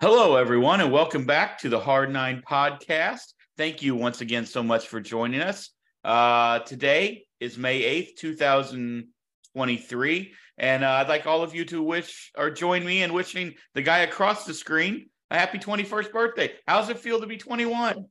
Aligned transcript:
Hello, 0.00 0.36
everyone, 0.36 0.80
and 0.80 0.92
welcome 0.92 1.24
back 1.24 1.58
to 1.58 1.68
the 1.68 1.80
Hard 1.80 2.12
Nine 2.12 2.40
podcast. 2.48 3.32
Thank 3.56 3.82
you 3.82 3.96
once 3.96 4.20
again 4.20 4.46
so 4.46 4.62
much 4.62 4.86
for 4.86 5.00
joining 5.00 5.40
us. 5.40 5.70
Uh, 6.04 6.60
today 6.60 7.24
is 7.40 7.58
May 7.58 7.82
8th, 7.82 8.14
2023. 8.14 10.32
And 10.56 10.84
uh, 10.84 10.88
I'd 10.88 11.08
like 11.08 11.26
all 11.26 11.42
of 11.42 11.52
you 11.52 11.64
to 11.64 11.82
wish 11.82 12.30
or 12.38 12.48
join 12.48 12.86
me 12.86 13.02
in 13.02 13.12
wishing 13.12 13.54
the 13.74 13.82
guy 13.82 13.98
across 13.98 14.44
the 14.44 14.54
screen 14.54 15.10
a 15.32 15.36
happy 15.36 15.58
21st 15.58 16.12
birthday. 16.12 16.52
How's 16.68 16.90
it 16.90 17.00
feel 17.00 17.20
to 17.20 17.26
be 17.26 17.36
21? 17.36 18.06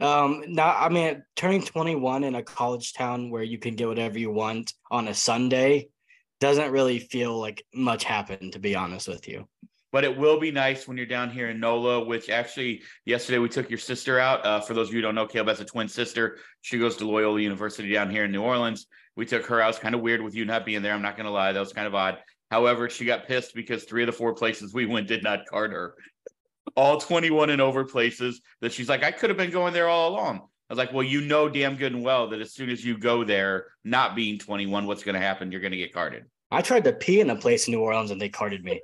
Um, 0.00 0.44
I 0.58 0.88
mean, 0.88 1.22
turning 1.36 1.62
21 1.62 2.24
in 2.24 2.34
a 2.34 2.42
college 2.42 2.94
town 2.94 3.28
where 3.28 3.42
you 3.42 3.58
can 3.58 3.76
get 3.76 3.88
whatever 3.88 4.18
you 4.18 4.30
want 4.30 4.72
on 4.90 5.06
a 5.06 5.12
Sunday 5.12 5.90
doesn't 6.40 6.72
really 6.72 6.98
feel 6.98 7.38
like 7.38 7.62
much 7.74 8.04
happened, 8.04 8.54
to 8.54 8.58
be 8.58 8.74
honest 8.74 9.06
with 9.06 9.28
you 9.28 9.46
but 9.92 10.04
it 10.04 10.16
will 10.16 10.38
be 10.38 10.50
nice 10.50 10.86
when 10.86 10.96
you're 10.96 11.06
down 11.06 11.30
here 11.30 11.48
in 11.48 11.60
NOLA, 11.60 12.04
which 12.04 12.28
actually 12.28 12.82
yesterday 13.06 13.38
we 13.38 13.48
took 13.48 13.70
your 13.70 13.78
sister 13.78 14.18
out. 14.18 14.44
Uh, 14.44 14.60
for 14.60 14.74
those 14.74 14.88
of 14.88 14.94
you 14.94 14.98
who 14.98 15.02
don't 15.02 15.14
know, 15.14 15.26
Caleb 15.26 15.48
has 15.48 15.60
a 15.60 15.64
twin 15.64 15.88
sister. 15.88 16.38
She 16.60 16.78
goes 16.78 16.96
to 16.96 17.06
Loyola 17.06 17.40
University 17.40 17.92
down 17.92 18.10
here 18.10 18.24
in 18.24 18.32
New 18.32 18.42
Orleans. 18.42 18.86
We 19.16 19.26
took 19.26 19.46
her 19.46 19.60
out. 19.60 19.70
It's 19.70 19.78
kind 19.78 19.94
of 19.94 20.00
weird 20.00 20.22
with 20.22 20.34
you 20.34 20.44
not 20.44 20.66
being 20.66 20.82
there. 20.82 20.92
I'm 20.92 21.02
not 21.02 21.16
going 21.16 21.26
to 21.26 21.32
lie. 21.32 21.52
That 21.52 21.60
was 21.60 21.72
kind 21.72 21.86
of 21.86 21.94
odd. 21.94 22.18
However, 22.50 22.88
she 22.88 23.04
got 23.04 23.26
pissed 23.26 23.54
because 23.54 23.84
three 23.84 24.02
of 24.02 24.06
the 24.06 24.12
four 24.12 24.34
places 24.34 24.72
we 24.72 24.86
went 24.86 25.08
did 25.08 25.22
not 25.22 25.46
card 25.46 25.72
her. 25.72 25.94
All 26.76 27.00
21 27.00 27.50
and 27.50 27.60
over 27.60 27.84
places 27.84 28.40
that 28.60 28.72
she's 28.72 28.88
like, 28.88 29.02
I 29.02 29.10
could 29.10 29.30
have 29.30 29.36
been 29.36 29.50
going 29.50 29.72
there 29.72 29.88
all 29.88 30.10
along. 30.10 30.36
I 30.36 30.74
was 30.74 30.78
like, 30.78 30.92
well, 30.92 31.02
you 31.02 31.22
know 31.22 31.48
damn 31.48 31.76
good 31.76 31.94
and 31.94 32.04
well 32.04 32.28
that 32.28 32.40
as 32.40 32.52
soon 32.52 32.68
as 32.68 32.84
you 32.84 32.98
go 32.98 33.24
there, 33.24 33.66
not 33.84 34.14
being 34.14 34.38
21, 34.38 34.86
what's 34.86 35.02
going 35.02 35.14
to 35.14 35.20
happen? 35.20 35.50
You're 35.50 35.62
going 35.62 35.72
to 35.72 35.78
get 35.78 35.94
carded. 35.94 36.26
I 36.50 36.62
tried 36.62 36.84
to 36.84 36.92
pee 36.92 37.20
in 37.20 37.30
a 37.30 37.36
place 37.36 37.66
in 37.66 37.72
New 37.72 37.80
Orleans 37.80 38.10
and 38.10 38.20
they 38.20 38.28
carded 38.28 38.64
me. 38.64 38.80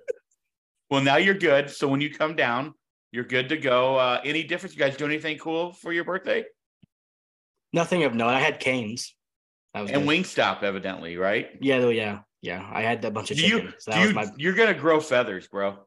Well, 0.91 1.03
now 1.03 1.17
you're 1.17 1.35
good. 1.35 1.71
So 1.71 1.89
when 1.89 2.01
you 2.01 2.11
come 2.11 2.37
down, 2.37 2.75
you're 3.13 3.25
good 3.25 3.49
to 3.51 3.57
go. 3.57 3.97
Uh, 3.97 4.21
any 4.25 4.43
difference? 4.43 4.75
You 4.75 4.81
guys 4.81 4.97
do 4.97 5.05
anything 5.05 5.39
cool 5.39 5.73
for 5.73 5.93
your 5.93 6.05
birthday? 6.05 6.45
Nothing 7.73 8.05
of 8.05 8.15
note. 8.15 8.29
I 8.29 8.41
had 8.41 8.61
canes. 8.61 9.15
and 9.75 9.89
good. 9.89 10.03
Wingstop, 10.03 10.63
evidently, 10.63 11.17
right? 11.17 11.51
Yeah, 11.61 11.89
yeah, 11.89 12.21
yeah. 12.43 12.69
I 12.73 12.83
had 12.83 13.05
a 13.05 13.11
bunch 13.11 13.31
of 13.31 13.37
do 13.37 13.43
chicken. 13.43 13.67
You, 13.67 13.73
so 13.79 13.93
do 13.93 14.01
you, 14.01 14.13
my... 14.13 14.27
You're 14.37 14.55
gonna 14.55 14.75
grow 14.75 15.01
feathers, 15.01 15.49
bro. 15.49 15.79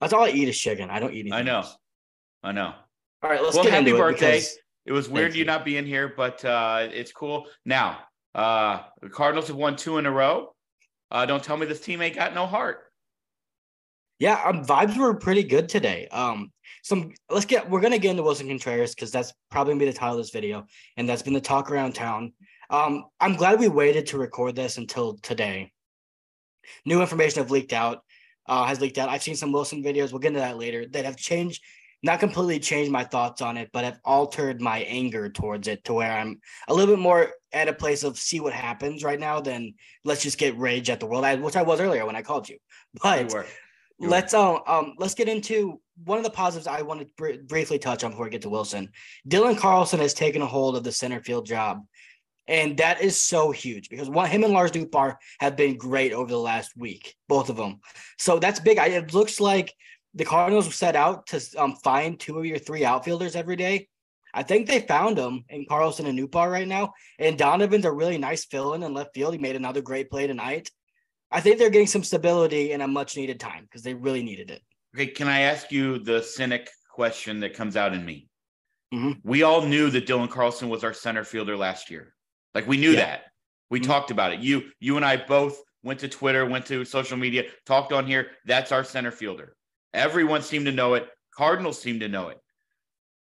That's 0.00 0.12
all 0.12 0.24
I 0.24 0.30
eat 0.30 0.48
is 0.48 0.58
chicken. 0.58 0.90
I 0.90 1.00
don't 1.00 1.12
eat 1.12 1.20
anything. 1.20 1.32
I 1.32 1.42
know. 1.42 1.58
Else. 1.58 1.76
I 2.42 2.52
know. 2.52 2.74
All 3.22 3.30
right, 3.30 3.42
let's 3.42 3.54
well, 3.54 3.64
get 3.64 3.72
happy 3.72 3.90
into 3.90 4.00
birthday. 4.00 4.38
It, 4.38 4.40
because... 4.40 4.58
it 4.86 4.92
was 4.92 5.08
weird 5.08 5.34
you, 5.34 5.40
you 5.40 5.44
not 5.44 5.64
being 5.64 5.86
here, 5.86 6.12
but 6.16 6.44
uh, 6.44 6.88
it's 6.90 7.12
cool. 7.12 7.46
Now, 7.64 7.98
uh, 8.34 8.80
the 9.02 9.08
Cardinals 9.08 9.48
have 9.48 9.56
won 9.56 9.76
two 9.76 9.98
in 9.98 10.06
a 10.06 10.10
row. 10.10 10.54
Uh, 11.10 11.26
don't 11.26 11.42
tell 11.42 11.56
me 11.56 11.66
this 11.66 11.80
team 11.80 12.02
ain't 12.02 12.14
got 12.14 12.34
no 12.34 12.46
heart. 12.46 12.84
Yeah, 14.18 14.40
um, 14.44 14.64
vibes 14.64 14.96
were 14.96 15.14
pretty 15.14 15.44
good 15.44 15.68
today. 15.68 16.08
Um, 16.08 16.52
some 16.82 17.12
let's 17.30 17.46
get 17.46 17.68
we're 17.68 17.80
gonna 17.80 17.98
get 17.98 18.10
into 18.12 18.22
Willson 18.22 18.48
Contreras 18.48 18.94
because 18.94 19.10
that's 19.10 19.32
probably 19.50 19.74
gonna 19.74 19.84
be 19.84 19.90
the 19.90 19.96
title 19.96 20.14
of 20.14 20.20
this 20.20 20.30
video, 20.30 20.66
and 20.96 21.08
that's 21.08 21.22
been 21.22 21.34
the 21.34 21.40
talk 21.40 21.70
around 21.70 21.94
town. 21.94 22.32
Um, 22.70 23.04
I'm 23.20 23.36
glad 23.36 23.60
we 23.60 23.68
waited 23.68 24.06
to 24.08 24.18
record 24.18 24.56
this 24.56 24.76
until 24.76 25.18
today. 25.18 25.72
New 26.84 27.00
information 27.00 27.42
have 27.42 27.50
leaked 27.50 27.72
out, 27.72 28.02
uh, 28.46 28.64
has 28.64 28.80
leaked 28.80 28.98
out. 28.98 29.08
I've 29.08 29.22
seen 29.22 29.36
some 29.36 29.52
Willson 29.52 29.84
videos. 29.84 30.10
We'll 30.10 30.18
get 30.18 30.28
into 30.28 30.40
that 30.40 30.58
later. 30.58 30.86
That 30.86 31.04
have 31.04 31.16
changed, 31.16 31.62
not 32.02 32.20
completely 32.20 32.58
changed 32.58 32.90
my 32.90 33.04
thoughts 33.04 33.40
on 33.40 33.56
it, 33.56 33.70
but 33.72 33.84
have 33.84 34.00
altered 34.04 34.60
my 34.60 34.80
anger 34.80 35.30
towards 35.30 35.68
it 35.68 35.84
to 35.84 35.94
where 35.94 36.12
I'm 36.12 36.40
a 36.68 36.74
little 36.74 36.94
bit 36.94 37.00
more 37.00 37.30
at 37.52 37.68
a 37.68 37.72
place 37.72 38.02
of 38.02 38.18
see 38.18 38.40
what 38.40 38.52
happens 38.52 39.02
right 39.04 39.18
now 39.18 39.40
than 39.40 39.74
let's 40.04 40.22
just 40.22 40.38
get 40.38 40.58
rage 40.58 40.90
at 40.90 41.00
the 41.00 41.06
world, 41.06 41.40
which 41.40 41.56
I 41.56 41.62
was 41.62 41.80
earlier 41.80 42.04
when 42.04 42.16
I 42.16 42.22
called 42.22 42.48
you. 42.48 42.58
But 43.02 43.32
let's 44.00 44.34
um, 44.34 44.60
um 44.66 44.94
let's 44.98 45.14
get 45.14 45.28
into 45.28 45.80
one 46.04 46.18
of 46.18 46.24
the 46.24 46.30
positives 46.30 46.66
I 46.66 46.82
want 46.82 47.00
to 47.00 47.06
br- 47.16 47.42
briefly 47.46 47.78
touch 47.78 48.04
on 48.04 48.12
before 48.12 48.26
we 48.26 48.30
get 48.30 48.42
to 48.42 48.50
Willson. 48.50 48.88
Dylan 49.28 49.58
Carlson 49.58 50.00
has 50.00 50.14
taken 50.14 50.42
a 50.42 50.46
hold 50.46 50.76
of 50.76 50.84
the 50.84 50.92
center 50.92 51.20
field 51.20 51.46
job, 51.46 51.84
and 52.46 52.76
that 52.78 53.00
is 53.00 53.20
so 53.20 53.50
huge 53.50 53.88
because 53.88 54.08
one 54.08 54.28
him 54.30 54.44
and 54.44 54.52
Lars 54.52 54.72
Nootbaar 54.72 55.16
have 55.40 55.56
been 55.56 55.76
great 55.76 56.12
over 56.12 56.30
the 56.30 56.38
last 56.38 56.76
week, 56.76 57.14
both 57.28 57.50
of 57.50 57.56
them. 57.56 57.80
So 58.18 58.38
that's 58.38 58.60
big. 58.60 58.78
I, 58.78 58.86
it 58.86 59.14
looks 59.14 59.40
like 59.40 59.74
the 60.14 60.24
Cardinals 60.24 60.74
set 60.74 60.96
out 60.96 61.26
to 61.28 61.44
um, 61.56 61.76
find 61.76 62.18
two 62.18 62.38
of 62.38 62.46
your 62.46 62.58
three 62.58 62.84
outfielders 62.84 63.36
every 63.36 63.56
day. 63.56 63.88
I 64.34 64.42
think 64.42 64.66
they 64.66 64.80
found 64.80 65.16
them 65.16 65.44
in 65.48 65.66
Carlson 65.66 66.06
and 66.06 66.18
Nootbaar 66.18 66.50
right 66.50 66.68
now. 66.68 66.92
And 67.18 67.38
Donovan's 67.38 67.84
a 67.84 67.92
really 67.92 68.18
nice 68.18 68.44
fill 68.44 68.74
in 68.74 68.82
in 68.82 68.94
left 68.94 69.14
field. 69.14 69.32
He 69.32 69.38
made 69.38 69.56
another 69.56 69.80
great 69.80 70.10
play 70.10 70.26
tonight. 70.26 70.70
I 71.30 71.40
think 71.40 71.58
they're 71.58 71.70
getting 71.70 71.86
some 71.86 72.04
stability 72.04 72.72
in 72.72 72.80
a 72.80 72.88
much 72.88 73.16
needed 73.16 73.38
time 73.38 73.64
because 73.64 73.82
they 73.82 73.94
really 73.94 74.22
needed 74.22 74.50
it. 74.50 74.62
Okay, 74.94 75.08
can 75.08 75.28
I 75.28 75.40
ask 75.40 75.70
you 75.70 75.98
the 75.98 76.22
cynic 76.22 76.70
question 76.90 77.40
that 77.40 77.54
comes 77.54 77.76
out 77.76 77.92
in 77.92 78.04
me? 78.04 78.28
Mm-hmm. 78.94 79.12
We 79.22 79.42
all 79.42 79.62
knew 79.62 79.90
that 79.90 80.06
Dylan 80.06 80.30
Carlson 80.30 80.68
was 80.68 80.84
our 80.84 80.94
center 80.94 81.24
fielder 81.24 81.56
last 81.56 81.90
year. 81.90 82.14
Like 82.54 82.66
we 82.66 82.78
knew 82.78 82.92
yeah. 82.92 83.00
that. 83.00 83.20
We 83.70 83.80
mm-hmm. 83.80 83.90
talked 83.90 84.10
about 84.10 84.32
it. 84.32 84.40
You, 84.40 84.70
you 84.80 84.96
and 84.96 85.04
I 85.04 85.16
both 85.16 85.60
went 85.82 86.00
to 86.00 86.08
Twitter, 86.08 86.46
went 86.46 86.66
to 86.66 86.84
social 86.84 87.18
media, 87.18 87.44
talked 87.66 87.92
on 87.92 88.06
here. 88.06 88.28
That's 88.46 88.72
our 88.72 88.84
center 88.84 89.10
fielder. 89.10 89.54
Everyone 89.92 90.42
seemed 90.42 90.66
to 90.66 90.72
know 90.72 90.94
it. 90.94 91.08
Cardinals 91.36 91.80
seemed 91.80 92.00
to 92.00 92.08
know 92.08 92.28
it. 92.28 92.38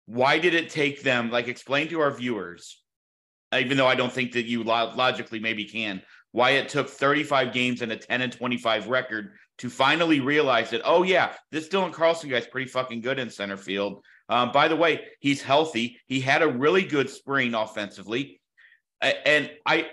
Why 0.06 0.38
did 0.38 0.54
it 0.54 0.70
take 0.70 1.02
them? 1.02 1.30
Like, 1.30 1.48
explain 1.48 1.88
to 1.88 2.00
our 2.00 2.12
viewers, 2.12 2.80
even 3.56 3.76
though 3.76 3.86
I 3.88 3.96
don't 3.96 4.12
think 4.12 4.32
that 4.32 4.46
you 4.46 4.62
logically 4.62 5.40
maybe 5.40 5.64
can 5.64 6.02
why 6.32 6.50
it 6.50 6.68
took 6.68 6.88
35 6.88 7.52
games 7.52 7.82
and 7.82 7.92
a 7.92 7.96
10 7.96 8.22
and 8.22 8.32
25 8.32 8.88
record 8.88 9.32
to 9.58 9.70
finally 9.70 10.20
realize 10.20 10.70
that, 10.70 10.82
oh, 10.84 11.02
yeah, 11.02 11.32
this 11.50 11.68
Dylan 11.68 11.92
Carlson 11.92 12.28
guy's 12.28 12.46
pretty 12.46 12.68
fucking 12.68 13.00
good 13.00 13.18
in 13.18 13.30
center 13.30 13.56
field. 13.56 14.04
Um, 14.28 14.52
by 14.52 14.68
the 14.68 14.76
way, 14.76 15.04
he's 15.20 15.40
healthy. 15.40 15.98
He 16.06 16.20
had 16.20 16.42
a 16.42 16.48
really 16.48 16.82
good 16.82 17.08
spring 17.08 17.54
offensively. 17.54 18.40
And 19.00 19.50
I 19.64 19.90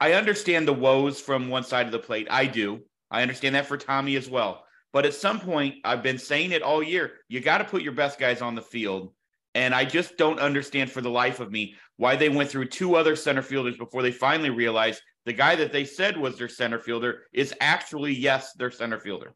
I 0.00 0.12
understand 0.12 0.68
the 0.68 0.72
woes 0.72 1.20
from 1.20 1.48
one 1.48 1.64
side 1.64 1.86
of 1.86 1.92
the 1.92 1.98
plate. 1.98 2.28
I 2.30 2.46
do. 2.46 2.80
I 3.10 3.22
understand 3.22 3.54
that 3.54 3.66
for 3.66 3.76
Tommy 3.76 4.16
as 4.16 4.28
well. 4.28 4.64
But 4.92 5.06
at 5.06 5.14
some 5.14 5.40
point, 5.40 5.76
I've 5.84 6.02
been 6.02 6.18
saying 6.18 6.52
it 6.52 6.62
all 6.62 6.82
year. 6.82 7.12
You 7.28 7.40
got 7.40 7.58
to 7.58 7.64
put 7.64 7.82
your 7.82 7.92
best 7.92 8.18
guys 8.18 8.40
on 8.40 8.54
the 8.54 8.62
field. 8.62 9.12
And 9.54 9.74
I 9.74 9.84
just 9.84 10.16
don't 10.16 10.38
understand 10.38 10.90
for 10.90 11.00
the 11.00 11.10
life 11.10 11.40
of 11.40 11.50
me 11.50 11.76
why 11.96 12.16
they 12.16 12.28
went 12.28 12.50
through 12.50 12.66
two 12.66 12.94
other 12.94 13.16
center 13.16 13.42
fielders 13.42 13.76
before 13.76 14.02
they 14.02 14.12
finally 14.12 14.50
realized 14.50 15.00
the 15.26 15.32
guy 15.32 15.56
that 15.56 15.72
they 15.72 15.84
said 15.84 16.16
was 16.16 16.38
their 16.38 16.48
center 16.48 16.78
fielder 16.78 17.24
is 17.32 17.52
actually, 17.60 18.14
yes, 18.14 18.52
their 18.54 18.70
center 18.70 18.98
fielder. 18.98 19.34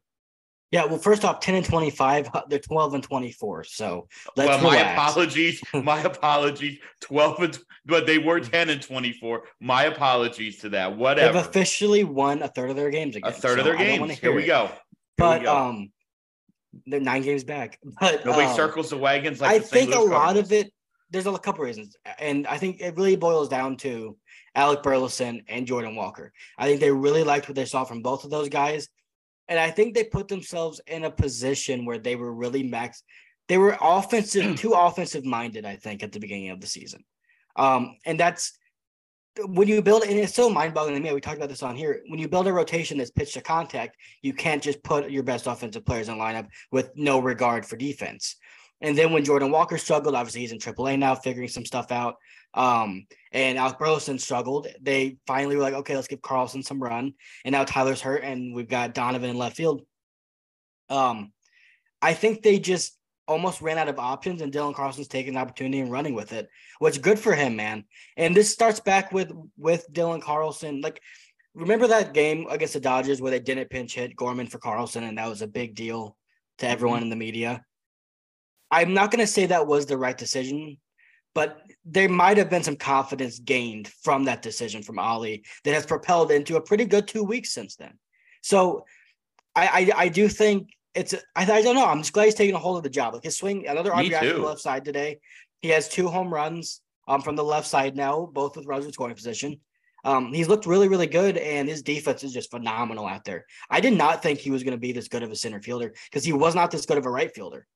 Yeah, 0.71 0.85
well, 0.85 0.97
first 0.97 1.25
off, 1.25 1.41
10 1.41 1.55
and 1.55 1.65
25, 1.65 2.29
they're 2.49 2.59
12 2.59 2.93
and 2.95 3.03
24. 3.03 3.65
So 3.65 4.07
well, 4.37 4.61
my 4.61 4.77
apologies. 4.93 5.61
My 5.73 5.99
apologies. 6.01 6.79
12 7.01 7.39
and 7.41 7.59
but 7.85 8.07
they 8.07 8.17
were 8.19 8.39
10 8.39 8.69
and 8.69 8.81
24. 8.81 9.43
My 9.59 9.83
apologies 9.83 10.59
to 10.59 10.69
that. 10.69 10.95
Whatever. 10.95 11.33
They've 11.33 11.45
officially 11.45 12.03
won 12.05 12.41
a 12.41 12.47
third 12.47 12.69
of 12.69 12.77
their 12.77 12.89
games 12.89 13.17
again. 13.17 13.29
A 13.29 13.33
third 13.33 13.55
so 13.55 13.59
of 13.59 13.65
their 13.65 13.75
games. 13.75 14.17
Here 14.17 14.33
we 14.33 14.45
go. 14.45 14.67
Here 14.67 14.77
but 15.17 15.39
we 15.41 15.45
go. 15.45 15.57
um 15.57 15.91
they're 16.85 17.01
nine 17.01 17.23
games 17.23 17.43
back. 17.43 17.77
But 17.99 18.25
nobody 18.25 18.47
um, 18.47 18.55
circles 18.55 18.91
the 18.91 18.97
wagons 18.97 19.41
like 19.41 19.51
I 19.51 19.59
think 19.59 19.93
a 19.93 19.99
lot 19.99 20.37
of 20.37 20.53
it 20.53 20.71
there's 21.09 21.25
a 21.25 21.37
couple 21.37 21.65
reasons. 21.65 21.95
And 22.17 22.47
I 22.47 22.57
think 22.57 22.79
it 22.79 22.95
really 22.95 23.17
boils 23.17 23.49
down 23.49 23.75
to 23.77 24.17
Alec 24.55 24.83
Burleson 24.83 25.43
and 25.47 25.67
Jordan 25.67 25.95
Walker. 25.95 26.33
I 26.57 26.67
think 26.67 26.79
they 26.79 26.91
really 26.91 27.23
liked 27.23 27.47
what 27.47 27.55
they 27.55 27.65
saw 27.65 27.83
from 27.83 28.01
both 28.01 28.23
of 28.23 28.29
those 28.29 28.49
guys. 28.49 28.89
And 29.47 29.59
I 29.59 29.69
think 29.69 29.93
they 29.93 30.03
put 30.03 30.27
themselves 30.27 30.81
in 30.87 31.03
a 31.03 31.11
position 31.11 31.85
where 31.85 31.97
they 31.97 32.15
were 32.15 32.33
really 32.33 32.63
max. 32.63 33.03
They 33.47 33.57
were 33.57 33.77
offensive, 33.81 34.55
too 34.57 34.73
offensive 34.73 35.25
minded, 35.25 35.65
I 35.65 35.75
think, 35.75 36.03
at 36.03 36.11
the 36.11 36.19
beginning 36.19 36.49
of 36.49 36.61
the 36.61 36.67
season. 36.67 37.03
Um, 37.55 37.97
and 38.05 38.19
that's 38.19 38.57
when 39.45 39.67
you 39.67 39.81
build, 39.81 40.03
and 40.03 40.19
it's 40.19 40.33
so 40.33 40.49
mind 40.49 40.73
boggling 40.73 40.95
to 40.95 41.01
me. 41.01 41.13
We 41.13 41.21
talked 41.21 41.37
about 41.37 41.49
this 41.49 41.63
on 41.63 41.75
here. 41.75 42.01
When 42.07 42.19
you 42.19 42.27
build 42.27 42.47
a 42.47 42.53
rotation 42.53 42.97
that's 42.97 43.11
pitched 43.11 43.33
to 43.35 43.41
contact, 43.41 43.97
you 44.21 44.33
can't 44.33 44.61
just 44.61 44.83
put 44.83 45.09
your 45.09 45.23
best 45.23 45.47
offensive 45.47 45.85
players 45.85 46.09
in 46.09 46.15
lineup 46.15 46.47
with 46.71 46.91
no 46.95 47.19
regard 47.19 47.65
for 47.65 47.77
defense. 47.77 48.35
And 48.81 48.97
then 48.97 49.11
when 49.13 49.23
Jordan 49.23 49.51
Walker 49.51 49.77
struggled, 49.77 50.15
obviously 50.15 50.41
he's 50.41 50.51
in 50.51 50.57
AAA 50.57 50.97
now, 50.97 51.15
figuring 51.15 51.47
some 51.47 51.65
stuff 51.65 51.91
out. 51.91 52.15
Um, 52.53 53.07
and 53.31 53.57
Alec 53.57 53.79
Burleson 53.79 54.19
struggled. 54.19 54.67
They 54.81 55.17
finally 55.25 55.55
were 55.55 55.61
like, 55.61 55.73
okay, 55.73 55.95
let's 55.95 56.07
give 56.07 56.21
Carlson 56.21 56.63
some 56.63 56.81
run. 56.81 57.13
And 57.45 57.53
now 57.53 57.63
Tyler's 57.63 58.01
hurt, 58.01 58.23
and 58.23 58.53
we've 58.53 58.67
got 58.67 58.93
Donovan 58.93 59.29
in 59.29 59.37
left 59.37 59.55
field. 59.55 59.83
Um, 60.89 61.31
I 62.01 62.13
think 62.13 62.41
they 62.41 62.59
just 62.59 62.97
almost 63.27 63.61
ran 63.61 63.77
out 63.77 63.87
of 63.87 63.99
options, 63.99 64.41
and 64.41 64.51
Dylan 64.51 64.75
Carlson's 64.75 65.07
taking 65.07 65.35
the 65.35 65.39
opportunity 65.39 65.79
and 65.79 65.91
running 65.91 66.13
with 66.13 66.33
it, 66.33 66.49
which 66.79 67.01
good 67.01 67.17
for 67.17 67.33
him, 67.33 67.55
man. 67.55 67.85
And 68.17 68.35
this 68.35 68.51
starts 68.51 68.79
back 68.79 69.11
with 69.13 69.31
with 69.57 69.87
Dylan 69.93 70.21
Carlson. 70.21 70.81
Like, 70.81 71.01
remember 71.53 71.87
that 71.87 72.13
game 72.13 72.47
against 72.49 72.73
the 72.73 72.79
Dodgers 72.81 73.21
where 73.21 73.31
they 73.31 73.39
didn't 73.39 73.69
pinch 73.69 73.95
hit 73.95 74.15
Gorman 74.15 74.47
for 74.47 74.57
Carlson, 74.57 75.03
and 75.03 75.17
that 75.17 75.29
was 75.29 75.41
a 75.41 75.47
big 75.47 75.75
deal 75.75 76.17
to 76.57 76.67
everyone 76.67 76.97
mm-hmm. 76.97 77.03
in 77.03 77.09
the 77.09 77.15
media. 77.15 77.63
I'm 78.69 78.93
not 78.93 79.11
going 79.11 79.19
to 79.19 79.27
say 79.27 79.47
that 79.47 79.67
was 79.67 79.85
the 79.85 79.97
right 79.97 80.17
decision, 80.17 80.77
but 81.33 81.61
there 81.85 82.09
might 82.09 82.37
have 82.37 82.49
been 82.49 82.63
some 82.63 82.75
confidence 82.75 83.39
gained 83.39 83.87
from 83.87 84.25
that 84.25 84.41
decision 84.41 84.83
from 84.83 84.99
Oli 84.99 85.43
that 85.63 85.73
has 85.73 85.85
propelled 85.85 86.31
into 86.31 86.57
a 86.57 86.61
pretty 86.61 86.85
good 86.85 87.07
two 87.07 87.23
weeks 87.23 87.53
since 87.53 87.75
then. 87.75 87.93
So 88.41 88.85
I, 89.55 89.67
I, 89.95 90.03
I 90.03 90.07
do 90.09 90.27
think 90.27 90.69
it's 90.93 91.13
I, 91.35 91.49
I 91.49 91.61
don't 91.61 91.75
know. 91.75 91.85
I'm 91.85 91.99
just 91.99 92.13
glad 92.13 92.25
he's 92.25 92.35
taking 92.35 92.55
a 92.55 92.59
hold 92.59 92.77
of 92.77 92.83
the 92.83 92.89
job. 92.89 93.13
Like 93.13 93.23
his 93.23 93.37
swing, 93.37 93.67
another 93.67 93.91
RBI 93.91 94.19
from 94.19 94.41
the 94.41 94.47
left 94.47 94.61
side 94.61 94.85
today. 94.85 95.19
He 95.61 95.69
has 95.69 95.87
two 95.87 96.07
home 96.07 96.33
runs 96.33 96.81
um 97.07 97.21
from 97.21 97.35
the 97.35 97.43
left 97.43 97.67
side 97.67 97.95
now, 97.95 98.29
both 98.31 98.55
with 98.55 98.65
runners 98.65 98.85
in 98.85 98.93
scoring 98.93 99.15
position. 99.15 99.59
Um, 100.03 100.33
he's 100.33 100.47
looked 100.47 100.65
really, 100.65 100.87
really 100.87 101.07
good, 101.07 101.37
and 101.37 101.69
his 101.69 101.83
defense 101.83 102.23
is 102.23 102.33
just 102.33 102.49
phenomenal 102.49 103.05
out 103.05 103.23
there. 103.23 103.45
I 103.69 103.79
did 103.79 103.93
not 103.93 104.23
think 104.23 104.39
he 104.39 104.49
was 104.49 104.63
going 104.63 104.71
to 104.71 104.79
be 104.79 104.91
this 104.91 105.07
good 105.07 105.21
of 105.21 105.29
a 105.29 105.35
center 105.35 105.61
fielder 105.61 105.93
because 106.09 106.25
he 106.25 106.33
was 106.33 106.55
not 106.55 106.71
this 106.71 106.87
good 106.87 106.97
of 106.97 107.05
a 107.05 107.11
right 107.11 107.33
fielder. 107.33 107.67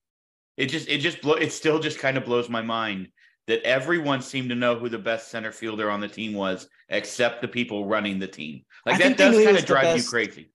It 0.57 0.67
just 0.67 0.89
it 0.89 0.99
just 0.99 1.21
blow 1.21 1.35
it 1.35 1.51
still 1.51 1.79
just 1.79 1.99
kind 1.99 2.17
of 2.17 2.25
blows 2.25 2.49
my 2.49 2.61
mind 2.61 3.09
that 3.47 3.61
everyone 3.63 4.21
seemed 4.21 4.49
to 4.49 4.55
know 4.55 4.75
who 4.75 4.89
the 4.89 4.97
best 4.97 5.29
center 5.29 5.51
fielder 5.51 5.89
on 5.89 5.99
the 5.99 6.07
team 6.07 6.33
was, 6.33 6.67
except 6.89 7.41
the 7.41 7.47
people 7.47 7.85
running 7.85 8.19
the 8.19 8.27
team. 8.27 8.63
Like 8.85 8.95
I 8.95 9.09
that 9.09 9.17
does 9.17 9.43
kind 9.43 9.57
of 9.57 9.65
drive 9.65 9.97
you 9.97 10.03
crazy. 10.03 10.51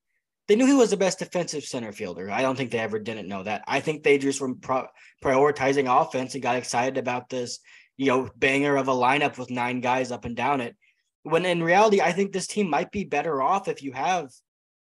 They 0.49 0.57
knew 0.57 0.67
he 0.67 0.75
was 0.75 0.91
the 0.91 0.97
best 0.97 1.21
defensive 1.21 1.63
center 1.63 1.93
fielder. 1.93 2.29
I 2.29 2.43
don't 2.43 2.57
think 2.57 2.73
they 2.73 2.81
ever 2.81 2.99
didn't 2.99 3.29
know 3.29 3.45
that. 3.45 3.63
I 3.69 3.79
think 3.79 4.03
they 4.03 4.19
just 4.19 4.41
were 4.41 4.55
pro- 4.57 4.89
prioritizing 5.23 5.87
offense 5.87 6.35
and 6.35 6.43
got 6.43 6.57
excited 6.57 6.99
about 6.99 7.29
this, 7.29 7.61
you 7.97 8.07
know, 8.07 8.29
banger 8.37 8.77
of 8.77 8.89
a 8.89 8.93
lineup 8.93 9.39
with 9.39 9.51
nine 9.51 9.81
guys 9.81 10.11
up 10.11 10.25
and 10.25 10.35
down 10.35 10.61
it. 10.61 10.77
When 11.23 11.47
in 11.47 11.63
reality, 11.63 12.01
I 12.01 12.11
think 12.11 12.33
this 12.33 12.49
team 12.49 12.69
might 12.69 12.91
be 12.91 13.05
better 13.05 13.41
off 13.41 13.69
if 13.69 13.83
you 13.85 13.93
have, 13.93 14.31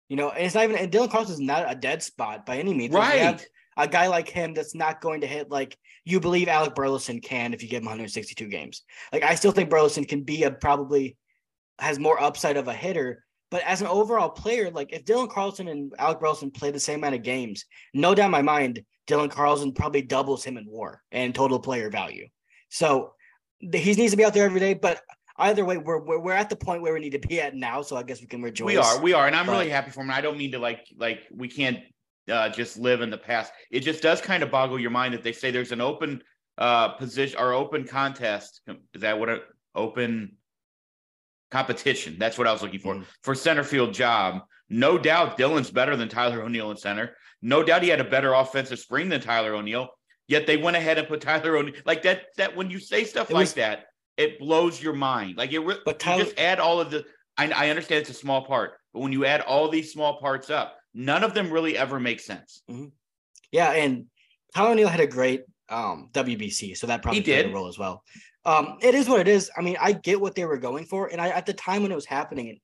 you 0.09 0.17
know, 0.17 0.31
and 0.31 0.45
it's 0.45 0.57
not 0.57 0.65
even 0.65 0.77
and 0.77 0.91
Dylan 0.91 1.11
Carlson's 1.11 1.39
not 1.39 1.71
a 1.71 1.77
dead 1.77 2.03
spot 2.03 2.45
by 2.45 2.59
any 2.59 2.75
means. 2.75 2.93
If 2.95 3.01
you 3.01 3.21
have 3.21 3.35
Right. 3.35 3.47
A 3.77 3.89
guy 3.89 4.07
like 4.09 4.29
him 4.29 4.55
that's 4.55 4.75
not 4.75 5.01
going 5.01 5.23
to 5.23 5.27
hit 5.27 5.51
like 5.51 5.77
you 6.05 6.21
believe 6.21 6.49
Alec 6.49 6.75
Burleson 6.75 7.21
can 7.21 7.55
if 7.55 7.63
you 7.63 7.69
give 7.69 7.81
him 7.81 7.87
162 7.87 8.47
games. 8.49 8.83
Like 9.13 9.23
I 9.23 9.35
still 9.35 9.53
think 9.53 9.71
Burleson 9.71 10.05
can 10.05 10.23
be 10.23 10.45
a 10.45 10.51
probably 10.51 11.17
has 11.79 11.99
more 11.99 12.23
upside 12.23 12.57
of 12.57 12.69
a 12.69 12.75
hitter, 12.75 13.25
but 13.51 13.63
as 13.65 13.81
an 13.81 13.87
overall 13.87 14.31
player, 14.31 14.71
like 14.71 14.93
if 14.93 15.05
Dylan 15.05 15.31
Carlson 15.31 15.69
and 15.69 15.93
Alec 15.99 16.21
Burleson 16.21 16.51
play 16.51 16.71
the 16.71 16.81
same 16.81 17.01
amount 17.01 17.17
of 17.17 17.23
games, 17.23 17.65
no 17.93 18.15
doubt 18.15 18.27
in 18.27 18.31
my 18.31 18.43
mind, 18.43 18.83
Dylan 19.07 19.31
Carlson 19.31 19.73
probably 19.73 20.03
doubles 20.03 20.45
him 20.45 20.57
in 20.57 20.65
WAR 20.67 21.03
and 21.11 21.35
total 21.35 21.59
player 21.59 21.91
value. 21.91 22.29
So 22.71 23.13
he 23.61 23.95
needs 23.95 24.13
to 24.13 24.17
be 24.17 24.25
out 24.25 24.35
there 24.35 24.45
every 24.45 24.61
day. 24.61 24.75
But 24.75 25.01
either 25.37 25.65
way, 25.65 25.77
we're 25.77 25.99
we're, 25.99 26.19
we're 26.19 26.33
at 26.33 26.51
the 26.51 26.57
point 26.57 26.83
where 26.83 26.95
we 26.95 27.01
need 27.01 27.11
to 27.11 27.19
be 27.19 27.41
at 27.41 27.55
now. 27.55 27.83
So 27.83 27.97
I 27.97 28.03
guess 28.03 28.21
we 28.21 28.27
can 28.27 28.43
rejoice. 28.43 28.67
We 28.67 28.77
are, 28.77 29.01
we 29.01 29.13
are, 29.13 29.27
and 29.27 29.37
I'm 29.37 29.47
but- 29.47 29.53
really 29.53 29.71
happy 29.71 29.91
for 29.91 30.01
him. 30.01 30.11
I 30.11 30.21
don't 30.21 30.39
mean 30.39 30.53
to 30.53 30.59
like 30.59 30.87
like 30.97 31.21
we 31.31 31.49
can't 31.49 31.79
uh, 32.31 32.49
just 32.49 32.77
live 32.79 33.01
in 33.01 33.11
the 33.11 33.19
past. 33.19 33.53
It 33.71 33.81
just 33.81 34.03
does 34.03 34.21
kind 34.21 34.43
of 34.43 34.51
boggle 34.51 34.79
your 34.79 34.91
mind 34.91 35.15
that 35.15 35.23
they 35.23 35.33
say 35.33 35.51
there's 35.51 35.73
an 35.73 35.81
open 35.81 36.23
uh 36.59 36.89
position 36.91 37.39
or 37.41 37.53
open 37.55 37.85
contest. 37.87 38.61
Is 38.95 39.01
that 39.03 39.19
what 39.19 39.29
it 39.31 39.43
open 39.75 40.37
competition? 41.51 42.17
That's 42.19 42.39
what 42.39 42.47
I 42.47 42.53
was 42.53 42.63
looking 42.63 42.81
for 42.81 42.95
Mhm. 42.97 43.07
for 43.23 43.35
center 43.35 43.65
field 43.65 43.95
job. 43.95 44.43
No 44.69 44.99
doubt 44.99 45.37
Dylan's 45.39 45.71
better 45.71 45.97
than 45.97 46.09
Tyler 46.09 46.43
O'Neill 46.43 46.71
in 46.71 46.77
center. 46.77 47.17
No 47.43 47.63
doubt 47.63 47.83
he 47.83 47.89
had 47.89 48.01
a 48.01 48.05
better 48.05 48.33
offensive 48.33 48.79
spring 48.79 49.09
than 49.09 49.21
Tyler 49.21 49.55
O'Neill. 49.55 49.89
Yet 50.29 50.47
they 50.47 50.57
went 50.57 50.77
ahead 50.77 50.99
and 50.99 51.09
put 51.09 51.21
Tyler 51.29 51.57
O'Neill 51.57 51.75
like 51.85 52.03
that. 52.03 52.27
That 52.37 52.57
when 52.57 52.71
you 52.71 52.79
say 52.79 53.05
stuff 53.05 53.31
It 53.31 53.35
like 53.35 53.43
was- 53.43 53.55
that, 53.55 53.87
it 54.17 54.39
blows 54.39 54.83
your 54.83 54.93
mind. 54.95 55.37
Like 55.37 55.53
it. 55.53 55.59
Re- 55.61 55.81
But 55.85 55.95
you 55.95 55.99
Tyler- 55.99 56.25
just 56.25 56.39
add 56.39 56.61
all 56.61 56.81
of 56.81 56.91
the. 56.91 57.05
I, 57.39 57.51
I 57.51 57.71
understand 57.71 58.03
it's 58.03 58.11
a 58.11 58.15
small 58.15 58.45
part, 58.45 58.75
but 58.93 59.01
when 59.01 59.11
you 59.13 59.25
add 59.25 59.41
all 59.41 59.69
these 59.71 59.91
small 59.91 60.21
parts 60.21 60.51
up, 60.51 60.77
none 60.95 61.25
of 61.25 61.35
them 61.35 61.51
really 61.51 61.77
ever 61.77 61.99
make 62.01 62.21
sense. 62.21 62.63
Yeah, 63.51 63.71
and 63.73 64.07
Tyler 64.55 64.71
O'Neill 64.71 64.89
had 64.89 65.01
a 65.01 65.07
great 65.07 65.43
um 65.69 66.11
WBC, 66.13 66.77
so 66.77 66.87
that 66.87 67.03
probably 67.03 67.21
He 67.21 67.25
played 67.25 67.43
did. 67.45 67.51
a 67.51 67.55
role 67.55 67.69
as 67.69 67.79
well. 67.79 68.03
Um, 68.45 68.79
it 68.83 68.95
is 68.95 69.09
what 69.09 69.21
it 69.21 69.29
is. 69.29 69.51
I 69.57 69.63
mean, 69.63 69.77
I 69.81 69.93
get 69.93 70.21
what 70.21 70.35
they 70.35 70.45
were 70.45 70.59
going 70.59 70.85
for, 70.87 71.07
and 71.09 71.21
I 71.21 71.29
at 71.29 71.47
the 71.47 71.53
time 71.55 71.83
when 71.83 71.93
it 71.93 71.97
was 71.97 72.07
happening, 72.07 72.49
and 72.49 72.59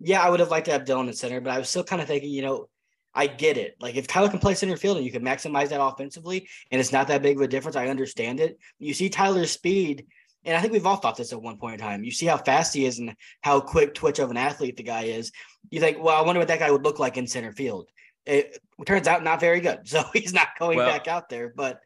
yeah, 0.00 0.20
I 0.22 0.30
would 0.30 0.40
have 0.40 0.50
liked 0.50 0.66
to 0.66 0.72
have 0.72 0.84
Dylan 0.84 1.06
in 1.08 1.12
center, 1.14 1.40
but 1.40 1.52
I 1.52 1.58
was 1.58 1.68
still 1.68 1.84
kind 1.84 2.02
of 2.02 2.08
thinking, 2.08 2.30
you 2.30 2.42
know, 2.42 2.68
I 3.14 3.26
get 3.28 3.56
it. 3.56 3.76
Like 3.80 3.96
if 3.96 4.06
Tyler 4.06 4.28
can 4.28 4.40
play 4.40 4.54
center 4.54 4.76
field 4.76 4.96
and 4.96 5.06
you 5.06 5.12
can 5.12 5.22
maximize 5.24 5.68
that 5.68 5.82
offensively, 5.82 6.48
and 6.70 6.80
it's 6.80 6.92
not 6.92 7.08
that 7.08 7.22
big 7.22 7.36
of 7.36 7.42
a 7.42 7.48
difference, 7.48 7.76
I 7.76 7.86
understand 7.88 8.40
it. 8.40 8.58
You 8.78 8.94
see 8.94 9.08
Tyler's 9.08 9.50
speed, 9.52 10.06
and 10.44 10.56
I 10.56 10.60
think 10.60 10.72
we've 10.72 10.86
all 10.86 10.96
thought 10.96 11.16
this 11.16 11.32
at 11.32 11.40
one 11.42 11.56
point 11.58 11.74
in 11.74 11.80
time. 11.80 12.04
You 12.04 12.10
see 12.10 12.26
how 12.26 12.36
fast 12.36 12.74
he 12.74 12.84
is 12.84 12.98
and 12.98 13.14
how 13.42 13.60
quick 13.60 13.94
twitch 13.94 14.18
of 14.18 14.30
an 14.30 14.36
athlete 14.36 14.76
the 14.76 14.82
guy 14.82 15.04
is. 15.04 15.32
You 15.70 15.80
think, 15.80 16.02
well, 16.02 16.16
I 16.16 16.26
wonder 16.26 16.38
what 16.40 16.48
that 16.48 16.58
guy 16.58 16.70
would 16.70 16.84
look 16.84 16.98
like 16.98 17.16
in 17.16 17.26
center 17.26 17.52
field. 17.52 17.88
It 18.26 18.58
turns 18.86 19.08
out 19.08 19.22
not 19.24 19.40
very 19.40 19.60
good. 19.60 19.80
So 19.86 20.02
he's 20.12 20.32
not 20.32 20.48
going 20.58 20.78
Well, 20.78 20.88
back 20.90 21.08
out 21.08 21.28
there. 21.28 21.52
But 21.54 21.80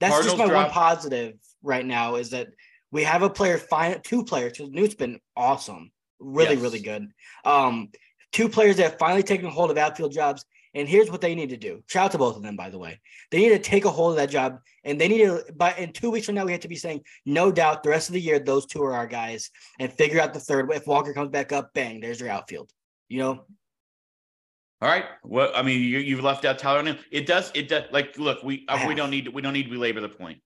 that's 0.00 0.12
Cardinals 0.12 0.38
just 0.38 0.48
my 0.52 0.62
one 0.62 0.70
positive 0.70 1.34
right 1.62 1.84
now 1.84 2.16
is 2.16 2.30
that 2.30 2.48
we 2.92 3.02
have 3.04 3.22
a 3.22 3.30
player, 3.30 3.58
fine, 3.58 4.00
two 4.02 4.24
players. 4.24 4.58
Noot's 4.60 4.94
been 4.94 5.18
awesome, 5.36 5.90
really, 6.18 6.54
Yes. 6.54 6.62
really 6.62 6.80
good. 6.80 7.08
Um, 7.44 7.88
two 8.32 8.48
players 8.48 8.76
that 8.76 8.90
have 8.90 8.98
finally 8.98 9.22
taken 9.22 9.50
hold 9.50 9.70
of 9.70 9.78
outfield 9.78 10.12
jobs. 10.12 10.44
And 10.76 10.86
here's 10.86 11.10
what 11.10 11.22
they 11.22 11.34
need 11.34 11.48
to 11.48 11.56
do. 11.56 11.82
Shout 11.86 12.04
out 12.04 12.12
to 12.12 12.18
both 12.18 12.36
of 12.36 12.42
them, 12.42 12.54
by 12.54 12.68
the 12.68 12.78
way. 12.78 13.00
They 13.30 13.38
need 13.38 13.48
to 13.48 13.58
take 13.58 13.86
a 13.86 13.90
hold 13.90 14.10
of 14.10 14.16
that 14.18 14.28
job, 14.28 14.60
and 14.84 15.00
they 15.00 15.08
need 15.08 15.24
to. 15.24 15.42
By 15.56 15.72
in 15.72 15.90
two 15.90 16.10
weeks 16.10 16.26
from 16.26 16.34
now, 16.34 16.44
we 16.44 16.52
have 16.52 16.60
to 16.60 16.68
be 16.68 16.76
saying, 16.76 17.00
no 17.24 17.50
doubt, 17.50 17.82
the 17.82 17.88
rest 17.88 18.10
of 18.10 18.12
the 18.12 18.20
year, 18.20 18.38
those 18.38 18.66
two 18.66 18.82
are 18.82 18.92
our 18.92 19.06
guys, 19.06 19.50
and 19.80 19.90
figure 19.90 20.20
out 20.20 20.34
the 20.34 20.38
third. 20.38 20.70
If 20.70 20.86
Walker 20.86 21.14
comes 21.14 21.30
back 21.30 21.50
up, 21.50 21.72
bang, 21.72 22.00
there's 22.00 22.20
your 22.20 22.28
outfield. 22.28 22.70
You 23.08 23.20
know, 23.20 23.44
All 24.82 24.88
right. 24.90 25.06
Well, 25.24 25.50
I 25.54 25.62
mean, 25.62 25.80
you, 25.80 25.98
you've 25.98 26.22
left 26.22 26.44
out 26.44 26.58
Tyler 26.58 26.98
It 27.10 27.24
does. 27.24 27.50
It 27.54 27.68
does. 27.68 27.84
Like, 27.90 28.18
look, 28.18 28.42
we 28.42 28.66
uh, 28.68 28.84
we 28.86 28.94
don't 28.94 29.10
need 29.10 29.28
we 29.28 29.40
don't 29.40 29.54
need 29.54 29.64
to 29.64 29.70
belabor 29.70 30.02
the 30.02 30.10
point. 30.10 30.42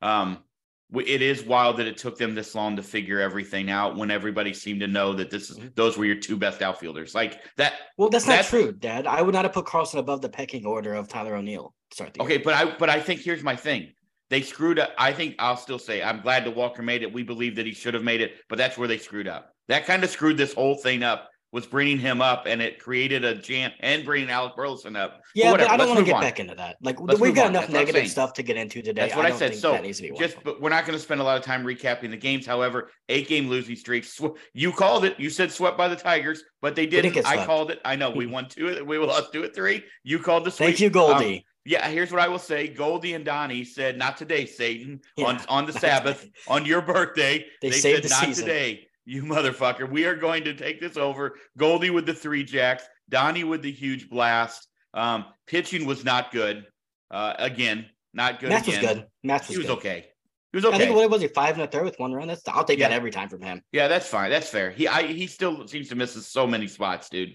Um, 0.00 0.44
it 0.94 1.22
is 1.22 1.42
wild 1.44 1.78
that 1.78 1.86
it 1.86 1.96
took 1.96 2.18
them 2.18 2.34
this 2.34 2.54
long 2.54 2.76
to 2.76 2.82
figure 2.82 3.20
everything 3.20 3.70
out 3.70 3.96
when 3.96 4.10
everybody 4.10 4.52
seemed 4.52 4.80
to 4.80 4.86
know 4.86 5.12
that 5.14 5.30
this 5.30 5.50
is 5.50 5.58
Mhm. 5.58 5.74
those 5.74 5.96
were 5.96 6.04
your 6.04 6.16
two 6.16 6.36
best 6.36 6.60
outfielders. 6.62 7.14
Like 7.14 7.40
that. 7.56 7.74
well, 7.96 8.08
that's 8.10 8.26
not 8.26 8.44
true, 8.44 8.72
Dad. 8.72 9.06
I 9.06 9.22
would 9.22 9.34
not 9.34 9.44
have 9.44 9.52
put 9.52 9.66
Carlson 9.66 9.98
above 9.98 10.20
the 10.20 10.28
pecking 10.28 10.66
order 10.66 10.94
of 10.94 11.08
Tyler 11.08 11.36
O'Neill. 11.36 11.74
Start 11.92 12.14
the 12.14 12.20
year. 12.20 12.26
Okay, 12.26 12.36
but 12.38 12.54
I 12.54 12.64
but 12.76 12.90
I 12.90 13.00
think 13.00 13.20
here's 13.20 13.42
my 13.42 13.56
thing. 13.56 13.92
They 14.30 14.40
screwed 14.42 14.78
up. 14.78 14.92
I 14.98 15.12
think 15.12 15.36
I'll 15.38 15.56
still 15.56 15.78
say 15.78 16.02
I'm 16.02 16.20
glad 16.20 16.44
that 16.46 16.56
Walker 16.56 16.82
made 16.82 17.02
it. 17.02 17.12
We 17.12 17.22
believe 17.22 17.56
that 17.56 17.66
he 17.66 17.72
should 17.72 17.94
have 17.94 18.02
made 18.02 18.20
it, 18.20 18.36
but 18.48 18.56
that's 18.58 18.78
where 18.78 18.88
they 18.88 18.98
screwed 18.98 19.28
up. 19.28 19.52
That 19.68 19.86
kind 19.86 20.02
of 20.04 20.10
screwed 20.10 20.36
this 20.36 20.54
whole 20.54 20.74
thing 20.76 21.02
up. 21.02 21.28
Was 21.52 21.66
bringing 21.66 21.98
him 21.98 22.22
up, 22.22 22.46
and 22.46 22.62
it 22.62 22.78
created 22.78 23.24
a 23.26 23.34
jam, 23.34 23.72
and 23.80 24.06
bringing 24.06 24.30
Alec 24.30 24.56
Burleson 24.56 24.96
up. 24.96 25.20
Yeah, 25.34 25.50
but 25.50 25.60
whatever, 25.60 25.70
I 25.72 25.76
don't 25.76 25.88
want 25.88 25.98
to 25.98 26.04
get 26.06 26.14
on. 26.14 26.20
back 26.22 26.40
into 26.40 26.54
that. 26.54 26.76
Like 26.80 26.98
Let's 26.98 27.20
we've 27.20 27.34
got 27.34 27.44
on. 27.44 27.50
enough 27.50 27.62
That's 27.64 27.74
negative 27.74 28.10
stuff 28.10 28.32
to 28.34 28.42
get 28.42 28.56
into 28.56 28.80
today. 28.80 29.02
That's 29.02 29.14
what 29.16 29.26
I, 29.26 29.28
don't 29.28 29.38
said. 29.38 29.54
So 29.56 29.72
that 29.72 29.82
needs 29.82 29.98
to 29.98 30.04
be 30.04 30.12
one 30.12 30.22
just, 30.22 30.42
but 30.42 30.62
we're 30.62 30.70
not 30.70 30.86
going 30.86 30.96
to 30.96 31.02
spend 31.02 31.20
a 31.20 31.24
lot 31.24 31.36
of 31.36 31.44
time 31.44 31.62
recapping 31.62 32.08
the 32.10 32.16
games. 32.16 32.46
However, 32.46 32.90
eight 33.10 33.28
game 33.28 33.48
losing 33.50 33.76
streak. 33.76 34.04
Sw- 34.04 34.34
you 34.54 34.72
called 34.72 35.04
it. 35.04 35.20
You 35.20 35.28
said 35.28 35.52
swept 35.52 35.76
by 35.76 35.88
the 35.88 35.96
Tigers, 35.96 36.42
but 36.62 36.74
they 36.74 36.86
didn't 36.86 37.12
didn't. 37.12 37.26
I 37.26 37.44
called 37.44 37.70
it. 37.70 37.80
I 37.84 37.96
know 37.96 38.08
we 38.10 38.24
won 38.34 38.48
two. 38.48 38.82
We 38.86 38.96
lost 38.96 39.34
two 39.34 39.44
at 39.44 39.54
three. 39.54 39.84
You 40.04 40.20
called 40.20 40.46
the 40.46 40.50
sweep. 40.50 40.68
Thank 40.70 40.80
you, 40.80 40.86
Um, 40.86 40.92
Goldy. 40.92 41.44
yeah, 41.66 41.86
here's 41.88 42.10
what 42.10 42.22
I 42.22 42.28
will 42.28 42.38
say. 42.38 42.66
Goldy 42.66 43.12
and 43.12 43.26
Donnie 43.26 43.64
said, 43.64 43.98
"Not 43.98 44.16
today, 44.16 44.46
Satan." 44.46 45.02
On 45.18 45.34
Yeah. 45.36 45.44
on 45.50 45.66
the 45.66 45.74
Sabbath, 45.74 46.26
on 46.48 46.64
your 46.64 46.80
birthday, 46.80 47.44
They 47.60 47.72
said, 47.72 47.80
saved 47.82 48.04
the 48.04 48.08
"Not 48.08 48.24
season." 48.24 48.46
today, 48.46 48.88
you 49.04 49.22
motherfucker. 49.22 49.90
We 49.90 50.04
are 50.04 50.16
going 50.16 50.44
to 50.44 50.54
take 50.54 50.80
this 50.80 50.96
over." 50.96 51.38
Goldy 51.56 51.90
with 51.90 52.06
the 52.06 52.14
three 52.14 52.44
jacks, 52.44 52.84
Donnie 53.08 53.44
with 53.44 53.62
the 53.62 53.72
huge 53.72 54.08
blast. 54.08 54.68
Um, 54.94 55.26
pitching 55.46 55.86
was 55.86 56.04
not 56.04 56.32
good. 56.32 56.66
Uh, 57.10 57.34
again, 57.38 57.86
not 58.14 58.40
good. 58.40 58.50
Matz 58.50 58.66
was 58.66 58.78
good. 58.78 59.06
Matz 59.22 59.48
was 59.48 59.56
He 59.56 59.58
was 59.58 59.66
good. 59.66 59.78
okay. 59.78 60.06
He 60.52 60.56
was 60.58 60.64
okay. 60.66 60.76
I 60.76 60.78
think 60.78 60.94
what 60.94 61.04
it 61.04 61.10
was 61.10 61.22
he 61.22 61.28
five 61.28 61.54
and 61.54 61.62
a 61.62 61.66
third 61.66 61.84
with 61.84 61.98
one 61.98 62.12
run? 62.12 62.28
That's 62.28 62.46
I'll 62.46 62.64
take 62.64 62.78
that 62.80 62.92
every 62.92 63.10
time 63.10 63.28
from 63.30 63.40
him. 63.40 63.62
yeah, 63.72 63.88
that's 63.88 64.06
fine. 64.06 64.30
That's 64.30 64.48
fair. 64.48 64.70
He 64.70 64.86
I 64.86 65.04
he 65.06 65.26
still 65.26 65.66
seems 65.66 65.88
to 65.88 65.94
miss 65.94 66.12
so 66.26 66.46
many 66.46 66.66
spots, 66.66 67.08
dude. 67.08 67.34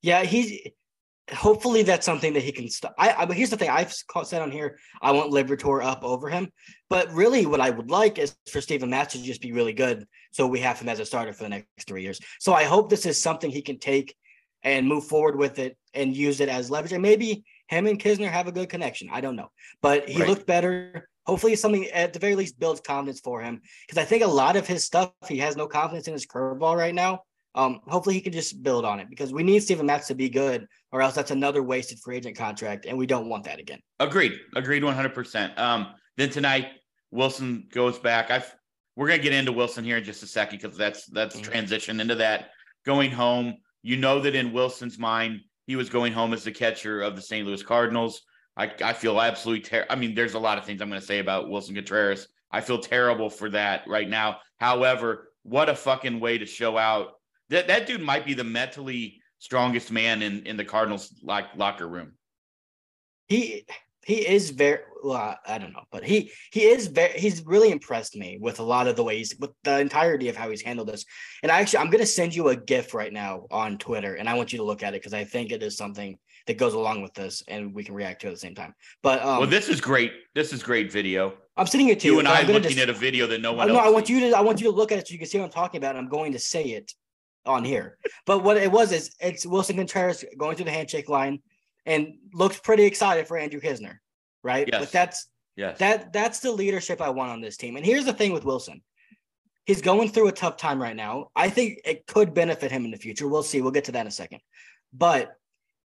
Yeah, 0.00 0.22
he's 0.24 0.60
hopefully 1.30 1.82
that's 1.82 2.04
something 2.04 2.32
that 2.32 2.42
he 2.42 2.52
can 2.52 2.68
stop. 2.68 2.94
I, 2.98 3.12
I 3.12 3.26
but 3.26 3.36
here's 3.36 3.50
the 3.50 3.56
thing 3.56 3.70
I've 3.70 3.94
said 4.24 4.42
on 4.42 4.50
here 4.50 4.78
I 5.00 5.12
want 5.12 5.32
Liberatore 5.32 5.84
up 5.84 6.02
over 6.02 6.28
him, 6.28 6.50
but 6.90 7.12
really 7.12 7.46
what 7.46 7.60
I 7.60 7.70
would 7.70 7.90
like 7.90 8.18
is 8.18 8.36
for 8.50 8.60
Steven 8.60 8.90
Matz 8.90 9.12
to 9.14 9.22
just 9.22 9.40
be 9.40 9.52
really 9.52 9.72
good, 9.72 10.06
so 10.32 10.46
we 10.46 10.60
have 10.60 10.80
him 10.80 10.88
as 10.88 11.00
a 11.00 11.04
starter 11.06 11.32
for 11.32 11.44
the 11.44 11.48
next 11.50 11.86
three 11.86 12.02
years. 12.02 12.20
So 12.40 12.52
I 12.52 12.64
hope 12.64 12.90
this 12.90 13.06
is 13.06 13.20
something 13.20 13.50
he 13.50 13.62
can 13.62 13.78
take 13.78 14.14
and 14.64 14.86
move 14.86 15.04
forward 15.04 15.36
with 15.36 15.58
it 15.58 15.76
and 15.94 16.16
use 16.16 16.40
it 16.40 16.48
as 16.48 16.70
leverage, 16.70 16.92
and 16.92 17.02
maybe 17.02 17.44
him 17.68 17.86
and 17.86 17.98
Knizner 17.98 18.30
have 18.30 18.48
a 18.48 18.52
good 18.52 18.68
connection. 18.68 19.08
I 19.12 19.20
don't 19.20 19.36
know, 19.36 19.50
but 19.80 20.08
he 20.08 20.20
Right. 20.20 20.28
looked 20.28 20.46
better. 20.46 21.08
Hopefully, 21.24 21.54
something 21.54 21.86
at 21.86 22.12
the 22.12 22.18
very 22.18 22.34
least 22.34 22.58
builds 22.58 22.80
confidence 22.80 23.20
for 23.20 23.40
him 23.40 23.62
because 23.86 24.02
I 24.02 24.04
think 24.04 24.24
a 24.24 24.26
lot 24.26 24.56
of 24.56 24.66
his 24.66 24.84
stuff 24.84 25.12
he 25.28 25.38
has 25.38 25.56
no 25.56 25.68
confidence 25.68 26.08
in 26.08 26.12
his 26.14 26.26
curveball 26.26 26.76
right 26.76 26.94
now. 26.94 27.22
Um, 27.54 27.80
hopefully 27.86 28.14
he 28.14 28.20
can 28.20 28.32
just 28.32 28.62
build 28.62 28.84
on 28.84 28.98
it 29.00 29.10
because 29.10 29.32
we 29.32 29.42
need 29.42 29.62
Steven 29.62 29.84
Matz 29.86 30.08
to 30.08 30.14
be 30.14 30.28
good, 30.28 30.66
or 30.90 31.02
else 31.02 31.14
that's 31.14 31.30
another 31.30 31.62
wasted 31.62 31.98
free 32.00 32.16
agent 32.16 32.36
contract, 32.36 32.86
and 32.86 32.96
we 32.96 33.06
don't 33.06 33.28
want 33.28 33.44
that 33.44 33.58
again. 33.58 33.80
Agreed. 34.00 34.32
Agreed 34.56 34.82
100%. 34.82 35.58
Um, 35.58 35.88
then 36.16 36.30
tonight, 36.30 36.68
Willson 37.12 37.70
goes 37.70 37.98
back. 37.98 38.30
I've, 38.30 38.54
we're 38.96 39.08
going 39.08 39.18
to 39.20 39.22
get 39.22 39.34
into 39.34 39.52
Willson 39.52 39.84
here 39.84 39.98
in 39.98 40.04
just 40.04 40.22
a 40.22 40.26
second 40.26 40.60
because 40.60 40.76
that's 40.78 41.06
that's 41.06 41.36
Mhm. 41.36 41.42
transition 41.42 42.00
into 42.00 42.14
that. 42.16 42.50
Going 42.86 43.10
home, 43.10 43.56
you 43.82 43.96
know 43.96 44.20
that 44.20 44.34
in 44.34 44.52
Willson's 44.52 44.98
mind, 44.98 45.40
he 45.66 45.76
was 45.76 45.88
going 45.90 46.12
home 46.12 46.32
as 46.32 46.44
the 46.44 46.52
catcher 46.52 47.02
of 47.02 47.16
the 47.16 47.22
St. 47.22 47.46
Louis 47.46 47.62
Cardinals. 47.62 48.22
I, 48.56 48.70
I 48.82 48.92
feel 48.92 49.20
absolutely 49.20 49.62
terrible. 49.64 49.92
I 49.92 49.96
mean, 49.96 50.14
there's 50.14 50.34
a 50.34 50.38
lot 50.38 50.58
of 50.58 50.64
things 50.64 50.80
I'm 50.82 50.88
going 50.88 51.00
to 51.00 51.06
say 51.06 51.18
about 51.20 51.48
Willson 51.48 51.74
Contreras. 51.74 52.28
I 52.50 52.60
feel 52.60 52.78
terrible 52.78 53.30
for 53.30 53.48
that 53.50 53.82
right 53.86 54.08
now. 54.08 54.38
However, 54.58 55.32
what 55.42 55.68
a 55.68 55.74
fucking 55.74 56.20
way 56.20 56.38
to 56.38 56.46
show 56.46 56.76
out. 56.76 57.12
That 57.52 57.68
that 57.68 57.86
dude 57.86 58.00
might 58.00 58.24
be 58.24 58.34
the 58.34 58.44
mentally 58.44 59.20
strongest 59.38 59.90
man 59.90 60.22
in 60.22 60.44
in 60.46 60.56
the 60.56 60.64
Cardinals 60.64 61.14
like 61.22 61.46
locker 61.56 61.86
room. 61.86 62.12
he 63.28 63.64
he 64.04 64.26
is 64.26 64.50
very 64.50 64.80
well 65.04 65.36
i 65.46 65.58
don't 65.58 65.72
know 65.72 65.84
but 65.90 66.04
he 66.04 66.30
he 66.52 66.62
is 66.62 66.88
very 66.88 67.12
he's 67.18 67.44
really 67.46 67.70
impressed 67.70 68.16
me 68.16 68.38
with 68.40 68.58
a 68.58 68.62
lot 68.62 68.86
of 68.86 68.96
the 68.96 69.04
ways 69.04 69.34
with 69.38 69.50
the 69.64 69.78
entirety 69.78 70.28
of 70.28 70.36
how 70.36 70.50
he's 70.50 70.62
handled 70.62 70.88
this. 70.88 71.04
And 71.42 71.52
i 71.52 71.60
actually 71.60 71.80
i'm 71.80 71.90
going 71.90 72.00
to 72.00 72.06
send 72.06 72.34
you 72.34 72.48
a 72.48 72.56
gif 72.56 72.94
right 72.94 73.12
now 73.12 73.46
on 73.50 73.78
twitter 73.78 74.14
and 74.14 74.28
i 74.28 74.34
want 74.34 74.52
you 74.52 74.58
to 74.58 74.64
look 74.64 74.82
at 74.82 74.94
it 74.94 75.00
because 75.00 75.14
i 75.14 75.24
think 75.24 75.52
it 75.52 75.62
is 75.62 75.76
something 75.76 76.18
that 76.46 76.58
goes 76.58 76.74
along 76.74 77.02
with 77.02 77.14
this 77.14 77.42
and 77.48 77.74
we 77.74 77.84
can 77.84 77.94
react 77.94 78.20
to 78.22 78.26
it 78.26 78.30
at 78.30 78.34
the 78.34 78.40
same 78.40 78.54
time. 78.54 78.74
But 79.02 79.22
um, 79.22 79.38
well 79.38 79.46
this 79.48 79.68
is 79.68 79.80
great 79.80 80.12
this 80.34 80.52
is 80.52 80.62
great 80.62 80.90
video. 80.90 81.34
I'm 81.56 81.66
sitting 81.66 81.86
here 81.86 81.96
too 81.96 82.08
you 82.08 82.18
and 82.18 82.28
I'm 82.28 82.46
looking 82.46 82.62
just, 82.62 82.78
at 82.78 82.88
a 82.88 82.94
video 82.94 83.26
that 83.28 83.40
no 83.40 83.52
one 83.52 83.68
no 83.68 83.76
else 83.76 83.86
i 83.86 83.90
want 83.90 84.08
you 84.08 84.20
to 84.20 84.32
i 84.36 84.40
want 84.40 84.60
you 84.60 84.70
to 84.70 84.76
look 84.76 84.90
at 84.90 84.98
it 84.98 85.06
so 85.06 85.12
you 85.12 85.18
can 85.18 85.28
see 85.28 85.38
what 85.38 85.44
i'm 85.44 85.50
talking 85.50 85.78
about 85.78 85.96
and 85.96 85.98
i'm 85.98 86.08
going 86.08 86.32
to 86.32 86.38
say 86.38 86.64
it 86.64 86.92
on 87.44 87.64
here 87.64 87.98
but 88.26 88.44
what 88.44 88.56
it 88.56 88.70
was 88.70 88.92
is 88.92 89.14
it's 89.20 89.44
Willson 89.44 89.76
contreras 89.76 90.24
going 90.38 90.56
through 90.56 90.66
the 90.66 90.70
handshake 90.70 91.08
line 91.08 91.40
and 91.86 92.14
looks 92.32 92.58
pretty 92.58 92.84
excited 92.84 93.26
for 93.26 93.36
andrew 93.36 93.60
Knizner, 93.60 93.96
right? 94.42 94.68
Yes. 94.70 94.80
But 94.80 94.92
that's 94.92 95.28
yes. 95.56 95.78
that 95.78 96.12
that's 96.12 96.40
the 96.40 96.52
leadership 96.52 97.00
I 97.00 97.10
want 97.10 97.30
on 97.30 97.40
this 97.40 97.56
team. 97.56 97.76
And 97.76 97.84
here's 97.84 98.04
the 98.04 98.12
thing 98.12 98.32
with 98.32 98.44
Willson. 98.44 98.82
He's 99.64 99.82
going 99.82 100.08
through 100.08 100.28
a 100.28 100.32
tough 100.32 100.56
time 100.56 100.82
right 100.82 100.96
now. 100.96 101.28
I 101.36 101.48
think 101.48 101.80
it 101.84 102.06
could 102.06 102.34
benefit 102.34 102.72
him 102.72 102.84
in 102.84 102.90
the 102.90 102.96
future. 102.96 103.28
We'll 103.28 103.44
see. 103.44 103.60
We'll 103.60 103.70
get 103.70 103.84
to 103.84 103.92
that 103.92 104.00
in 104.00 104.06
a 104.08 104.12
second. 104.12 104.40
But 104.92 105.36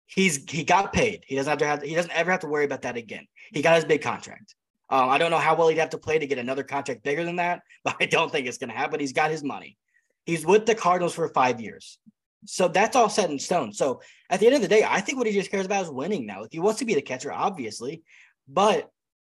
he's 0.06 0.44
he 0.50 0.64
got 0.64 0.92
paid. 0.92 1.24
He 1.26 1.36
doesn't 1.36 1.50
have 1.50 1.58
to 1.58 1.66
have 1.66 1.82
he 1.82 1.94
doesn't 1.94 2.12
ever 2.12 2.30
have 2.30 2.40
to 2.40 2.48
worry 2.48 2.64
about 2.64 2.82
that 2.82 2.96
again. 2.96 3.26
He 3.52 3.62
got 3.62 3.76
his 3.76 3.84
big 3.84 4.02
contract. 4.02 4.54
Um, 4.90 5.08
I 5.08 5.16
don't 5.16 5.30
know 5.30 5.38
how 5.38 5.56
well 5.56 5.68
he'd 5.68 5.78
have 5.78 5.90
to 5.90 5.98
play 5.98 6.18
to 6.18 6.26
get 6.26 6.38
another 6.38 6.62
contract 6.62 7.02
bigger 7.02 7.24
than 7.24 7.36
that, 7.36 7.62
but 7.84 7.96
I 8.00 8.06
don't 8.06 8.30
think 8.30 8.46
it's 8.46 8.58
going 8.58 8.70
to 8.70 8.76
happen. 8.76 9.00
He's 9.00 9.12
got 9.12 9.30
his 9.30 9.42
money. 9.42 9.76
He's 10.24 10.46
with 10.46 10.66
the 10.66 10.74
Cardinals 10.74 11.14
for 11.14 11.28
five 11.28 11.60
years. 11.60 11.98
So 12.44 12.68
that's 12.68 12.96
all 12.96 13.08
set 13.08 13.30
in 13.30 13.38
stone. 13.38 13.72
So 13.72 14.00
at 14.30 14.40
the 14.40 14.46
end 14.46 14.56
of 14.56 14.62
the 14.62 14.68
day, 14.68 14.84
I 14.84 15.00
think 15.00 15.18
what 15.18 15.26
he 15.26 15.32
just 15.32 15.50
cares 15.50 15.66
about 15.66 15.84
is 15.84 15.90
winning 15.90 16.26
now. 16.26 16.42
If 16.42 16.52
he 16.52 16.58
wants 16.58 16.80
to 16.80 16.84
be 16.84 16.94
the 16.94 17.02
catcher, 17.02 17.32
obviously, 17.32 18.02
but 18.48 18.90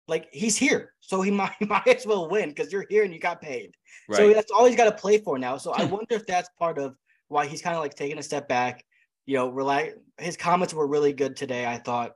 like 0.08 0.28
he's 0.32 0.58
here, 0.58 0.94
so 1.02 1.22
he 1.22 1.32
might, 1.40 1.54
he 1.60 1.66
might 1.66 1.88
as 1.88 2.06
well 2.06 2.30
win 2.30 2.50
because 2.50 2.72
you're 2.72 2.86
here 2.90 3.04
and 3.04 3.14
you 3.14 3.20
got 3.20 3.42
paid. 3.42 3.76
right. 4.08 4.18
So 4.18 4.34
that's 4.34 4.52
all 4.52 4.66
he's 4.66 4.78
got 4.78 4.86
to 4.86 5.02
play 5.02 5.18
for 5.18 5.38
now. 5.38 5.58
So 5.58 5.72
I 5.72 5.84
wonder 5.86 6.16
if 6.16 6.26
that's 6.26 6.50
part 6.58 6.78
of 6.78 6.96
why 7.28 7.46
he's 7.46 7.62
kind 7.62 7.76
of 7.76 7.82
like 7.82 7.96
taking 7.96 8.18
a 8.18 8.24
step 8.24 8.48
back. 8.48 8.86
You 9.26 9.38
know, 9.38 9.50
relax. 9.50 9.94
His 10.18 10.38
comments 10.38 10.74
were 10.74 10.88
really 10.88 11.14
good 11.14 11.36
today. 11.36 11.66
I 11.66 11.78
thought, 11.78 12.12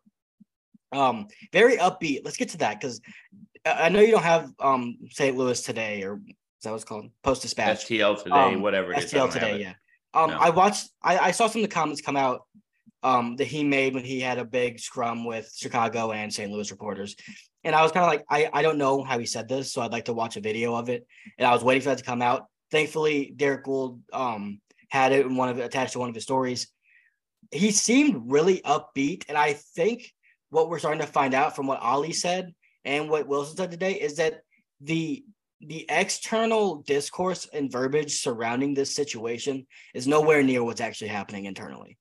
um, 0.91 1.27
very 1.53 1.77
upbeat. 1.77 2.21
Let's 2.23 2.37
get 2.37 2.49
to 2.49 2.57
that 2.57 2.79
because 2.79 3.01
I 3.65 3.89
know 3.89 4.01
you 4.01 4.11
don't 4.11 4.23
have 4.23 4.51
um 4.59 4.97
St. 5.09 5.35
Louis 5.35 5.61
today 5.61 6.03
or 6.03 6.21
is 6.59 6.63
that 6.63 6.71
what's 6.71 6.83
called 6.83 7.09
Post 7.23 7.43
Dispatch. 7.43 7.85
STL 7.85 8.21
today, 8.21 8.35
Um, 8.35 8.61
whatever 8.61 8.93
it 8.93 8.99
is. 8.99 9.11
STL 9.11 9.17
don't 9.17 9.31
today, 9.31 9.61
yeah. 9.61 9.73
Um, 10.13 10.31
No. 10.31 10.37
I 10.37 10.49
watched. 10.49 10.89
I, 11.03 11.17
I 11.19 11.31
saw 11.31 11.47
some 11.47 11.61
of 11.61 11.69
the 11.69 11.73
comments 11.73 12.01
come 12.01 12.17
out 12.17 12.45
um, 13.03 13.35
that 13.35 13.45
he 13.45 13.63
made 13.63 13.93
when 13.93 14.03
he 14.03 14.19
had 14.19 14.39
a 14.39 14.45
big 14.45 14.79
scrum 14.79 15.23
with 15.25 15.51
Chicago 15.55 16.11
and 16.11 16.33
St. 16.33 16.51
Louis 16.51 16.71
reporters, 16.71 17.15
and 17.63 17.75
I 17.75 17.83
was 17.83 17.91
kind 17.91 18.03
of 18.03 18.09
like, 18.09 18.25
I 18.29 18.49
I 18.51 18.61
don't 18.63 18.77
know 18.79 19.03
how 19.03 19.19
he 19.19 19.25
said 19.25 19.47
this, 19.47 19.71
so 19.71 19.81
I'd 19.81 19.91
like 19.91 20.05
to 20.05 20.13
watch 20.13 20.35
a 20.37 20.41
video 20.41 20.75
of 20.75 20.89
it. 20.89 21.05
And 21.37 21.45
I 21.45 21.53
was 21.53 21.63
waiting 21.63 21.81
for 21.81 21.89
that 21.89 21.99
to 21.99 22.03
come 22.03 22.21
out. 22.21 22.45
Thankfully, 22.71 23.33
Derrick 23.35 23.65
Goold 23.65 23.99
um 24.11 24.59
had 24.89 25.11
it 25.11 25.25
in 25.25 25.35
one 25.35 25.49
of 25.49 25.59
attached 25.59 25.93
to 25.93 25.99
one 25.99 26.09
of 26.09 26.15
his 26.15 26.23
stories. 26.23 26.67
He 27.51 27.71
seemed 27.71 28.31
really 28.31 28.61
upbeat, 28.61 29.25
and 29.29 29.37
I 29.37 29.53
think 29.53 30.11
what 30.49 30.69
we're 30.69 30.79
starting 30.79 31.01
to 31.01 31.07
find 31.07 31.33
out 31.33 31.55
from 31.55 31.67
what 31.67 31.83
Oli 31.83 32.13
said 32.13 32.53
and 32.85 33.09
what 33.09 33.27
Willson 33.27 33.57
said 33.57 33.69
today 33.71 33.93
is 33.93 34.15
that 34.15 34.41
the 34.81 35.23
the 35.61 35.85
external 35.89 36.77
discourse 36.83 37.47
and 37.51 37.71
verbiage 37.71 38.19
surrounding 38.19 38.73
this 38.73 38.95
situation 38.95 39.65
is 39.93 40.07
nowhere 40.07 40.43
near 40.43 40.63
what's 40.63 40.81
actually 40.81 41.07
happening 41.07 41.45
internally. 41.45 41.97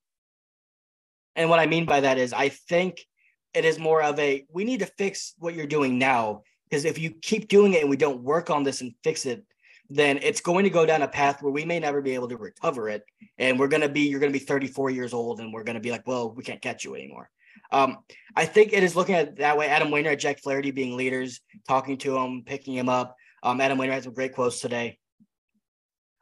And 1.35 1.51
what 1.51 1.59
I 1.59 1.67
mean 1.67 1.87
by 1.87 2.01
that 2.01 2.19
is, 2.19 2.33
I 2.33 2.51
think 2.51 3.07
it 3.55 3.65
is 3.65 3.79
more 3.79 4.03
of 4.03 4.19
a 4.19 4.45
we 4.53 4.65
need 4.65 4.81
to 4.81 4.87
fix 4.87 5.35
what 5.39 5.55
you're 5.55 5.67
doing 5.67 5.99
now. 5.99 6.43
Because 6.69 6.85
if 6.85 6.99
you 6.99 7.11
keep 7.11 7.49
doing 7.49 7.75
it 7.75 7.83
and 7.83 7.91
we 7.91 7.97
don't 7.97 8.23
work 8.23 8.51
on 8.51 8.65
this 8.65 8.81
and 8.81 8.93
fix 9.05 9.25
it, 9.25 9.45
then 9.89 10.19
it's 10.23 10.41
going 10.41 10.65
to 10.65 10.71
go 10.71 10.85
down 10.85 11.03
a 11.03 11.09
path 11.09 11.43
where 11.43 11.53
we 11.53 11.65
may 11.65 11.79
never 11.79 12.03
be 12.03 12.15
able 12.15 12.29
to 12.29 12.37
recover 12.37 12.89
it. 12.89 13.05
And 13.39 13.59
we're 13.59 13.69
going 13.69 13.83
to 13.83 13.89
be, 13.89 14.01
you're 14.01 14.21
going 14.21 14.33
to 14.33 14.39
be 14.39 14.45
34 14.45 14.91
years 14.91 15.15
old 15.15 15.41
and 15.41 15.53
we're 15.53 15.63
going 15.63 15.77
to 15.77 15.81
be 15.81 15.93
like, 15.93 16.07
well, 16.07 16.33
we 16.33 16.43
can't 16.43 16.61
catch 16.61 16.85
you 16.85 16.95
anymore. 16.97 17.31
Um, 17.71 17.99
I 18.35 18.47
think 18.47 18.73
it 18.73 18.83
is 18.83 18.97
looking 18.97 19.15
at 19.15 19.37
that 19.37 19.57
way. 19.57 19.69
Adam 19.69 19.91
Wainwright, 19.91 20.19
Jack 20.19 20.41
Flaherty 20.41 20.71
being 20.71 20.97
leaders, 20.97 21.41
talking 21.69 21.99
to 21.99 22.17
him, 22.17 22.43
picking 22.45 22.75
him 22.75 22.89
up. 22.89 23.17
Um, 23.43 23.61
Adam 23.61 23.79
Wainwright 23.79 23.97
had 23.97 24.05
some 24.05 24.15
great 24.15 24.35
quotes 24.35 24.61
today. 24.61 24.99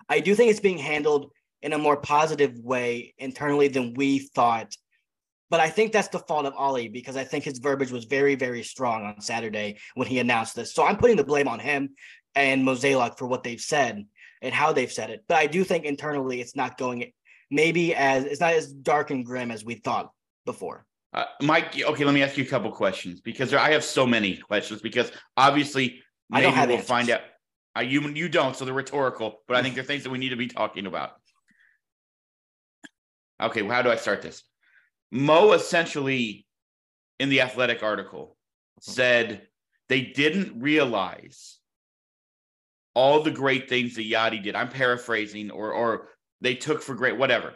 I 0.08 0.20
do 0.20 0.34
think 0.34 0.50
it's 0.50 0.60
being 0.60 0.78
handled 0.78 1.30
in 1.62 1.72
a 1.72 1.78
more 1.78 1.96
positive 1.96 2.58
way 2.58 3.14
internally 3.18 3.68
than 3.68 3.94
we 3.94 4.18
thought. 4.18 4.74
But 5.50 5.60
I 5.60 5.70
think 5.70 5.92
that's 5.92 6.08
the 6.08 6.18
fault 6.18 6.46
of 6.46 6.54
Oli 6.58 6.88
because 6.88 7.16
I 7.16 7.24
think 7.24 7.44
his 7.44 7.58
verbiage 7.58 7.92
was 7.92 8.04
very, 8.04 8.34
very 8.34 8.62
strong 8.62 9.04
on 9.04 9.20
Saturday 9.20 9.78
when 9.94 10.08
he 10.08 10.18
announced 10.18 10.56
this. 10.56 10.74
So 10.74 10.84
I'm 10.84 10.96
putting 10.96 11.16
the 11.16 11.24
blame 11.24 11.48
on 11.48 11.58
him 11.58 11.90
and 12.34 12.66
Mozeliak 12.66 13.18
for 13.18 13.26
what 13.26 13.42
they've 13.42 13.60
said 13.60 14.04
and 14.42 14.54
how 14.54 14.72
they've 14.72 14.92
said 14.92 15.10
it. 15.10 15.24
But 15.28 15.38
I 15.38 15.46
do 15.46 15.64
think 15.64 15.84
internally 15.84 16.40
it's 16.40 16.56
not 16.56 16.76
going 16.76 17.12
maybe 17.50 17.94
as 17.94 18.24
it's 18.24 18.40
not 18.40 18.52
as 18.52 18.72
dark 18.72 19.10
and 19.10 19.24
grim 19.24 19.50
as 19.50 19.64
we 19.64 19.76
thought 19.76 20.10
before. 20.44 20.84
Uh, 21.12 21.24
Mike, 21.40 21.80
okay, 21.80 22.04
let 22.04 22.12
me 22.12 22.22
ask 22.22 22.36
you 22.36 22.44
a 22.44 22.48
couple 22.48 22.70
questions 22.72 23.20
because 23.20 23.54
I 23.54 23.70
have 23.70 23.84
so 23.84 24.04
many 24.04 24.36
questions 24.36 24.82
because 24.82 25.12
obviously 25.36 26.02
I 26.32 26.36
maybe 26.36 26.42
don't 26.44 26.54
have 26.54 26.68
we'll 26.68 26.76
answers. 26.78 26.88
find 26.88 27.10
out. 27.10 27.20
Uh, 27.76 27.80
you 27.80 28.00
you 28.10 28.28
don't, 28.28 28.54
so 28.56 28.64
they're 28.64 28.74
rhetorical, 28.74 29.42
but 29.48 29.56
I 29.56 29.62
think 29.62 29.74
they're 29.74 29.84
things 29.84 30.04
that 30.04 30.10
we 30.10 30.18
need 30.18 30.28
to 30.30 30.36
be 30.36 30.46
talking 30.46 30.86
about. 30.86 31.10
Okay, 33.42 33.62
well, 33.62 33.72
how 33.74 33.82
do 33.82 33.90
I 33.90 33.96
start 33.96 34.22
this? 34.22 34.42
Mo 35.10 35.52
essentially 35.52 36.46
in 37.18 37.28
the 37.28 37.40
athletic 37.40 37.82
article 37.82 38.36
said 38.80 39.42
they 39.88 40.02
didn't 40.02 40.60
realize 40.60 41.58
all 42.94 43.22
the 43.22 43.30
great 43.30 43.68
things 43.68 43.96
that 43.96 44.08
Yadi 44.08 44.42
did. 44.42 44.54
I'm 44.54 44.68
paraphrasing, 44.68 45.50
or 45.50 45.72
or 45.72 46.08
they 46.40 46.54
took 46.54 46.80
for 46.82 46.94
great, 46.94 47.16
whatever. 47.18 47.54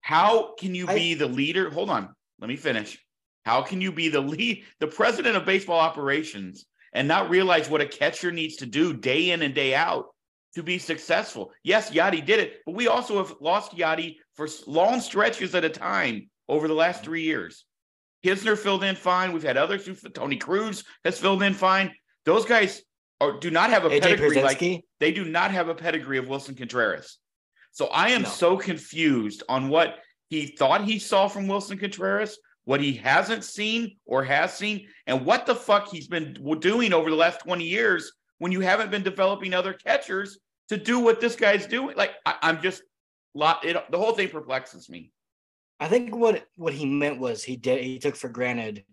How 0.00 0.54
can 0.58 0.74
you 0.74 0.86
I- 0.86 0.94
be 0.94 1.14
the 1.14 1.26
leader? 1.26 1.70
Hold 1.70 1.88
on, 1.88 2.14
let 2.38 2.48
me 2.48 2.56
finish. 2.56 2.98
How 3.46 3.62
can 3.62 3.80
you 3.80 3.90
be 3.90 4.08
the 4.10 4.20
lead, 4.20 4.64
the 4.80 4.86
president 4.86 5.36
of 5.36 5.46
baseball 5.46 5.78
operations, 5.80 6.66
and 6.94 7.08
not 7.08 7.28
realize 7.28 7.68
what 7.68 7.80
a 7.80 7.86
catcher 7.86 8.30
needs 8.32 8.56
to 8.56 8.66
do 8.66 8.94
day 8.94 9.30
in 9.30 9.42
and 9.42 9.54
day 9.54 9.74
out 9.74 10.06
to 10.54 10.62
be 10.62 10.78
successful? 10.78 11.50
Yes, 11.62 11.90
Yadi 11.90 12.24
did 12.24 12.40
it, 12.40 12.60
but 12.64 12.74
we 12.74 12.88
also 12.88 13.18
have 13.18 13.34
lost 13.40 13.76
Yadi 13.76 14.16
for 14.34 14.48
long 14.66 15.00
stretches 15.00 15.54
at 15.54 15.64
a 15.64 15.68
time 15.68 16.30
over 16.48 16.68
the 16.68 16.74
last 16.74 17.04
three 17.04 17.22
years. 17.22 17.64
Knizner 18.24 18.56
filled 18.56 18.84
in 18.84 18.96
fine. 18.96 19.32
We've 19.32 19.42
had 19.42 19.56
others 19.58 19.84
who 19.84 19.94
Tony 20.10 20.36
Cruz 20.36 20.84
has 21.04 21.18
filled 21.18 21.42
in 21.42 21.52
fine. 21.52 21.92
Those 22.24 22.46
guys 22.46 22.82
are, 23.20 23.38
do 23.38 23.50
not 23.50 23.70
have 23.70 23.84
a 23.84 23.90
AJ 23.90 24.00
pedigree 24.00 24.42
like 24.42 24.58
they 24.98 25.12
do 25.12 25.24
not 25.24 25.50
have 25.50 25.68
a 25.68 25.74
pedigree 25.74 26.18
of 26.18 26.26
Willson 26.26 26.56
Contreras. 26.56 27.18
So 27.72 27.86
I 27.86 28.10
am 28.10 28.22
No. 28.22 28.28
so 28.28 28.56
confused 28.56 29.42
on 29.48 29.68
what 29.68 29.98
he 30.30 30.46
thought 30.46 30.84
he 30.84 30.98
saw 30.98 31.28
from 31.28 31.46
Willson 31.48 31.78
Contreras, 31.78 32.38
what 32.64 32.80
he 32.80 32.94
hasn't 32.94 33.44
seen 33.44 33.96
or 34.06 34.24
has 34.24 34.54
seen, 34.54 34.86
and 35.06 35.24
what 35.24 35.46
the 35.46 35.54
fuck 35.54 35.88
he's 35.88 36.08
been 36.08 36.34
doing 36.60 36.92
over 36.92 37.10
the 37.10 37.16
last 37.16 37.40
20 37.40 37.64
years 37.64 38.12
when 38.38 38.52
you 38.52 38.60
haven't 38.60 38.90
been 38.90 39.02
developing 39.02 39.54
other 39.54 39.72
catchers 39.72 40.38
to 40.68 40.76
do 40.76 40.98
what 40.98 41.20
this 41.20 41.36
guy's 41.36 41.66
doing. 41.66 41.96
Like 41.96 42.12
I, 42.26 42.36
I'm 42.42 42.62
just 42.62 42.82
lot 43.34 43.64
it 43.64 43.76
the 43.90 43.98
whole 43.98 44.12
thing 44.12 44.28
perplexes 44.28 44.88
me. 44.88 45.12
I 45.80 45.88
think 45.88 46.14
what 46.14 46.46
what 46.56 46.72
he 46.72 46.86
meant 46.86 47.20
was 47.20 47.42
he 47.42 47.56
did 47.56 47.82
he 47.82 47.98
took 47.98 48.16
for 48.16 48.28
granted 48.28 48.84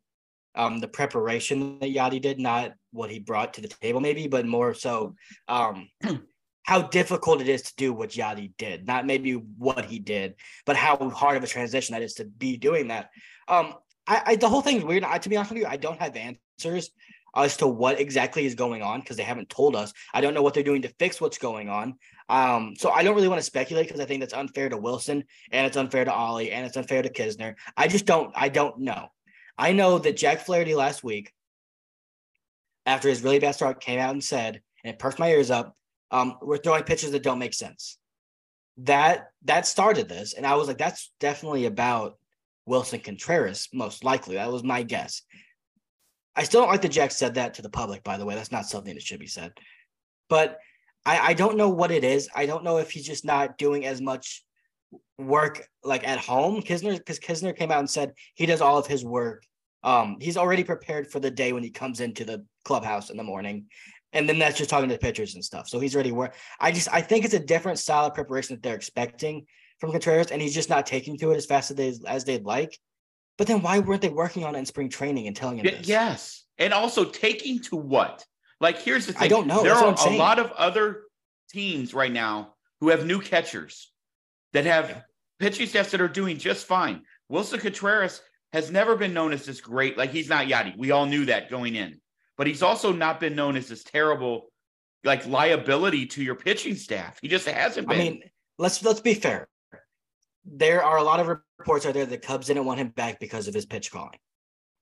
um 0.55 0.79
the 0.79 0.87
preparation 0.87 1.79
that 1.79 1.93
Yadi 1.93 2.21
did, 2.21 2.39
not 2.39 2.73
what 2.91 3.09
he 3.09 3.19
brought 3.19 3.53
to 3.53 3.61
the 3.61 3.67
table, 3.67 4.01
maybe, 4.01 4.27
but 4.27 4.45
more 4.45 4.73
so 4.73 5.15
um 5.47 5.89
how 6.71 6.83
difficult 6.83 7.41
it 7.41 7.49
is 7.49 7.63
to 7.63 7.75
do 7.75 7.91
what 7.91 8.11
Yadi 8.11 8.53
did, 8.57 8.87
not 8.87 9.05
maybe 9.05 9.33
what 9.33 9.83
he 9.83 9.99
did, 9.99 10.35
but 10.65 10.77
how 10.77 11.09
hard 11.09 11.35
of 11.35 11.43
a 11.43 11.47
transition 11.47 11.91
that 11.91 12.01
is 12.01 12.13
to 12.13 12.23
be 12.23 12.55
doing 12.55 12.87
that. 12.87 13.09
Um, 13.49 13.73
I, 14.07 14.21
I 14.25 14.35
the 14.37 14.47
whole 14.47 14.61
thing's 14.61 14.85
weird. 14.85 15.03
I, 15.03 15.17
to 15.17 15.27
be 15.27 15.35
honest 15.35 15.51
with 15.51 15.59
you, 15.59 15.67
I 15.67 15.75
don't 15.75 15.99
have 15.99 16.15
answers 16.15 16.91
as 17.35 17.57
to 17.57 17.67
what 17.67 17.99
exactly 17.99 18.45
is 18.45 18.55
going 18.55 18.81
on 18.81 19.01
because 19.01 19.17
they 19.17 19.23
haven't 19.23 19.49
told 19.49 19.75
us. 19.75 19.91
I 20.13 20.21
don't 20.21 20.33
know 20.33 20.41
what 20.41 20.53
they're 20.53 20.63
doing 20.63 20.83
to 20.83 20.95
fix 20.97 21.19
what's 21.19 21.37
going 21.37 21.67
on. 21.67 21.95
Um, 22.29 22.73
so 22.77 22.89
I 22.89 23.03
don't 23.03 23.15
really 23.15 23.27
want 23.27 23.41
to 23.41 23.45
speculate 23.45 23.87
because 23.87 23.99
I 23.99 24.05
think 24.05 24.21
that's 24.21 24.33
unfair 24.33 24.69
to 24.69 24.77
Willson 24.77 25.25
and 25.51 25.67
it's 25.67 25.75
unfair 25.75 26.05
to 26.05 26.15
Oli 26.15 26.53
and 26.53 26.65
it's 26.65 26.77
unfair 26.77 27.01
to 27.01 27.09
Knizner. 27.09 27.55
I 27.75 27.89
just 27.89 28.05
don't. 28.05 28.31
I 28.33 28.47
don't 28.47 28.79
know. 28.79 29.09
I 29.57 29.73
know 29.73 29.99
that 29.99 30.15
Jack 30.15 30.45
Flaherty 30.45 30.75
last 30.75 31.03
week, 31.03 31.33
after 32.85 33.09
his 33.09 33.23
really 33.23 33.39
bad 33.39 33.55
start, 33.55 33.81
came 33.81 33.99
out 33.99 34.11
and 34.11 34.23
said, 34.23 34.61
and 34.85 34.93
it 34.93 34.99
perked 34.99 35.19
my 35.19 35.29
ears 35.31 35.51
up, 35.51 35.75
um, 36.11 36.37
we're 36.41 36.57
throwing 36.57 36.83
pitches 36.83 37.11
that 37.11 37.23
don't 37.23 37.39
make 37.39 37.53
sense. 37.53 37.97
That 38.77 39.31
that 39.45 39.67
started 39.67 40.07
this, 40.07 40.33
and 40.33 40.45
I 40.45 40.55
was 40.55 40.67
like, 40.67 40.77
that's 40.77 41.11
definitely 41.19 41.65
about 41.65 42.17
Willson 42.65 43.03
Contreras, 43.03 43.69
most 43.73 44.03
likely. 44.03 44.35
That 44.35 44.51
was 44.51 44.63
my 44.63 44.83
guess. 44.83 45.23
I 46.35 46.43
still 46.43 46.61
don't 46.61 46.69
like 46.69 46.81
that 46.83 46.89
Jack 46.89 47.11
said 47.11 47.35
that 47.35 47.55
to 47.55 47.61
the 47.61 47.69
public, 47.69 48.03
by 48.03 48.17
the 48.17 48.25
way. 48.25 48.35
That's 48.35 48.51
not 48.51 48.65
something 48.65 48.93
that 48.93 49.03
should 49.03 49.19
be 49.19 49.27
said. 49.27 49.51
But 50.29 50.57
I, 51.05 51.19
I 51.19 51.33
don't 51.33 51.57
know 51.57 51.69
what 51.69 51.91
it 51.91 52.03
is. 52.03 52.29
I 52.33 52.45
don't 52.45 52.63
know 52.63 52.77
if 52.77 52.91
he's 52.91 53.05
just 53.05 53.25
not 53.25 53.57
doing 53.57 53.85
as 53.85 53.99
much 54.01 54.43
work 55.17 55.67
like 55.83 56.07
at 56.07 56.19
home. 56.19 56.61
Knizner, 56.61 56.97
because 56.97 57.19
Knizner 57.19 57.55
came 57.55 57.71
out 57.71 57.79
and 57.79 57.89
said 57.89 58.13
he 58.35 58.45
does 58.45 58.61
all 58.61 58.77
of 58.77 58.87
his 58.87 59.03
work 59.03 59.43
Um, 59.83 60.17
he's 60.19 60.37
already 60.37 60.63
prepared 60.63 61.11
for 61.11 61.19
the 61.19 61.31
day 61.31 61.53
when 61.53 61.63
he 61.63 61.71
comes 61.71 61.99
into 62.01 62.23
the 62.23 62.45
clubhouse 62.65 63.09
in 63.09 63.17
the 63.17 63.23
morning. 63.23 63.65
And 64.13 64.27
then 64.27 64.39
that's 64.39 64.57
just 64.57 64.69
talking 64.69 64.89
to 64.89 64.95
the 64.95 64.99
pitchers 64.99 65.35
and 65.35 65.43
stuff. 65.43 65.69
So 65.69 65.79
he's 65.79 65.95
already 65.95 66.11
work. 66.11 66.35
I 66.59 66.71
just 66.71 66.89
I 66.91 67.01
think 67.01 67.23
it's 67.25 67.33
a 67.33 67.39
different 67.39 67.79
style 67.79 68.05
of 68.05 68.13
preparation 68.13 68.55
that 68.55 68.63
they're 68.63 68.75
expecting 68.75 69.45
from 69.79 69.91
Contreras, 69.91 70.31
and 70.31 70.41
he's 70.41 70.53
just 70.53 70.69
not 70.69 70.85
taking 70.85 71.17
to 71.19 71.31
it 71.31 71.37
as 71.37 71.45
fast 71.45 71.71
as 71.71 71.77
they 71.77 71.93
as 72.07 72.25
they'd 72.25 72.43
like. 72.45 72.77
But 73.37 73.47
then 73.47 73.61
why 73.61 73.79
weren't 73.79 74.01
they 74.01 74.09
working 74.09 74.43
on 74.43 74.55
it 74.55 74.59
in 74.59 74.65
spring 74.65 74.89
training 74.89 75.27
and 75.27 75.35
telling 75.35 75.57
him 75.59 75.65
this? 75.65 75.87
Yes. 75.87 76.45
And 76.57 76.73
also 76.73 77.05
taking 77.05 77.59
to 77.63 77.75
what? 77.75 78.25
Like, 78.59 78.79
here's 78.79 79.07
the 79.07 79.13
thing 79.13 79.23
I 79.23 79.27
don't 79.27 79.47
know. 79.47 79.63
There 79.63 79.73
are 79.73 79.95
a 79.95 80.17
lot 80.17 80.37
of 80.37 80.51
other 80.51 81.03
teams 81.49 81.93
right 81.93 82.11
now 82.11 82.53
who 82.79 82.89
have 82.89 83.05
new 83.05 83.19
catchers 83.19 83.91
that 84.53 84.65
have 84.65 84.89
Yeah. 84.89 85.01
pitching 85.39 85.65
staffs 85.65 85.91
that 85.91 86.01
are 86.01 86.07
doing 86.07 86.37
just 86.37 86.67
fine. 86.67 87.01
Willson 87.31 87.59
Contreras 87.59 88.21
has 88.53 88.69
never 88.69 88.95
been 88.95 89.13
known 89.13 89.33
as 89.33 89.45
this 89.45 89.61
great. 89.61 89.97
Like, 89.97 90.11
he's 90.11 90.29
not 90.29 90.45
Yadi. 90.47 90.77
We 90.77 90.91
all 90.91 91.07
knew 91.07 91.25
that 91.25 91.49
going 91.49 91.75
in. 91.75 91.99
But 92.41 92.47
he's 92.47 92.63
also 92.63 92.91
not 92.91 93.19
been 93.19 93.35
known 93.35 93.55
as 93.55 93.67
this 93.67 93.83
terrible, 93.83 94.51
like, 95.03 95.27
liability 95.27 96.07
to 96.07 96.23
your 96.23 96.33
pitching 96.33 96.73
staff. 96.73 97.19
He 97.21 97.27
just 97.27 97.47
hasn't 97.47 97.87
been. 97.87 97.99
I 97.99 98.03
mean, 98.03 98.23
let's 98.57 98.83
let's 98.83 98.99
be 98.99 99.13
fair. 99.13 99.47
There 100.43 100.83
are 100.83 100.97
a 100.97 101.03
lot 101.03 101.19
of 101.19 101.27
reports 101.59 101.85
out 101.85 101.93
there 101.93 102.07
that 102.07 102.23
Cubs 102.23 102.47
didn't 102.47 102.65
want 102.65 102.79
him 102.79 102.87
back 102.87 103.19
because 103.19 103.47
of 103.47 103.53
his 103.53 103.67
pitch 103.67 103.91
calling. 103.91 104.17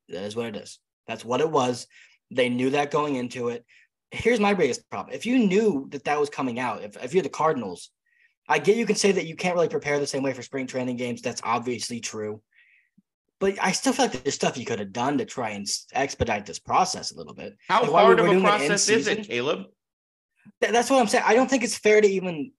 That 0.07 0.23
is 0.23 0.37
what 0.37 0.45
it 0.45 0.55
is. 0.55 0.79
That's 1.05 1.25
what 1.25 1.41
it 1.41 1.51
was. 1.51 1.85
They 2.31 2.47
knew 2.47 2.69
that 2.69 2.91
going 2.91 3.17
into 3.17 3.49
it. 3.49 3.65
Here's 4.11 4.39
my 4.39 4.53
biggest 4.53 4.89
problem. 4.89 5.13
If 5.13 5.25
you 5.25 5.39
knew 5.39 5.89
that 5.89 6.05
that 6.05 6.17
was 6.17 6.29
coming 6.29 6.61
out, 6.61 6.81
if, 6.81 7.03
if 7.03 7.13
you're 7.13 7.23
the 7.23 7.27
Cardinals, 7.27 7.89
I 8.47 8.59
get 8.59 8.77
you 8.77 8.85
can 8.85 8.95
say 8.95 9.11
that 9.11 9.27
you 9.27 9.35
can't 9.35 9.55
really 9.55 9.67
prepare 9.67 9.99
the 9.99 10.07
same 10.07 10.23
way 10.23 10.31
for 10.31 10.43
spring 10.43 10.65
training 10.65 10.95
games. 10.95 11.21
That's 11.21 11.41
obviously 11.43 11.99
true. 11.99 12.41
But 13.39 13.55
I 13.61 13.71
still 13.71 13.93
feel 13.93 14.05
like 14.05 14.23
there's 14.23 14.35
stuff 14.35 14.57
you 14.57 14.65
could 14.65 14.79
have 14.79 14.91
done 14.91 15.17
to 15.17 15.25
try 15.25 15.51
and 15.51 15.65
expedite 15.93 16.45
this 16.45 16.59
process 16.59 17.11
a 17.11 17.15
little 17.15 17.33
bit. 17.33 17.55
How 17.67 17.81
like, 17.81 17.91
hard 17.91 18.19
of 18.19 18.25
a 18.25 18.29
doing 18.29 18.39
it 18.39 18.41
in 18.41 18.43
process 18.43 18.89
is 18.89 19.07
it, 19.07 19.27
Caleb? 19.27 19.65
Th- 20.61 20.73
that's 20.73 20.89
what 20.89 20.99
I'm 20.99 21.07
saying. 21.07 21.23
I 21.25 21.35
don't 21.35 21.49
think 21.49 21.63
it's 21.63 21.77
fair 21.77 22.01
to 22.01 22.07
even 22.07 22.51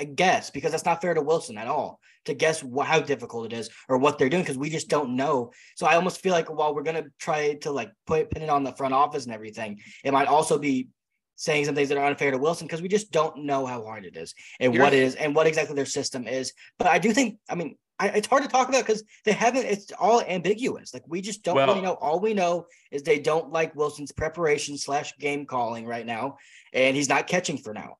uh, 0.00 0.06
guess 0.14 0.50
because 0.50 0.72
that's 0.72 0.84
not 0.84 1.00
fair 1.00 1.14
to 1.14 1.22
Willson 1.22 1.56
at 1.56 1.68
all 1.68 2.00
to 2.24 2.34
guess 2.34 2.60
wh- 2.60 2.84
how 2.84 3.00
difficult 3.00 3.52
it 3.52 3.56
is 3.56 3.70
or 3.88 3.98
what 3.98 4.18
they're 4.18 4.28
doing 4.28 4.42
because 4.42 4.58
we 4.58 4.70
just 4.70 4.88
don't 4.88 5.14
know. 5.14 5.52
So 5.76 5.86
I 5.86 5.94
almost 5.94 6.20
feel 6.20 6.32
like 6.32 6.52
while 6.52 6.74
we're 6.74 6.82
gonna 6.82 7.06
try 7.20 7.54
to 7.54 7.70
like 7.70 7.92
put 8.06 8.30
pin 8.30 8.42
it 8.42 8.50
on 8.50 8.64
the 8.64 8.72
front 8.72 8.94
office 8.94 9.24
and 9.24 9.34
everything, 9.34 9.80
it 10.04 10.12
might 10.12 10.28
also 10.28 10.58
be 10.58 10.88
saying 11.36 11.64
some 11.64 11.74
things 11.76 11.88
that 11.88 11.96
are 11.96 12.06
unfair 12.06 12.32
to 12.32 12.38
Willson 12.38 12.66
because 12.66 12.82
we 12.82 12.88
just 12.88 13.12
don't 13.12 13.44
know 13.44 13.64
how 13.64 13.84
hard 13.84 14.04
it 14.04 14.16
is 14.16 14.34
and 14.58 14.76
what 14.76 14.92
it 14.92 14.98
is 14.98 15.14
and 15.14 15.36
what 15.36 15.46
exactly 15.46 15.76
their 15.76 15.86
system 15.86 16.26
is. 16.26 16.52
But 16.78 16.88
I 16.88 16.98
do 16.98 17.12
think, 17.12 17.38
I 17.48 17.54
mean, 17.54 17.76
I, 18.00 18.08
it's 18.08 18.28
hard 18.28 18.42
to 18.44 18.48
talk 18.48 18.68
about 18.68 18.86
because 18.86 19.02
they 19.24 19.32
haven't. 19.32 19.64
It's 19.66 19.90
all 19.98 20.22
ambiguous. 20.22 20.94
Like 20.94 21.02
we 21.08 21.20
just 21.20 21.42
don't 21.42 21.56
Well- 21.56 21.66
really 21.68 21.80
know. 21.80 21.94
All 21.94 22.20
we 22.20 22.34
know 22.34 22.66
is 22.90 23.02
they 23.02 23.18
don't 23.18 23.52
like 23.52 23.74
Willson's 23.74 24.12
preparation 24.12 24.78
slash 24.78 25.16
game 25.18 25.46
calling 25.46 25.86
right 25.86 26.06
now, 26.06 26.36
and 26.72 26.96
he's 26.96 27.08
not 27.08 27.26
catching 27.26 27.58
for 27.58 27.74
now. 27.74 27.96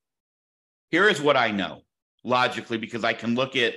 Here 0.90 1.08
is 1.08 1.20
what 1.20 1.36
I 1.36 1.50
know 1.50 1.82
logically 2.24 2.78
because 2.78 3.04
I 3.04 3.12
can 3.12 3.34
look 3.34 3.56
at 3.56 3.74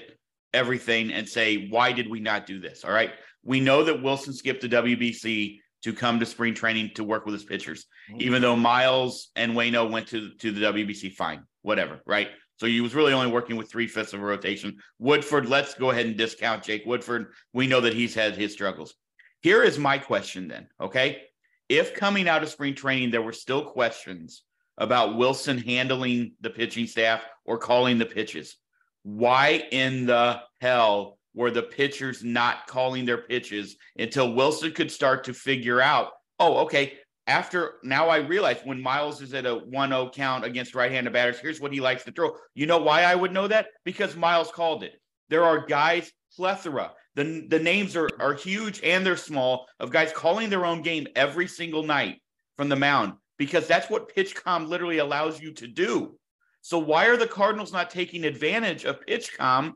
everything 0.53 1.11
and 1.13 1.27
say, 1.27 1.67
why 1.69 1.91
did 1.91 2.09
we 2.09 2.19
not 2.19 2.45
do 2.45 2.59
this? 2.59 2.83
All 2.83 2.91
right. 2.91 3.11
We 3.43 3.59
know 3.59 3.83
that 3.83 4.01
Willson 4.01 4.33
skipped 4.33 4.61
the 4.61 4.69
WBC 4.69 5.59
to 5.83 5.93
come 5.93 6.19
to 6.19 6.25
spring 6.25 6.53
training 6.53 6.91
to 6.95 7.03
work 7.03 7.25
with 7.25 7.33
his 7.33 7.43
pitchers, 7.43 7.85
Mhm. 8.11 8.21
even 8.21 8.41
though 8.41 8.55
Miles 8.55 9.29
and 9.35 9.53
Waino 9.53 9.89
went 9.89 10.07
to, 10.09 10.29
to 10.35 10.51
the 10.51 10.61
WBC, 10.61 11.09
fine, 11.15 11.43
whatever. 11.63 12.01
Right. 12.05 12.29
So 12.61 12.67
he 12.67 12.79
was 12.79 12.93
really 12.93 13.11
only 13.11 13.31
working 13.31 13.55
with 13.55 13.71
three 13.71 13.87
fifths 13.87 14.13
of 14.13 14.21
a 14.21 14.23
rotation. 14.23 14.77
Woodford, 14.99 15.49
let's 15.49 15.73
go 15.73 15.89
ahead 15.89 16.05
and 16.05 16.15
discount 16.15 16.61
Jake 16.61 16.85
Woodford. 16.85 17.31
We 17.53 17.65
know 17.65 17.81
that 17.81 17.95
he's 17.95 18.13
had 18.13 18.35
his 18.35 18.53
struggles. 18.53 18.93
Here 19.41 19.63
is 19.63 19.79
my 19.79 19.97
question 19.97 20.47
then. 20.47 20.67
Okay. 20.79 21.23
If 21.69 21.95
coming 21.95 22.29
out 22.29 22.43
of 22.43 22.49
spring 22.49 22.75
training, 22.75 23.09
there 23.09 23.23
were 23.23 23.33
still 23.33 23.65
questions 23.65 24.43
about 24.77 25.15
Willson 25.15 25.57
handling 25.57 26.33
the 26.41 26.51
pitching 26.51 26.85
staff 26.85 27.23
or 27.45 27.57
calling 27.57 27.97
the 27.97 28.05
pitches. 28.05 28.57
Why 29.01 29.67
in 29.71 30.05
the 30.05 30.41
hell 30.59 31.17
were 31.33 31.49
the 31.49 31.63
pitchers 31.63 32.23
not 32.23 32.67
calling 32.67 33.05
their 33.07 33.23
pitches 33.23 33.75
until 33.97 34.35
Willson 34.35 34.75
could 34.75 34.91
start 34.91 35.23
to 35.23 35.33
figure 35.33 35.81
out, 35.81 36.11
oh, 36.37 36.57
okay, 36.65 36.93
after 37.31 37.75
now 37.81 38.09
I 38.09 38.17
realize 38.17 38.59
when 38.65 38.81
Miles 38.81 39.21
is 39.21 39.33
at 39.33 39.45
a 39.45 39.55
1-0 39.55 40.13
count 40.13 40.43
against 40.43 40.75
right-handed 40.75 41.13
batters, 41.13 41.39
here's 41.39 41.61
what 41.61 41.71
he 41.71 41.79
likes 41.79 42.03
to 42.03 42.11
throw. 42.11 42.35
You 42.55 42.65
know 42.65 42.79
why 42.79 43.03
I 43.03 43.15
would 43.15 43.31
know 43.31 43.47
that? 43.47 43.67
Because 43.85 44.17
Miles 44.17 44.51
called 44.51 44.83
it. 44.83 45.01
There 45.29 45.45
are 45.45 45.65
guys 45.65 46.11
plethora. 46.35 46.91
The, 47.15 47.47
the 47.47 47.59
names 47.59 47.95
are, 47.95 48.09
are 48.19 48.33
huge 48.33 48.81
and 48.83 49.05
they're 49.05 49.15
small 49.15 49.65
of 49.79 49.91
guys 49.91 50.11
calling 50.11 50.49
their 50.49 50.65
own 50.65 50.81
game 50.81 51.07
every 51.15 51.47
single 51.47 51.83
night 51.83 52.17
from 52.57 52.67
the 52.67 52.75
mound 52.75 53.13
because 53.37 53.65
that's 53.65 53.89
what 53.89 54.13
PitchCom 54.13 54.67
literally 54.67 54.97
allows 54.97 55.39
you 55.41 55.53
to 55.53 55.67
do. 55.67 56.17
So 56.61 56.79
why 56.79 57.05
are 57.05 57.17
the 57.17 57.27
Cardinals 57.27 57.71
not 57.71 57.89
taking 57.89 58.25
advantage 58.25 58.83
of 58.83 58.99
PitchCom 59.05 59.71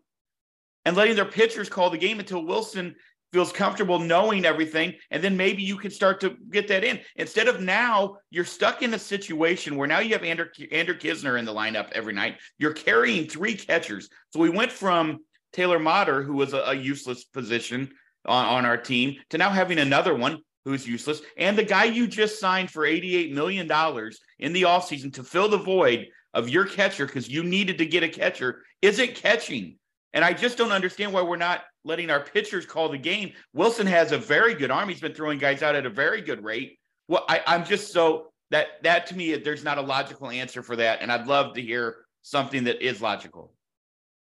and 0.83 0.97
letting 0.97 1.15
their 1.15 1.23
pitchers 1.23 1.69
call 1.69 1.89
the 1.89 1.97
game 1.97 2.19
until 2.19 2.43
Willson 2.43 2.95
feels 3.33 3.51
comfortable 3.51 3.99
knowing 3.99 4.45
everything 4.45 4.93
and 5.11 5.23
then 5.23 5.35
maybe 5.35 5.61
you 5.61 5.77
can 5.77 5.91
start 5.91 6.19
to 6.21 6.35
get 6.51 6.67
that 6.67 6.83
in. 6.83 6.99
Instead 7.17 7.47
of 7.47 7.61
now 7.61 8.17
you're 8.29 8.45
stuck 8.45 8.81
in 8.81 8.93
a 8.93 8.99
situation 8.99 9.75
where 9.75 9.87
now 9.87 9.99
you 9.99 10.13
have 10.13 10.23
Andrew, 10.23 10.47
Andrew 10.71 10.97
Knizner 10.97 11.37
in 11.37 11.45
the 11.45 11.53
lineup 11.53 11.91
every 11.91 12.13
night. 12.13 12.37
You're 12.57 12.73
carrying 12.73 13.27
three 13.27 13.55
catchers. 13.55 14.09
So 14.29 14.39
we 14.39 14.49
went 14.49 14.71
from 14.71 15.19
Taylor 15.51 15.79
Motter 15.79 16.23
who 16.23 16.33
was 16.33 16.53
a, 16.53 16.59
a 16.59 16.73
useless 16.73 17.25
position 17.25 17.91
on, 18.25 18.45
on 18.45 18.65
our 18.65 18.77
team 18.77 19.15
to 19.29 19.37
now 19.37 19.49
having 19.49 19.79
another 19.79 20.15
one 20.15 20.39
who's 20.65 20.87
useless. 20.87 21.21
And 21.37 21.57
the 21.57 21.63
guy 21.63 21.85
you 21.85 22.07
just 22.07 22.39
signed 22.39 22.71
for 22.71 22.85
88 22.85 23.33
million 23.33 23.67
dollars 23.67 24.19
in 24.39 24.51
the 24.51 24.63
offseason 24.63 25.13
to 25.13 25.23
fill 25.23 25.47
the 25.47 25.57
void 25.57 26.07
of 26.33 26.49
your 26.49 26.65
catcher 26.65 27.05
because 27.05 27.29
you 27.29 27.43
needed 27.43 27.77
to 27.77 27.85
get 27.85 28.03
a 28.03 28.09
catcher 28.09 28.63
isn't 28.81 29.15
catching. 29.15 29.77
And 30.13 30.25
I 30.25 30.33
just 30.33 30.57
don't 30.57 30.71
understand 30.71 31.13
why 31.13 31.21
we're 31.21 31.37
not 31.37 31.61
letting 31.85 32.09
our 32.09 32.19
pitchers 32.19 32.65
call 32.65 32.89
the 32.89 32.97
game. 32.97 33.31
Willson 33.55 33.85
has 33.85 34.11
a 34.11 34.17
very 34.17 34.55
good 34.55 34.71
arm. 34.71 34.89
He's 34.89 34.99
been 34.99 35.13
throwing 35.13 35.39
guys 35.39 35.61
out 35.61 35.75
at 35.75 35.85
a 35.85 35.89
very 35.89 36.21
good 36.21 36.43
rate. 36.43 36.77
Well, 37.07 37.23
I, 37.29 37.41
I'm 37.47 37.63
just 37.63 37.93
so 37.93 38.31
that 38.51 38.83
that 38.83 39.07
to 39.07 39.15
me, 39.15 39.35
there's 39.35 39.63
not 39.63 39.77
a 39.77 39.81
logical 39.81 40.29
answer 40.29 40.61
for 40.61 40.75
that. 40.75 41.01
And 41.01 41.11
I'd 41.11 41.27
love 41.27 41.53
to 41.53 41.61
hear 41.61 42.05
something 42.23 42.65
that 42.65 42.85
is 42.85 43.01
logical. 43.01 43.53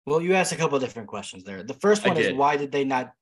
Well, 0.07 0.21
you 0.21 0.35
asked 0.35 0.53
a 0.53 0.57
couple 0.57 0.77
of 0.77 0.83
different 0.83 1.09
questions 1.09 1.45
there. 1.45 1.63
The 1.63 1.75
first 1.75 2.07
one 2.07 2.17
is 2.17 2.33
why 2.33 2.57
did 2.57 2.73
they 2.73 2.85
not 2.85 3.13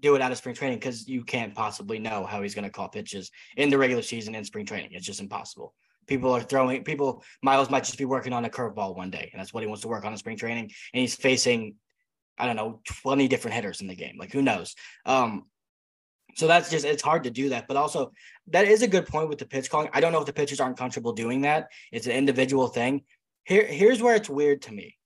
do 0.00 0.16
it 0.16 0.22
out 0.22 0.32
of 0.32 0.38
spring 0.38 0.54
training? 0.54 0.78
Because 0.78 1.06
you 1.06 1.22
can't 1.22 1.54
possibly 1.54 1.98
know 1.98 2.24
how 2.24 2.42
he's 2.42 2.54
going 2.54 2.64
to 2.64 2.70
call 2.70 2.88
pitches 2.88 3.30
in 3.56 3.70
the 3.70 3.78
regular 3.78 4.02
season 4.02 4.34
and 4.34 4.44
spring 4.44 4.66
training. 4.66 4.90
It's 4.92 5.06
just 5.06 5.20
impossible. 5.20 5.74
People 6.06 6.32
are 6.32 6.40
throwing 6.40 6.82
people. 6.82 7.22
Miles 7.42 7.70
might 7.70 7.84
just 7.84 7.98
be 7.98 8.06
working 8.06 8.32
on 8.32 8.44
a 8.44 8.50
curveball 8.50 8.96
one 8.96 9.10
day, 9.10 9.30
and 9.32 9.40
that's 9.40 9.54
what 9.54 9.62
he 9.62 9.68
wants 9.68 9.82
to 9.82 9.88
work 9.88 10.04
on 10.04 10.12
in 10.12 10.18
spring 10.18 10.36
training. 10.36 10.64
And 10.92 11.00
he's 11.00 11.14
facing, 11.14 11.76
I 12.38 12.46
don't 12.46 12.56
know, 12.56 12.80
twenty 12.84 13.28
different 13.28 13.54
hitters 13.54 13.80
in 13.80 13.86
the 13.86 13.94
game. 13.94 14.16
Like 14.18 14.32
who 14.32 14.42
knows? 14.42 14.74
Um, 15.06 15.44
so 16.34 16.46
that's 16.46 16.70
just 16.70 16.84
it's 16.84 17.02
hard 17.02 17.24
to 17.24 17.30
do 17.30 17.50
that. 17.50 17.68
But 17.68 17.76
also, 17.76 18.12
that 18.48 18.66
is 18.66 18.82
a 18.82 18.88
good 18.88 19.06
point 19.06 19.28
with 19.28 19.38
the 19.38 19.46
pitch 19.46 19.70
calling. 19.70 19.90
I 19.92 20.00
don't 20.00 20.12
know 20.12 20.20
if 20.20 20.26
the 20.26 20.32
pitchers 20.32 20.60
aren't 20.60 20.78
comfortable 20.78 21.12
doing 21.12 21.42
that. 21.42 21.68
It's 21.90 22.06
an 22.06 22.12
individual 22.12 22.68
thing. 22.68 23.02
Here, 23.44 23.66
here's 23.66 24.00
where 24.00 24.14
it's 24.14 24.30
weird 24.30 24.62
to 24.62 24.72
me 24.72 24.96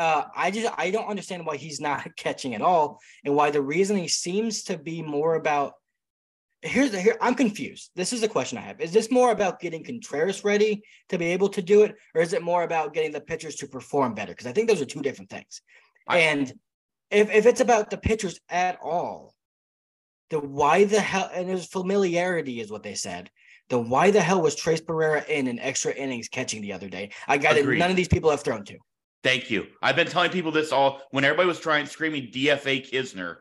uh, 0.00 0.24
I 0.34 0.50
just 0.50 0.72
I 0.78 0.90
don't 0.90 1.08
understand 1.08 1.44
why 1.44 1.56
he's 1.56 1.80
not 1.88 2.16
catching 2.16 2.54
at 2.54 2.62
all, 2.62 3.00
and 3.24 3.36
why 3.36 3.50
the 3.50 3.62
reasoning 3.62 4.08
seems 4.08 4.64
to 4.64 4.78
be 4.78 5.02
more 5.02 5.34
about. 5.34 5.74
Here's 6.62 6.90
the 6.90 7.00
here 7.00 7.16
I'm 7.20 7.34
confused. 7.34 7.90
This 7.96 8.12
is 8.12 8.20
the 8.20 8.28
question 8.28 8.58
I 8.58 8.62
have: 8.62 8.80
Is 8.80 8.92
this 8.92 9.10
more 9.10 9.30
about 9.30 9.60
getting 9.60 9.84
Contreras 9.84 10.44
ready 10.44 10.82
to 11.10 11.18
be 11.18 11.26
able 11.26 11.48
to 11.50 11.62
do 11.62 11.82
it, 11.82 11.94
or 12.14 12.22
is 12.22 12.32
it 12.32 12.42
more 12.42 12.64
about 12.64 12.94
getting 12.94 13.12
the 13.12 13.20
pitchers 13.20 13.56
to 13.56 13.66
perform 13.66 14.14
better? 14.14 14.32
Because 14.32 14.46
I 14.46 14.52
think 14.52 14.68
those 14.68 14.80
are 14.80 14.86
two 14.86 15.02
different 15.02 15.30
things. 15.30 15.62
And 16.18 16.52
if 17.10 17.30
if 17.30 17.46
it's 17.46 17.60
about 17.60 17.90
the 17.90 17.98
pitchers 17.98 18.38
at 18.48 18.78
all, 18.82 19.34
then 20.30 20.52
why 20.52 20.84
the 20.84 21.00
hell? 21.00 21.30
And 21.34 21.48
there's 21.48 21.66
familiarity 21.66 22.60
is 22.60 22.70
what 22.70 22.82
they 22.82 22.94
said. 22.94 23.30
Then 23.68 23.88
why 23.88 24.10
the 24.10 24.20
hell 24.20 24.42
was 24.42 24.56
Tres 24.56 24.80
Barrera 24.80 25.26
in 25.28 25.46
an 25.46 25.58
extra 25.60 25.92
innings 25.92 26.28
catching 26.28 26.60
the 26.60 26.72
other 26.72 26.88
day? 26.88 27.10
I 27.28 27.38
got 27.38 27.56
it. 27.56 27.66
None 27.66 27.90
of 27.90 27.96
these 27.96 28.08
people 28.08 28.30
have 28.30 28.40
thrown 28.40 28.64
to. 28.64 28.78
Thank 29.22 29.50
you. 29.50 29.66
I've 29.82 29.96
been 29.96 30.06
telling 30.06 30.30
people 30.30 30.50
this 30.50 30.72
all 30.72 31.02
when 31.10 31.24
everybody 31.24 31.46
was 31.46 31.60
trying 31.60 31.86
screaming 31.86 32.30
DFA 32.32 32.90
Knizner. 32.90 33.36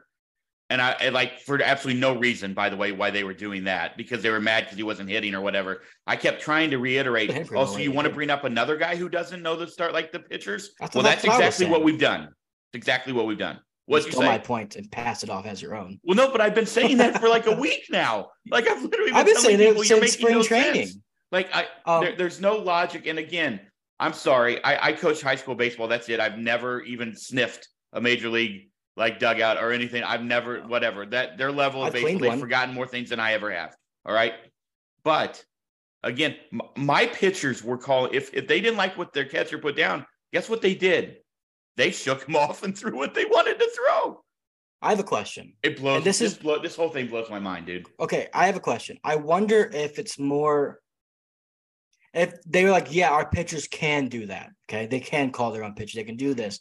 And 0.71 0.81
I 0.81 0.91
and 1.01 1.15
like 1.15 1.39
for 1.39 1.59
absolutely 1.63 1.99
no 1.99 2.15
reason, 2.15 2.53
by 2.53 2.69
the 2.69 2.77
way, 2.77 2.91
why 2.91 3.09
they 3.09 3.23
were 3.23 3.33
doing 3.33 3.63
that 3.63 3.97
because 3.97 4.21
they 4.21 4.29
were 4.29 4.39
mad 4.39 4.65
because 4.65 4.77
he 4.77 4.83
wasn't 4.83 5.09
hitting 5.09 5.33
or 5.33 5.41
whatever. 5.41 5.81
I 6.05 6.15
kept 6.15 6.41
trying 6.41 6.69
to 6.71 6.77
reiterate. 6.77 7.47
For 7.47 7.57
Oh, 7.57 7.77
you 7.77 7.91
want 7.91 8.07
to 8.07 8.13
bring 8.13 8.29
up 8.29 8.43
another 8.43 8.77
guy 8.77 8.95
who 8.95 9.09
doesn't 9.09 9.41
know 9.41 9.55
the 9.55 9.65
start 9.65 9.93
like 9.93 10.11
the 10.11 10.19
pitchers? 10.19 10.71
That's 10.79 10.93
well, 10.93 11.03
that's 11.03 11.23
that's 11.23 11.27
what 11.27 11.41
I 11.41 11.45
was 11.47 11.55
exactly 11.55 11.71
what 11.71 11.83
we've 11.83 11.99
done. 11.99 12.29
It's 12.71 12.77
exactly 12.77 13.13
what 13.13 13.25
we've 13.25 13.37
done. 13.37 13.59
What'd 13.85 14.05
you 14.05 14.11
steal 14.11 14.25
my 14.25 14.37
say? 14.37 14.43
point 14.43 14.75
and 14.75 14.91
pass 14.91 15.23
it 15.23 15.29
off 15.31 15.47
as 15.47 15.61
your 15.61 15.75
own. 15.75 15.99
Well, 16.03 16.15
no, 16.15 16.31
but 16.31 16.41
I've 16.41 16.53
been 16.53 16.67
saying 16.67 16.97
that 16.97 17.19
for 17.19 17.27
like 17.27 17.47
a 17.47 17.55
week 17.59 17.85
now. 17.89 18.29
Like 18.51 18.67
I've 18.67 18.83
literally 18.83 19.11
been, 19.11 19.15
I've 19.15 19.25
been 19.25 19.35
saying 19.37 19.59
it 19.59 19.79
since 19.85 20.21
making 20.21 20.35
no 20.35 20.41
spring 20.43 20.61
training. 20.63 20.87
sense. 20.87 20.97
Like 21.31 21.49
I, 21.53 21.65
Um, 21.85 22.03
there, 22.03 22.15
there's 22.15 22.39
no 22.39 22.57
logic. 22.57 23.07
And 23.07 23.17
again, 23.17 23.59
I'm 23.99 24.13
sorry. 24.13 24.63
I, 24.63 24.89
I 24.89 24.93
coach 24.93 25.21
high 25.21 25.35
school 25.35 25.55
baseball. 25.55 25.87
That's 25.87 26.07
it. 26.09 26.19
I've 26.19 26.37
never 26.37 26.81
even 26.81 27.15
sniffed 27.15 27.67
a 27.93 27.99
major 27.99 28.29
league 28.29 28.69
like 28.95 29.17
dugout 29.19 29.57
or 29.57 29.71
anything. 29.71 30.03
I've 30.03 30.23
never, 30.23 30.61
whatever 30.61 31.05
that 31.07 31.37
their 31.39 31.51
level 31.51 31.81
of 31.81 31.87
I've 31.87 31.93
baseball, 31.93 32.19
they've 32.19 32.29
one. 32.29 32.39
forgotten 32.39 32.75
more 32.75 32.85
things 32.87 33.09
than 33.09 33.19
I 33.19 33.33
ever 33.33 33.51
have. 33.51 33.75
All 34.05 34.13
right. 34.13 34.33
But 35.03 35.43
again, 36.03 36.35
my 36.77 37.07
pitchers 37.07 37.63
were 37.63 37.77
calling, 37.77 38.13
if, 38.13 38.33
if 38.33 38.47
they 38.47 38.61
didn't 38.61 38.77
like 38.77 38.97
what 38.97 39.13
their 39.13 39.25
catcher 39.25 39.57
put 39.57 39.75
down, 39.75 40.05
guess 40.31 40.47
what 40.47 40.61
they 40.61 40.75
did? 40.75 41.17
They 41.79 41.91
shook 41.91 42.27
him 42.27 42.35
off 42.43 42.63
and 42.63 42.77
threw 42.77 42.95
what 42.97 43.13
they 43.13 43.23
wanted 43.25 43.57
to 43.57 43.69
throw. 43.73 44.21
I 44.81 44.89
have 44.89 44.99
a 44.99 45.03
question. 45.03 45.53
It 45.63 45.77
blows. 45.77 45.97
And 45.97 46.05
This 46.05 46.19
this 46.19 46.33
is- 46.33 46.37
blow, 46.37 46.59
this 46.59 46.75
whole 46.75 46.89
thing 46.89 47.07
blows 47.07 47.29
my 47.29 47.39
mind, 47.39 47.65
dude. 47.65 47.87
Okay, 47.99 48.27
I 48.33 48.45
have 48.47 48.55
a 48.57 48.61
question. 48.61 48.97
I 49.03 49.15
wonder 49.15 49.69
if 49.73 49.97
it's 49.97 50.19
more 50.19 50.81
if 52.13 52.33
they 52.45 52.63
were 52.65 52.71
like, 52.71 52.93
yeah, 52.93 53.09
our 53.11 53.29
pitchers 53.29 53.67
can 53.67 54.07
do 54.07 54.25
that. 54.25 54.49
Okay, 54.67 54.87
they 54.87 54.99
can 54.99 55.31
call 55.31 55.51
their 55.51 55.63
own 55.63 55.75
pitch. 55.75 55.93
They 55.93 56.03
can 56.03 56.17
do 56.17 56.33
this. 56.33 56.59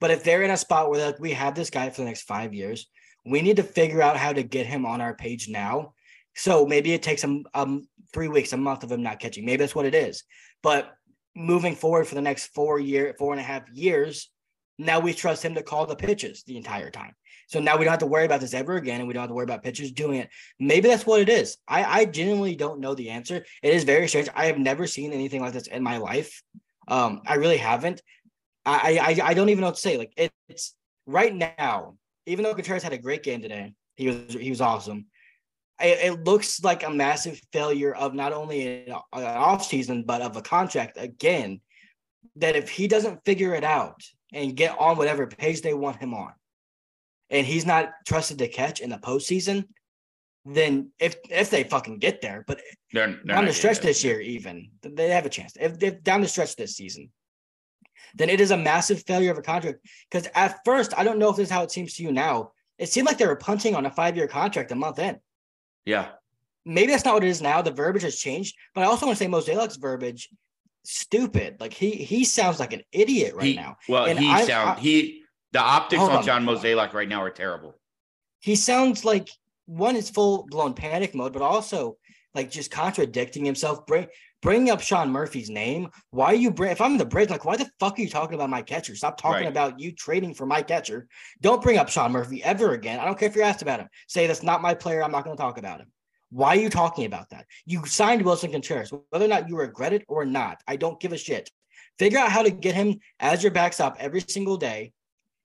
But 0.00 0.10
if 0.10 0.24
they're 0.24 0.42
in 0.42 0.50
a 0.50 0.56
spot 0.56 0.90
where 0.90 1.04
like 1.06 1.20
we 1.20 1.32
have 1.32 1.54
this 1.54 1.70
guy 1.70 1.88
for 1.90 2.00
the 2.00 2.06
next 2.06 2.22
five 2.22 2.52
years, 2.54 2.88
we 3.24 3.42
need 3.42 3.56
to 3.56 3.62
figure 3.62 4.02
out 4.02 4.16
how 4.16 4.32
to 4.32 4.42
get 4.42 4.66
him 4.66 4.84
on 4.86 5.00
our 5.00 5.14
page 5.14 5.48
now. 5.48 5.92
So 6.34 6.66
maybe 6.66 6.92
it 6.92 7.02
takes 7.02 7.22
him 7.22 7.46
um 7.54 7.88
three 8.12 8.28
weeks, 8.28 8.52
a 8.52 8.56
month 8.56 8.82
of 8.84 8.90
him 8.92 9.02
not 9.02 9.20
catching. 9.20 9.44
Maybe 9.44 9.58
that's 9.58 9.74
what 9.74 9.86
it 9.86 9.94
is. 9.94 10.24
But 10.62 10.92
moving 11.34 11.74
forward 11.76 12.06
for 12.08 12.14
the 12.16 12.22
next 12.22 12.46
four 12.54 12.78
year, 12.80 13.14
four 13.18 13.32
and 13.32 13.40
a 13.40 13.44
half 13.44 13.64
years, 13.72 14.30
now 14.78 15.00
we 15.00 15.14
trust 15.14 15.44
him 15.44 15.54
to 15.54 15.62
call 15.62 15.86
the 15.86 15.96
pitches 15.96 16.42
the 16.44 16.56
entire 16.56 16.90
time. 16.90 17.14
So 17.48 17.60
now 17.60 17.76
we 17.76 17.84
don't 17.84 17.92
have 17.92 18.00
to 18.00 18.06
worry 18.06 18.24
about 18.24 18.40
this 18.40 18.54
ever 18.54 18.76
again, 18.76 19.00
and 19.00 19.06
we 19.06 19.14
don't 19.14 19.22
have 19.22 19.30
to 19.30 19.34
worry 19.34 19.44
about 19.44 19.62
pitchers 19.62 19.92
doing 19.92 20.18
it. 20.18 20.28
Maybe 20.58 20.88
that's 20.88 21.06
what 21.06 21.20
it 21.20 21.28
is. 21.28 21.56
I, 21.68 21.84
I 21.84 22.04
genuinely 22.04 22.56
don't 22.56 22.80
know 22.80 22.94
the 22.94 23.10
answer. 23.10 23.44
It 23.62 23.74
is 23.74 23.84
very 23.84 24.08
strange. 24.08 24.28
I 24.34 24.46
have 24.46 24.58
never 24.58 24.86
seen 24.86 25.12
anything 25.12 25.40
like 25.40 25.52
this 25.52 25.68
in 25.68 25.82
my 25.82 25.98
life. 25.98 26.42
Um, 26.88 27.22
I 27.26 27.34
really 27.34 27.56
haven't. 27.56 28.02
I 28.64 28.98
I, 29.22 29.28
I 29.28 29.34
don't 29.34 29.48
even 29.48 29.60
know 29.60 29.68
what 29.68 29.76
to 29.76 29.80
say. 29.80 29.96
Like 29.96 30.12
it, 30.16 30.32
it's 30.48 30.74
right 31.06 31.34
now. 31.34 31.96
Even 32.26 32.42
though 32.42 32.54
Contreras 32.54 32.82
had 32.82 32.92
a 32.92 32.98
great 32.98 33.22
game 33.22 33.40
today, 33.40 33.72
he 33.94 34.08
was 34.08 34.34
he 34.34 34.50
was 34.50 34.60
awesome. 34.60 35.06
It, 35.80 36.14
it 36.14 36.24
looks 36.24 36.64
like 36.64 36.82
a 36.82 36.90
massive 36.90 37.40
failure 37.52 37.94
of 37.94 38.14
not 38.14 38.32
only 38.32 38.86
an, 38.86 38.96
an 39.12 39.24
off 39.24 39.64
season 39.64 40.02
but 40.02 40.20
of 40.20 40.36
a 40.36 40.42
contract 40.42 40.98
again. 40.98 41.60
That 42.36 42.56
if 42.56 42.68
he 42.68 42.88
doesn't 42.88 43.24
figure 43.24 43.54
it 43.54 43.64
out 43.64 44.02
and 44.36 44.54
get 44.54 44.78
on 44.78 44.98
whatever 44.98 45.26
page 45.26 45.62
they 45.62 45.74
want 45.74 45.96
him 45.96 46.12
on, 46.14 46.32
and 47.30 47.46
he's 47.46 47.66
not 47.66 47.92
trusted 48.06 48.38
to 48.38 48.48
catch 48.48 48.80
in 48.80 48.90
the 48.90 48.98
postseason, 48.98 49.64
then 50.44 50.90
if 51.00 51.16
if 51.30 51.50
they 51.50 51.64
fucking 51.64 51.98
get 51.98 52.20
there, 52.20 52.44
but 52.46 52.60
They're, 52.92 53.08
they're 53.24 53.34
down 53.34 53.46
the 53.46 53.52
stretch 53.52 53.80
this 53.80 54.04
year, 54.04 54.20
even 54.20 54.70
they 54.82 55.08
have 55.08 55.26
a 55.26 55.30
chance. 55.30 55.56
If 55.58 55.82
if 55.82 56.02
down 56.02 56.20
the 56.20 56.28
stretch 56.28 56.54
this 56.54 56.76
season, 56.76 57.10
then 58.14 58.28
it 58.28 58.40
is 58.40 58.52
a 58.52 58.56
massive 58.56 59.02
failure 59.06 59.32
of 59.32 59.38
a 59.38 59.42
contract. 59.42 59.78
Because 60.10 60.28
at 60.34 60.60
first, 60.64 60.92
I 60.96 61.02
don't 61.02 61.18
know 61.18 61.30
if 61.30 61.36
this 61.36 61.48
is 61.48 61.50
how 61.50 61.64
it 61.64 61.72
seems 61.72 61.94
to 61.94 62.02
you 62.02 62.12
now. 62.12 62.52
It 62.78 62.90
seemed 62.90 63.06
like 63.06 63.18
they 63.18 63.26
were 63.26 63.36
punting 63.36 63.74
on 63.74 63.86
a 63.86 63.90
five 63.90 64.16
year 64.16 64.28
contract 64.28 64.70
a 64.70 64.76
month 64.76 64.98
in. 64.98 65.18
Yeah. 65.86 66.08
Maybe 66.64 66.92
that's 66.92 67.04
not 67.04 67.14
what 67.14 67.24
it 67.24 67.30
is 67.30 67.40
now. 67.40 67.62
The 67.62 67.70
verbiage 67.70 68.02
has 68.02 68.18
changed, 68.18 68.54
but 68.74 68.82
I 68.82 68.86
also 68.86 69.06
want 69.06 69.18
to 69.18 69.24
say 69.24 69.30
Mozeliak's 69.30 69.76
verbiage, 69.76 70.28
stupid. 70.86 71.60
Like 71.60 71.72
he 71.72 71.90
he 71.92 72.24
sounds 72.24 72.58
like 72.60 72.72
an 72.72 72.82
idiot 72.92 73.34
right 73.34 73.44
he, 73.46 73.54
now. 73.56 73.76
Well, 73.88 74.04
And 74.06 74.18
he 74.18 74.30
I- 74.30 74.44
sound 74.46 74.70
I- 74.78 74.80
he 74.80 75.22
the 75.52 75.60
optics 75.60 76.02
on 76.02 76.10
on. 76.10 76.24
John 76.24 76.44
Mozeliak 76.44 76.92
right 76.92 77.08
now 77.08 77.22
are 77.22 77.30
terrible. 77.30 77.74
he 78.40 78.56
sounds 78.56 79.04
like 79.04 79.28
one 79.66 79.96
is 79.96 80.10
full 80.10 80.46
blown 80.48 80.74
panic 80.74 81.14
mode, 81.14 81.32
but 81.32 81.42
also 81.42 81.96
like 82.34 82.50
just 82.50 82.70
contradicting 82.70 83.44
himself. 83.44 83.86
Bring 83.86 84.06
bringing 84.42 84.70
up 84.70 84.80
Sean 84.80 85.10
Murphy's 85.10 85.48
name. 85.50 85.88
Why 86.10 86.26
are 86.26 86.34
you 86.34 86.50
bring? 86.50 86.70
If 86.70 86.80
I'm 86.80 86.92
in 86.92 86.98
the 86.98 87.04
bridge, 87.06 87.30
like 87.30 87.44
why 87.44 87.56
the 87.56 87.68
fuck 87.80 87.98
are 87.98 88.02
you 88.02 88.08
talking 88.10 88.34
about 88.34 88.50
my 88.50 88.62
catcher? 88.62 88.94
Stop 88.94 89.18
talking 89.20 89.44
Right. 89.44 89.48
about 89.50 89.80
you 89.80 89.92
trading 89.92 90.34
for 90.34 90.46
my 90.46 90.62
catcher. 90.62 91.08
Don't 91.40 91.62
bring 91.62 91.78
up 91.78 91.88
Sean 91.88 92.12
Murphy 92.12 92.44
ever 92.44 92.72
again. 92.74 93.00
I 93.00 93.04
don't 93.06 93.18
care 93.18 93.28
if 93.28 93.34
you're 93.34 93.44
asked 93.44 93.62
about 93.62 93.80
him. 93.80 93.88
Say 94.08 94.26
that's 94.26 94.42
not 94.42 94.62
my 94.62 94.74
player. 94.74 95.02
I'm 95.02 95.10
not 95.10 95.24
going 95.24 95.36
to 95.36 95.42
talk 95.42 95.58
about 95.58 95.80
him. 95.80 95.90
Why 96.36 96.48
are 96.48 96.60
you 96.60 96.68
talking 96.68 97.06
about 97.06 97.30
that? 97.30 97.46
You 97.64 97.86
signed 97.86 98.20
Willson 98.20 98.52
Contreras, 98.52 98.92
whether 99.08 99.24
or 99.24 99.28
not 99.28 99.48
you 99.48 99.56
regret 99.56 99.94
it 99.94 100.04
or 100.06 100.26
not. 100.26 100.62
I 100.68 100.76
don't 100.76 101.00
give 101.00 101.14
a 101.14 101.16
shit. 101.16 101.50
Figure 101.98 102.18
out 102.18 102.30
how 102.30 102.42
to 102.42 102.50
get 102.50 102.74
him 102.74 103.00
as 103.20 103.42
your 103.42 103.52
backstop 103.52 103.96
every 103.98 104.20
single 104.20 104.58
day, 104.58 104.92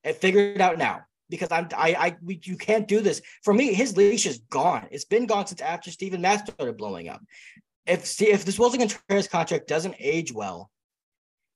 and 0.03 0.13
figure 0.13 0.41
it 0.41 0.59
out 0.59 0.77
now 0.77 1.05
because 1.29 1.47
I'm 1.49 1.69
I 1.77 1.95
I 1.97 2.17
we, 2.21 2.41
you 2.43 2.57
can't 2.57 2.89
do 2.89 2.99
this. 2.99 3.21
For 3.41 3.53
me, 3.53 3.73
his 3.73 3.95
leash 3.95 4.25
is 4.25 4.39
gone. 4.49 4.85
It's 4.91 5.05
been 5.05 5.27
gone 5.27 5.47
since 5.47 5.61
after 5.61 5.91
Steven 5.91 6.19
Matz 6.19 6.51
started 6.51 6.75
blowing 6.75 7.07
up. 7.07 7.21
If 7.85 8.21
if 8.21 8.43
this 8.43 8.59
Willson 8.59 8.79
Contreras 8.79 9.29
contract 9.29 9.69
doesn't 9.69 9.95
age 9.97 10.33
well, 10.33 10.70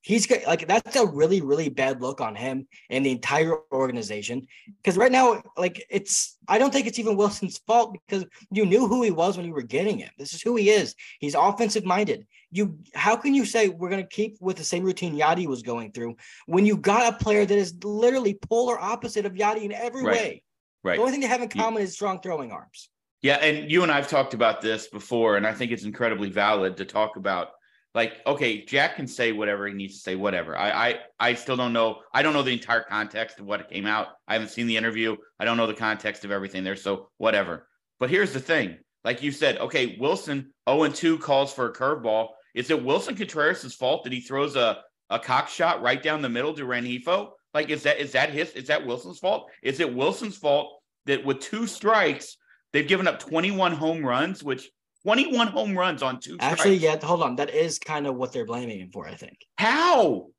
he's 0.06 0.28
got 0.28 0.46
like 0.46 0.68
that's 0.68 0.96
a 0.96 1.06
really 1.06 1.42
really 1.42 1.68
bad 1.68 2.00
look 2.00 2.22
on 2.22 2.36
him 2.36 2.68
and 2.92 3.04
the 3.06 3.12
entire 3.12 3.58
organization. 3.74 4.46
Because 4.78 4.98
right 4.98 5.12
now, 5.12 5.42
like 5.58 5.84
it's 5.90 6.38
I 6.48 6.60
don't 6.60 6.72
think 6.72 6.86
it's 6.86 7.00
even 7.00 7.18
Willson's 7.18 7.58
fault 7.58 7.98
because 8.08 8.26
you 8.52 8.66
knew 8.66 8.88
who 8.88 9.02
he 9.02 9.12
was 9.12 9.36
when 9.36 9.48
you 9.48 9.54
were 9.54 9.64
getting 9.64 9.98
him. 9.98 10.12
This 10.18 10.34
is 10.34 10.42
who 10.42 10.56
he 10.56 10.70
is. 10.70 10.96
He's 11.20 11.34
offensive 11.34 11.86
minded. 11.86 12.28
You 12.52 12.78
how 12.94 13.16
can 13.16 13.34
you 13.34 13.46
say 13.46 13.70
we're 13.70 13.90
gonna 13.90 14.08
keep 14.08 14.38
with 14.40 14.58
the 14.58 14.64
same 14.64 14.84
routine 14.84 15.18
Yadi 15.18 15.48
was 15.48 15.64
going 15.64 15.92
through 15.92 16.16
when 16.46 16.66
you 16.66 16.78
got 16.78 17.14
a 17.14 17.18
player 17.18 17.46
that 17.46 17.58
is 17.58 17.74
literally 17.84 18.36
polar 18.36 18.80
opposite 18.80 19.26
of 19.26 19.34
Yadi 19.34 19.64
in 19.64 19.72
every 19.74 20.04
Right. 20.04 20.18
way? 20.18 20.44
Right. 20.84 20.96
The 20.98 21.02
only 21.02 21.12
thing 21.14 21.22
they 21.22 21.28
have 21.28 21.42
in 21.42 21.50
common 21.50 21.82
is 21.82 21.94
strong 21.94 22.22
throwing 22.22 22.52
arms. 22.52 22.90
Yeah, 23.24 23.38
and 23.38 23.72
you 23.72 23.82
and 23.82 23.92
I've 23.92 24.08
talked 24.08 24.36
about 24.36 24.62
this 24.62 24.86
before, 24.88 25.36
and 25.36 25.48
I 25.48 25.52
think 25.52 25.72
it's 25.72 25.84
incredibly 25.84 26.30
valid 26.30 26.78
to 26.78 26.86
talk 26.86 27.16
about. 27.16 27.50
Like, 27.96 28.22
okay, 28.28 28.66
Jack 28.66 28.98
can 28.98 29.08
say 29.08 29.32
whatever 29.32 29.66
he 29.68 29.74
needs 29.74 29.96
to 29.96 30.02
say, 30.02 30.16
whatever. 30.16 30.58
I, 30.58 30.90
I, 30.90 31.00
I 31.18 31.34
still 31.34 31.56
don't 31.56 31.72
know. 31.72 32.02
I 32.14 32.22
don't 32.24 32.34
know 32.34 32.44
the 32.44 32.52
entire 32.52 32.84
context 32.84 33.40
of 33.40 33.46
what 33.46 33.70
came 33.70 33.86
out. 33.86 34.10
I 34.28 34.34
haven't 34.34 34.50
seen 34.50 34.68
the 34.68 34.76
interview. 34.76 35.16
I 35.40 35.46
don't 35.46 35.56
know 35.56 35.66
the 35.66 35.74
context 35.74 36.26
of 36.26 36.32
everything 36.32 36.66
there. 36.66 36.76
So 36.76 37.10
whatever. 37.18 37.70
But 38.02 38.10
here's 38.10 38.34
the 38.34 38.42
thing: 38.42 38.78
like 39.06 39.24
you 39.24 39.32
said, 39.32 39.58
okay, 39.60 39.98
Willson 39.98 40.48
0 40.70 40.84
and 40.84 40.94
2 40.94 41.20
calls 41.20 41.54
for 41.54 41.68
a 41.68 41.74
curveball. 41.74 42.28
Is 42.54 42.70
it 42.70 42.84
Willson 42.84 43.16
Contreras' 43.16 43.74
fault 43.74 44.04
that 44.04 44.12
he 44.14 44.20
throws 44.20 44.58
a 44.58 44.82
a 45.10 45.18
cock 45.18 45.48
shot 45.48 45.82
right 45.82 46.04
down 46.04 46.22
the 46.22 46.28
middle 46.28 46.54
to 46.56 46.66
Rengifo? 46.66 47.30
Like, 47.54 47.70
is 47.70 47.84
that 47.84 48.00
is 48.00 48.12
that 48.12 48.30
his? 48.32 48.52
Is 48.52 48.68
that 48.68 48.86
Willson's 48.86 49.20
fault? 49.20 49.50
Is 49.64 49.80
it 49.80 49.96
Willson's 49.96 50.36
fault 50.36 50.82
that 51.06 51.24
with 51.24 51.40
two 51.40 51.66
strikes 51.66 52.36
they've 52.74 52.88
given 52.88 53.08
up 53.08 53.20
21 53.20 53.72
home 53.72 54.06
runs, 54.06 54.44
which 54.44 54.70
21 55.06 55.48
home 55.48 55.78
runs 55.78 56.02
on 56.02 56.20
two 56.20 56.36
Actually, 56.40 56.80
strikes? 56.80 57.04
yeah, 57.04 57.08
hold 57.08 57.22
on. 57.22 57.36
That 57.36 57.52
is 57.52 57.78
kind 57.78 58.08
of 58.08 58.16
what 58.16 58.32
they're 58.34 58.46
blaming 58.46 58.80
him 58.80 58.90
for, 58.92 59.08
I 59.08 59.14
think. 59.14 59.38
How? 59.60 60.30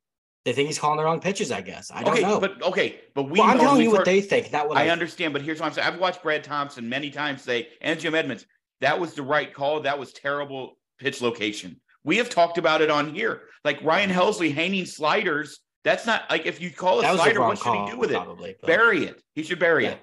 They 0.45 0.53
think 0.53 0.67
he's 0.67 0.79
calling 0.79 0.97
the 0.97 1.05
wrong 1.05 1.21
pitches, 1.21 1.53
I 1.53 1.61
guess. 1.61 1.89
I 1.95 2.03
don't 2.03 2.15
okay, 2.15 2.23
know. 2.23 2.41
but 2.41 2.61
okay, 2.63 3.01
but 3.15 3.25
we. 3.31 3.39
well, 3.39 3.49
I'm 3.49 3.59
telling 3.61 3.83
you 3.83 3.93
what 3.93 4.05
they 4.05 4.21
think, 4.21 4.51
That 4.51 4.69
what 4.69 4.77
I, 4.77 4.87
I 4.87 4.89
understand, 4.91 5.33
but 5.33 5.43
here's 5.43 5.61
what 5.61 5.67
I'm 5.67 5.73
saying. 5.73 5.87
I've 5.87 6.01
watched 6.01 6.21
Brad 6.23 6.43
Thompson 6.43 6.89
many 6.89 7.11
times 7.11 7.43
say, 7.43 7.69
and 7.81 7.99
Jim 7.99 8.15
Edmonds, 8.17 8.45
that 8.81 8.99
was 8.99 9.15
the 9.15 9.23
right 9.23 9.53
call. 9.55 9.81
That 9.83 9.99
was 9.99 10.13
terrible 10.13 10.79
pitch 10.99 11.23
location. 11.23 11.81
We 12.03 12.17
have 12.17 12.29
talked 12.29 12.59
about 12.59 12.81
it 12.83 12.91
on 12.91 13.15
here. 13.15 13.43
Like 13.65 13.81
Ryan 13.85 14.11
Helsley 14.11 14.53
hanging 14.53 14.85
sliders. 14.87 15.61
That's 15.85 16.07
not 16.07 16.23
like 16.29 16.47
if 16.47 16.61
you 16.61 16.71
call 16.71 16.99
a 16.99 17.03
That 17.03 17.15
slider, 17.17 17.41
what 17.41 17.59
should 17.59 17.65
call, 17.65 17.87
he 17.87 17.93
do 17.93 17.99
with 17.99 18.11
it? 18.11 18.15
probably. 18.15 18.57
but- 18.61 18.67
Bury 18.67 19.05
it. 19.05 19.23
He 19.37 19.45
should 19.45 19.61
bury 19.61 19.85
Yeah. 19.85 19.91
it. 19.93 20.01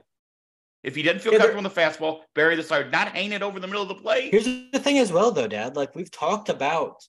If 0.84 0.96
he 0.96 1.02
didn't 1.02 1.22
feel 1.22 1.32
Yeah, 1.32 1.39
comfortable 1.39 1.65
on 1.65 1.74
the 1.74 1.82
fastball, 1.82 2.22
bury 2.36 2.56
the 2.56 2.63
slider, 2.63 2.89
not 2.89 3.10
hang 3.10 3.32
it 3.32 3.41
over 3.41 3.60
the 3.60 3.67
middle 3.67 3.84
of 3.84 3.88
the 3.88 3.96
plate. 3.96 4.32
Here's 4.32 4.46
the 4.46 4.80
thing 4.80 5.00
as 5.00 5.12
well, 5.12 5.32
though, 5.32 5.48
Dad. 5.48 5.76
Like 5.76 5.96
we've 5.96 6.12
talked 6.12 6.50
about 6.50 7.08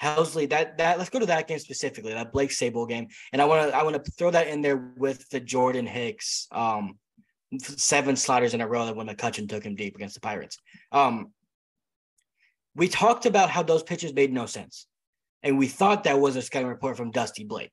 Helsley. 0.00 0.48
That 0.48 0.78
that 0.78 0.98
let's 0.98 1.10
go 1.10 1.18
to 1.18 1.26
that 1.26 1.46
game 1.46 1.58
specifically, 1.58 2.14
that 2.14 2.32
Blake 2.32 2.50
Sabol 2.50 2.88
game, 2.88 3.08
and 3.32 3.42
I 3.42 3.44
want 3.44 3.70
to 3.70 3.76
I 3.76 3.82
want 3.82 4.02
to 4.02 4.10
throw 4.12 4.30
that 4.30 4.48
in 4.48 4.62
there 4.62 4.92
with 4.96 5.28
the 5.28 5.40
Jordan 5.40 5.86
Hicks 5.86 6.48
um 6.50 6.98
seven 7.58 8.16
sliders 8.16 8.54
in 8.54 8.60
a 8.60 8.66
row 8.66 8.86
that 8.86 8.96
when 8.96 9.08
McCutchen 9.08 9.48
took 9.48 9.64
him 9.64 9.74
deep 9.74 9.96
against 9.96 10.14
the 10.14 10.20
Pirates. 10.20 10.58
Um, 10.92 11.32
we 12.76 12.88
talked 12.88 13.26
about 13.26 13.50
how 13.50 13.62
those 13.62 13.82
pitches 13.82 14.14
made 14.14 14.32
no 14.32 14.46
sense, 14.46 14.86
and 15.42 15.58
we 15.58 15.66
thought 15.66 16.04
that 16.04 16.20
was 16.20 16.36
a 16.36 16.42
scouting 16.42 16.68
report 16.68 16.96
from 16.96 17.10
Dusty 17.10 17.44
Blake. 17.44 17.72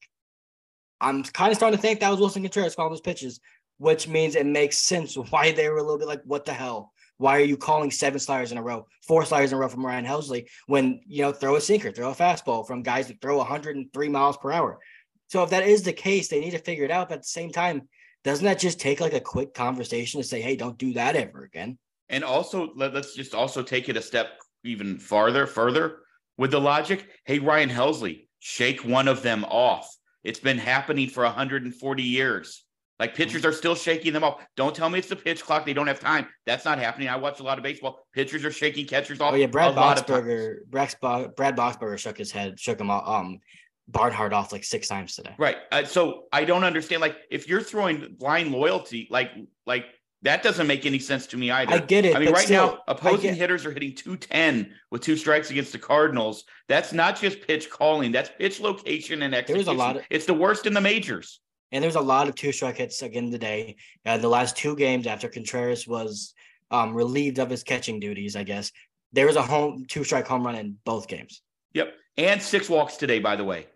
I'm 1.00 1.24
kind 1.24 1.52
of 1.52 1.58
starting 1.58 1.78
to 1.78 1.82
think 1.82 2.00
that 2.00 2.10
was 2.10 2.20
Willson 2.20 2.42
Contreras 2.42 2.76
calling 2.76 2.92
those 2.92 3.02
pitches, 3.02 3.40
which 3.78 4.08
means 4.08 4.36
it 4.36 4.46
makes 4.46 4.78
sense 4.78 5.16
why 5.16 5.52
they 5.52 5.70
were 5.70 5.78
a 5.78 5.84
little 5.84 6.00
bit 6.00 6.08
like, 6.08 6.24
what 6.24 6.46
the 6.46 6.54
hell? 6.54 6.92
Why 7.18 7.38
are 7.38 7.44
you 7.44 7.58
calling 7.58 7.90
seven 7.90 8.20
sliders 8.20 8.52
in 8.52 8.60
a 8.60 8.63
row, 8.63 8.88
four 9.08 9.26
sliders 9.26 9.52
in 9.52 9.58
a 9.58 9.62
row 9.62 9.68
from 9.68 9.86
Ryan 9.86 10.06
Helsley 10.06 10.46
when 10.68 11.02
you 11.08 11.24
know 11.24 11.32
throw 11.32 11.56
a 11.56 11.62
sinker, 11.62 11.92
throw 11.92 12.12
a 12.12 12.16
fastball 12.16 12.66
from 12.66 12.84
guys 12.84 13.08
that 13.08 13.22
throw 13.22 13.38
103 13.38 14.10
miles 14.10 14.38
per 14.38 14.52
hour? 14.52 14.80
So 15.28 15.44
if 15.44 15.50
that 15.50 15.68
is 15.68 15.82
the 15.82 15.94
case, 15.94 16.28
they 16.28 16.40
need 16.40 16.52
to 16.52 16.60
figure 16.60 16.86
it 16.86 16.92
out. 16.92 17.10
But 17.10 17.16
at 17.16 17.22
the 17.22 17.28
same 17.28 17.52
time, 17.52 17.88
doesn't 18.24 18.46
that 18.46 18.60
just 18.60 18.80
take 18.80 19.00
like 19.00 19.13
a 19.13 19.20
quick 19.20 19.54
conversation 19.54 20.22
to 20.22 20.28
say, 20.28 20.42
hey, 20.42 20.56
don't 20.56 20.78
do 20.78 20.94
that 20.94 21.16
ever 21.16 21.44
again? 21.44 21.78
And 22.10 22.24
also, 22.24 22.72
let, 22.76 22.96
us 22.96 23.13
just 23.13 23.34
also 23.34 23.63
take 23.63 23.90
it 23.90 23.98
a 23.98 24.02
step 24.02 24.40
even 24.63 25.00
farther, 25.00 25.48
further 25.48 26.00
with 26.38 26.52
the 26.52 26.62
logic. 26.62 27.08
Hey, 27.26 27.40
Ryan 27.40 27.70
Helsley, 27.70 28.28
shake 28.40 28.86
one 28.86 29.08
of 29.08 29.22
them 29.22 29.44
off. 29.46 29.94
It's 30.24 30.40
been 30.40 30.58
happening 30.58 31.10
for 31.10 31.24
140 31.24 32.04
years. 32.04 32.63
Like 33.00 33.14
pitchers 33.14 33.46
are 33.46 33.54
still 33.54 33.76
shaking 33.76 34.14
them 34.14 34.24
off. 34.24 34.42
Don't 34.56 34.76
tell 34.76 34.90
me 34.90 35.00
it's 35.00 35.08
the 35.08 35.16
pitch 35.16 35.44
clock. 35.44 35.66
They 35.66 35.74
don't 35.74 35.88
have 35.88 36.00
time. 36.00 36.28
That's 36.46 36.66
not 36.66 36.80
happening. 36.80 37.10
I 37.10 37.16
watch 37.16 37.40
a 37.40 37.44
lot 37.44 37.60
of 37.60 37.64
baseball. 37.64 38.08
Pitchers 38.14 38.44
are 38.44 38.52
shaking 38.52 38.88
catchers 38.88 39.22
off. 39.22 39.34
Oh 39.34 39.36
yeah, 39.36 39.46
Brad 39.46 39.74
a 39.74 39.76
lot 39.76 40.00
of 40.00 40.06
times. 40.06 40.26
Boxberger, 40.26 40.66
Brad, 40.68 40.96
Bo- 41.00 41.28
Brad 41.36 41.56
Boxberger 41.56 42.00
shook 42.00 42.18
his 42.18 42.32
head, 42.32 42.60
shook 42.60 42.80
him 42.80 42.90
off. 42.90 43.08
Um, 43.08 43.40
Barnhart 43.88 44.34
off 44.34 44.52
like 44.52 44.64
six 44.64 44.88
times 44.88 45.16
today. 45.16 45.34
Right. 45.38 45.58
Uh, 45.72 45.86
so 45.86 46.26
I 46.34 46.44
don't 46.44 46.64
understand. 46.64 47.02
Like, 47.02 47.18
if 47.30 47.48
you're 47.48 47.62
throwing 47.62 48.16
blind 48.18 48.52
loyalty, 48.52 49.08
like, 49.10 49.32
like 49.66 49.86
that 50.24 50.44
doesn't 50.44 50.68
make 50.68 50.86
any 50.86 51.00
sense 51.00 51.28
to 51.28 51.38
me 51.38 51.52
either. 51.52 51.76
I 51.76 51.80
get 51.80 52.04
it. 52.04 52.16
I 52.16 52.20
mean, 52.20 52.32
right 52.32 52.44
still, 52.44 52.68
now, 52.68 52.80
opposing 52.88 53.34
hitters 53.36 53.66
are 53.66 53.72
hitting 53.72 53.96
210 53.96 54.74
with 54.92 55.02
two 55.02 55.16
strikes 55.16 55.52
against 55.52 55.72
the 55.72 55.80
Cardinals. 55.80 56.44
That's 56.68 56.92
not 56.92 57.20
just 57.20 57.48
pitch 57.48 57.70
calling, 57.70 58.12
that's 58.12 58.30
pitch 58.38 58.60
location 58.60 59.22
and 59.22 59.34
execution. 59.34 59.66
There's 59.66 59.76
a 59.76 59.78
lot 59.78 59.98
of, 59.98 60.04
it's 60.10 60.26
the 60.26 60.34
worst 60.34 60.66
in 60.66 60.74
the 60.74 60.82
majors. 60.82 61.40
And 61.71 61.84
there's 61.84 61.95
a 61.95 62.01
lot 62.01 62.27
of 62.30 62.36
two 62.36 62.51
strike 62.51 62.77
hits 62.77 63.01
again 63.01 63.32
today. 63.32 63.75
Uh, 64.06 64.17
the 64.17 64.30
last 64.30 64.56
two 64.56 64.75
games 64.75 65.06
after 65.06 65.27
Contreras 65.27 65.88
was 65.88 66.34
um, 66.71 66.93
relieved 66.93 67.39
of 67.39 67.49
his 67.49 67.63
catching 67.63 67.99
duties, 67.99 68.36
I 68.36 68.43
guess. 68.43 68.71
There 69.13 69.27
was 69.27 69.36
a 69.36 69.41
home 69.41 69.86
two 69.88 70.03
strike 70.03 70.27
home 70.27 70.45
run 70.45 70.56
in 70.56 70.77
both 70.86 71.08
games. 71.08 71.41
Yep. 71.73 71.93
And 72.17 72.41
six 72.41 72.69
walks 72.69 72.97
today, 72.97 73.19
by 73.19 73.36
the 73.36 73.43
way. 73.43 73.67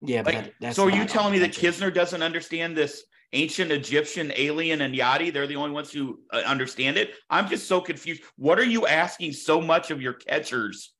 Yeah, 0.00 0.22
but 0.22 0.34
like, 0.34 0.54
that, 0.60 0.74
so 0.74 0.84
are 0.84 0.90
you 0.90 1.04
telling 1.04 1.32
me 1.32 1.38
that 1.40 1.52
Knizner 1.52 1.94
doesn't 1.94 2.22
understand 2.22 2.76
this 2.76 3.04
ancient 3.32 3.70
Egyptian 3.70 4.32
alien 4.34 4.80
and 4.80 4.94
Yadi? 4.94 5.32
They're 5.32 5.46
the 5.46 5.56
only 5.56 5.70
ones 5.70 5.92
who 5.92 6.20
uh, 6.32 6.38
understand 6.38 6.96
it. 6.96 7.12
I'm 7.30 7.48
just 7.48 7.68
so 7.68 7.80
confused. 7.80 8.22
What 8.36 8.58
are 8.58 8.64
you 8.64 8.86
asking 8.86 9.32
so 9.32 9.60
much 9.60 9.92
of 9.92 10.02
your 10.02 10.14
catchers? 10.14 10.92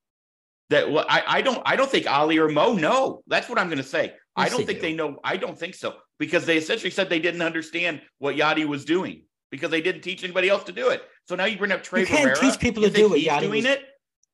That 0.70 0.90
well, 0.90 1.04
I, 1.08 1.24
I 1.26 1.42
don't 1.42 1.61
I 1.66 1.76
don't 1.76 1.90
think 1.90 2.06
Oli 2.11 2.38
or 2.38 2.48
Mo 2.48 2.74
know. 2.74 3.22
That's 3.26 3.48
what 3.48 3.58
I'm 3.58 3.66
going 3.66 3.78
to 3.78 3.85
say. 3.85 4.14
I 4.37 4.49
don't 4.49 4.64
think 4.64 4.81
do. 4.81 4.83
they 4.83 4.95
know. 4.95 5.18
I 5.23 5.37
don't 5.37 5.59
think 5.59 5.75
so 5.75 5.95
because 6.18 6.47
they 6.47 6.57
essentially 6.57 6.90
said 6.90 7.11
they 7.11 7.18
didn't 7.18 7.42
understand 7.42 8.01
what 8.18 8.37
Yadi 8.37 8.66
was 8.66 8.85
doing 8.85 9.25
because 9.51 9.71
they 9.71 9.81
didn't 9.81 10.03
teach 10.03 10.25
anybody 10.25 10.49
else 10.49 10.64
to 10.64 10.73
do 10.73 10.88
it. 10.88 11.03
So 11.29 11.35
now 11.35 11.45
you 11.45 11.59
bring 11.59 11.73
up 11.73 11.83
Trey 11.83 12.01
you 12.01 12.07
can't 12.07 12.37
teach 12.37 12.59
people 12.59 12.83
to 12.83 12.90
do 12.90 13.11
what 13.11 13.21
Yadi 13.21 13.40
doing 13.40 13.64
was... 13.64 13.73
it. 13.73 13.81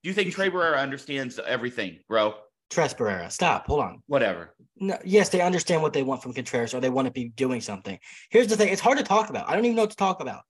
Do 0.02 0.08
you 0.08 0.14
think 0.14 0.32
Trey 0.32 0.48
Barrera 0.48 0.78
understands 0.78 1.40
everything, 1.44 1.98
bro? 2.08 2.34
Tres 2.70 2.94
Barrera. 2.94 3.30
Stop. 3.32 3.66
Hold 3.66 3.80
on. 3.80 4.02
Whatever. 4.06 4.54
No, 4.76 4.96
yes, 5.04 5.30
they 5.30 5.40
understand 5.40 5.82
what 5.82 5.92
they 5.92 6.02
want 6.02 6.22
from 6.22 6.34
Contreras 6.34 6.74
or 6.74 6.80
they 6.80 6.90
want 6.90 7.06
to 7.06 7.12
be 7.12 7.30
doing 7.30 7.60
something. 7.60 7.98
Here's 8.30 8.46
the 8.46 8.56
thing 8.56 8.68
it's 8.68 8.80
hard 8.80 8.98
to 8.98 9.04
talk 9.04 9.30
about. 9.30 9.48
I 9.48 9.54
don't 9.54 9.64
even 9.64 9.76
know 9.76 9.82
what 9.82 9.90
to 9.90 9.96
talk 9.96 10.20
about. 10.20 10.42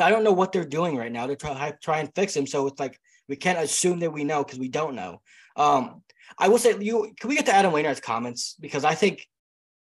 I 0.00 0.10
don't 0.10 0.22
know 0.22 0.32
what 0.32 0.52
they're 0.52 0.64
doing 0.64 0.96
right 0.96 1.10
now 1.10 1.26
to 1.26 1.36
try, 1.36 1.72
try 1.82 1.98
and 1.98 2.10
fix 2.14 2.36
him. 2.36 2.46
So 2.46 2.66
it's 2.66 2.78
like 2.78 2.98
we 3.28 3.36
can't 3.36 3.58
assume 3.58 4.00
that 4.00 4.12
we 4.12 4.24
know 4.24 4.44
because 4.44 4.58
we 4.58 4.68
don't 4.68 4.94
know. 4.94 5.20
Um, 5.56 6.02
I 6.40 6.48
will 6.48 6.58
say, 6.58 6.74
you 6.80 7.12
can 7.20 7.28
we 7.28 7.36
get 7.36 7.46
to 7.46 7.54
Adam 7.54 7.72
Wainwright's 7.72 8.00
comments 8.00 8.56
because 8.58 8.84
I 8.84 8.94
think 8.94 9.26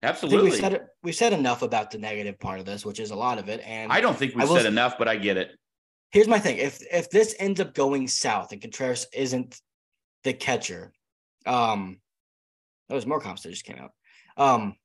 absolutely 0.02 0.50
we 0.50 0.56
said 0.56 0.86
we 1.02 1.12
said 1.12 1.32
enough 1.32 1.62
about 1.62 1.90
the 1.90 1.98
negative 1.98 2.38
part 2.38 2.60
of 2.60 2.66
this, 2.66 2.84
which 2.84 3.00
is 3.00 3.10
a 3.10 3.16
lot 3.16 3.38
of 3.38 3.48
it. 3.48 3.60
And 3.64 3.90
I 3.90 4.00
don't 4.02 4.16
think 4.16 4.34
we 4.36 4.46
said 4.46 4.66
enough, 4.66 4.96
but 4.98 5.08
I 5.08 5.16
get 5.16 5.38
it. 5.38 5.52
Here's 6.10 6.28
my 6.28 6.38
thing: 6.38 6.58
if 6.58 6.80
if 6.92 7.10
this 7.10 7.34
ends 7.38 7.60
up 7.60 7.74
going 7.74 8.06
south 8.08 8.52
and 8.52 8.60
Contreras 8.60 9.06
isn't 9.14 9.58
the 10.22 10.34
catcher, 10.34 10.92
um, 11.46 11.98
that 12.88 12.94
was 12.94 13.06
more 13.06 13.20
comps 13.20 13.42
that 13.42 13.50
just 13.50 13.64
came 13.64 13.78
out. 13.78 13.92
Um, 14.36 14.76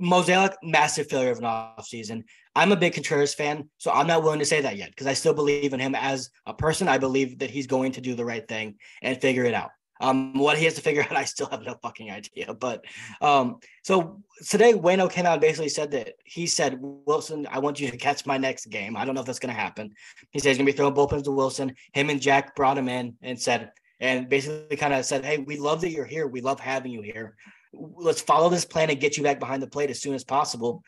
Mozeliak, 0.00 0.54
massive 0.64 1.08
failure 1.08 1.30
of 1.30 1.38
an 1.38 1.44
offseason. 1.44 2.24
I'm 2.56 2.72
a 2.72 2.76
big 2.76 2.94
Contreras 2.94 3.34
fan, 3.34 3.70
so 3.78 3.92
I'm 3.92 4.08
not 4.08 4.24
willing 4.24 4.40
to 4.40 4.44
say 4.44 4.60
that 4.62 4.76
yet 4.76 4.90
because 4.90 5.06
I 5.06 5.14
still 5.14 5.32
believe 5.32 5.72
in 5.72 5.80
him 5.80 5.94
as 5.94 6.30
a 6.44 6.52
person. 6.52 6.88
I 6.88 6.98
believe 6.98 7.38
that 7.38 7.50
he's 7.50 7.68
going 7.68 7.92
to 7.92 8.00
do 8.00 8.16
the 8.16 8.24
right 8.24 8.46
thing 8.46 8.74
and 9.00 9.20
figure 9.20 9.44
it 9.44 9.54
out. 9.54 9.70
Um, 10.02 10.36
what 10.36 10.58
he 10.58 10.64
has 10.64 10.74
to 10.74 10.80
figure 10.80 11.02
out, 11.10 11.16
I 11.16 11.24
still 11.24 11.46
have 11.46 11.62
no 11.62 11.74
fucking 11.80 12.10
idea. 12.10 12.52
But 12.52 12.84
um, 13.20 13.60
so 13.82 14.20
today, 14.48 14.74
Waino 14.74 15.10
came 15.10 15.24
out 15.24 15.34
and 15.34 15.40
basically 15.40 15.68
said 15.68 15.92
that 15.92 16.14
he 16.24 16.46
said, 16.46 16.80
Willson, 16.80 17.46
I 17.48 17.60
want 17.60 17.80
you 17.80 17.90
to 17.90 17.96
catch 17.96 18.26
my 18.26 18.36
next 18.36 18.66
game. 18.66 18.96
I 18.96 19.04
don't 19.04 19.14
know 19.14 19.20
if 19.20 19.26
that's 19.26 19.38
going 19.38 19.54
to 19.54 19.60
happen. 19.60 19.94
He 20.30 20.40
said 20.40 20.48
he's 20.48 20.58
going 20.58 20.66
to 20.66 20.72
be 20.72 20.76
throwing 20.76 20.94
bullpens 20.94 21.24
to 21.24 21.30
Willson. 21.30 21.74
Him 21.92 22.10
and 22.10 22.20
Jack 22.20 22.56
brought 22.56 22.76
him 22.76 22.88
in 22.88 23.16
and 23.22 23.40
said, 23.40 23.70
and 24.00 24.28
basically 24.28 24.76
kind 24.76 24.92
of 24.92 25.04
said, 25.04 25.24
Hey, 25.24 25.38
we 25.38 25.56
love 25.56 25.80
that 25.82 25.90
you're 25.90 26.04
here. 26.04 26.26
We 26.26 26.40
love 26.40 26.58
having 26.58 26.90
you 26.90 27.02
here. 27.02 27.36
Let's 27.72 28.20
follow 28.20 28.50
this 28.50 28.64
plan 28.64 28.90
and 28.90 29.00
get 29.00 29.16
you 29.16 29.22
back 29.22 29.38
behind 29.38 29.62
the 29.62 29.68
plate 29.68 29.90
as 29.90 30.02
soon 30.02 30.14
as 30.14 30.24
possible. 30.24 30.82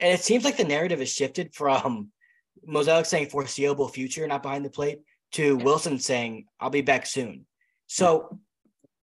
And 0.00 0.12
it 0.12 0.20
seems 0.20 0.44
like 0.44 0.56
the 0.56 0.64
narrative 0.64 0.98
has 0.98 1.12
shifted 1.12 1.54
from 1.54 2.08
Mozeliak 2.66 3.06
saying 3.06 3.28
foreseeable 3.28 3.88
future, 3.88 4.26
not 4.26 4.42
behind 4.42 4.64
the 4.64 4.70
plate, 4.70 5.00
to 5.32 5.58
Willson 5.58 6.00
saying, 6.00 6.46
I'll 6.58 6.70
be 6.70 6.80
back 6.80 7.06
soon. 7.06 7.46
So 7.86 8.40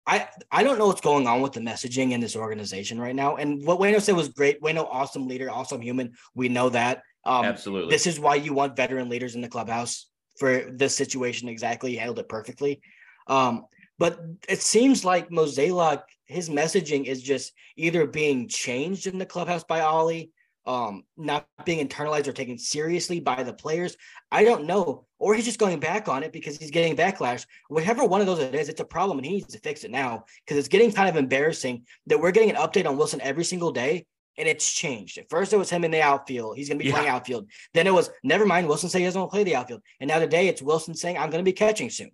I 0.07 0.29
I 0.51 0.63
don't 0.63 0.79
know 0.79 0.87
what's 0.87 1.01
going 1.01 1.27
on 1.27 1.41
with 1.41 1.53
the 1.53 1.61
messaging 1.61 2.13
in 2.13 2.21
this 2.21 2.37
organization 2.37 3.01
right 3.01 3.15
now. 3.15 3.37
And 3.37 3.65
what 3.65 3.79
Waino 3.79 4.01
said 4.01 4.17
was 4.17 4.29
great. 4.29 4.61
Waino, 4.61 4.87
awesome 4.91 5.27
leader, 5.27 5.51
awesome 5.51 5.81
human. 5.81 6.13
We 6.35 6.49
know 6.49 6.69
that. 6.71 7.03
Um, 7.25 7.45
Absolutely. 7.45 7.91
This 7.91 8.07
is 8.07 8.21
why 8.21 8.35
you 8.35 8.53
want 8.53 8.77
veteran 8.77 9.09
leaders 9.09 9.35
in 9.35 9.41
the 9.41 9.49
clubhouse 9.49 10.07
for 10.39 10.71
this 10.71 10.95
situation. 10.95 11.49
Exactly, 11.49 11.93
he 11.93 11.97
handled 11.97 12.19
it 12.19 12.29
perfectly. 12.29 12.83
Um, 13.27 13.65
but 13.99 14.21
it 14.49 14.61
seems 14.61 15.05
like 15.05 15.31
Mozeliak, 15.31 16.03
his 16.27 16.51
messaging 16.51 17.05
is 17.05 17.23
just 17.23 17.53
either 17.77 18.07
being 18.07 18.49
changed 18.49 19.07
in 19.07 19.19
the 19.19 19.27
clubhouse 19.27 19.65
by 19.65 19.81
Oli, 19.81 20.31
um, 20.67 21.05
not 21.17 21.47
being 21.65 21.87
internalized 21.87 22.27
or 22.27 22.33
taken 22.33 22.59
seriously 22.59 23.21
by 23.21 23.43
the 23.43 23.53
players. 23.53 23.97
I 24.31 24.45
don't 24.45 24.65
know. 24.65 25.07
Or 25.19 25.35
he's 25.35 25.45
just 25.45 25.59
going 25.59 25.81
back 25.81 26.09
on 26.09 26.23
it 26.23 26.33
because 26.33 26.57
he's 26.57 26.71
getting 26.71 26.97
backlash. 26.97 27.47
Whatever 27.69 28.05
one 28.05 28.21
of 28.21 28.27
those 28.27 28.41
it 28.41 28.55
is, 28.55 28.69
it's 28.69 28.81
a 28.81 28.85
problem 28.85 29.19
and 29.19 29.27
he 29.27 29.33
needs 29.35 29.53
to 29.53 29.61
fix 29.61 29.85
it 29.85 29.91
now 29.91 30.25
because 30.45 30.59
it's 30.59 30.69
getting 30.69 30.93
kind 30.93 31.09
of 31.09 31.17
embarrassing 31.17 31.87
that 32.07 32.19
we're 32.19 32.31
getting 32.31 32.51
an 32.51 32.57
update 32.57 32.87
on 32.87 32.97
Willson 32.97 33.21
every 33.21 33.45
single 33.45 33.73
day 33.73 34.07
and 34.37 34.49
it's 34.49 34.73
changed. 34.73 35.19
At 35.19 35.31
first, 35.31 35.53
it 35.53 35.57
was 35.57 35.71
him 35.71 35.85
in 35.85 35.91
the 35.91 36.03
outfield. 36.03 36.57
He's 36.57 36.69
going 36.69 36.79
to 36.79 36.83
be 36.83 36.89
yeah. 36.89 36.97
playing 36.97 37.11
outfield. 37.11 37.49
Then 37.73 37.87
it 37.87 37.95
was 37.95 38.11
never 38.23 38.47
mind. 38.47 38.69
Willson 38.69 38.89
say 38.91 39.01
he 39.01 39.05
doesn't 39.05 39.21
want 39.21 39.31
to 39.31 39.35
play 39.37 39.45
the 39.45 39.57
outfield. 39.57 39.83
And 40.01 40.09
now 40.09 40.19
today, 40.19 40.49
it's 40.49 40.63
Willson 40.63 40.97
saying 40.97 41.17
I'm 41.17 41.31
going 41.31 41.45
to 41.45 41.49
be 41.49 41.53
catching 41.53 41.91
soon. 41.91 42.11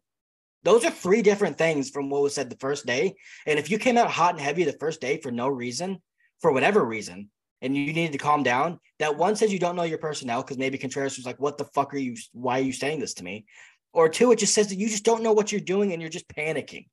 Those 0.63 0.85
are 0.85 0.91
three 0.91 1.23
different 1.23 1.57
things 1.57 1.89
from 1.89 2.11
what 2.11 2.23
was 2.23 2.35
said 2.35 2.51
the 2.51 2.57
first 2.57 2.85
day. 2.85 3.17
And 3.47 3.59
if 3.59 3.71
you 3.71 3.79
came 3.79 3.97
out 3.97 4.11
hot 4.11 4.35
and 4.35 4.41
heavy 4.41 4.65
the 4.65 4.77
first 4.79 5.01
day 5.01 5.17
for 5.17 5.31
no 5.31 5.49
reason, 5.49 6.03
for 6.41 6.53
whatever 6.53 6.85
reason, 6.85 7.31
and 7.62 7.77
you 7.77 7.92
needed 7.92 8.12
to 8.12 8.18
calm 8.18 8.42
down, 8.42 8.79
that 8.99 9.16
one 9.16 9.37
says 9.37 9.53
you 9.53 9.59
don't 9.59 9.77
know 9.77 9.83
your 9.83 9.99
personnel 9.99 10.42
because 10.42 10.59
maybe 10.59 10.79
Contreras 10.79 11.16
was 11.16 11.27
like, 11.27 11.40
"What 11.40 11.59
the 11.59 11.64
fuck 11.64 11.94
are 11.94 11.99
you? 11.99 12.16
Why 12.33 12.59
are 12.59 12.62
you 12.62 12.73
saying 12.73 13.01
this 13.01 13.14
to 13.14 13.25
me?" 13.25 13.46
Or 13.92 14.09
two, 14.09 14.33
it 14.33 14.38
just 14.38 14.55
says 14.55 14.68
that 14.68 14.77
you 14.77 14.88
just 14.88 15.05
don't 15.05 15.23
know 15.23 15.33
what 15.33 15.51
you're 15.51 15.61
doing 15.61 15.92
and 15.92 16.01
you're 16.01 16.11
just 16.11 16.29
panicking. 16.29 16.87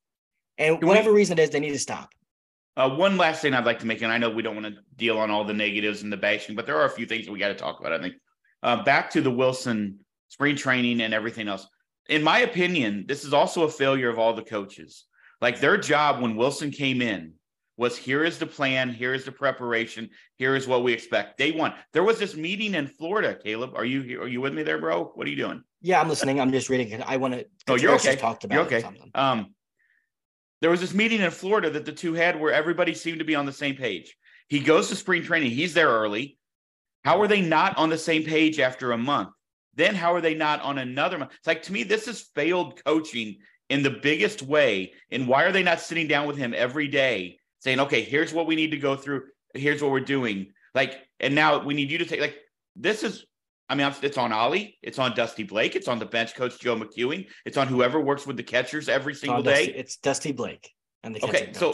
And 0.57 0.83
whatever 0.83 1.11
reason 1.11 1.37
it 1.37 1.43
is, 1.43 1.49
they 1.51 1.59
need 1.59 1.73
to 1.73 1.79
stop. 1.79 2.09
Uh, 2.75 2.89
one 2.89 3.17
last 3.17 3.41
thing 3.41 3.53
I'd 3.53 3.65
like 3.65 3.79
to 3.79 3.87
make, 3.87 4.01
and 4.01 4.11
I 4.11 4.17
know 4.17 4.29
we 4.29 4.41
don't 4.41 4.55
want 4.55 4.67
to 4.67 4.81
deal 4.95 5.17
on 5.17 5.31
all 5.31 5.43
the 5.43 5.53
negatives 5.53 6.03
and 6.03 6.11
the 6.11 6.17
bashing, 6.17 6.55
but 6.55 6.65
there 6.65 6.77
are 6.77 6.85
a 6.85 6.89
few 6.89 7.05
things 7.05 7.25
that 7.25 7.31
we 7.31 7.39
got 7.39 7.49
to 7.49 7.55
talk 7.55 7.79
about. 7.79 7.93
I 7.93 7.99
think 7.99 8.15
uh, 8.63 8.83
back 8.83 9.11
to 9.11 9.21
the 9.21 9.31
Willson 9.31 9.97
spring 10.29 10.55
training 10.55 11.01
and 11.01 11.13
everything 11.13 11.47
else 11.47 11.67
in 12.09 12.23
my 12.23 12.39
opinion, 12.39 13.05
this 13.07 13.23
is 13.23 13.33
also 13.33 13.63
a 13.63 13.69
failure 13.69 14.09
of 14.09 14.19
all 14.19 14.33
the 14.33 14.43
coaches. 14.43 15.05
Like 15.41 15.59
their 15.59 15.77
job 15.77 16.21
when 16.21 16.35
Willson 16.35 16.71
came 16.71 17.01
in 17.01 17.33
was 17.77 17.97
here 17.97 18.23
is 18.23 18.37
the 18.37 18.45
plan, 18.45 18.89
here 18.89 19.13
is 19.13 19.23
the 19.23 19.31
preparation, 19.31 20.09
here 20.35 20.55
is 20.55 20.67
what 20.67 20.83
we 20.83 20.93
expect. 20.93 21.37
Day 21.37 21.51
one, 21.51 21.73
there 21.93 22.03
was 22.03 22.19
this 22.19 22.35
meeting 22.35 22.73
in 22.73 22.87
Florida. 22.87 23.37
Caleb, 23.41 23.73
are 23.75 23.85
you 23.85 24.21
are 24.21 24.27
you 24.27 24.41
with 24.41 24.53
me 24.53 24.63
there, 24.63 24.79
bro? 24.79 25.11
What 25.15 25.27
are 25.27 25.29
you 25.29 25.35
doing? 25.35 25.63
Yeah, 25.81 26.01
I'm 26.01 26.09
listening. 26.09 26.41
I'm 26.41 26.51
just 26.51 26.69
reading 26.69 26.89
it. 26.89 27.01
I 27.05 27.17
want 27.17 27.35
to. 27.35 27.45
Oh, 27.67 27.75
you're 27.75 27.93
okay. 27.95 28.15
Talked 28.15 28.43
about 28.43 28.55
you're 28.55 28.65
okay. 28.65 28.81
Something. 28.81 29.11
Um, 29.13 29.53
there 30.61 30.71
was 30.71 30.81
this 30.81 30.93
meeting 30.93 31.21
in 31.21 31.31
Florida 31.31 31.69
that 31.69 31.85
the 31.85 31.91
two 31.91 32.13
had 32.13 32.39
where 32.39 32.51
everybody 32.51 32.93
seemed 32.93 33.19
to 33.19 33.25
be 33.25 33.35
on 33.35 33.45
the 33.45 33.53
same 33.53 33.75
page. 33.75 34.17
He 34.49 34.59
goes 34.59 34.89
to 34.89 34.95
spring 34.95 35.23
training. 35.23 35.51
He's 35.51 35.73
there 35.73 35.89
early. 35.89 36.37
How 37.05 37.21
are 37.21 37.27
they 37.27 37.41
not 37.41 37.77
on 37.77 37.89
the 37.89 37.97
same 37.97 38.23
page 38.23 38.59
after 38.59 38.91
a 38.91 38.97
month? 38.97 39.29
then 39.77 39.95
how 39.95 40.13
are 40.13 40.21
they 40.21 40.33
not 40.33 40.61
on 40.61 40.79
another 40.79 41.17
month? 41.17 41.31
It's 41.37 41.47
like 41.47 41.63
to 41.63 41.71
me, 41.71 41.83
this 41.83 42.07
is 42.07 42.29
failed 42.35 42.83
coaching 42.83 43.37
in 43.69 43.83
the 43.83 43.91
biggest 43.91 44.41
way. 44.41 44.93
And 45.11 45.27
why 45.27 45.43
are 45.43 45.51
they 45.51 45.63
not 45.63 45.79
sitting 45.79 46.07
down 46.07 46.27
with 46.27 46.35
him 46.35 46.53
every 46.55 46.87
day 46.87 47.37
saying, 47.67 47.81
okay, 47.81 48.01
here's 48.01 48.33
what 48.33 48.47
we 48.47 48.55
need 48.55 48.71
to 48.71 48.77
go 48.77 48.95
through, 48.95 49.23
here's 49.53 49.81
what 49.81 49.91
we're 49.91 49.99
doing. 49.99 50.53
Like, 50.73 50.99
and 51.19 51.35
now 51.35 51.63
we 51.63 51.73
need 51.73 51.91
you 51.91 51.97
to 51.97 52.05
take 52.05 52.21
like 52.21 52.37
this 52.75 53.03
is 53.03 53.25
I 53.69 53.75
mean, 53.75 53.93
it's 54.01 54.17
on 54.17 54.31
Oli, 54.31 54.77
it's 54.81 54.97
on 54.97 55.13
Dusty 55.13 55.43
Blake, 55.43 55.75
it's 55.75 55.89
on 55.89 55.99
the 55.99 56.05
bench 56.05 56.35
coach 56.35 56.57
Joe 56.57 56.77
McEwing, 56.77 57.27
it's 57.45 57.57
on 57.57 57.67
whoever 57.67 57.99
works 57.99 58.25
with 58.25 58.37
the 58.37 58.43
catchers 58.43 58.87
every 58.87 59.13
single 59.13 59.43
day. 59.43 59.65
Dusty, 59.65 59.71
it's 59.79 59.97
Dusty 59.97 60.31
Blake 60.31 60.71
and 61.03 61.13
the 61.13 61.25
okay. 61.25 61.51
So 61.51 61.73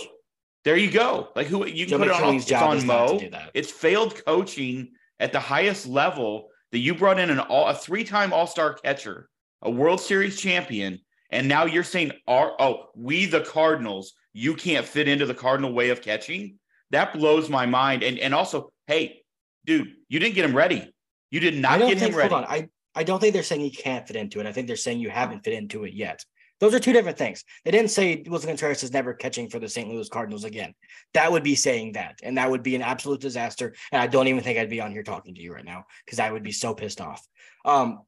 there 0.63 0.75
you 0.75 0.89
go. 0.89 1.29
Like 1.35 1.45
who 1.45 1.67
you 1.67 1.85
can 1.85 1.99
Joe 1.99 2.05
put 2.05 2.07
McEwing's 2.07 2.49
it 2.49 2.55
on. 2.55 2.77
It's 2.77 2.83
on 2.83 2.87
Mo. 2.87 3.19
It's 3.53 3.71
failed 3.71 4.19
coaching 4.25 4.93
at 5.19 5.31
the 5.31 5.39
highest 5.39 5.85
level 5.85 6.49
that 6.71 6.79
you 6.79 6.95
brought 6.95 7.19
in 7.19 7.29
an 7.29 7.39
all 7.39 7.67
a 7.67 7.75
three-time 7.75 8.33
All-Star 8.33 8.73
catcher, 8.73 9.29
a 9.61 9.69
World 9.69 10.01
Series 10.01 10.41
champion, 10.41 10.99
and 11.29 11.47
now 11.47 11.65
you're 11.65 11.83
saying, 11.83 12.13
"Our 12.27 12.59
oh, 12.59 12.87
we 12.95 13.27
the 13.27 13.41
Cardinals, 13.41 14.15
you 14.33 14.55
can't 14.55 14.85
fit 14.85 15.07
into 15.07 15.25
the 15.25 15.33
Cardinal 15.33 15.73
way 15.73 15.89
of 15.89 16.01
catching." 16.01 16.59
That 16.91 17.13
blows 17.13 17.49
my 17.49 17.65
mind. 17.65 18.03
And 18.03 18.19
and 18.19 18.33
also, 18.33 18.71
hey, 18.87 19.23
dude, 19.65 19.93
you 20.09 20.19
didn't 20.19 20.35
get 20.35 20.45
him 20.45 20.55
ready. 20.55 20.93
You 21.31 21.39
did 21.39 21.57
not 21.57 21.79
get 21.79 21.97
think, 21.97 22.11
him 22.11 22.17
ready. 22.17 22.29
Hold 22.29 22.43
on. 22.45 22.51
I 22.51 22.69
I 22.95 23.03
don't 23.03 23.19
think 23.19 23.33
they're 23.33 23.43
saying 23.43 23.61
he 23.61 23.71
can't 23.71 24.07
fit 24.07 24.15
into 24.15 24.39
it. 24.39 24.45
I 24.45 24.51
think 24.51 24.67
they're 24.67 24.75
saying 24.75 24.99
you 24.99 25.09
haven't 25.09 25.43
fit 25.43 25.53
into 25.53 25.83
it 25.83 25.93
yet. 25.93 26.23
Those 26.59 26.73
are 26.73 26.79
two 26.79 26.93
different 26.93 27.17
things. 27.17 27.43
They 27.65 27.71
didn't 27.71 27.91
say 27.91 28.23
Willson 28.23 28.47
Contreras 28.47 28.83
is 28.83 28.93
never 28.93 29.13
catching 29.13 29.49
for 29.49 29.59
the 29.59 29.67
St. 29.67 29.89
Louis 29.89 30.07
Cardinals 30.07 30.45
again. 30.45 30.73
That 31.13 31.31
would 31.31 31.43
be 31.43 31.55
saying 31.55 31.93
that, 31.93 32.19
and 32.23 32.37
that 32.37 32.49
would 32.49 32.63
be 32.63 32.75
an 32.75 32.81
absolute 32.81 33.19
disaster. 33.19 33.75
And 33.91 34.01
I 34.01 34.07
don't 34.07 34.27
even 34.27 34.43
think 34.43 34.57
I'd 34.57 34.69
be 34.69 34.79
on 34.79 34.91
here 34.91 35.03
talking 35.03 35.35
to 35.35 35.41
you 35.41 35.53
right 35.53 35.65
now 35.65 35.85
because 36.05 36.19
I 36.19 36.31
would 36.31 36.43
be 36.43 36.51
so 36.51 36.73
pissed 36.73 37.01
off. 37.01 37.27
Um, 37.65 38.03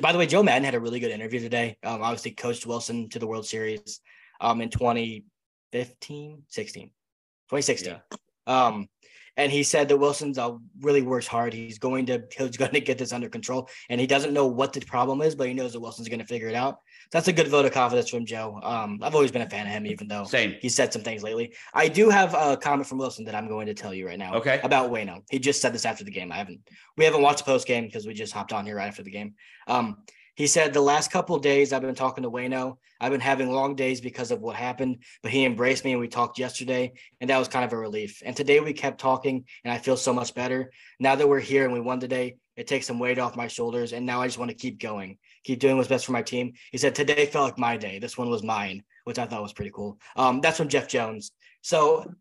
by 0.00 0.12
the 0.12 0.18
way, 0.18 0.26
Joe 0.26 0.42
Maddon 0.42 0.64
had 0.64 0.74
a 0.74 0.80
really 0.80 0.98
good 0.98 1.10
interview 1.10 1.40
today. 1.40 1.76
Um, 1.84 2.02
obviously 2.02 2.32
coached 2.32 2.66
Willson 2.66 3.10
to 3.10 3.18
the 3.18 3.26
World 3.26 3.46
Series. 3.46 4.00
Um 4.44 4.60
in 4.60 4.68
2015, 4.68 6.42
16, 6.48 6.82
2016. 6.86 7.94
Yeah. 7.94 8.16
Um, 8.46 8.88
and 9.36 9.50
he 9.50 9.62
said 9.62 9.88
that 9.88 9.96
Willson's 9.96 10.38
uh, 10.38 10.52
really 10.80 11.02
works 11.02 11.26
hard. 11.26 11.52
He's 11.52 11.78
going 11.78 12.06
to 12.06 12.22
he's 12.36 12.56
going 12.56 12.72
to 12.72 12.80
get 12.80 12.98
this 12.98 13.12
under 13.12 13.28
control, 13.28 13.68
and 13.90 14.00
he 14.00 14.06
doesn't 14.06 14.32
know 14.32 14.46
what 14.46 14.72
the 14.72 14.80
problem 14.80 15.20
is, 15.22 15.34
but 15.34 15.48
he 15.48 15.54
knows 15.54 15.72
that 15.72 15.80
Willson's 15.80 16.08
going 16.08 16.20
to 16.20 16.26
figure 16.26 16.48
it 16.48 16.54
out. 16.54 16.78
That's 17.10 17.28
a 17.28 17.32
good 17.32 17.48
vote 17.48 17.64
of 17.64 17.72
confidence 17.72 18.08
from 18.08 18.26
Joe. 18.26 18.60
Um, 18.62 19.00
I've 19.02 19.14
always 19.14 19.32
been 19.32 19.42
a 19.42 19.50
fan 19.50 19.66
of 19.66 19.72
him, 19.72 19.86
even 19.86 20.08
though 20.08 20.24
Same. 20.24 20.56
he 20.60 20.68
said 20.68 20.92
some 20.92 21.02
things 21.02 21.22
lately. 21.22 21.52
I 21.72 21.88
do 21.88 22.10
have 22.10 22.34
a 22.34 22.56
comment 22.56 22.88
from 22.88 22.98
Willson 22.98 23.24
that 23.26 23.34
I'm 23.34 23.48
going 23.48 23.66
to 23.66 23.74
tell 23.74 23.92
you 23.92 24.06
right 24.06 24.18
now. 24.18 24.34
Okay. 24.34 24.60
About 24.62 24.90
Waino. 24.90 25.22
He 25.30 25.38
just 25.38 25.60
said 25.60 25.72
this 25.72 25.84
after 25.84 26.04
the 26.04 26.10
game. 26.10 26.30
I 26.30 26.36
haven't 26.36 26.60
we 26.96 27.04
haven't 27.04 27.22
watched 27.22 27.38
the 27.38 27.44
post 27.44 27.66
game 27.66 27.84
because 27.86 28.06
we 28.06 28.14
just 28.14 28.32
hopped 28.32 28.52
on 28.52 28.66
here 28.66 28.76
right 28.76 28.86
after 28.86 29.02
the 29.02 29.10
game. 29.10 29.34
Um, 29.66 29.98
he 30.34 30.46
said 30.46 30.72
the 30.72 30.80
last 30.80 31.10
couple 31.10 31.38
days 31.38 31.72
I've 31.72 31.82
been 31.82 31.94
talking 31.94 32.24
to 32.24 32.30
Waino. 32.30 32.78
I've 33.00 33.12
been 33.12 33.20
having 33.20 33.52
long 33.52 33.76
days 33.76 34.00
because 34.00 34.30
of 34.30 34.40
what 34.40 34.56
happened, 34.56 35.04
but 35.22 35.30
he 35.30 35.44
embraced 35.44 35.84
me 35.84 35.92
and 35.92 36.00
we 36.00 36.08
talked 36.08 36.38
yesterday, 36.38 36.92
and 37.20 37.30
that 37.30 37.38
was 37.38 37.48
kind 37.48 37.64
of 37.64 37.72
a 37.72 37.76
relief. 37.76 38.22
And 38.24 38.36
today 38.36 38.60
we 38.60 38.72
kept 38.72 39.00
talking, 39.00 39.44
and 39.64 39.72
I 39.72 39.78
feel 39.78 39.96
so 39.96 40.12
much 40.12 40.34
better. 40.34 40.72
Now 40.98 41.14
that 41.14 41.28
we're 41.28 41.40
here 41.40 41.64
and 41.64 41.72
we 41.72 41.80
won 41.80 42.00
today, 42.00 42.36
it 42.56 42.66
takes 42.66 42.86
some 42.86 42.98
weight 42.98 43.18
off 43.18 43.36
my 43.36 43.48
shoulders, 43.48 43.92
and 43.92 44.06
now 44.06 44.22
I 44.22 44.26
just 44.26 44.38
want 44.38 44.50
to 44.50 44.56
keep 44.56 44.80
going, 44.80 45.18
keep 45.44 45.58
doing 45.58 45.76
what's 45.76 45.88
best 45.88 46.06
for 46.06 46.12
my 46.12 46.22
team. 46.22 46.52
He 46.70 46.78
said 46.78 46.94
today 46.94 47.26
felt 47.26 47.46
like 47.46 47.58
my 47.58 47.76
day. 47.76 47.98
This 47.98 48.16
one 48.16 48.30
was 48.30 48.42
mine, 48.42 48.82
which 49.04 49.18
I 49.18 49.26
thought 49.26 49.42
was 49.42 49.52
pretty 49.52 49.72
cool. 49.72 49.98
Um, 50.16 50.40
that's 50.40 50.56
from 50.56 50.68
Jeff 50.68 50.88
Jones. 50.88 51.32
So 51.62 52.12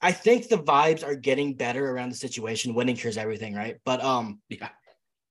I 0.00 0.12
think 0.12 0.48
the 0.48 0.58
vibes 0.58 1.04
are 1.04 1.14
getting 1.14 1.54
better 1.54 1.90
around 1.90 2.10
the 2.10 2.16
situation. 2.16 2.74
Winning 2.74 2.96
cures 2.96 3.16
everything, 3.16 3.54
right? 3.54 3.78
But 3.84 4.02
um, 4.02 4.40
yeah. 4.48 4.68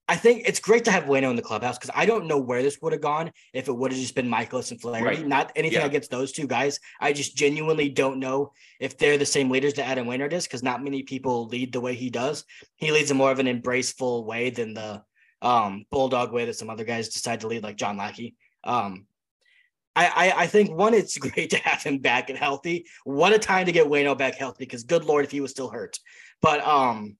I 0.09 0.15
think 0.15 0.43
it's 0.45 0.59
great 0.59 0.85
to 0.85 0.91
have 0.91 1.03
Waino 1.03 1.29
in 1.29 1.35
the 1.35 1.41
clubhouse 1.41 1.77
because 1.77 1.91
I 1.93 2.05
don't 2.05 2.27
know 2.27 2.37
where 2.37 2.63
this 2.63 2.79
would 2.81 2.93
have 2.93 3.01
gone 3.01 3.31
if 3.53 3.67
it 3.67 3.73
would 3.73 3.91
have 3.91 3.99
just 3.99 4.15
been 4.15 4.29
Mikolas 4.29 4.71
and 4.71 4.79
Flaherty. 4.79 5.17
Right. 5.17 5.27
Not 5.27 5.51
anything 5.55 5.81
yeah. 5.81 5.85
against 5.85 6.09
those 6.09 6.31
two 6.31 6.47
guys. 6.47 6.79
I 7.01 7.11
just 7.11 7.35
genuinely 7.35 7.89
don't 7.89 8.19
know 8.19 8.53
if 8.79 8.97
they're 8.97 9.17
the 9.17 9.25
same 9.25 9.49
leaders 9.49 9.73
that 9.73 9.87
Adam 9.87 10.07
Wainwright 10.07 10.31
is 10.31 10.45
because 10.45 10.63
not 10.63 10.81
many 10.81 11.03
people 11.03 11.47
lead 11.47 11.73
the 11.73 11.81
way 11.81 11.93
he 11.93 12.09
does. 12.09 12.45
He 12.77 12.91
leads 12.91 13.11
in 13.11 13.17
more 13.17 13.31
of 13.31 13.39
an 13.39 13.49
embraceful 13.49 14.25
way 14.25 14.49
than 14.49 14.73
the 14.73 15.03
um, 15.41 15.85
bulldog 15.91 16.31
way 16.31 16.45
that 16.45 16.55
some 16.55 16.69
other 16.69 16.85
guys 16.85 17.09
decide 17.09 17.41
to 17.41 17.47
lead, 17.47 17.63
like 17.63 17.75
John 17.75 17.97
Lackey. 17.97 18.35
Um, 18.63 19.07
I, 19.93 20.05
I, 20.05 20.43
I 20.43 20.47
think 20.47 20.71
one, 20.71 20.93
it's 20.93 21.17
great 21.17 21.49
to 21.49 21.57
have 21.57 21.83
him 21.83 21.97
back 21.97 22.29
and 22.29 22.39
healthy. 22.39 22.85
What 23.03 23.33
a 23.33 23.39
time 23.39 23.65
to 23.65 23.73
get 23.73 23.87
Waino 23.87 24.17
back 24.17 24.35
healthy 24.35 24.63
because 24.63 24.83
good 24.83 25.03
lord 25.03 25.25
if 25.25 25.31
he 25.31 25.41
was 25.41 25.51
still 25.51 25.69
hurt. 25.69 25.99
But 26.41 26.65
um 26.65 27.17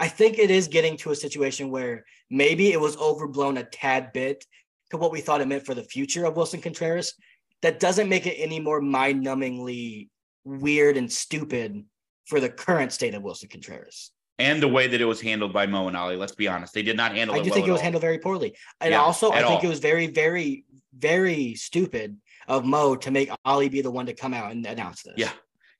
I 0.00 0.08
think 0.08 0.38
it 0.38 0.50
is 0.50 0.66
getting 0.66 0.96
to 0.98 1.10
a 1.10 1.14
situation 1.14 1.70
where 1.70 2.06
maybe 2.30 2.72
it 2.72 2.80
was 2.80 2.96
overblown 2.96 3.58
a 3.58 3.64
tad 3.64 4.12
bit 4.14 4.44
to 4.90 4.96
what 4.96 5.12
we 5.12 5.20
thought 5.20 5.42
it 5.42 5.46
meant 5.46 5.66
for 5.66 5.74
the 5.74 5.84
future 5.84 6.24
of 6.24 6.34
Willson 6.34 6.62
Contreras. 6.62 7.14
That 7.60 7.78
doesn't 7.78 8.08
make 8.08 8.26
it 8.26 8.36
any 8.36 8.58
more 8.58 8.80
mind 8.80 9.24
numbingly 9.24 10.08
weird 10.44 10.96
and 10.96 11.12
stupid 11.12 11.84
for 12.24 12.40
the 12.40 12.48
current 12.48 12.92
state 12.92 13.14
of 13.14 13.22
Willson 13.22 13.50
Contreras. 13.50 14.10
And 14.38 14.62
the 14.62 14.68
way 14.68 14.86
that 14.86 15.02
it 15.02 15.04
was 15.04 15.20
handled 15.20 15.52
by 15.52 15.66
Mo 15.66 15.88
and 15.88 15.96
Oli, 15.96 16.16
Let's 16.16 16.34
be 16.34 16.48
honest. 16.48 16.72
They 16.72 16.82
did 16.82 16.96
not 16.96 17.14
handle 17.14 17.36
I 17.36 17.40
it 17.40 17.44
do 17.44 17.50
well 17.50 17.56
think 17.56 17.68
it 17.68 17.72
was 17.72 17.80
all. 17.80 17.84
handled 17.84 18.00
very 18.00 18.18
poorly. 18.18 18.56
And 18.80 18.92
yeah, 18.92 19.02
also, 19.02 19.30
I 19.30 19.42
think 19.42 19.50
all. 19.50 19.64
it 19.64 19.68
was 19.68 19.80
very, 19.80 20.06
very, 20.06 20.64
very 20.96 21.54
stupid 21.56 22.16
of 22.48 22.64
Mo 22.64 22.96
to 22.96 23.10
make 23.10 23.30
Oli 23.44 23.68
be 23.68 23.82
the 23.82 23.90
one 23.90 24.06
to 24.06 24.14
come 24.14 24.32
out 24.32 24.50
and 24.50 24.64
announce 24.64 25.02
this. 25.02 25.14
Yeah. 25.18 25.32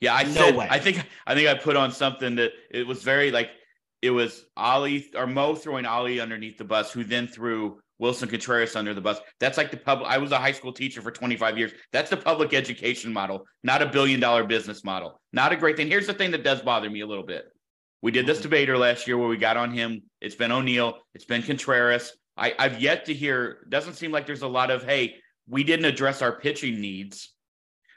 Yeah, 0.02 0.14
I 0.14 0.24
no 0.24 0.33
said, 0.33 0.56
way. 0.56 0.66
I 0.70 0.78
think 0.78 1.06
I 1.26 1.35
think 1.35 1.48
I 1.48 1.54
put 1.54 1.76
on 1.76 1.92
something 1.92 2.37
that 2.37 2.52
it 2.70 2.87
was 2.87 3.02
very 3.02 3.30
like 3.30 3.50
it 4.02 4.10
was 4.10 4.44
Oli 4.56 5.10
or 5.14 5.26
Mo 5.26 5.54
throwing 5.54 5.86
Oli 5.86 6.20
underneath 6.20 6.58
the 6.58 6.64
bus, 6.64 6.92
who 6.92 7.04
then 7.04 7.26
threw 7.26 7.80
Willson 8.00 8.30
Contreras 8.30 8.76
under 8.76 8.94
the 8.94 9.00
bus. 9.00 9.20
That's 9.40 9.58
like 9.58 9.70
the 9.70 9.76
public. 9.76 10.10
I 10.10 10.18
was 10.18 10.32
a 10.32 10.38
high 10.38 10.52
school 10.52 10.72
teacher 10.72 11.02
for 11.02 11.10
25 11.10 11.58
years. 11.58 11.72
That's 11.92 12.08
the 12.08 12.16
public 12.16 12.54
education 12.54 13.12
model, 13.12 13.44
not 13.62 13.82
a 13.82 13.86
billion 13.86 14.20
dollar 14.20 14.44
business 14.44 14.84
model. 14.84 15.20
Not 15.32 15.52
a 15.52 15.56
great 15.56 15.76
thing. 15.76 15.88
Here's 15.88 16.06
the 16.06 16.14
thing 16.14 16.30
that 16.30 16.44
does 16.44 16.62
bother 16.62 16.88
me 16.88 17.00
a 17.00 17.06
little 17.06 17.26
bit. 17.26 17.44
We 18.02 18.10
did 18.10 18.26
this 18.26 18.38
mm-hmm. 18.38 18.44
debater 18.44 18.78
last 18.78 19.06
year 19.06 19.18
where 19.18 19.28
we 19.28 19.36
got 19.36 19.58
on 19.58 19.72
him. 19.72 20.02
It's 20.22 20.34
been 20.34 20.50
O'Neill. 20.50 20.98
It's 21.14 21.26
been 21.26 21.42
Contreras. 21.42 22.12
I, 22.36 22.54
I've 22.58 22.80
yet 22.80 23.04
to 23.06 23.14
hear. 23.14 23.66
Doesn't 23.68 23.94
seem 23.94 24.12
like 24.12 24.26
there's 24.26 24.42
a 24.42 24.48
lot 24.48 24.70
of 24.70 24.82
hey, 24.82 25.16
we 25.46 25.62
didn't 25.62 25.84
address 25.84 26.22
our 26.22 26.32
pitching 26.32 26.80
needs. 26.80 27.34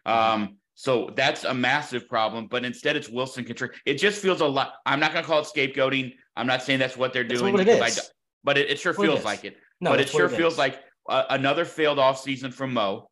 Mm-hmm. 0.05 0.43
Um, 0.43 0.57
so 0.75 1.11
that's 1.15 1.43
a 1.43 1.53
massive 1.53 2.07
problem. 2.09 2.47
But 2.47 2.65
instead, 2.65 2.95
it's 2.95 3.09
Willson 3.09 3.45
Contreras. 3.45 3.77
It 3.85 3.95
just 3.95 4.21
feels 4.21 4.41
a 4.41 4.45
lot. 4.45 4.73
I'm 4.85 4.99
not 4.99 5.13
going 5.13 5.23
to 5.23 5.27
call 5.29 5.39
it 5.39 5.45
scapegoating. 5.45 6.13
I'm 6.35 6.47
not 6.47 6.63
saying 6.63 6.79
that's 6.79 6.97
what 6.97 7.13
they're 7.13 7.23
that's 7.23 7.39
doing. 7.39 7.53
What 7.53 7.67
it 7.67 7.67
is. 7.67 8.11
But 8.43 8.57
it, 8.57 8.69
it 8.69 8.79
sure 8.79 8.93
feels 8.93 9.19
it 9.19 9.25
like 9.25 9.45
it. 9.45 9.57
No, 9.79 9.91
but 9.91 9.99
it 9.99 10.09
sure 10.09 10.25
it 10.25 10.31
feels 10.31 10.57
like 10.57 10.79
uh, 11.07 11.25
another 11.29 11.65
failed 11.65 11.97
offseason 11.97 12.53
from 12.53 12.73
Mo. 12.73 13.09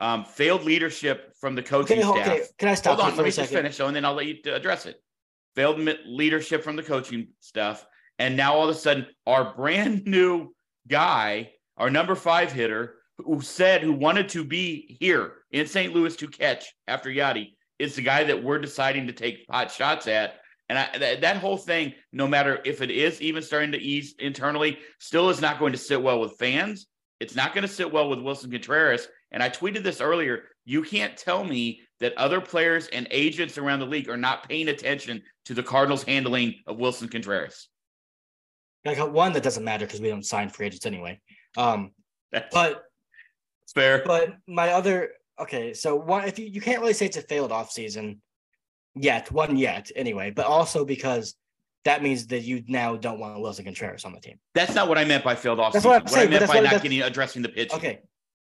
Um, 0.00 0.24
failed 0.24 0.64
leadership 0.64 1.34
from 1.40 1.54
the 1.54 1.62
coaching 1.62 1.98
okay, 1.98 2.22
staff. 2.22 2.28
Okay. 2.28 2.46
Can 2.58 2.68
I 2.68 2.74
stop? 2.74 2.98
Hold 2.98 3.10
on, 3.10 3.16
let 3.16 3.24
me 3.24 3.32
just 3.32 3.52
finish, 3.52 3.76
so 3.76 3.86
and 3.86 3.96
then 3.96 4.04
I'll 4.04 4.14
let 4.14 4.26
you 4.26 4.36
address 4.52 4.86
it. 4.86 5.02
Failed 5.56 5.80
leadership 6.06 6.62
from 6.62 6.76
the 6.76 6.84
coaching 6.84 7.28
staff, 7.40 7.84
and 8.18 8.36
now 8.36 8.54
all 8.54 8.68
of 8.68 8.76
a 8.76 8.78
sudden, 8.78 9.06
our 9.26 9.54
brand 9.56 10.06
new 10.06 10.54
guy, 10.86 11.50
our 11.76 11.90
number 11.90 12.14
five 12.14 12.52
hitter, 12.52 12.97
who 13.18 13.40
said 13.40 13.82
who 13.82 13.92
wanted 13.92 14.28
to 14.30 14.44
be 14.44 14.96
here 15.00 15.32
in 15.50 15.66
St. 15.66 15.92
Louis 15.92 16.14
to 16.16 16.28
catch 16.28 16.72
after 16.86 17.10
Yadi 17.10 17.54
is 17.78 17.94
the 17.94 18.02
guy 18.02 18.24
that 18.24 18.42
we're 18.42 18.58
deciding 18.58 19.06
to 19.06 19.12
take 19.12 19.46
hot 19.50 19.70
shots 19.70 20.06
at. 20.06 20.40
And 20.68 20.78
I, 20.78 20.98
that, 20.98 21.20
that 21.22 21.36
whole 21.38 21.56
thing, 21.56 21.94
no 22.12 22.26
matter 22.26 22.60
if 22.64 22.82
it 22.82 22.90
is 22.90 23.20
even 23.22 23.42
starting 23.42 23.72
to 23.72 23.78
ease 23.78 24.14
internally, 24.18 24.78
still 24.98 25.30
is 25.30 25.40
not 25.40 25.58
going 25.58 25.72
to 25.72 25.78
sit 25.78 26.02
well 26.02 26.20
with 26.20 26.38
fans. 26.38 26.86
It's 27.20 27.34
not 27.34 27.54
going 27.54 27.62
to 27.62 27.72
sit 27.72 27.92
well 27.92 28.08
with 28.08 28.20
Willson 28.20 28.50
Contreras. 28.50 29.08
And 29.32 29.42
I 29.42 29.48
tweeted 29.48 29.82
this 29.82 30.00
earlier. 30.00 30.44
You 30.64 30.82
can't 30.82 31.16
tell 31.16 31.42
me 31.42 31.80
that 32.00 32.16
other 32.16 32.40
players 32.40 32.88
and 32.88 33.08
agents 33.10 33.58
around 33.58 33.80
the 33.80 33.86
league 33.86 34.08
are 34.08 34.16
not 34.16 34.48
paying 34.48 34.68
attention 34.68 35.22
to 35.46 35.54
the 35.54 35.62
Cardinals' 35.62 36.04
handling 36.04 36.56
of 36.66 36.76
Willson 36.76 37.10
Contreras. 37.10 37.68
Like 38.84 38.98
one 39.12 39.32
that 39.32 39.42
doesn't 39.42 39.64
matter 39.64 39.86
because 39.86 40.00
we 40.00 40.08
don't 40.08 40.24
sign 40.24 40.48
free 40.48 40.66
agents 40.66 40.86
anyway. 40.86 41.20
Um, 41.56 41.92
but 42.52 42.84
it's 43.68 43.74
fair. 43.74 44.02
But 44.06 44.38
my 44.46 44.70
other 44.70 45.10
okay, 45.38 45.74
so 45.74 45.94
one 45.94 46.24
if 46.24 46.38
you, 46.38 46.46
you 46.46 46.60
can't 46.62 46.80
really 46.80 46.94
say 46.94 47.04
it's 47.04 47.18
a 47.18 47.22
failed 47.22 47.52
off 47.52 47.70
season 47.70 48.22
yet, 48.94 49.30
one 49.30 49.58
yet 49.58 49.90
anyway, 49.94 50.30
but 50.30 50.46
also 50.46 50.86
because 50.86 51.34
that 51.84 52.02
means 52.02 52.28
that 52.28 52.40
you 52.40 52.64
now 52.66 52.96
don't 52.96 53.20
want 53.20 53.38
Willson 53.38 53.64
Contreras 53.64 54.06
on 54.06 54.14
the 54.14 54.20
team. 54.20 54.38
That's 54.54 54.74
not 54.74 54.88
what 54.88 54.96
I 54.96 55.04
meant 55.04 55.22
by 55.22 55.34
failed 55.34 55.60
off. 55.60 55.74
That's 55.74 55.82
season. 55.82 55.90
what 55.90 55.96
I'm 55.98 56.02
what 56.04 56.12
saying. 56.12 56.28
I 56.28 56.38
meant 56.38 56.48
by 56.48 56.60
not 56.60 56.82
getting 56.82 57.02
addressing 57.02 57.42
the 57.42 57.50
pitch. 57.50 57.70
Okay, 57.74 58.00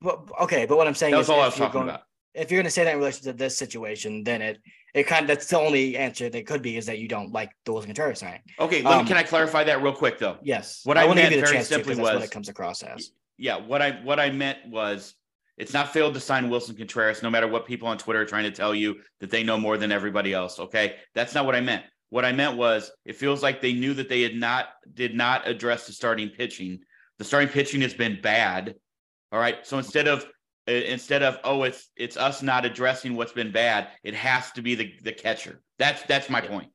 but 0.03 0.21
okay, 0.43 0.67
but 0.67 0.77
what 0.77 0.87
I'm 0.87 0.95
saying 0.95 1.13
that 1.13 1.21
is 1.21 1.31
all 1.31 1.41
I 1.41 1.47
was 1.47 1.57
talking 1.57 1.81
going, 1.81 1.89
about. 1.89 2.03
If 2.35 2.51
you're 2.51 2.59
going 2.59 2.67
to 2.67 2.71
say 2.71 2.85
that 2.85 2.93
in 2.93 2.99
relation 2.99 3.25
to 3.25 3.33
this 3.33 3.57
situation, 3.57 4.23
then 4.23 4.43
it 4.43 4.59
it 4.93 5.05
kind 5.05 5.23
of 5.23 5.29
that's 5.29 5.47
the 5.47 5.59
only 5.59 5.97
answer 5.97 6.29
that 6.29 6.47
could 6.47 6.61
be 6.61 6.77
is 6.77 6.85
that 6.85 6.99
you 6.99 7.09
don't 7.09 7.33
like 7.33 7.53
the 7.65 7.73
Willson 7.73 7.89
Contreras 7.89 8.19
signing. 8.19 8.43
Okay, 8.61 8.83
um, 8.83 9.03
me, 9.03 9.09
can 9.09 9.17
I 9.17 9.23
clarify 9.23 9.65
that 9.65 9.83
real 9.83 9.95
quick 9.95 10.19
though? 10.19 10.37
Yes. 10.43 10.83
What 10.85 10.99
I, 10.99 11.09
I 11.09 11.15
meant 11.15 11.35
very 11.35 11.63
simply 11.63 11.95
to, 11.95 12.03
was 12.03 12.13
what 12.13 12.23
it 12.23 12.31
comes 12.31 12.51
across 12.51 12.83
as 12.83 13.13
yeah, 13.39 13.57
what 13.57 13.83
I 13.83 13.93
what 14.03 14.21
I 14.21 14.31
meant 14.31 14.59
was 14.67 15.15
it's 15.57 15.73
not 15.73 15.93
failed 15.93 16.15
to 16.15 16.21
sign 16.21 16.51
Willson 16.51 16.77
Contreras, 16.77 17.23
no 17.23 17.31
matter 17.31 17.49
what 17.49 17.67
people 17.67 17.89
on 17.89 17.99
Twitter 17.99 18.21
are 18.21 18.27
trying 18.27 18.45
to 18.45 18.51
tell 18.51 18.75
you 18.75 18.97
that 19.21 19.31
they 19.31 19.43
know 19.43 19.59
more 19.59 19.79
than 19.79 19.91
everybody 19.91 20.35
else. 20.35 20.59
Okay. 20.59 20.97
That's 21.15 21.35
not 21.35 21.47
what 21.47 21.55
I 21.55 21.61
meant. 21.61 21.85
What 22.11 22.25
I 22.25 22.33
meant 22.33 22.57
was 22.57 22.91
it 23.05 23.17
feels 23.17 23.43
like 23.43 23.61
they 23.61 23.73
knew 23.73 23.95
that 23.95 24.09
they 24.09 24.23
had 24.23 24.35
not 24.35 24.67
did 24.93 25.15
not 25.15 25.49
address 25.49 25.87
the 25.87 25.93
starting 25.93 26.29
pitching. 26.29 26.81
The 27.19 27.25
starting 27.25 27.49
pitching 27.49 27.81
has 27.81 27.95
been 27.95 28.21
bad. 28.21 28.75
All 29.33 29.41
right. 29.41 29.67
So 29.67 29.79
instead 29.79 30.09
of 30.09 30.27
instead 30.67 31.23
of 31.23 31.39
oh 31.45 31.63
it's 31.63 31.89
it's 31.97 32.17
us 32.17 32.43
not 32.43 32.65
addressing 32.65 33.17
what's 33.17 33.33
been 33.33 33.51
bad, 33.51 33.89
it 34.05 34.15
has 34.15 34.53
to 34.53 34.63
be 34.63 34.75
the 34.75 34.93
the 35.03 35.13
catcher. 35.13 35.61
That's 35.79 36.03
that's 36.03 36.31
my 36.31 36.41
point. 36.41 36.71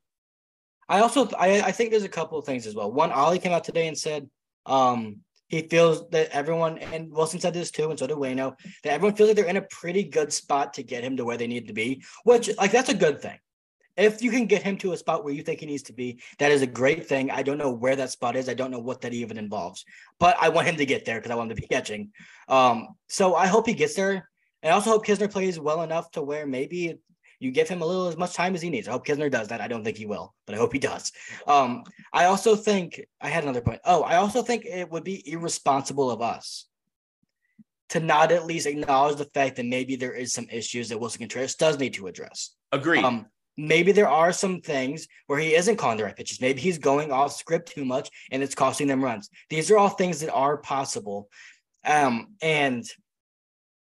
I 0.90 1.00
also 1.00 1.30
I, 1.38 1.62
I 1.62 1.72
think 1.72 1.92
there's 1.92 2.04
a 2.04 2.10
couple 2.10 2.38
of 2.38 2.46
things 2.46 2.68
as 2.68 2.76
well. 2.76 2.92
One, 2.92 3.12
Oli 3.14 3.40
came 3.40 3.54
out 3.54 3.64
today 3.64 3.88
and 3.88 3.98
said 3.98 4.30
um 4.66 5.18
he 5.52 5.64
feels 5.64 6.08
that 6.12 6.30
everyone, 6.30 6.78
and 6.78 7.12
Willson 7.12 7.42
said 7.42 7.54
this 7.54 7.72
too, 7.72 7.90
and 7.90 8.00
so 8.00 8.08
did 8.08 8.16
Waino, 8.16 8.58
that 8.84 8.94
everyone 8.94 9.16
feels 9.16 9.28
like 9.28 9.36
they're 9.36 9.46
in 9.46 9.58
a 9.58 9.64
pretty 9.64 10.02
good 10.02 10.32
spot 10.32 10.74
to 10.76 10.82
get 10.82 11.04
him 11.04 11.18
to 11.18 11.26
where 11.26 11.36
they 11.36 11.46
need 11.46 11.68
to 11.68 11.74
be, 11.74 12.02
which, 12.24 12.50
like, 12.58 12.72
that's 12.72 12.88
a 12.88 12.94
good 12.94 13.22
thing. 13.22 13.38
If 13.98 14.22
you 14.24 14.32
can 14.32 14.46
get 14.46 14.64
him 14.64 14.78
to 14.78 14.94
a 14.94 14.98
spot 14.98 15.26
where 15.26 15.34
you 15.34 15.44
think 15.44 15.60
he 15.60 15.66
needs 15.66 15.84
to 15.84 15.94
be, 15.94 16.22
that 16.40 16.54
is 16.54 16.62
a 16.62 16.68
great 16.68 17.06
thing. 17.06 17.30
I 17.30 17.44
don't 17.44 17.58
know 17.58 17.74
where 17.74 17.98
that 17.98 18.12
spot 18.12 18.38
is. 18.38 18.48
I 18.48 18.54
don't 18.54 18.72
know 18.72 18.80
what 18.80 19.02
that 19.02 19.14
even 19.14 19.38
involves, 19.38 19.84
but 20.20 20.38
I 20.40 20.48
want 20.48 20.68
him 20.68 20.78
to 20.78 20.86
get 20.86 21.04
there 21.04 21.20
because 21.20 21.32
I 21.32 21.36
want 21.36 21.52
him 21.52 21.58
to 21.58 21.62
be 21.62 21.68
catching. 21.68 22.12
Um, 22.48 22.88
so 23.10 23.36
I 23.36 23.48
hope 23.48 23.68
he 23.68 23.74
gets 23.74 23.96
there. 23.96 24.30
I 24.64 24.70
also 24.70 24.92
hope 24.92 25.06
Knizner 25.06 25.30
plays 25.30 25.60
well 25.60 25.82
enough 25.82 26.10
to 26.12 26.22
where 26.22 26.48
maybe 26.48 27.00
you 27.42 27.52
give 27.52 27.68
him 27.68 27.82
a 27.82 27.86
little 27.86 28.08
as 28.08 28.18
much 28.18 28.34
time 28.36 28.54
as 28.54 28.62
he 28.62 28.70
needs. 28.70 28.88
I 28.88 28.92
hope 28.92 29.06
Knizner 29.06 29.32
does 29.32 29.48
that. 29.48 29.62
I 29.62 29.68
don't 29.68 29.84
think 29.84 29.98
he 29.98 30.06
will, 30.06 30.36
but 30.46 30.54
I 30.54 30.60
hope 30.60 30.72
he 30.72 30.80
does. 30.80 31.12
Um, 31.48 31.84
I 32.14 32.26
also 32.26 32.56
think 32.56 33.04
I 33.20 33.30
had 33.30 33.44
another 33.44 33.62
point. 33.62 33.82
Oh, 33.84 34.04
I 34.04 34.18
also 34.18 34.44
think 34.44 34.66
it 34.66 34.90
would 34.92 35.04
be 35.04 35.24
irresponsible 35.30 36.12
of 36.12 36.22
us 36.22 36.68
to 37.90 38.00
not 38.00 38.32
at 38.32 38.46
least 38.46 38.68
acknowledge 38.68 39.18
the 39.18 39.26
fact 39.26 39.56
that 39.56 39.66
maybe 39.66 39.96
there 39.96 40.14
is 40.14 40.34
some 40.34 40.48
issues 40.52 40.90
that 40.90 41.00
Willson 41.00 41.20
Contreras 41.20 41.56
does 41.56 41.80
need 41.80 41.96
to 41.96 42.06
address. 42.06 42.52
Agree. 42.72 43.00
Um, 43.00 43.26
maybe 43.58 43.92
there 43.92 44.08
are 44.08 44.32
some 44.32 44.62
things 44.62 45.08
where 45.26 45.40
he 45.40 45.56
isn't 45.56 45.78
calling 45.78 45.98
the 45.98 46.04
right 46.04 46.16
pitches. 46.16 46.40
Maybe 46.40 46.62
he's 46.62 46.78
going 46.78 47.12
off 47.12 47.34
script 47.34 47.74
too 47.74 47.86
much 47.86 48.10
and 48.32 48.44
it's 48.44 48.56
costing 48.56 48.88
them 48.88 49.04
runs. 49.04 49.30
These 49.50 49.72
are 49.72 49.80
all 49.80 49.90
things 49.90 50.20
that 50.20 50.32
are 50.32 50.58
possible. 50.58 51.28
Um, 51.84 52.36
and 52.42 52.86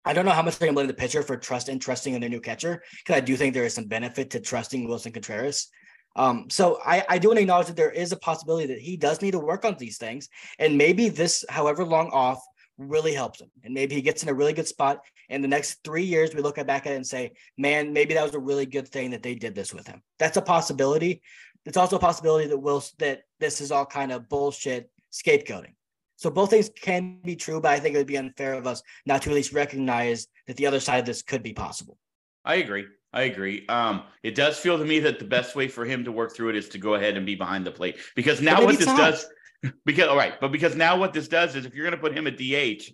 I 0.09 0.13
don't 0.13 0.25
know 0.25 0.31
how 0.31 0.41
much 0.41 0.57
to 0.57 0.73
blame 0.73 0.87
the 0.87 0.93
pitcher 0.95 1.21
for 1.21 1.37
trust 1.37 1.69
and 1.69 1.79
trusting 1.79 2.15
in 2.15 2.19
their 2.19 2.31
new 2.31 2.41
catcher 2.41 2.81
because 2.97 3.15
I 3.15 3.19
do 3.19 3.37
think 3.37 3.53
there 3.53 3.65
is 3.65 3.75
some 3.75 3.85
benefit 3.85 4.31
to 4.31 4.39
trusting 4.39 4.87
Willson 4.87 5.13
Contreras. 5.13 5.67
Um, 6.15 6.47
so 6.49 6.79
I, 6.83 7.05
I 7.07 7.19
do 7.19 7.27
want 7.27 7.37
to 7.37 7.41
acknowledge 7.43 7.67
that 7.67 7.75
there 7.75 7.91
is 7.91 8.11
a 8.11 8.17
possibility 8.17 8.65
that 8.73 8.79
he 8.79 8.97
does 8.97 9.21
need 9.21 9.31
to 9.31 9.39
work 9.39 9.65
on 9.65 9.75
these 9.77 9.99
things, 9.99 10.27
and 10.57 10.79
maybe 10.79 11.09
this, 11.09 11.45
however 11.47 11.85
long 11.85 12.09
off, 12.11 12.43
really 12.79 13.13
helps 13.13 13.39
him, 13.39 13.51
and 13.63 13.71
maybe 13.71 13.93
he 13.93 14.01
gets 14.01 14.23
in 14.23 14.29
a 14.29 14.33
really 14.33 14.53
good 14.53 14.67
spot. 14.67 15.01
In 15.29 15.43
the 15.43 15.47
next 15.47 15.83
three 15.83 16.05
years, 16.05 16.33
we 16.33 16.41
look 16.41 16.55
back 16.65 16.87
at 16.87 16.93
it 16.93 16.95
and 16.95 17.05
say, 17.05 17.33
"Man, 17.55 17.93
maybe 17.93 18.15
that 18.15 18.23
was 18.23 18.33
a 18.33 18.39
really 18.39 18.65
good 18.65 18.87
thing 18.87 19.11
that 19.11 19.21
they 19.21 19.35
did 19.35 19.53
this 19.53 19.75
with 19.75 19.85
him." 19.85 20.01
That's 20.17 20.37
a 20.37 20.41
possibility. 20.41 21.21
It's 21.67 21.77
also 21.77 21.97
a 21.97 21.99
possibility 21.99 22.47
that 22.47 22.57
will 22.57 22.83
that 22.97 23.21
this 23.39 23.61
is 23.61 23.71
all 23.71 23.85
kind 23.85 24.11
of 24.11 24.27
bullshit 24.27 24.89
scapegoating. 25.13 25.75
So 26.19 26.29
both 26.29 26.49
things 26.49 26.69
can 26.69 27.19
be 27.23 27.37
true, 27.37 27.61
but 27.61 27.71
I 27.71 27.79
think 27.79 27.95
it 27.95 27.97
would 27.97 28.05
be 28.05 28.17
unfair 28.17 28.53
of 28.53 28.67
us 28.67 28.83
not 29.05 29.21
to 29.21 29.29
at 29.29 29.35
least 29.35 29.53
recognize 29.53 30.27
that 30.47 30.57
the 30.57 30.67
other 30.67 30.81
side 30.81 30.97
of 30.97 31.05
this 31.05 31.21
could 31.21 31.41
be 31.41 31.53
possible. 31.53 31.97
I 32.43 32.55
agree. 32.55 32.85
I 33.13 33.21
agree. 33.21 33.65
Um, 33.69 34.03
it 34.21 34.35
does 34.35 34.59
feel 34.59 34.77
to 34.77 34.83
me 34.83 34.99
that 34.99 35.19
the 35.19 35.25
best 35.25 35.55
way 35.55 35.69
for 35.69 35.85
him 35.85 36.03
to 36.03 36.11
work 36.11 36.35
through 36.35 36.49
it 36.49 36.57
is 36.57 36.67
to 36.69 36.77
go 36.77 36.95
ahead 36.95 37.15
and 37.15 37.25
be 37.25 37.35
behind 37.35 37.65
the 37.65 37.71
plate 37.71 37.99
because 38.17 38.41
now 38.41 38.61
what 38.65 38.77
this 38.77 38.85
not. 38.85 38.97
does, 38.97 39.25
because 39.85 40.09
all 40.09 40.17
right, 40.17 40.33
but 40.41 40.51
because 40.51 40.75
now 40.75 40.97
what 40.97 41.13
this 41.13 41.29
does 41.29 41.55
is 41.55 41.65
if 41.65 41.73
you're 41.73 41.85
going 41.85 41.95
to 41.95 42.01
put 42.01 42.17
him 42.17 42.27
at 42.27 42.35
DH, 42.37 42.91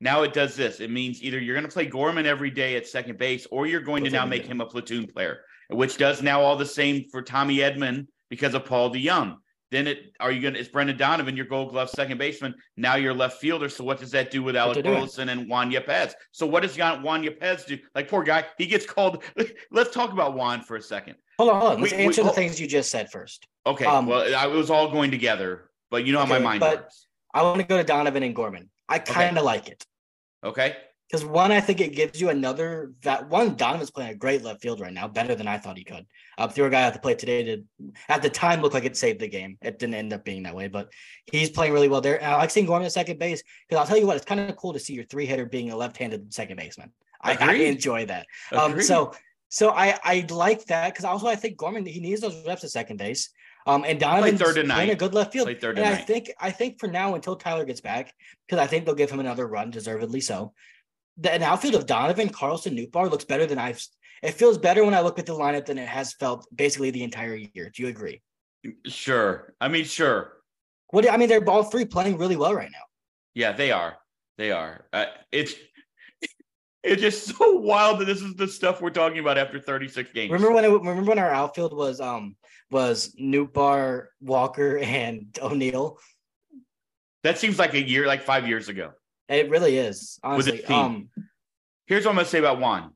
now 0.00 0.22
it 0.22 0.32
does 0.32 0.54
this. 0.54 0.78
It 0.78 0.92
means 0.92 1.24
either 1.24 1.40
you're 1.40 1.56
going 1.56 1.66
to 1.66 1.72
play 1.72 1.86
Gorman 1.86 2.24
every 2.24 2.52
day 2.52 2.76
at 2.76 2.86
second 2.86 3.18
base, 3.18 3.48
or 3.50 3.66
you're 3.66 3.80
going 3.80 4.04
to 4.04 4.10
now 4.10 4.26
make 4.26 4.46
him 4.46 4.60
a 4.60 4.66
platoon 4.66 5.08
player, 5.08 5.40
which 5.70 5.96
does 5.96 6.22
now 6.22 6.40
all 6.40 6.54
the 6.54 6.64
same 6.64 7.06
for 7.10 7.20
Tommy 7.20 7.56
Edman 7.56 8.06
because 8.28 8.54
of 8.54 8.64
Paul 8.64 8.94
DeJong. 8.94 9.38
Then 9.70 9.86
it 9.86 10.12
are 10.18 10.32
you 10.32 10.40
gonna 10.40 10.58
it's 10.58 10.68
Brendan 10.68 10.96
Donovan, 10.96 11.36
your 11.36 11.46
gold 11.46 11.70
glove 11.70 11.90
second 11.90 12.18
baseman. 12.18 12.54
Now 12.76 12.96
you're 12.96 13.14
left 13.14 13.40
fielder. 13.40 13.68
So 13.68 13.84
what 13.84 14.00
does 14.00 14.10
that 14.10 14.30
do 14.30 14.42
with 14.42 14.56
Alec 14.56 14.84
Burleson 14.84 15.28
and 15.28 15.48
Juan 15.48 15.70
Yepez? 15.70 16.12
So 16.32 16.46
what 16.46 16.62
does 16.62 16.76
Juan 16.76 17.22
Yepez 17.22 17.66
do? 17.66 17.78
Like 17.94 18.08
poor 18.08 18.24
guy, 18.24 18.46
he 18.58 18.66
gets 18.66 18.84
called. 18.84 19.22
Let's 19.70 19.94
talk 19.94 20.12
about 20.12 20.34
Juan 20.34 20.62
for 20.62 20.76
a 20.76 20.82
second. 20.82 21.16
Hold 21.38 21.50
on, 21.50 21.60
hold 21.60 21.72
on. 21.74 21.80
Let's 21.80 21.92
we, 21.92 21.98
answer 21.98 22.22
we, 22.22 22.28
the 22.28 22.34
things 22.34 22.60
you 22.60 22.66
just 22.66 22.90
said 22.90 23.10
first. 23.10 23.46
Okay. 23.64 23.84
Um, 23.84 24.06
well, 24.06 24.34
I, 24.34 24.46
it 24.46 24.52
was 24.52 24.70
all 24.70 24.90
going 24.90 25.10
together, 25.10 25.70
but 25.90 26.04
you 26.04 26.12
know 26.12 26.20
okay, 26.22 26.32
how 26.32 26.38
my 26.38 26.44
mind 26.44 26.62
works. 26.62 27.06
I 27.32 27.42
want 27.42 27.60
to 27.60 27.66
go 27.66 27.76
to 27.76 27.84
Donovan 27.84 28.24
and 28.24 28.34
Gorman. 28.34 28.70
I 28.88 28.98
kind 28.98 29.38
of 29.38 29.44
okay. 29.44 29.46
like 29.46 29.68
it. 29.68 29.84
Okay. 30.42 30.76
Because 31.10 31.26
one, 31.26 31.50
I 31.50 31.60
think 31.60 31.80
it 31.80 31.94
gives 31.94 32.20
you 32.20 32.28
another 32.28 32.92
that 33.02 33.28
one. 33.28 33.56
Donovan's 33.56 33.90
playing 33.90 34.12
a 34.12 34.14
great 34.14 34.44
left 34.44 34.62
field 34.62 34.78
right 34.78 34.92
now, 34.92 35.08
better 35.08 35.34
than 35.34 35.48
I 35.48 35.58
thought 35.58 35.76
he 35.76 35.82
could. 35.82 36.06
Uh, 36.38 36.46
threw 36.46 36.66
a 36.66 36.70
guy 36.70 36.82
at 36.82 36.92
the 36.92 37.00
plate 37.00 37.18
today 37.18 37.42
to 37.42 37.64
at 38.08 38.22
the 38.22 38.30
time 38.30 38.62
look 38.62 38.74
like 38.74 38.84
it 38.84 38.96
saved 38.96 39.18
the 39.18 39.26
game. 39.26 39.58
It 39.60 39.80
didn't 39.80 39.96
end 39.96 40.12
up 40.12 40.24
being 40.24 40.44
that 40.44 40.54
way, 40.54 40.68
but 40.68 40.88
he's 41.26 41.50
playing 41.50 41.72
really 41.72 41.88
well 41.88 42.00
there. 42.00 42.22
And 42.22 42.32
I 42.32 42.36
like 42.36 42.50
seeing 42.50 42.66
Gorman 42.66 42.86
at 42.86 42.92
second 42.92 43.18
base 43.18 43.42
because 43.68 43.80
I'll 43.80 43.86
tell 43.88 43.96
you 43.96 44.06
what, 44.06 44.16
it's 44.16 44.24
kind 44.24 44.40
of 44.40 44.54
cool 44.56 44.72
to 44.72 44.78
see 44.78 44.94
your 44.94 45.04
three 45.04 45.26
hitter 45.26 45.46
being 45.46 45.72
a 45.72 45.76
left-handed 45.76 46.32
second 46.32 46.56
baseman. 46.58 46.92
I, 47.22 47.36
I 47.40 47.52
enjoy 47.54 48.06
that. 48.06 48.26
Um, 48.52 48.80
so 48.80 49.12
so 49.48 49.70
I 49.70 49.98
I 50.04 50.26
like 50.30 50.64
that 50.66 50.92
because 50.92 51.04
also 51.04 51.26
I 51.26 51.34
think 51.34 51.56
Gorman 51.56 51.84
he 51.86 51.98
needs 51.98 52.20
those 52.20 52.46
reps 52.46 52.62
at 52.62 52.70
second 52.70 52.98
base. 52.98 53.30
Um, 53.66 53.84
and 53.86 53.98
Donovan's 54.00 54.40
third 54.40 54.56
and 54.58 54.70
playing 54.70 54.90
a 54.90 54.94
good 54.94 55.12
left 55.12 55.32
field. 55.32 55.48
and 55.48 55.80
I 55.80 55.96
think 55.96 56.30
I 56.40 56.50
think 56.50 56.78
for 56.78 56.86
now 56.86 57.16
until 57.16 57.34
Tyler 57.34 57.64
gets 57.64 57.80
back, 57.80 58.14
because 58.46 58.62
I 58.62 58.66
think 58.68 58.86
they'll 58.86 58.94
give 58.94 59.10
him 59.10 59.20
another 59.20 59.46
run, 59.46 59.70
deservedly 59.70 60.20
so 60.20 60.54
the 61.20 61.32
an 61.32 61.42
outfield 61.42 61.74
of 61.74 61.86
Donovan, 61.86 62.28
Carlson, 62.30 62.76
Nootbaar 62.76 63.10
looks 63.10 63.24
better 63.24 63.46
than 63.46 63.58
I've. 63.58 63.82
It 64.22 64.32
feels 64.32 64.58
better 64.58 64.84
when 64.84 64.94
I 64.94 65.00
look 65.00 65.18
at 65.18 65.26
the 65.26 65.34
lineup 65.34 65.66
than 65.66 65.78
it 65.78 65.88
has 65.88 66.12
felt 66.14 66.46
basically 66.54 66.90
the 66.90 67.04
entire 67.04 67.34
year. 67.34 67.70
Do 67.74 67.82
you 67.82 67.88
agree? 67.88 68.20
Sure. 68.86 69.54
I 69.60 69.68
mean, 69.68 69.84
sure. 69.84 70.32
What 70.88 71.08
I 71.10 71.16
mean, 71.16 71.28
they're 71.28 71.48
all 71.48 71.64
three 71.64 71.84
playing 71.84 72.18
really 72.18 72.36
well 72.36 72.54
right 72.54 72.70
now. 72.70 72.84
Yeah, 73.34 73.52
they 73.52 73.70
are. 73.70 73.96
They 74.38 74.50
are. 74.50 74.86
Uh, 74.92 75.06
it's 75.30 75.54
it's 76.82 77.02
just 77.02 77.36
so 77.36 77.52
wild 77.56 78.00
that 78.00 78.06
this 78.06 78.22
is 78.22 78.34
the 78.34 78.48
stuff 78.48 78.80
we're 78.80 78.90
talking 78.90 79.18
about 79.18 79.38
after 79.38 79.60
36 79.60 80.10
games. 80.12 80.32
Remember 80.32 80.54
when 80.54 80.64
it, 80.64 80.68
remember 80.68 81.02
when 81.02 81.18
our 81.18 81.30
outfield 81.30 81.76
was 81.76 82.00
um 82.00 82.36
was 82.70 83.14
Nootbaar, 83.20 84.06
Walker, 84.20 84.78
and 84.78 85.26
O'Neill. 85.42 85.98
That 87.22 87.36
seems 87.38 87.58
like 87.58 87.74
a 87.74 87.82
year, 87.82 88.06
like 88.06 88.22
five 88.22 88.48
years 88.48 88.68
ago. 88.68 88.92
It 89.30 89.48
really 89.48 89.78
is. 89.78 90.18
Honestly. 90.22 90.64
Um, 90.66 91.08
Here's 91.86 92.04
what 92.04 92.10
I'm 92.10 92.16
gonna 92.16 92.28
say 92.28 92.38
about 92.38 92.60
Juan. 92.60 92.92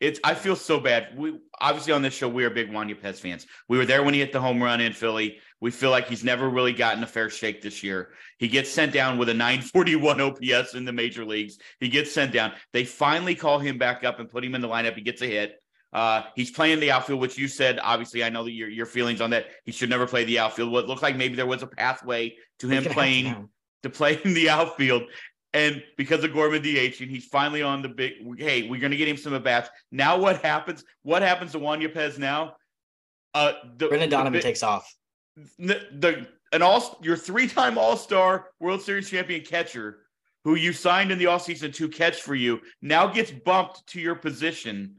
It's 0.00 0.20
I 0.24 0.34
feel 0.34 0.56
so 0.56 0.80
bad. 0.80 1.16
We 1.16 1.38
obviously 1.60 1.92
on 1.92 2.02
this 2.02 2.12
show 2.12 2.28
we 2.28 2.44
are 2.44 2.50
big 2.50 2.72
Juan 2.72 2.88
Yepez 2.88 3.20
fans. 3.20 3.46
We 3.68 3.78
were 3.78 3.86
there 3.86 4.02
when 4.02 4.12
he 4.12 4.20
hit 4.20 4.32
the 4.32 4.40
home 4.40 4.62
run 4.62 4.80
in 4.80 4.92
Philly. 4.92 5.38
We 5.60 5.70
feel 5.70 5.90
like 5.90 6.08
he's 6.08 6.24
never 6.24 6.48
really 6.48 6.72
gotten 6.72 7.02
a 7.02 7.06
fair 7.06 7.30
shake 7.30 7.62
this 7.62 7.82
year. 7.82 8.10
He 8.38 8.48
gets 8.48 8.70
sent 8.70 8.92
down 8.92 9.16
with 9.16 9.28
a 9.30 9.34
941 9.34 10.20
OPS 10.20 10.74
in 10.74 10.84
the 10.84 10.92
major 10.92 11.24
leagues. 11.24 11.58
He 11.80 11.88
gets 11.88 12.12
sent 12.12 12.32
down. 12.32 12.52
They 12.72 12.84
finally 12.84 13.34
call 13.34 13.58
him 13.60 13.78
back 13.78 14.04
up 14.04 14.20
and 14.20 14.28
put 14.28 14.44
him 14.44 14.54
in 14.54 14.60
the 14.60 14.68
lineup. 14.68 14.94
He 14.94 15.00
gets 15.00 15.22
a 15.22 15.26
hit. 15.26 15.58
Uh, 15.90 16.24
he's 16.34 16.50
playing 16.50 16.80
the 16.80 16.90
outfield, 16.90 17.20
which 17.20 17.38
you 17.38 17.48
said. 17.48 17.78
Obviously, 17.80 18.24
I 18.24 18.28
know 18.28 18.44
that 18.44 18.52
your 18.52 18.68
your 18.68 18.86
feelings 18.86 19.20
on 19.20 19.30
that. 19.30 19.46
He 19.64 19.72
should 19.72 19.90
never 19.90 20.06
play 20.06 20.24
the 20.24 20.40
outfield. 20.40 20.70
What 20.70 20.86
looked 20.86 21.02
like 21.02 21.16
maybe 21.16 21.36
there 21.36 21.46
was 21.46 21.62
a 21.62 21.66
pathway 21.66 22.36
to 22.58 22.68
him 22.68 22.84
playing 22.84 23.48
to 23.84 23.90
play 23.90 24.20
in 24.24 24.34
the 24.34 24.50
outfield, 24.50 25.04
and 25.54 25.82
because 25.96 26.24
of 26.24 26.32
Gorman 26.34 26.62
DH, 26.62 27.00
and 27.00 27.10
he's 27.10 27.24
finally 27.26 27.62
on 27.62 27.80
the 27.80 27.88
big. 27.88 28.14
Hey, 28.38 28.68
we're 28.68 28.80
going 28.80 28.90
to 28.90 28.96
get 28.96 29.08
him 29.08 29.16
some 29.16 29.34
at 29.34 29.44
bats. 29.44 29.70
Now, 29.92 30.18
what 30.18 30.42
happens? 30.42 30.84
What 31.04 31.22
happens 31.22 31.52
to 31.52 31.60
Juan 31.60 31.80
Yepez 31.80 32.18
now? 32.18 32.56
Uh, 33.32 33.52
the, 33.78 33.88
Brendan 33.88 34.10
Donovan 34.10 34.32
the, 34.34 34.42
takes 34.42 34.62
off. 34.62 34.92
The, 35.58 35.80
the 35.92 36.26
an 36.52 36.62
all 36.62 36.98
your 37.02 37.16
three 37.16 37.48
time 37.48 37.78
All 37.78 37.96
Star 37.96 38.48
World 38.58 38.82
Series 38.82 39.08
champion 39.08 39.44
catcher, 39.44 40.00
who 40.42 40.56
you 40.56 40.72
signed 40.72 41.12
in 41.12 41.18
the 41.18 41.26
offseason 41.26 41.72
to 41.74 41.88
catch 41.88 42.20
for 42.20 42.34
you, 42.34 42.60
now 42.82 43.06
gets 43.06 43.30
bumped 43.30 43.86
to 43.88 44.00
your 44.00 44.16
position, 44.16 44.96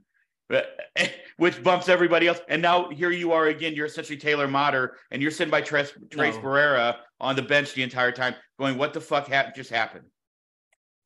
which 1.37 1.61
bumps 1.63 1.89
everybody 1.89 2.27
else. 2.27 2.39
And 2.47 2.61
now 2.61 2.89
here 2.89 3.11
you 3.11 3.33
are 3.33 3.47
again. 3.47 3.73
You're 3.73 3.87
essentially 3.87 4.17
Taylor 4.17 4.47
Motter, 4.47 4.95
and 5.11 5.21
you're 5.21 5.31
sitting 5.31 5.51
by 5.51 5.61
Tres, 5.61 5.91
Tres 6.11 6.35
no. 6.37 6.41
Barrera 6.41 6.95
on 7.19 7.35
the 7.35 7.41
bench 7.41 7.73
the 7.73 7.83
entire 7.83 8.13
time, 8.13 8.35
going, 8.57 8.77
"What 8.77 8.93
the 8.93 9.01
fuck 9.01 9.29
ha- 9.29 9.51
just 9.53 9.69
happened?" 9.69 10.05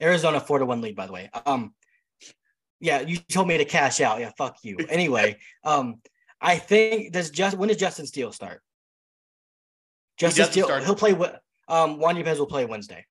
Arizona 0.01 0.39
four 0.39 0.59
to 0.59 0.65
one 0.65 0.81
lead, 0.81 0.95
by 0.95 1.05
the 1.05 1.13
way. 1.13 1.29
Um, 1.45 1.73
yeah, 2.79 3.01
you 3.01 3.17
told 3.17 3.47
me 3.47 3.57
to 3.57 3.65
cash 3.65 4.01
out. 4.01 4.19
Yeah, 4.19 4.31
fuck 4.37 4.57
you. 4.63 4.77
Anyway, 4.89 5.37
um, 5.63 6.01
I 6.41 6.57
think 6.57 7.11
does 7.11 7.29
just 7.29 7.57
when 7.57 7.69
does 7.69 7.77
Justin 7.77 8.07
Steele 8.07 8.31
start? 8.31 8.61
Justin 10.17 10.45
Steele, 10.45 10.65
start. 10.65 10.83
he'll 10.83 10.95
play. 10.95 11.15
Um, 11.67 11.99
Juan 11.99 12.15
Yepez 12.15 12.37
will 12.37 12.47
play 12.47 12.65
Wednesday. 12.65 13.05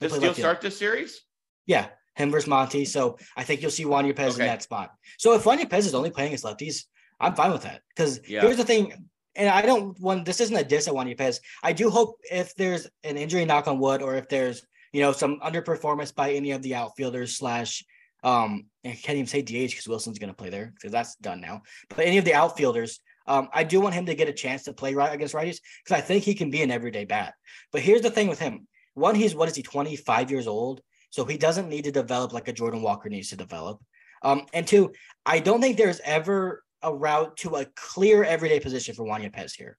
He'll 0.00 0.08
does 0.08 0.18
Steele 0.18 0.34
start 0.34 0.60
this 0.60 0.78
series? 0.78 1.22
Yeah, 1.66 1.88
him 2.14 2.30
versus 2.30 2.48
Monty. 2.48 2.84
So 2.84 3.18
I 3.36 3.44
think 3.44 3.62
you'll 3.62 3.70
see 3.70 3.84
Juan 3.84 4.04
Yepez 4.04 4.34
okay. 4.34 4.42
in 4.42 4.48
that 4.48 4.62
spot. 4.62 4.92
So 5.18 5.34
if 5.34 5.44
Juan 5.44 5.58
Yepez 5.58 5.80
is 5.80 5.94
only 5.94 6.10
playing 6.10 6.32
his 6.32 6.42
lefties, 6.42 6.84
I'm 7.20 7.34
fine 7.34 7.52
with 7.52 7.62
that. 7.62 7.82
Because 7.94 8.20
yeah. 8.28 8.40
here's 8.40 8.56
the 8.56 8.64
thing, 8.64 9.08
and 9.34 9.48
I 9.48 9.62
don't 9.62 9.98
want 10.00 10.24
this 10.24 10.40
isn't 10.40 10.56
a 10.56 10.64
diss 10.64 10.88
at 10.88 10.94
Juan 10.94 11.06
Yepez. 11.06 11.40
I 11.62 11.72
do 11.72 11.90
hope 11.90 12.18
if 12.30 12.54
there's 12.54 12.88
an 13.04 13.16
injury, 13.16 13.44
knock 13.44 13.66
on 13.68 13.78
wood, 13.78 14.02
or 14.02 14.14
if 14.14 14.28
there's 14.28 14.66
you 14.92 15.00
know, 15.00 15.12
some 15.12 15.40
underperformance 15.40 16.14
by 16.14 16.32
any 16.32 16.52
of 16.52 16.62
the 16.62 16.74
outfielders 16.74 17.36
slash 17.36 17.84
um 18.24 18.66
I 18.84 18.90
can't 18.90 19.18
even 19.18 19.26
say 19.26 19.42
DH 19.42 19.70
because 19.70 19.88
Willson's 19.88 20.18
gonna 20.18 20.34
play 20.34 20.50
there 20.50 20.72
because 20.74 20.92
that's 20.92 21.16
done 21.16 21.40
now. 21.40 21.62
But 21.88 22.06
any 22.06 22.18
of 22.18 22.24
the 22.24 22.34
outfielders, 22.34 23.00
um, 23.26 23.48
I 23.52 23.64
do 23.64 23.80
want 23.80 23.94
him 23.94 24.06
to 24.06 24.14
get 24.14 24.28
a 24.28 24.32
chance 24.32 24.64
to 24.64 24.72
play 24.72 24.94
right 24.94 25.12
against 25.12 25.34
righties 25.34 25.60
because 25.84 25.98
I 25.98 26.00
think 26.00 26.24
he 26.24 26.34
can 26.34 26.50
be 26.50 26.62
an 26.62 26.70
everyday 26.70 27.04
bat. 27.04 27.34
But 27.72 27.82
here's 27.82 28.02
the 28.02 28.10
thing 28.10 28.28
with 28.28 28.38
him: 28.38 28.66
one, 28.94 29.14
he's 29.14 29.34
what 29.34 29.48
is 29.48 29.56
he, 29.56 29.62
25 29.62 30.30
years 30.30 30.46
old, 30.46 30.82
so 31.10 31.24
he 31.24 31.36
doesn't 31.36 31.68
need 31.68 31.84
to 31.84 31.92
develop 31.92 32.32
like 32.32 32.48
a 32.48 32.52
Jordan 32.52 32.82
Walker 32.82 33.08
needs 33.08 33.30
to 33.30 33.36
develop. 33.36 33.80
Um, 34.22 34.46
and 34.52 34.66
two, 34.66 34.92
I 35.26 35.40
don't 35.40 35.60
think 35.60 35.76
there's 35.76 36.00
ever 36.04 36.62
a 36.82 36.94
route 36.94 37.36
to 37.38 37.56
a 37.56 37.66
clear 37.76 38.24
everyday 38.24 38.60
position 38.60 38.94
for 38.94 39.04
Juan 39.04 39.22
Yepez 39.22 39.54
here. 39.56 39.76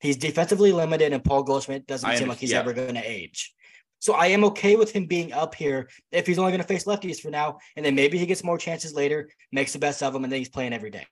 He's 0.00 0.16
defensively 0.16 0.72
limited, 0.72 1.12
and 1.12 1.22
Paul 1.22 1.44
Goldschmidt 1.44 1.86
doesn't 1.86 2.16
seem 2.16 2.28
like 2.28 2.38
he's 2.38 2.52
yeah. 2.52 2.58
ever 2.58 2.72
going 2.72 2.94
to 2.94 3.08
age. 3.08 3.54
So 4.02 4.14
I 4.14 4.26
am 4.26 4.42
okay 4.46 4.74
with 4.74 4.90
him 4.90 5.06
being 5.06 5.32
up 5.32 5.54
here 5.54 5.88
if 6.10 6.26
he's 6.26 6.36
only 6.36 6.50
going 6.50 6.60
to 6.60 6.66
face 6.66 6.86
lefties 6.86 7.20
for 7.20 7.30
now, 7.30 7.58
and 7.76 7.86
then 7.86 7.94
maybe 7.94 8.18
he 8.18 8.26
gets 8.26 8.42
more 8.42 8.58
chances 8.58 8.92
later, 8.92 9.30
makes 9.52 9.72
the 9.72 9.78
best 9.78 10.02
of 10.02 10.12
them, 10.12 10.24
and 10.24 10.32
then 10.32 10.40
he's 10.40 10.48
playing 10.48 10.72
every 10.72 10.90
day. 10.90 11.06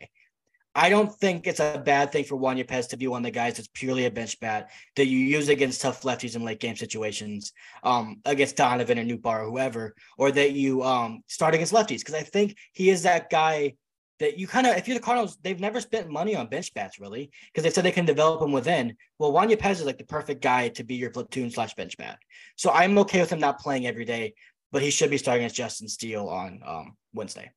I 0.75 0.91
don't 0.91 1.13
think 1.15 1.47
it's 1.47 1.61
a 1.61 1.81
bad 1.85 2.11
thing 2.11 2.25
for 2.25 2.35
Juan 2.35 2.57
Yepez 2.57 2.89
to 2.89 2.97
be 2.97 3.07
one 3.07 3.21
of 3.21 3.27
the 3.27 3.31
guys 3.31 3.55
that's 3.57 3.69
purely 3.73 4.07
a 4.07 4.11
bench 4.11 4.41
bat 4.41 4.71
that 4.97 5.07
you 5.07 5.19
use 5.19 5.49
against 5.49 5.81
tough 5.81 6.03
lefties 6.03 6.35
in 6.35 6.43
late 6.43 6.59
game 6.59 6.75
situations, 6.75 7.53
um, 7.85 8.21
against 8.25 8.57
Donovan 8.57 8.99
or 8.99 9.05
Nootbaar 9.05 9.43
or 9.43 9.51
whoever, 9.51 9.95
or 10.19 10.33
that 10.33 10.51
you 10.51 10.83
um, 10.83 11.23
start 11.29 11.55
against 11.55 11.73
lefties. 11.73 12.01
Because 12.01 12.15
I 12.15 12.23
think 12.23 12.57
he 12.73 12.91
is 12.91 13.05
that 13.05 13.31
guy 13.31 13.75
that 14.21 14.39
you 14.39 14.47
kind 14.47 14.67
of, 14.67 14.77
if 14.77 14.87
you're 14.87 14.97
the 14.97 15.03
Cardinals, 15.03 15.37
they've 15.43 15.59
never 15.59 15.81
spent 15.81 16.09
money 16.09 16.37
on 16.37 16.47
bench 16.47 16.73
bats 16.73 17.01
really, 17.01 17.31
because 17.47 17.65
they 17.65 17.71
said 17.71 17.85
they 17.85 17.91
can 17.91 18.05
develop 18.05 18.41
them 18.41 18.53
within. 18.53 18.97
Well, 19.19 19.33
Juan 19.33 19.49
Yepez 19.49 19.73
is 19.73 19.85
like 19.85 19.99
the 19.99 20.05
perfect 20.05 20.43
guy 20.43 20.69
to 20.69 20.85
be 20.85 20.95
your 20.95 21.11
platoon 21.11 21.51
slash 21.51 21.75
bench 21.75 21.97
bat. 21.97 22.19
So 22.57 22.71
I'm 22.71 22.97
okay 22.99 23.21
with 23.21 23.33
him 23.33 23.41
not 23.41 23.59
playing 23.59 23.87
every 23.87 24.05
day, 24.05 24.35
but 24.71 24.83
he 24.83 24.91
should 24.91 25.11
be 25.11 25.19
starting 25.19 25.45
as 25.45 25.53
Justin 25.53 25.89
Steele 25.89 26.29
on 26.29 26.61
um, 26.65 26.97
Wednesday. 27.13 27.51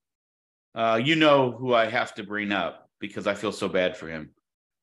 Uh, 0.74 1.00
you 1.04 1.16
know 1.16 1.52
who 1.52 1.74
I 1.74 1.88
have 1.88 2.16
to 2.16 2.24
bring 2.24 2.52
up 2.52 2.90
because 3.00 3.28
I 3.28 3.36
feel 3.36 3.52
so 3.52 3.68
bad 3.68 3.96
for 3.96 4.08
him. 4.08 4.32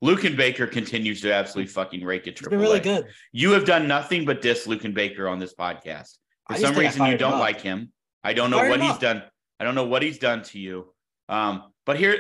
Luken 0.03 0.37
Baker 0.37 0.67
continues 0.67 1.21
to 1.23 1.33
absolutely 1.33 1.71
fucking 1.73 2.05
rake 2.05 2.27
it. 2.27 2.37
Triple 2.37 2.59
been 2.59 2.61
really 2.61 2.81
good. 2.81 3.09
You 3.33 3.51
have 3.53 3.65
done 3.65 3.87
nothing 3.87 4.25
but 4.25 4.41
diss 4.41 4.67
Luken 4.67 4.95
Baker 4.95 5.29
on 5.29 5.39
this 5.39 5.55
podcast. 5.55 6.17
For 6.49 6.57
some 6.57 6.75
reason, 6.75 7.07
you 7.07 7.19
don't 7.19 7.39
like 7.39 7.61
him. 7.61 7.93
I 8.25 8.33
don't 8.33 8.51
know 8.51 8.69
what 8.69 8.81
he's 8.81 8.99
done. 8.99 9.23
I 9.59 9.65
don't 9.65 9.75
know 9.75 9.87
what 9.87 10.03
he's 10.03 10.19
done 10.19 10.43
to 10.45 10.59
you. 10.59 10.93
Um, 11.31 11.73
but 11.87 11.97
here, 11.97 12.19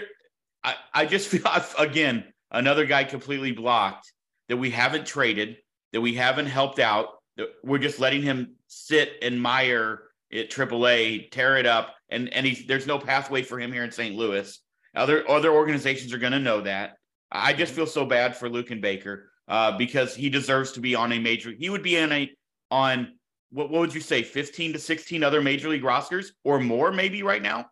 I, 0.65 0.77
I 0.95 1.07
just 1.07 1.29
feel 1.31 1.43
again 1.79 2.25
another 2.51 2.87
guy 2.87 3.05
completely 3.05 3.53
blocked 3.53 4.11
that 4.49 4.57
we 4.57 4.71
haven't 4.71 5.07
traded, 5.07 5.59
that 5.93 6.01
we 6.01 6.15
haven't 6.15 6.47
helped 6.47 6.79
out. 6.79 7.09
That 7.37 7.49
we're 7.63 7.79
just 7.79 8.01
letting 8.01 8.23
him 8.23 8.55
sit 8.69 9.13
and 9.21 9.41
mire 9.41 10.05
at 10.33 10.51
AAA, 10.51 11.31
tear 11.31 11.59
it 11.59 11.67
up, 11.67 11.95
and 12.09 12.33
and 12.33 12.47
he's 12.47 12.67
there's 12.67 12.87
no 12.87 12.99
pathway 12.99 13.43
for 13.43 13.59
him 13.59 13.73
here 13.73 13.85
in 13.85 13.93
St. 13.93 14.15
Louis. 14.15 14.59
Other 14.95 15.29
other 15.29 15.51
organizations 15.51 16.13
are 16.15 16.19
going 16.19 16.33
to 16.33 16.41
know 16.41 16.63
that. 16.63 16.97
I 17.31 17.53
just 17.53 17.75
feel 17.75 17.87
so 17.87 18.05
bad 18.05 18.37
for 18.37 18.49
Luken 18.49 18.81
Baker 18.81 19.31
uh, 19.47 19.77
because 19.77 20.15
he 20.15 20.31
deserves 20.31 20.73
to 20.73 20.81
be 20.81 20.95
on 20.95 21.13
a 21.13 21.19
major. 21.19 21.53
He 21.57 21.71
would 21.71 21.83
be 21.83 21.97
in 21.97 22.11
a 22.13 22.31
on 22.71 23.13
what, 23.51 23.71
what 23.71 23.81
would 23.81 23.95
you 23.95 24.01
say, 24.01 24.23
15 24.23 24.75
to 24.75 24.79
16 24.79 25.23
other 25.25 25.43
major 25.43 25.69
league 25.69 25.85
rosters 25.85 26.33
or 26.45 26.61
more, 26.61 26.93
maybe 26.93 27.23
right 27.23 27.43
now? 27.43 27.67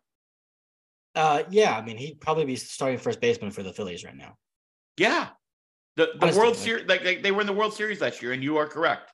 Uh, 1.19 1.43
yeah, 1.51 1.77
I 1.77 1.83
mean, 1.85 1.97
he'd 1.97 2.21
probably 2.21 2.45
be 2.45 2.55
starting 2.55 2.97
first 2.97 3.21
baseman 3.21 3.51
for 3.51 3.65
the 3.65 3.73
Phillies 3.73 4.05
right 4.05 4.17
now. 4.17 4.37
Yeah, 4.97 5.31
the 5.97 6.11
the 6.15 6.23
Honestly, 6.23 6.41
World 6.41 6.57
Series, 6.57 6.87
like, 6.87 7.05
like 7.05 7.25
they 7.25 7.33
were 7.33 7.41
in 7.41 7.47
the 7.49 7.53
World 7.53 7.75
Series 7.75 8.01
last 8.01 8.23
year, 8.23 8.33
and 8.33 8.43
you 8.43 8.57
are 8.59 8.69
correct. 8.69 9.11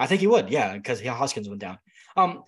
I 0.00 0.06
think 0.06 0.20
he 0.20 0.26
would, 0.26 0.50
yeah, 0.50 0.76
because 0.76 1.00
Hoskins 1.00 1.48
went 1.48 1.60
down. 1.60 1.78
Um, 2.16 2.42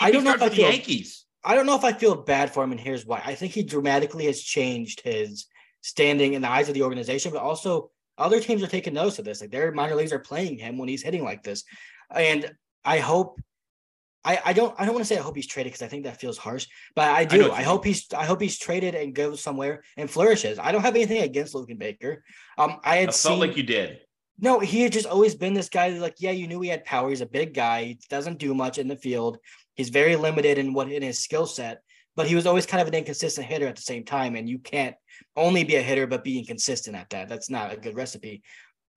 I 0.00 0.10
don't 0.10 0.24
know 0.24 0.34
if 0.34 0.42
I 0.42 0.48
feel 0.48 0.68
Yankees. 0.68 1.26
I 1.44 1.54
don't 1.54 1.64
know 1.64 1.76
if 1.76 1.84
I 1.84 1.92
feel 1.92 2.16
bad 2.16 2.52
for 2.52 2.64
him, 2.64 2.72
and 2.72 2.80
here's 2.80 3.06
why. 3.06 3.22
I 3.24 3.36
think 3.36 3.52
he 3.52 3.62
dramatically 3.62 4.26
has 4.26 4.40
changed 4.42 5.00
his 5.02 5.46
standing 5.82 6.34
in 6.34 6.42
the 6.42 6.50
eyes 6.50 6.68
of 6.68 6.74
the 6.74 6.82
organization, 6.82 7.30
but 7.32 7.40
also 7.40 7.92
other 8.18 8.40
teams 8.40 8.64
are 8.64 8.68
taking 8.68 8.94
notice 8.94 9.20
of 9.20 9.24
this. 9.24 9.40
Like 9.40 9.52
their 9.52 9.70
minor 9.70 9.94
leagues 9.94 10.12
are 10.12 10.18
playing 10.18 10.58
him 10.58 10.76
when 10.76 10.88
he's 10.88 11.02
hitting 11.02 11.22
like 11.22 11.44
this. 11.44 11.62
And 12.10 12.52
I 12.84 12.98
hope 12.98 13.40
I, 14.24 14.40
I 14.46 14.52
don't 14.52 14.74
I 14.78 14.84
don't 14.84 14.94
want 14.94 15.04
to 15.04 15.08
say 15.08 15.18
I 15.18 15.22
hope 15.22 15.34
he's 15.34 15.46
traded 15.46 15.72
because 15.72 15.84
I 15.84 15.88
think 15.88 16.04
that 16.04 16.20
feels 16.20 16.38
harsh, 16.38 16.66
but 16.94 17.08
I 17.08 17.24
do. 17.24 17.50
I, 17.50 17.58
I 17.58 17.62
hope 17.62 17.84
he's 17.84 18.06
I 18.12 18.24
hope 18.24 18.40
he's 18.40 18.58
traded 18.58 18.94
and 18.94 19.14
goes 19.14 19.42
somewhere 19.42 19.82
and 19.96 20.10
flourishes. 20.10 20.58
I 20.58 20.70
don't 20.70 20.82
have 20.82 20.94
anything 20.94 21.22
against 21.22 21.54
Luken 21.54 21.78
Baker. 21.78 22.22
Um, 22.56 22.78
I 22.84 22.98
had 22.98 23.08
I 23.08 23.12
felt 23.12 23.40
like 23.40 23.56
you 23.56 23.64
did. 23.64 24.00
No, 24.38 24.60
he 24.60 24.82
had 24.82 24.92
just 24.92 25.06
always 25.06 25.34
been 25.34 25.54
this 25.54 25.68
guy. 25.68 25.88
Like, 25.90 26.16
yeah, 26.18 26.30
you 26.30 26.46
knew 26.46 26.60
he 26.60 26.68
had 26.68 26.84
power. 26.84 27.10
He's 27.10 27.20
a 27.20 27.26
big 27.26 27.54
guy. 27.54 27.84
He 27.84 27.98
doesn't 28.08 28.38
do 28.38 28.54
much 28.54 28.78
in 28.78 28.88
the 28.88 28.96
field. 28.96 29.38
He's 29.74 29.90
very 29.90 30.16
limited 30.16 30.58
in 30.58 30.72
what 30.72 30.90
in 30.90 31.02
his 31.02 31.18
skill 31.18 31.46
set, 31.46 31.82
but 32.16 32.26
he 32.26 32.34
was 32.34 32.46
always 32.46 32.66
kind 32.66 32.80
of 32.80 32.88
an 32.88 32.94
inconsistent 32.94 33.46
hitter 33.46 33.66
at 33.66 33.76
the 33.76 33.82
same 33.82 34.04
time. 34.04 34.36
And 34.36 34.48
you 34.48 34.58
can't 34.58 34.96
only 35.36 35.64
be 35.64 35.76
a 35.76 35.82
hitter 35.82 36.06
but 36.06 36.24
be 36.24 36.38
inconsistent 36.38 36.96
at 36.96 37.10
that. 37.10 37.28
That's 37.28 37.50
not 37.50 37.72
a 37.72 37.76
good 37.76 37.96
recipe 37.96 38.42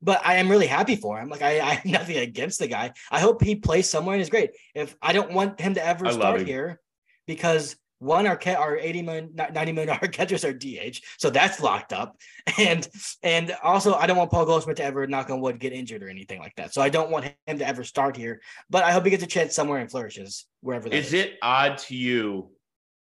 but 0.01 0.21
I 0.25 0.35
am 0.35 0.49
really 0.49 0.67
happy 0.67 0.95
for 0.95 1.19
him. 1.19 1.29
Like 1.29 1.41
I, 1.41 1.59
I 1.59 1.73
have 1.75 1.85
nothing 1.99 2.17
against 2.17 2.59
the 2.59 2.67
guy. 2.67 2.93
I 3.11 3.19
hope 3.19 3.43
he 3.43 3.55
plays 3.55 3.89
somewhere 3.89 4.15
and 4.15 4.21
is 4.21 4.29
great. 4.29 4.51
If 4.73 4.95
I 5.01 5.13
don't 5.13 5.31
want 5.31 5.59
him 5.59 5.73
to 5.75 5.85
ever 5.85 6.07
I 6.07 6.11
start 6.11 6.41
here, 6.41 6.79
because 7.27 7.75
one 7.99 8.27
our 8.27 8.39
our 8.57 8.77
80 8.77 9.01
million 9.03 9.35
90 9.35 9.71
million 9.71 9.95
dollar 9.95 10.07
catchers 10.11 10.43
are 10.45 10.53
DH, 10.53 11.01
so 11.17 11.29
that's 11.29 11.59
locked 11.59 11.93
up. 11.93 12.17
And 12.59 12.87
and 13.23 13.55
also 13.63 13.95
I 13.95 14.05
don't 14.05 14.17
want 14.17 14.31
Paul 14.31 14.45
Goldschmidt 14.45 14.77
to 14.77 14.83
ever 14.83 15.07
knock 15.07 15.29
on 15.29 15.41
wood 15.41 15.59
get 15.59 15.73
injured 15.73 16.03
or 16.03 16.09
anything 16.09 16.39
like 16.39 16.55
that. 16.57 16.73
So 16.73 16.81
I 16.81 16.89
don't 16.89 17.09
want 17.09 17.33
him 17.47 17.57
to 17.57 17.67
ever 17.67 17.83
start 17.83 18.15
here. 18.15 18.39
But 18.69 18.83
I 18.83 18.91
hope 18.91 19.03
he 19.03 19.09
gets 19.09 19.23
a 19.23 19.27
chance 19.27 19.55
somewhere 19.55 19.79
and 19.79 19.89
flourishes 19.89 20.45
wherever. 20.61 20.87
Is, 20.87 21.07
is 21.07 21.13
it 21.13 21.33
odd 21.41 21.79
to 21.79 21.95
you 21.95 22.51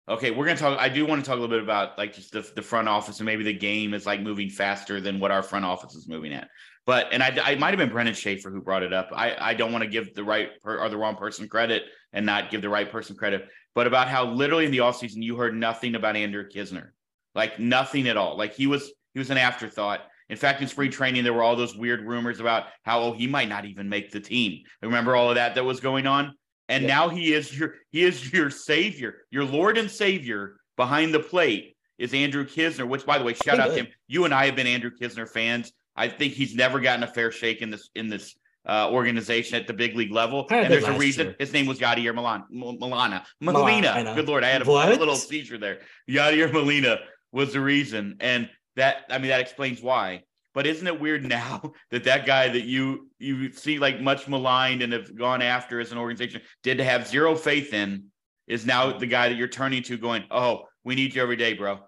Okay, 0.10 0.32
we're 0.32 0.46
gonna 0.46 0.58
talk. 0.58 0.80
I 0.80 0.90
do 0.90 1.06
want 1.06 1.24
to 1.24 1.28
talk 1.28 1.38
a 1.38 1.40
little 1.40 1.56
bit 1.56 1.64
about 1.64 1.96
like 2.00 2.16
just 2.16 2.32
the, 2.32 2.42
the 2.56 2.64
front 2.64 2.90
office 2.90 3.20
and 3.20 3.28
maybe 3.28 3.44
the 3.44 3.54
game 3.54 3.94
is 3.94 4.08
like 4.08 4.22
moving 4.22 4.50
faster 4.50 5.00
than 5.00 5.20
what 5.20 5.30
our 5.30 5.44
front 5.44 5.66
office 5.66 5.94
is 5.94 6.08
moving 6.08 6.34
at. 6.34 6.50
But 6.90 7.10
and 7.12 7.22
I, 7.22 7.38
I 7.44 7.54
might 7.54 7.70
have 7.70 7.78
been 7.78 7.92
Brennan 7.92 8.16
Schaefer 8.16 8.50
who 8.50 8.64
brought 8.64 8.82
it 8.82 8.94
up. 8.94 9.12
I, 9.14 9.36
I 9.40 9.54
don't 9.54 9.72
want 9.72 9.84
to 9.84 9.90
give 9.92 10.16
the 10.16 10.24
right 10.24 10.60
per, 10.64 10.80
or 10.80 10.90
the 10.90 10.98
wrong 10.98 11.16
person 11.16 11.48
credit 11.48 11.84
and 12.14 12.26
not 12.26 12.50
give 12.50 12.64
the 12.64 12.70
right 12.70 12.92
person 12.92 13.16
credit, 13.16 13.48
but 13.76 13.86
about 13.86 14.08
how 14.08 14.26
literally 14.26 14.66
in 14.66 14.72
the 14.72 14.80
offseason 14.80 15.22
you 15.22 15.36
heard 15.36 15.56
nothing 15.56 15.94
about 15.94 16.16
Andrew 16.16 16.50
Knizner, 16.50 16.88
like 17.36 17.60
nothing 17.60 18.08
at 18.08 18.18
all. 18.18 18.36
Like 18.36 18.56
he 18.56 18.66
was 18.66 18.92
he 19.14 19.20
was 19.20 19.30
an 19.30 19.38
afterthought. 19.38 20.00
In 20.30 20.36
fact, 20.36 20.64
in 20.64 20.68
spring 20.68 20.90
training, 20.90 21.24
there 21.24 21.32
were 21.32 21.44
all 21.44 21.56
those 21.56 21.76
weird 21.76 22.02
rumors 22.08 22.40
about 22.40 22.64
how 22.82 23.02
oh 23.02 23.14
he 23.14 23.28
might 23.28 23.50
not 23.50 23.66
even 23.66 23.88
make 23.88 24.10
the 24.10 24.20
team. 24.20 24.64
Remember 24.82 25.16
all 25.16 25.30
of 25.30 25.36
that 25.36 25.54
that 25.54 25.64
was 25.64 25.80
going 25.80 26.08
on, 26.08 26.34
and 26.70 26.82
yeah. 26.82 26.88
now 26.88 27.10
he 27.10 27.36
is 27.36 27.56
your 27.56 27.76
he 27.92 28.04
is 28.04 28.34
your 28.34 28.50
savior, 28.50 29.18
your 29.30 29.46
Lord 29.46 29.78
and 29.78 29.92
Savior 29.92 30.56
behind 30.76 31.14
the 31.14 31.20
plate 31.20 31.78
is 32.00 32.16
Andrew 32.16 32.48
Knizner. 32.48 32.88
Which, 32.88 33.06
by 33.06 33.20
the 33.20 33.24
way, 33.24 33.36
shout 33.36 33.60
out 33.60 33.68
to 33.68 33.76
him. 33.76 33.88
You 34.08 34.26
and 34.26 34.34
I 34.34 34.48
have 34.48 34.56
been 34.56 34.66
Andrew 34.66 34.90
Knizner 35.00 35.30
fans 35.30 35.72
I 36.00 36.08
think 36.08 36.34
he's 36.34 36.56
never 36.56 36.80
gotten 36.80 37.04
a 37.04 37.08
fair 37.08 37.30
shake 37.30 37.62
in 37.62 37.70
this 37.70 37.90
in 37.94 38.08
this 38.08 38.36
uh, 38.66 38.90
organization 38.90 39.60
at 39.60 39.68
the 39.68 39.74
big 39.74 39.96
league 39.96 40.12
level. 40.12 40.48
And 40.50 40.72
there's 40.72 40.86
a 40.86 40.98
reason 40.98 41.28
year. 41.28 41.36
his 41.40 41.52
name 41.52 41.66
was 41.66 41.80
Yadier 41.80 42.16
Milan, 42.16 42.46
Milana. 42.54 43.26
Molina. 43.42 44.14
Good 44.16 44.28
Lord, 44.28 44.44
I 44.44 44.50
had 44.50 44.62
a, 44.62 44.70
a, 44.70 44.96
little 44.96 45.16
seizure 45.16 45.58
there. 45.58 45.80
Yadier 46.10 46.52
Molina 46.52 47.00
was 47.32 47.54
the 47.54 47.62
reason. 47.62 48.16
And 48.22 48.50
that, 48.76 49.06
I 49.10 49.18
mean, 49.18 49.30
that 49.30 49.42
explains 49.42 49.82
why. 49.82 50.24
But 50.54 50.66
isn't 50.66 50.88
it 50.88 51.00
weird 51.00 51.26
now 51.26 51.74
that 51.92 52.06
that 52.06 52.26
guy 52.26 52.48
that 52.48 52.64
you 52.64 53.10
you 53.20 53.52
see 53.52 53.78
like 53.78 54.00
much 54.02 54.28
maligned 54.28 54.82
and 54.82 54.94
have 54.94 55.16
gone 55.16 55.42
after 55.42 55.80
as 55.80 55.92
an 55.92 55.98
organization 55.98 56.42
did 56.64 56.78
to 56.78 56.84
have 56.84 57.08
zero 57.08 57.36
faith 57.36 57.74
in 57.74 58.06
is 58.48 58.66
now 58.66 58.92
the 58.92 59.06
guy 59.06 59.30
that 59.30 59.36
you're 59.36 59.48
turning 59.48 59.84
to 59.84 59.98
going, 59.98 60.24
oh, 60.32 60.64
we 60.84 60.96
need 60.96 61.14
you 61.14 61.22
every 61.22 61.36
day, 61.36 61.54
bro. 61.54 61.80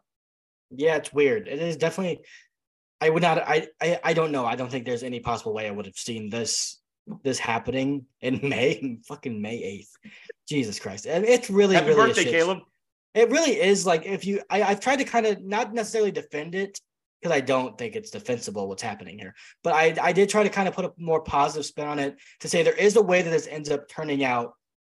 Yeah, 0.69 0.95
it's 0.95 1.11
weird. 1.11 1.47
It 1.47 1.59
is 1.59 1.75
definitely 1.75 2.21
I 3.01 3.09
would 3.09 3.23
not. 3.23 3.39
I, 3.39 3.67
I 3.81 3.99
I 4.03 4.13
don't 4.13 4.31
know. 4.31 4.45
I 4.45 4.55
don't 4.55 4.69
think 4.69 4.85
there's 4.85 5.03
any 5.03 5.19
possible 5.19 5.53
way 5.53 5.67
I 5.67 5.71
would 5.71 5.87
have 5.87 5.97
seen 5.97 6.29
this 6.29 6.79
this 7.23 7.39
happening 7.39 8.05
in 8.21 8.39
May, 8.47 8.99
fucking 9.07 9.41
May 9.41 9.57
eighth. 9.63 9.91
Jesus 10.47 10.79
Christ! 10.79 11.07
And 11.07 11.25
it's 11.25 11.49
really 11.49 11.75
happy 11.75 11.87
really 11.87 12.07
birthday, 12.09 12.25
Caleb. 12.25 12.59
It 13.15 13.29
really 13.29 13.59
is 13.59 13.85
like 13.85 14.05
if 14.05 14.25
you. 14.25 14.41
I, 14.49 14.61
I've 14.61 14.79
tried 14.79 14.97
to 14.97 15.03
kind 15.03 15.25
of 15.25 15.43
not 15.43 15.73
necessarily 15.73 16.11
defend 16.11 16.53
it 16.53 16.79
because 17.21 17.35
I 17.35 17.41
don't 17.41 17.77
think 17.77 17.95
it's 17.95 18.11
defensible 18.11 18.67
what's 18.67 18.83
happening 18.83 19.17
here. 19.17 19.33
But 19.63 19.73
I 19.73 19.95
I 20.01 20.13
did 20.13 20.29
try 20.29 20.43
to 20.43 20.49
kind 20.49 20.67
of 20.67 20.75
put 20.75 20.85
a 20.85 20.93
more 20.97 21.21
positive 21.21 21.65
spin 21.65 21.87
on 21.87 21.97
it 21.97 22.17
to 22.41 22.47
say 22.47 22.61
there 22.61 22.73
is 22.73 22.95
a 22.95 23.01
way 23.01 23.23
that 23.23 23.31
this 23.31 23.47
ends 23.47 23.71
up 23.71 23.89
turning 23.89 24.23
out 24.23 24.53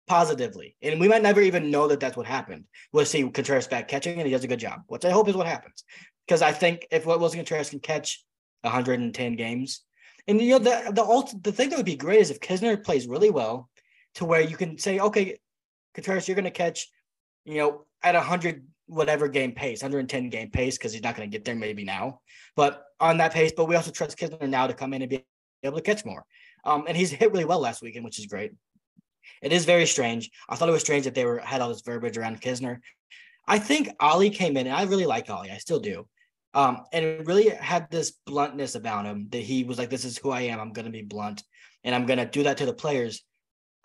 positively, 0.06 0.76
and 0.82 1.00
we 1.00 1.08
might 1.08 1.22
never 1.22 1.40
even 1.40 1.70
know 1.70 1.88
that 1.88 2.00
that's 2.00 2.16
what 2.16 2.26
happened. 2.26 2.64
We'll 2.92 3.06
see 3.06 3.28
Contreras 3.30 3.66
back 3.66 3.88
catching, 3.88 4.18
and 4.18 4.26
he 4.26 4.32
does 4.32 4.44
a 4.44 4.48
good 4.48 4.60
job, 4.60 4.82
which 4.88 5.06
I 5.06 5.10
hope 5.10 5.28
is 5.28 5.34
what 5.34 5.46
happens 5.46 5.84
because 6.26 6.42
I 6.42 6.52
think 6.52 6.86
if 6.90 7.06
what 7.06 7.20
Willson 7.20 7.36
Contreras 7.36 7.70
can 7.70 7.80
catch 7.80 8.24
110 8.62 9.36
games, 9.36 9.82
and 10.26 10.40
you 10.40 10.50
know 10.50 10.58
the 10.58 10.92
the 10.92 11.02
ult- 11.04 11.42
the 11.42 11.52
thing 11.52 11.70
that 11.70 11.76
would 11.76 11.86
be 11.86 11.96
great 11.96 12.20
is 12.20 12.30
if 12.30 12.40
Knizner 12.40 12.82
plays 12.82 13.06
really 13.06 13.30
well, 13.30 13.68
to 14.14 14.24
where 14.24 14.40
you 14.40 14.56
can 14.56 14.78
say, 14.78 14.98
okay, 14.98 15.36
Contreras, 15.94 16.26
you're 16.26 16.34
going 16.34 16.44
to 16.44 16.50
catch, 16.50 16.88
you 17.44 17.58
know, 17.58 17.84
at 18.02 18.14
100 18.14 18.64
whatever 18.86 19.28
game 19.28 19.52
pace, 19.52 19.82
110 19.82 20.28
game 20.28 20.50
pace, 20.50 20.76
because 20.76 20.92
he's 20.92 21.02
not 21.02 21.16
going 21.16 21.28
to 21.28 21.32
get 21.34 21.44
there 21.44 21.54
maybe 21.54 21.84
now, 21.84 22.20
but 22.54 22.84
on 23.00 23.18
that 23.18 23.32
pace. 23.32 23.52
But 23.56 23.66
we 23.66 23.76
also 23.76 23.90
trust 23.90 24.18
Knizner 24.18 24.48
now 24.48 24.66
to 24.66 24.74
come 24.74 24.94
in 24.94 25.02
and 25.02 25.10
be 25.10 25.24
able 25.62 25.78
to 25.78 25.82
catch 25.82 26.04
more. 26.04 26.24
Um, 26.64 26.84
and 26.88 26.96
he's 26.96 27.10
hit 27.10 27.30
really 27.30 27.44
well 27.44 27.60
last 27.60 27.82
weekend, 27.82 28.04
which 28.04 28.18
is 28.18 28.26
great. 28.26 28.52
It 29.42 29.52
is 29.52 29.64
very 29.64 29.86
strange. 29.86 30.30
I 30.48 30.56
thought 30.56 30.68
it 30.68 30.72
was 30.72 30.82
strange 30.82 31.04
that 31.04 31.14
they 31.14 31.24
were 31.24 31.38
had 31.38 31.60
all 31.60 31.68
this 31.68 31.82
verbiage 31.82 32.16
around 32.16 32.40
Knizner. 32.40 32.80
I 33.46 33.58
think 33.58 33.90
Oli 34.00 34.30
came 34.30 34.56
in, 34.56 34.66
and 34.66 34.76
I 34.76 34.84
really 34.84 35.06
like 35.06 35.28
Oli. 35.28 35.50
I 35.50 35.58
still 35.58 35.80
do. 35.80 36.06
Um, 36.54 36.84
and 36.92 37.04
it 37.04 37.26
really 37.26 37.48
had 37.48 37.90
this 37.90 38.12
bluntness 38.26 38.76
about 38.76 39.06
him 39.06 39.28
that 39.30 39.42
he 39.42 39.64
was 39.64 39.78
like, 39.78 39.90
This 39.90 40.04
is 40.04 40.18
who 40.18 40.30
I 40.30 40.42
am. 40.42 40.60
I'm 40.60 40.72
going 40.72 40.86
to 40.86 40.92
be 40.92 41.02
blunt 41.02 41.42
and 41.82 41.94
I'm 41.94 42.06
going 42.06 42.18
to 42.18 42.26
do 42.26 42.44
that 42.44 42.58
to 42.58 42.66
the 42.66 42.72
players. 42.72 43.22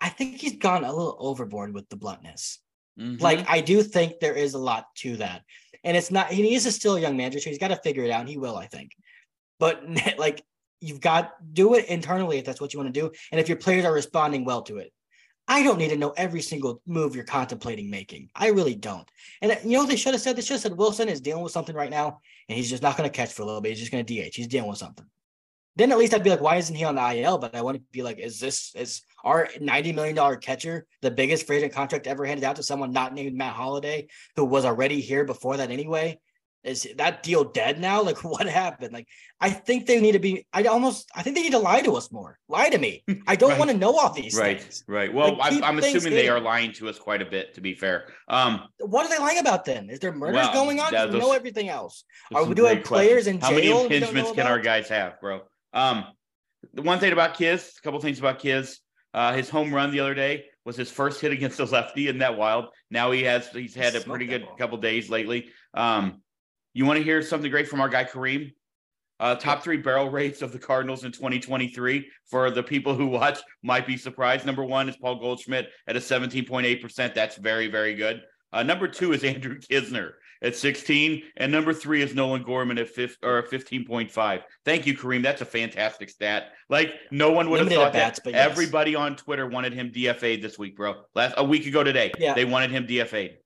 I 0.00 0.08
think 0.08 0.36
he's 0.36 0.56
gone 0.56 0.84
a 0.84 0.92
little 0.92 1.16
overboard 1.18 1.74
with 1.74 1.88
the 1.88 1.96
bluntness. 1.96 2.58
Mm-hmm. 2.98 3.22
Like, 3.22 3.48
I 3.48 3.60
do 3.60 3.82
think 3.82 4.18
there 4.18 4.34
is 4.34 4.54
a 4.54 4.58
lot 4.58 4.86
to 4.98 5.16
that. 5.18 5.42
And 5.84 5.96
it's 5.96 6.10
not, 6.10 6.28
he 6.28 6.54
is 6.54 6.74
still 6.74 6.96
a 6.96 7.00
young 7.00 7.16
manager, 7.16 7.40
so 7.40 7.50
he's 7.50 7.58
got 7.58 7.68
to 7.68 7.76
figure 7.76 8.04
it 8.04 8.10
out. 8.10 8.28
he 8.28 8.38
will, 8.38 8.56
I 8.56 8.66
think. 8.66 8.92
But 9.58 9.82
like, 10.18 10.42
you've 10.80 11.00
got 11.00 11.32
do 11.52 11.74
it 11.74 11.86
internally 11.86 12.38
if 12.38 12.46
that's 12.46 12.60
what 12.60 12.72
you 12.72 12.78
want 12.78 12.92
to 12.92 13.00
do. 13.00 13.12
And 13.30 13.40
if 13.40 13.48
your 13.48 13.58
players 13.58 13.84
are 13.84 13.92
responding 13.92 14.44
well 14.44 14.62
to 14.62 14.78
it. 14.78 14.92
I 15.48 15.64
don't 15.64 15.78
need 15.78 15.88
to 15.88 15.96
know 15.96 16.14
every 16.16 16.42
single 16.42 16.80
move 16.86 17.16
you're 17.16 17.24
contemplating 17.24 17.90
making. 17.90 18.30
I 18.36 18.50
really 18.50 18.76
don't. 18.76 19.10
And 19.42 19.58
you 19.64 19.78
know, 19.78 19.84
they 19.84 19.96
should 19.96 20.14
have 20.14 20.20
said 20.20 20.36
they 20.36 20.42
should 20.42 20.54
have 20.54 20.60
said 20.60 20.76
Willson 20.76 21.08
is 21.08 21.20
dealing 21.20 21.42
with 21.42 21.50
something 21.50 21.74
right 21.74 21.90
now, 21.90 22.20
and 22.50 22.56
he's 22.56 22.68
just 22.68 22.82
not 22.82 22.96
going 22.96 23.08
to 23.08 23.16
catch 23.16 23.32
for 23.32 23.42
a 23.42 23.46
little 23.46 23.60
bit. 23.60 23.68
He's 23.68 23.78
just 23.78 23.92
going 23.92 24.04
to 24.04 24.12
DH. 24.12 24.34
He's 24.34 24.48
dealing 24.48 24.68
with 24.68 24.78
something. 24.78 25.06
Then 25.76 25.92
at 25.92 25.98
least 25.98 26.12
I'd 26.12 26.24
be 26.24 26.30
like, 26.30 26.40
why 26.40 26.56
isn't 26.56 26.74
he 26.74 26.82
on 26.82 26.96
the 26.96 27.22
IL? 27.22 27.38
But 27.38 27.54
I 27.54 27.62
want 27.62 27.76
to 27.76 27.82
be 27.92 28.02
like, 28.02 28.18
is 28.18 28.40
this 28.40 28.74
is 28.74 29.02
our 29.22 29.48
ninety 29.60 29.92
million 29.92 30.16
dollar 30.16 30.34
catcher 30.34 30.84
the 31.00 31.12
biggest 31.12 31.46
free 31.46 31.58
agent 31.58 31.72
contract 31.72 32.08
ever 32.08 32.26
handed 32.26 32.42
out 32.44 32.56
to 32.56 32.64
someone 32.64 32.90
not 32.90 33.14
named 33.14 33.36
Matt 33.36 33.54
Holliday, 33.54 34.08
who 34.34 34.44
was 34.44 34.64
already 34.64 35.00
here 35.00 35.24
before 35.24 35.58
that 35.58 35.70
anyway? 35.70 36.18
Is 36.62 36.86
that 36.96 37.22
deal 37.22 37.44
dead 37.44 37.80
now? 37.80 38.02
Like 38.10 38.24
what 38.24 38.48
happened? 38.48 38.92
Like 38.92 39.06
I 39.40 39.50
think 39.50 39.86
they 39.86 40.00
need 40.00 40.12
to 40.12 40.18
be. 40.18 40.46
I 40.52 40.64
almost. 40.64 41.08
I 41.14 41.22
think 41.22 41.36
they 41.36 41.42
need 41.42 41.52
to 41.52 41.58
lie 41.58 41.80
to 41.82 41.92
us 41.92 42.10
more. 42.10 42.38
Lie 42.48 42.70
to 42.70 42.78
me. 42.78 43.04
I 43.26 43.36
don't 43.36 43.50
right. 43.50 43.58
want 43.58 43.70
to 43.70 43.76
know 43.76 43.96
all 43.96 44.12
these 44.12 44.36
right. 44.36 44.60
things. 44.60 44.82
Right. 44.88 45.12
Well, 45.12 45.36
like, 45.36 45.62
I'm, 45.62 45.78
assuming 45.78 46.12
they 46.12 46.28
are 46.28 46.40
lying 46.40 46.72
to 46.74 46.88
us 46.88 46.98
quite 46.98 47.22
a 47.22 47.26
bit. 47.26 47.54
To 47.54 47.60
be 47.60 47.74
fair. 47.74 48.08
Um. 48.26 48.62
What 48.78 49.06
are 49.06 49.08
they 49.08 49.22
lying 49.22 49.38
about 49.38 49.64
then? 49.64 49.90
Is 49.90 50.00
there 50.00 50.12
murders 50.12 50.36
well, 50.36 50.52
going 50.52 50.80
on? 50.80 50.92
Those, 50.92 51.14
know 51.14 51.32
everything 51.32 51.68
else. 51.68 52.04
Are 52.34 52.44
we 52.44 52.54
doing 52.54 52.82
players 52.82 53.26
in 53.26 53.38
jail? 53.38 53.50
How 53.50 53.54
many 53.54 53.68
impingements 53.68 54.34
can 54.34 54.46
our 54.46 54.58
guys 54.58 54.88
have, 54.88 55.20
bro? 55.20 55.42
Um. 55.72 56.04
The 56.74 56.82
one 56.82 56.98
thing 56.98 57.12
about 57.12 57.36
Kiz, 57.36 57.72
a 57.78 57.82
couple 57.82 58.00
things 58.00 58.18
about 58.18 58.38
Kiz. 58.38 58.80
Uh, 59.12 59.32
his 59.32 59.48
home 59.48 59.72
run 59.72 59.90
the 59.90 60.00
other 60.00 60.14
day 60.14 60.44
was 60.64 60.76
his 60.76 60.90
first 60.90 61.20
hit 61.20 61.32
against 61.32 61.56
the 61.56 61.66
lefty 61.66 62.08
in 62.08 62.18
that 62.18 62.36
wild. 62.36 62.66
Now 62.90 63.10
he 63.10 63.24
has 63.24 63.48
he's 63.48 63.74
had 63.74 63.94
a 63.96 64.00
pretty 64.00 64.26
good 64.26 64.46
couple 64.58 64.78
days 64.78 65.08
lately. 65.10 65.50
Um, 65.74 66.22
you 66.74 66.86
want 66.86 66.98
to 66.98 67.02
hear 67.04 67.22
something 67.22 67.50
great 67.50 67.68
from 67.68 67.80
our 67.80 67.88
guy 67.88 68.04
Kareem? 68.04 68.52
Uh, 69.18 69.34
top 69.34 69.62
three 69.62 69.76
barrel 69.76 70.08
rates 70.08 70.40
of 70.40 70.50
the 70.50 70.58
Cardinals 70.58 71.04
in 71.04 71.12
2023 71.12 72.08
for 72.30 72.50
the 72.50 72.62
people 72.62 72.94
who 72.94 73.06
watch 73.06 73.38
might 73.62 73.86
be 73.86 73.98
surprised. 73.98 74.46
Number 74.46 74.64
one 74.64 74.88
is 74.88 74.96
Paul 74.96 75.16
Goldschmidt 75.16 75.68
at 75.86 75.94
a 75.94 76.00
17.8%. 76.00 77.14
That's 77.14 77.36
very, 77.36 77.66
very 77.66 77.94
good. 77.94 78.22
Uh, 78.52 78.62
number 78.62 78.88
two 78.88 79.12
is 79.12 79.22
Andrew 79.24 79.58
Knizner 79.58 80.12
at 80.42 80.56
16, 80.56 81.22
and 81.36 81.52
number 81.52 81.74
three 81.74 82.00
is 82.00 82.14
Nolan 82.14 82.42
Gorman 82.42 82.78
at 82.78 82.88
fifth 82.88 83.18
or 83.22 83.42
15.5. 83.42 84.42
Thank 84.64 84.86
you, 84.86 84.96
Kareem. 84.96 85.22
That's 85.22 85.42
a 85.42 85.44
fantastic 85.44 86.08
stat. 86.08 86.52
Like 86.70 86.94
no 87.10 87.30
one 87.30 87.50
would 87.50 87.60
have 87.60 87.68
thought 87.70 87.88
at 87.88 87.92
bats, 87.92 88.20
that. 88.24 88.32
yes. 88.32 88.50
Everybody 88.50 88.94
on 88.94 89.16
Twitter 89.16 89.46
wanted 89.46 89.74
him 89.74 89.90
DFA'd 89.92 90.40
this 90.40 90.58
week, 90.58 90.76
bro. 90.78 91.02
Last 91.14 91.34
a 91.36 91.44
week 91.44 91.66
ago 91.66 91.84
today, 91.84 92.10
Yeah. 92.18 92.32
they 92.32 92.46
wanted 92.46 92.70
him 92.70 92.86
DFA'd. 92.86 93.36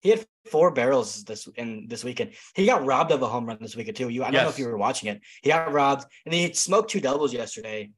He 0.00 0.10
had 0.10 0.26
four 0.50 0.70
barrels 0.70 1.24
this 1.24 1.48
in 1.56 1.86
this 1.88 2.04
weekend. 2.04 2.32
He 2.54 2.66
got 2.66 2.84
robbed 2.84 3.12
of 3.12 3.22
a 3.22 3.28
home 3.28 3.46
run 3.46 3.58
this 3.60 3.76
weekend 3.76 3.96
too. 3.96 4.08
You, 4.08 4.22
I 4.22 4.30
don't 4.30 4.44
know 4.44 4.48
if 4.48 4.58
you 4.58 4.66
were 4.66 4.76
watching 4.76 5.08
it. 5.08 5.20
He 5.42 5.50
got 5.50 5.72
robbed, 5.72 6.04
and 6.24 6.34
he 6.34 6.52
smoked 6.52 6.90
two 6.90 7.00
doubles 7.00 7.32
yesterday. 7.32 7.90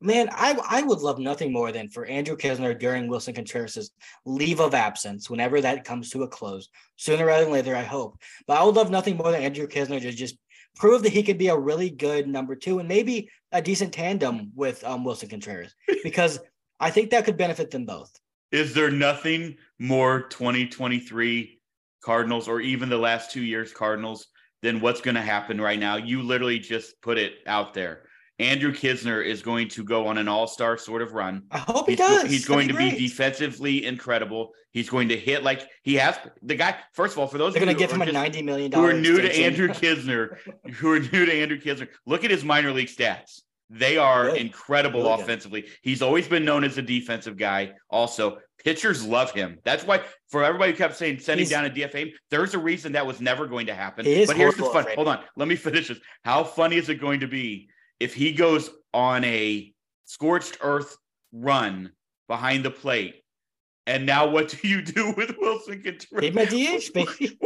Man, 0.00 0.28
I 0.32 0.58
I 0.68 0.82
would 0.82 0.98
love 0.98 1.20
nothing 1.20 1.52
more 1.52 1.70
than 1.70 1.88
for 1.88 2.04
Andrew 2.04 2.36
Knizner 2.36 2.76
during 2.76 3.08
Willson 3.08 3.34
Contreras' 3.34 3.92
leave 4.24 4.60
of 4.60 4.74
absence, 4.74 5.30
whenever 5.30 5.60
that 5.60 5.84
comes 5.84 6.10
to 6.10 6.24
a 6.24 6.28
close, 6.28 6.68
sooner 6.96 7.26
rather 7.26 7.44
than 7.44 7.52
later. 7.52 7.76
I 7.76 7.84
hope, 7.84 8.18
but 8.46 8.58
I 8.58 8.64
would 8.64 8.74
love 8.74 8.90
nothing 8.90 9.16
more 9.16 9.30
than 9.30 9.42
Andrew 9.42 9.68
Knizner 9.68 10.00
to 10.00 10.10
just 10.10 10.36
prove 10.74 11.02
that 11.02 11.12
he 11.12 11.22
could 11.22 11.38
be 11.38 11.48
a 11.48 11.56
really 11.56 11.90
good 11.90 12.26
number 12.26 12.56
two 12.56 12.78
and 12.78 12.88
maybe 12.88 13.28
a 13.52 13.62
decent 13.62 13.92
tandem 13.92 14.50
with 14.56 14.82
um, 14.84 15.04
Willson 15.04 15.28
Contreras, 15.28 15.74
because 16.02 16.40
I 16.80 16.90
think 16.90 17.10
that 17.10 17.24
could 17.24 17.36
benefit 17.36 17.70
them 17.70 17.84
both. 17.84 18.10
Is 18.52 18.74
there 18.74 18.90
nothing 18.90 19.56
more 19.78 20.22
2023 20.28 21.58
Cardinals 22.04 22.48
or 22.48 22.60
even 22.60 22.88
the 22.88 22.98
last 22.98 23.30
two 23.30 23.42
years 23.42 23.72
Cardinals 23.72 24.26
than 24.62 24.80
what's 24.80 25.00
going 25.00 25.14
to 25.14 25.22
happen 25.22 25.60
right 25.60 25.78
now? 25.78 25.96
You 25.96 26.22
literally 26.22 26.58
just 26.58 27.00
put 27.00 27.18
it 27.18 27.36
out 27.46 27.74
there. 27.74 28.02
Andrew 28.38 28.72
Knizner 28.72 29.24
is 29.24 29.40
going 29.42 29.68
to 29.68 29.84
go 29.84 30.06
on 30.06 30.18
an 30.18 30.26
all-star 30.26 30.76
sort 30.76 31.00
of 31.00 31.12
run. 31.12 31.44
I 31.50 31.58
hope 31.58 31.86
he 31.86 31.92
He's, 31.92 31.98
does. 31.98 32.22
he's 32.22 32.46
That'd 32.46 32.48
going 32.48 32.68
to 32.68 32.74
be 32.74 32.90
defensively 32.90 33.84
incredible. 33.86 34.50
He's 34.72 34.90
going 34.90 35.08
to 35.10 35.16
hit 35.16 35.42
like 35.44 35.68
he 35.82 35.94
has 35.94 36.18
the 36.42 36.56
guy. 36.56 36.76
First 36.92 37.14
of 37.14 37.18
all, 37.20 37.28
for 37.28 37.38
those 37.38 37.54
They're 37.54 37.62
of 37.62 37.66
going 37.66 37.78
you 37.78 37.86
to 37.86 37.92
give 37.92 37.96
who 37.96 38.02
him 38.02 38.08
are 38.08 38.10
a 38.10 38.12
ninety 38.12 38.42
million 38.42 38.72
who 38.72 38.84
are 38.84 38.90
dollars. 38.90 39.02
new 39.02 39.20
to 39.20 39.32
Andrew 39.32 39.68
Knizner, 39.68 40.38
who 40.74 40.92
are 40.92 40.98
new 40.98 41.26
to 41.26 41.32
Andrew 41.32 41.58
Knizner, 41.58 41.88
look 42.06 42.24
at 42.24 42.30
his 42.30 42.44
minor 42.44 42.72
league 42.72 42.88
stats. 42.88 43.42
They 43.74 43.96
are 43.96 44.26
Good. 44.26 44.36
incredible 44.36 45.04
good. 45.04 45.20
offensively. 45.20 45.64
He's 45.80 46.02
always 46.02 46.28
been 46.28 46.44
known 46.44 46.62
as 46.62 46.76
a 46.76 46.82
defensive 46.82 47.38
guy. 47.38 47.72
Also, 47.88 48.36
pitchers 48.62 49.02
love 49.02 49.30
him. 49.32 49.58
That's 49.64 49.82
why 49.84 50.02
for 50.28 50.44
everybody 50.44 50.72
who 50.72 50.78
kept 50.78 50.94
saying 50.94 51.20
sending 51.20 51.48
down 51.48 51.64
a 51.64 51.70
DFA, 51.70 52.12
there's 52.30 52.52
a 52.52 52.58
reason 52.58 52.92
that 52.92 53.06
was 53.06 53.18
never 53.22 53.46
going 53.46 53.66
to 53.66 53.74
happen. 53.74 54.04
He 54.04 54.26
but 54.26 54.36
here's 54.36 54.56
the 54.56 54.64
fun. 54.64 54.84
Hold 54.94 55.08
on, 55.08 55.20
let 55.36 55.48
me 55.48 55.56
finish 55.56 55.88
this. 55.88 55.98
How 56.22 56.44
funny 56.44 56.76
is 56.76 56.90
it 56.90 56.96
going 56.96 57.20
to 57.20 57.26
be 57.26 57.70
if 57.98 58.12
he 58.12 58.32
goes 58.32 58.68
on 58.92 59.24
a 59.24 59.72
scorched 60.04 60.58
earth 60.60 60.94
run 61.32 61.92
behind 62.28 62.66
the 62.66 62.70
plate? 62.70 63.22
And 63.86 64.04
now 64.04 64.28
what 64.28 64.50
do 64.50 64.68
you 64.68 64.82
do 64.82 65.12
with 65.16 65.30
Willson 65.38 65.82
Contreras? 65.82 66.20
Give 66.20 66.36
him 66.36 66.38
a 66.38 66.78
DH, 66.78 66.92
baby. 66.92 67.38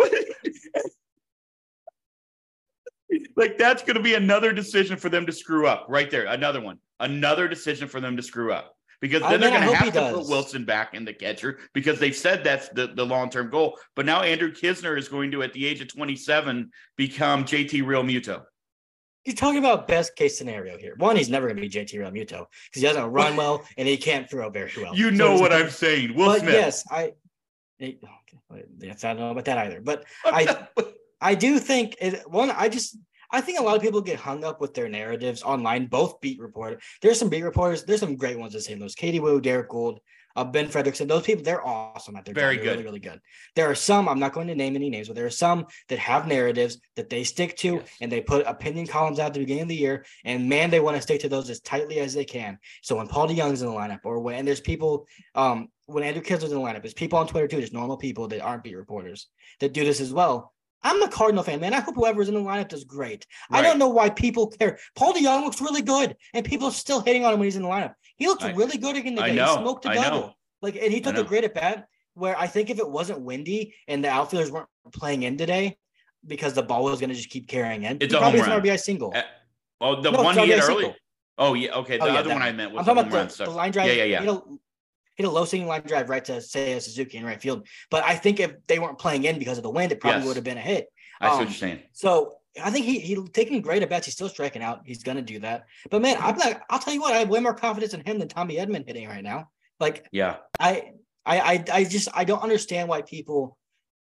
Like 3.37 3.59
that's 3.59 3.83
going 3.83 3.97
to 3.97 4.03
be 4.03 4.15
another 4.15 4.53
decision 4.53 4.97
for 4.97 5.09
them 5.09 5.27
to 5.27 5.33
screw 5.33 5.67
up 5.67 5.87
right 5.89 6.11
there. 6.11 6.27
Another 6.27 6.61
one, 6.61 6.79
another 7.01 7.49
decision 7.49 7.89
for 7.89 8.01
them 8.01 8.17
to 8.17 8.23
screw 8.23 8.53
up 8.53 8.77
because 9.01 9.23
I 9.23 9.31
then 9.31 9.41
they're 9.41 9.51
going 9.51 9.69
to 9.69 9.77
have 9.77 9.93
to 9.93 10.13
put. 10.19 10.27
Willson 10.27 10.65
back 10.65 10.95
in 10.95 11.05
the 11.05 11.13
catcher 11.13 11.59
because 11.75 11.99
they've 11.99 12.17
said 12.17 12.43
that's 12.45 12.69
the, 12.71 12.89
the 12.89 13.05
long 13.05 13.31
term 13.31 13.51
goal. 13.51 13.79
But 13.95 14.07
now 14.07 14.23
Andrew 14.23 14.51
Knizner 14.53 14.99
is 14.99 15.09
going 15.09 15.31
to, 15.33 15.43
at 15.43 15.53
the 15.53 15.67
age 15.67 15.81
of 15.81 15.89
27, 15.89 16.71
become 16.97 17.45
JT 17.45 17.83
Realmuto. 17.83 18.43
He's 19.25 19.35
talking 19.35 19.59
about 19.59 19.89
best 19.89 20.15
case 20.15 20.39
scenario 20.39 20.79
here. 20.79 20.95
One, 20.99 21.17
he's 21.17 21.29
never 21.29 21.49
going 21.49 21.57
to 21.57 21.63
be 21.63 21.69
JT 21.69 21.95
Realmuto 21.95 22.47
because 22.69 22.81
he 22.81 22.83
doesn't 22.83 23.11
run 23.11 23.37
well 23.37 23.65
and 23.77 23.89
he 23.89 23.97
can't 23.97 24.31
throw 24.31 24.51
very 24.51 24.71
well. 24.81 24.95
You 24.95 25.11
know 25.11 25.33
he's 25.33 25.41
what 25.41 25.53
I'm 25.53 25.71
saying, 25.71 26.15
Will 26.15 26.39
Smith. 26.39 26.55
yes, 26.55 26.85
I. 26.91 27.13
it- 27.79 27.99
okay, 28.03 28.65
Yes, 28.79 29.05
I 29.05 29.09
don't 29.09 29.19
know 29.19 29.31
about 29.31 29.45
that 29.47 29.59
either. 29.59 29.81
But 29.81 30.05
I- 30.25 30.69
I 31.27 31.35
do 31.35 31.59
think 31.59 31.97
it, 32.01 32.23
one. 32.31 32.51
I 32.51 32.69
just 32.69 32.97
I 33.33 33.41
think 33.41 33.59
a 33.59 33.63
lot 33.63 33.77
of 33.77 33.83
people 33.83 34.01
get 34.01 34.19
hung 34.21 34.45
up 34.45 34.61
with 34.61 34.73
their 34.75 34.89
narratives 34.89 35.43
online. 35.43 35.87
Both 35.87 36.21
beat 36.21 36.39
reporters. 36.41 36.83
There's 37.03 37.19
some 37.19 37.29
beat 37.29 37.43
reporters. 37.43 37.83
There's 37.85 38.01
some 38.01 38.17
great 38.17 38.39
ones 38.39 38.55
in 38.55 38.61
St. 38.61 38.79
Louis. 38.81 38.95
Katie 38.95 39.19
Woo, 39.19 39.41
Derrick 39.41 39.69
Goold, 39.69 39.99
uh, 40.37 40.45
Ben 40.45 40.69
Frederickson. 40.69 41.09
Those 41.09 41.25
people, 41.25 41.43
they're 41.43 41.67
awesome 41.67 42.15
at 42.15 42.25
their 42.25 42.35
Very 42.35 42.57
job. 42.57 42.65
Good. 42.65 42.71
really, 42.71 42.85
really 42.85 42.99
good. 43.01 43.21
There 43.57 43.69
are 43.69 43.75
some. 43.75 44.09
I'm 44.09 44.21
not 44.21 44.35
going 44.35 44.47
to 44.47 44.55
name 44.55 44.77
any 44.77 44.89
names, 44.89 45.09
but 45.09 45.17
there 45.17 45.27
are 45.27 45.31
some 45.47 45.67
that 45.89 45.99
have 45.99 46.29
narratives 46.29 46.79
that 46.95 47.11
they 47.11 47.25
stick 47.25 47.57
to, 47.59 47.71
Yes. 47.77 47.89
and 48.01 48.13
they 48.13 48.21
put 48.21 48.47
opinion 48.47 48.87
columns 48.87 49.19
out 49.19 49.27
at 49.27 49.35
the 49.35 49.41
beginning 49.41 49.63
of 49.63 49.69
the 49.69 49.83
year. 49.87 50.05
And 50.25 50.49
man, 50.49 50.71
they 50.71 50.79
want 50.79 50.97
to 50.97 51.03
stick 51.03 51.21
to 51.23 51.29
those 51.29 51.51
as 51.51 51.61
tightly 51.61 51.99
as 51.99 52.15
they 52.15 52.25
can. 52.25 52.59
So 52.83 52.95
when 52.97 53.09
Paul 53.09 53.29
DeJong's 53.29 53.63
in 53.63 53.69
the 53.69 53.75
lineup, 53.75 54.01
or 54.05 54.21
when 54.21 54.37
and 54.37 54.47
there's 54.47 54.61
people, 54.61 55.09
um, 55.35 55.69
when 55.87 56.05
Andrew 56.05 56.23
Knizner's 56.23 56.53
in 56.53 56.59
the 56.59 56.65
lineup, 56.65 56.83
there's 56.83 56.95
people 57.03 57.19
on 57.19 57.27
Twitter 57.27 57.49
too, 57.49 57.61
just 57.61 57.73
normal 57.73 57.97
people 57.97 58.29
that 58.29 58.41
aren't 58.41 58.63
beat 58.63 58.77
reporters 58.77 59.27
that 59.61 59.73
do 59.73 59.85
this 59.85 60.01
as 60.01 60.13
well. 60.13 60.53
I'm 60.87 61.03
a 61.03 61.09
Cardinal 61.09 61.43
fan, 61.43 61.61
man. 61.61 61.75
I 61.75 61.81
hope 61.81 61.97
whoever's 61.97 62.29
in 62.29 62.35
the 62.35 62.41
lineup 62.41 62.69
does 62.69 62.85
great. 62.85 63.27
I 63.51 63.61
don't 63.61 63.79
know 63.79 63.89
why 63.89 64.09
people 64.11 64.47
care. 64.47 64.79
Paul 64.95 65.13
DeJong 65.15 65.43
looks 65.45 65.61
really 65.61 65.83
good, 65.83 66.17
and 66.33 66.45
people 66.45 66.69
are 66.69 66.73
still 66.73 67.01
hitting 67.01 67.25
on 67.25 67.33
him 67.35 67.41
when 67.41 67.47
he's 67.47 67.57
in 67.57 67.63
the 67.63 67.69
lineup. 67.69 67.95
He 68.17 68.29
looks 68.29 68.45
I- 68.45 68.53
really 68.53 68.79
good 68.79 68.97
again 68.97 69.19
I 69.19 69.29
today. 69.31 69.35
know, 69.37 69.57
He 69.57 69.63
smoked 69.63 69.85
a 69.87 69.95
double. 69.95 70.35
Like, 70.63 70.77
and 70.77 70.93
he 70.93 71.01
took 71.01 71.17
a 71.17 71.25
great 71.25 71.45
at 71.45 71.55
bat. 71.55 71.87
Where 72.15 72.39
I 72.39 72.47
think 72.47 72.71
if 72.71 72.79
it 72.79 72.89
wasn't 72.89 73.21
windy 73.21 73.75
and 73.89 74.03
the 74.03 74.09
outfielders 74.09 74.51
weren't 74.51 74.69
playing 74.95 75.25
in 75.25 75.37
today, 75.37 75.77
because 76.27 76.55
the 76.55 76.63
ball 76.63 76.85
was 76.85 76.99
going 76.99 77.11
to 77.11 77.15
just 77.17 77.29
keep 77.29 77.47
carrying 77.47 77.83
in, 77.83 77.99
It's 78.01 78.11
he 78.13 78.17
a 78.17 78.21
probably 78.21 78.41
home 78.41 78.49
run. 78.51 78.63
RBI 78.63 78.79
single. 78.81 79.13
Uh, 79.15 79.23
Oh, 79.83 80.01
the 80.01 80.11
No, 80.11 80.23
one 80.23 80.39
he 80.39 80.47
hit 80.47 80.63
early. 80.63 80.75
single. 80.85 80.95
Oh 81.37 81.53
yeah, 81.53 81.73
okay. 81.75 81.99
The 81.99 82.05
Oh, 82.05 82.07
yeah, 82.07 82.21
other 82.21 82.31
one 82.33 82.41
I 82.41 82.53
meant 82.53 82.71
I'm 82.71 82.77
was 82.77 82.87
the 82.87 82.95
talking 82.95 83.13
about 83.13 83.29
the, 83.29 83.45
the 83.45 83.51
line 83.51 83.71
drive. 83.73 83.89
Yeah, 83.95 84.05
yeah, 84.05 84.23
yeah. 84.23 84.39
Hit 85.17 85.27
a, 85.27 85.31
low 85.31 85.45
sinking 85.45 85.67
line 85.69 85.83
drive 85.83 86.09
right 86.11 86.25
to 86.27 86.33
Seiya 86.33 86.81
Suzuki 86.81 87.17
in 87.19 87.25
right 87.25 87.41
field. 87.41 87.67
But 87.91 88.05
I 88.05 88.15
think 88.17 88.39
if 88.41 88.53
they 88.67 88.79
weren't 88.79 88.99
playing 88.99 89.25
in 89.25 89.39
because 89.39 89.57
of 89.59 89.63
the 89.65 89.71
wind, 89.71 89.93
it 89.93 90.01
probably 90.01 90.21
Yes. 90.21 90.27
would 90.27 90.37
have 90.37 90.45
been 90.45 90.59
a 90.59 90.63
hit. 90.63 90.87
I 91.21 91.29
see 91.29 91.31
what 91.33 91.41
um, 91.41 91.47
you're 91.49 91.55
saying. 91.55 91.83
So 91.93 92.35
I 92.63 92.71
think 92.71 92.85
he 92.87 92.99
he 93.01 93.17
taking 93.33 93.61
great 93.63 93.83
at 93.83 93.89
bats. 93.91 94.07
He's 94.07 94.15
still 94.15 94.29
striking 94.29 94.63
out. 94.63 94.81
He's 94.85 95.03
gonna 95.03 95.23
do 95.23 95.39
that. 95.41 95.65
But 95.91 96.03
man, 96.03 96.17
I'm 96.21 96.37
like, 96.37 96.61
I'll 96.71 96.79
tell 96.79 96.93
you 96.95 97.01
what, 97.01 97.15
I 97.15 97.19
have 97.19 97.29
way 97.29 97.41
more 97.41 97.55
confidence 97.55 97.95
in 97.95 98.05
him 98.05 98.19
than 98.19 98.29
Tommy 98.29 98.57
Edman 98.57 98.87
hitting 98.87 99.09
right 99.09 99.25
now. 99.25 99.49
Like 99.81 100.07
Yeah. 100.13 100.37
I 100.61 100.93
I 101.25 101.65
I, 101.73 101.85
just 101.85 102.09
I 102.15 102.25
don't 102.25 102.43
understand 102.43 102.89
why 102.89 103.03
people 103.03 103.57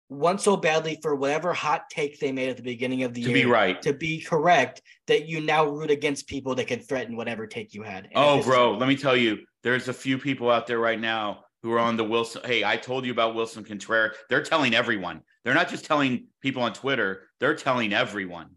want 0.10 0.42
so 0.42 0.58
badly 0.58 1.00
for 1.02 1.16
whatever 1.16 1.54
hot 1.54 1.84
take 1.90 2.20
they 2.20 2.32
made 2.32 2.50
at 2.50 2.58
the 2.58 2.64
beginning 2.64 3.04
of 3.04 3.14
the 3.14 3.22
To 3.24 3.30
year 3.30 3.46
be 3.46 3.46
right. 3.46 3.82
to 3.84 3.94
be 3.94 4.22
correct 4.22 4.82
that 5.08 5.28
you 5.28 5.40
now 5.42 5.66
root 5.66 5.90
against 5.90 6.28
people 6.28 6.54
that 6.56 6.68
can 6.68 6.80
threaten 6.80 7.16
whatever 7.16 7.48
take 7.48 7.74
you 7.74 7.82
had. 7.84 8.06
And 8.06 8.12
Oh, 8.16 8.44
bro, 8.44 8.74
let 8.78 8.88
me 8.90 8.96
tell 8.96 9.16
you, 9.16 9.40
there's 9.64 9.88
a 9.88 9.94
few 9.94 10.18
people 10.18 10.50
out 10.50 10.68
there 10.68 10.80
right 10.80 11.00
now 11.00 11.46
who 11.62 11.72
are 11.72 11.80
on 11.80 11.96
the 11.98 12.04
Willson. 12.04 12.46
Hey, 12.46 12.64
I 12.64 12.78
told 12.78 13.06
you 13.06 13.12
about 13.12 13.36
Willson 13.36 13.66
Contreras. 13.66 14.18
They're 14.30 14.44
telling 14.44 14.76
everyone. 14.76 15.22
They're 15.44 15.54
not 15.54 15.70
just 15.70 15.86
telling 15.86 16.28
people 16.42 16.62
on 16.64 16.74
Twitter. 16.74 17.28
They're 17.40 17.56
telling 17.56 17.94
everyone. 17.94 18.52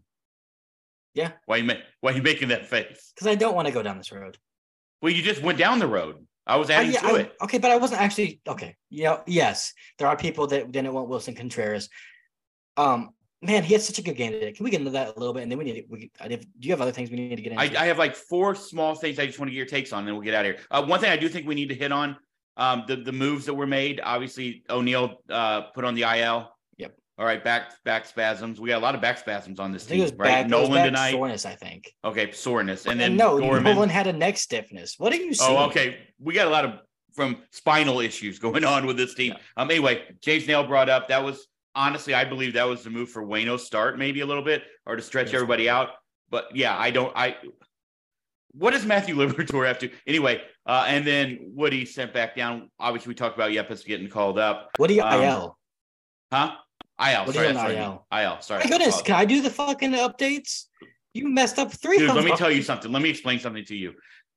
Yeah. 1.13 1.31
Why 1.45 1.57
you 1.57 1.63
ma- 1.63 1.73
why 2.01 2.11
you 2.11 2.21
making 2.21 2.49
that 2.49 2.67
face? 2.67 3.11
because 3.15 3.27
I 3.27 3.35
don't 3.35 3.55
want 3.55 3.67
to 3.67 3.73
go 3.73 3.81
down 3.81 3.97
this 3.97 4.11
road. 4.11 4.37
Well, 5.01 5.11
you 5.11 5.23
just 5.23 5.41
went 5.41 5.57
down 5.57 5.79
the 5.79 5.87
road. 5.87 6.25
I 6.45 6.57
was 6.57 6.69
I- 6.69 6.75
adding 6.75 6.91
yeah, 6.93 7.01
to 7.01 7.07
I- 7.07 7.19
it. 7.19 7.35
Okay, 7.43 7.57
but 7.57 7.71
I 7.71 7.77
wasn't 7.77 8.01
actually 8.01 8.41
okay. 8.47 8.75
You 8.89 9.05
know, 9.05 9.23
yes, 9.25 9.73
there 9.97 10.07
are 10.07 10.17
people 10.17 10.47
that 10.47 10.71
didn't 10.71 10.93
want 10.93 11.09
Willson 11.09 11.35
Contreras. 11.35 11.89
Um, 12.75 13.11
man, 13.41 13.63
he 13.63 13.73
had 13.73 13.81
such 13.81 13.99
a 13.99 14.01
good 14.01 14.15
game 14.15 14.31
today. 14.31 14.51
Can 14.51 14.63
we 14.63 14.71
get 14.71 14.79
into 14.79 14.91
that 14.91 15.15
a 15.15 15.19
little 15.19 15.33
bit? 15.33 15.43
And 15.43 15.51
then 15.51 15.57
we 15.57 15.65
need 15.65 15.81
to, 15.81 15.83
we, 15.89 16.11
do 16.27 16.39
you 16.61 16.71
have 16.71 16.81
other 16.81 16.91
things 16.91 17.11
we 17.11 17.17
need 17.17 17.35
to 17.35 17.41
get 17.41 17.51
into? 17.53 17.61
I, 17.61 17.83
I 17.83 17.85
have 17.87 17.97
like 17.97 18.15
four 18.15 18.55
small 18.55 18.95
things 18.95 19.19
I 19.19 19.25
just 19.25 19.39
want 19.39 19.49
to 19.49 19.53
get 19.53 19.57
your 19.57 19.65
takes 19.67 19.93
on, 19.93 19.99
and 19.99 20.07
then 20.07 20.15
we'll 20.15 20.23
get 20.23 20.33
out 20.33 20.45
of 20.45 20.55
here. 20.55 20.65
Uh, 20.71 20.83
one 20.83 20.99
thing 20.99 21.11
I 21.11 21.17
do 21.17 21.29
think 21.29 21.47
we 21.47 21.55
need 21.55 21.69
to 21.69 21.75
hit 21.75 21.91
on 21.91 22.17
um, 22.57 22.83
the 22.87 22.95
the 22.95 23.11
moves 23.11 23.45
that 23.45 23.53
were 23.53 23.67
made. 23.67 24.01
Obviously, 24.03 24.63
O'Neill 24.69 25.21
uh, 25.29 25.61
put 25.73 25.85
on 25.85 25.93
the 25.95 26.01
IL. 26.01 26.51
Yep. 26.77 26.95
All 27.19 27.25
right, 27.25 27.43
back 27.43 27.71
back 27.83 28.05
spasms. 28.05 28.59
We 28.59 28.69
got 28.69 28.79
a 28.79 28.83
lot 28.83 28.95
of 28.95 29.01
back 29.01 29.19
spasms 29.19 29.59
on 29.59 29.71
this 29.71 29.85
think 29.85 29.99
it 29.99 30.01
was 30.03 30.11
team, 30.11 30.17
back, 30.17 30.27
right? 30.27 30.43
was 30.43 30.51
Nolan 30.51 30.73
back 30.73 30.85
tonight. 30.85 31.11
soreness, 31.11 31.45
I 31.45 31.55
think. 31.55 31.93
Okay, 32.03 32.31
soreness, 32.31 32.85
and 32.85 32.93
And 32.93 32.99
then 32.99 33.15
no, 33.15 33.39
Gorman. 33.39 33.63
Nolan 33.63 33.89
had 33.89 34.07
a 34.07 34.13
neck 34.13 34.37
stiffness. 34.37 34.95
What 34.97 35.13
are 35.13 35.17
you 35.17 35.33
saying? 35.33 35.57
Oh, 35.57 35.65
okay. 35.67 35.97
We 36.19 36.33
got 36.33 36.47
a 36.47 36.51
lot 36.51 36.65
of 36.65 36.79
from 37.13 37.37
spinal 37.51 37.99
issues 37.99 38.39
going 38.39 38.63
on 38.63 38.85
with 38.85 38.97
this 38.97 39.15
team. 39.15 39.33
Um, 39.55 39.69
anyway, 39.69 40.03
James 40.21 40.45
Naile 40.45 40.67
brought 40.67 40.89
up 40.89 41.09
that 41.09 41.23
was 41.23 41.47
honestly, 41.77 42.13
I 42.13 42.25
believe 42.25 42.53
that 42.53 42.63
was 42.67 42.83
the 42.83 42.89
move 42.89 43.09
for 43.09 43.23
Waino's 43.25 43.65
start, 43.65 43.97
maybe 43.97 44.19
a 44.21 44.25
little 44.25 44.43
bit, 44.43 44.63
or 44.85 44.95
to 44.97 45.01
stretch 45.01 45.27
Yes. 45.27 45.35
everybody 45.35 45.69
out. 45.69 45.89
But 46.29 46.53
yeah, 46.53 46.77
I 46.77 46.91
don't. 46.91 47.15
I 47.15 47.37
what 48.51 48.71
does 48.71 48.85
Matthew 48.85 49.15
Liberatore 49.21 49.67
have 49.67 49.79
to 49.79 49.89
anyway? 50.05 50.41
Uh, 50.65 50.83
and 50.87 51.05
then 51.07 51.37
Woody 51.55 51.85
sent 51.85 52.13
back 52.13 52.35
down. 52.35 52.69
Obviously, 52.79 53.11
we 53.11 53.15
talked 53.15 53.37
about 53.37 53.51
Yepez 53.51 53.85
getting 53.85 54.09
called 54.09 54.37
up, 54.39 54.71
What 54.77 54.87
do 54.87 54.95
you 54.95 55.03
Um, 55.03 55.21
IL? 55.21 55.57
huh? 56.33 56.55
IL. 56.99 57.25
What 57.25 57.35
sorry, 57.35 57.47
an 57.49 57.53
that's 57.55 57.67
what 57.69 57.77
I 58.11 58.23
IL? 58.23 58.33
IL. 58.33 58.41
Sorry. 58.41 58.63
My 58.63 58.69
goodness, 58.69 59.01
can 59.03 59.15
I 59.15 59.23
do 59.25 59.41
the 59.41 59.51
fucking 59.51 59.91
updates? 59.91 60.65
You 61.13 61.29
messed 61.29 61.57
up 61.59 61.71
three. 61.71 61.99
Dude, 61.99 62.13
let 62.13 62.25
me 62.25 62.35
tell 62.35 62.51
you 62.51 62.61
something. 62.63 62.91
Let 62.91 63.01
me 63.01 63.09
explain 63.09 63.39
something 63.39 63.63
to 63.65 63.75
you. 63.75 63.93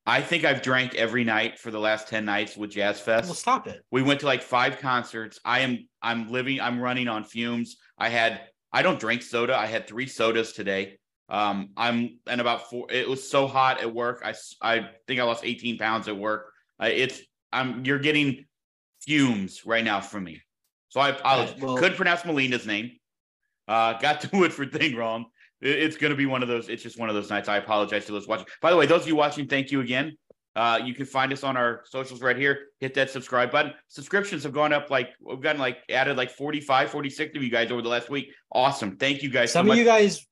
I 0.07 0.23
think 0.23 0.45
I've 0.45 0.63
drank 0.63 0.95
every 0.95 1.25
night 1.25 1.59
for 1.59 1.71
the 1.71 1.79
last 1.79 2.09
10 2.09 2.25
nights 2.25 2.57
with 2.57 2.71
Jazz 2.71 3.01
Fest. 3.01 3.27
Well, 3.27 3.35
stop 3.35 3.67
it. 3.67 3.85
We 3.91 4.03
went 4.03 4.21
to 4.21 4.27
like 4.27 4.43
five 4.43 4.79
concerts. 4.79 5.39
I 5.45 5.61
am 5.61 5.89
I'm 6.03 6.31
living 6.31 6.61
I'm 6.61 6.81
running 6.81 7.09
on 7.09 7.25
fumes. 7.25 7.77
I 7.99 8.09
had 8.09 8.41
I 8.73 8.83
don't 8.83 8.99
drink 8.99 9.23
soda. 9.23 9.57
I 9.57 9.67
had 9.67 9.87
three 9.87 10.07
sodas 10.07 10.53
today. 10.53 10.99
Um 11.29 11.71
I'm 11.77 12.19
and 12.27 12.41
about 12.41 12.71
four 12.71 12.87
it 12.91 13.09
was 13.09 13.29
so 13.29 13.47
hot 13.47 13.81
at 13.81 13.95
work. 13.95 14.23
I 14.25 14.35
I 14.63 14.89
think 15.07 15.21
I 15.21 15.25
lost 15.25 15.45
18 15.45 15.77
pounds 15.77 16.09
at 16.09 16.17
work. 16.17 16.51
Uh, 16.83 16.89
it's 16.91 17.21
I'm 17.53 17.85
you're 17.85 17.99
getting 17.99 18.47
fumes 19.03 19.67
right 19.67 19.85
now 19.85 20.01
from 20.01 20.25
me. 20.25 20.41
So 20.89 21.01
I 21.01 21.11
apologize. 21.11 21.61
Well, 21.61 21.77
couldn't 21.77 21.97
pronounce 21.97 22.25
Melina's 22.25 22.67
name. 22.67 22.93
Uh 23.69 23.99
got 23.99 24.23
the 24.23 24.31
Woodford 24.37 24.73
thing 24.73 24.97
wrong 24.97 25.27
it's 25.61 25.97
going 25.97 26.11
to 26.11 26.17
be 26.17 26.27
one 26.27 26.43
of 26.43 26.49
those. 26.49 26.69
It's 26.69 26.83
just 26.83 26.99
one 26.99 27.09
of 27.09 27.15
those 27.15 27.31
nights. 27.31 27.49
I 27.49 27.57
apologize 27.57 28.07
to 28.07 28.13
those 28.13 28.27
watching. 28.27 28.47
By 28.63 28.71
the 28.71 28.77
way, 28.77 28.87
those 28.87 29.03
of 29.03 29.09
you 29.09 29.17
watching, 29.17 29.47
thank 29.47 29.71
you 29.71 29.81
again. 29.81 30.17
Uh, 30.57 30.81
you 30.85 30.95
can 30.95 31.07
find 31.07 31.33
us 31.33 31.45
on 31.45 31.57
our 31.57 31.83
socials 31.85 32.21
right 32.21 32.37
here. 32.37 32.67
Hit 32.81 32.95
that 32.95 33.11
subscribe 33.11 33.53
button. 33.53 33.73
Subscriptions 33.89 34.43
have 34.43 34.53
gone 34.53 34.73
up 34.73 34.91
like 34.91 35.11
we've 35.21 35.41
gotten 35.41 35.61
like 35.61 35.79
added 35.89 36.17
like 36.17 36.31
45, 36.31 36.91
46 36.91 37.37
of 37.37 37.43
you 37.43 37.51
guys 37.51 37.71
over 37.71 37.83
the 37.83 37.89
last 37.89 38.11
week. 38.11 38.33
Awesome. 38.51 38.97
Thank 38.97 39.23
you 39.23 39.31
guys. 39.31 39.53
Some 39.53 39.67
so 39.67 39.73
of 39.73 39.79
you 39.79 39.85
guys 39.85 40.27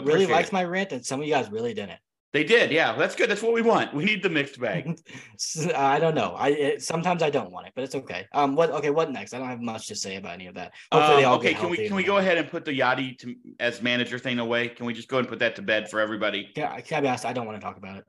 really 0.00 0.26
liked 0.26 0.52
my 0.52 0.64
rant, 0.64 0.92
and 0.92 1.04
some 1.04 1.20
of 1.20 1.26
you 1.26 1.32
guys 1.32 1.50
really 1.50 1.72
didn't. 1.72 1.98
They 2.32 2.44
did, 2.44 2.70
yeah. 2.70 2.96
That's 2.96 3.14
good. 3.14 3.28
That's 3.28 3.42
what 3.42 3.52
we 3.52 3.60
want. 3.60 3.92
We 3.92 4.04
need 4.04 4.22
the 4.22 4.30
mixed 4.30 4.58
bag. 4.58 4.98
I 5.76 5.98
don't 5.98 6.14
know. 6.14 6.34
I 6.38 6.48
it, 6.48 6.82
sometimes 6.82 7.22
I 7.22 7.28
don't 7.28 7.52
want 7.52 7.66
it, 7.66 7.74
but 7.74 7.84
it's 7.84 7.94
okay. 7.94 8.26
Um, 8.32 8.56
what? 8.56 8.70
Okay, 8.70 8.88
what 8.88 9.12
next? 9.12 9.34
I 9.34 9.38
don't 9.38 9.48
have 9.48 9.60
much 9.60 9.86
to 9.88 9.94
say 9.94 10.16
about 10.16 10.32
any 10.32 10.46
of 10.46 10.54
that. 10.54 10.72
Hopefully, 10.90 11.24
um, 11.24 11.38
okay. 11.38 11.52
Can 11.52 11.68
we 11.68 11.76
can 11.76 11.94
we 11.94 12.04
go 12.04 12.16
ahead 12.16 12.38
and 12.38 12.48
put 12.48 12.64
the 12.64 12.78
Yadi 12.78 13.18
to, 13.18 13.34
as 13.60 13.82
manager 13.82 14.18
thing 14.18 14.38
away? 14.38 14.68
Can 14.68 14.86
we 14.86 14.94
just 14.94 15.08
go 15.08 15.18
and 15.18 15.28
put 15.28 15.40
that 15.40 15.56
to 15.56 15.62
bed 15.62 15.90
for 15.90 16.00
everybody? 16.00 16.50
Yeah, 16.56 16.72
I 16.72 16.80
can 16.80 16.98
I 16.98 17.00
be 17.02 17.08
honest? 17.08 17.26
I 17.26 17.34
don't 17.34 17.46
want 17.46 17.60
to 17.60 17.64
talk 17.64 17.76
about 17.76 17.98
it. 17.98 18.04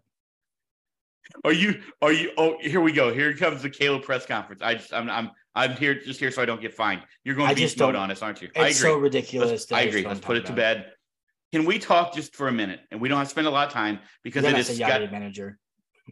Are 1.44 1.54
you? 1.54 1.82
Are 2.02 2.14
you? 2.14 2.32
Oh, 2.38 2.58
here 2.62 2.82
we 2.82 2.94
go. 2.94 3.14
Here 3.14 3.36
comes 3.36 3.62
the 3.62 3.70
Caleb 3.70 4.04
press 4.04 4.26
conference. 4.26 4.62
I 4.62 4.76
just, 4.76 4.94
I'm, 4.94 5.10
I'm, 5.10 5.32
I'm 5.56 5.72
here 5.76 5.96
just 5.96 6.20
here 6.20 6.32
so 6.32 6.42
I 6.42 6.46
don't 6.46 6.62
get 6.62 6.74
fined. 6.74 7.02
You're 7.24 7.36
going 7.36 7.50
to 7.50 7.56
be 7.56 7.70
mode 7.78 7.96
on 7.96 8.12
us, 8.12 8.22
aren't 8.22 8.42
you? 8.42 8.50
It's 8.56 8.58
I 8.58 8.68
agree. 8.68 8.74
so 8.74 8.98
ridiculous. 8.98 9.72
I 9.72 9.82
agree. 9.82 10.06
Let's 10.06 10.20
put 10.20 10.38
it 10.38 10.46
to 10.46 10.54
bed. 10.54 10.92
Can 11.54 11.66
we 11.66 11.78
talk 11.78 12.16
just 12.16 12.36
for 12.36 12.48
a 12.48 12.52
minute? 12.52 12.80
And 12.90 13.00
we 13.00 13.08
don't 13.08 13.20
have 13.20 13.28
to 13.28 13.32
spend 13.32 13.46
a 13.46 13.52
lot 13.52 13.68
of 13.68 13.74
time 13.74 14.00
because 14.24 14.44
it 14.44 14.58
is 14.58 14.80
got, 14.80 15.12
manager. 15.12 15.60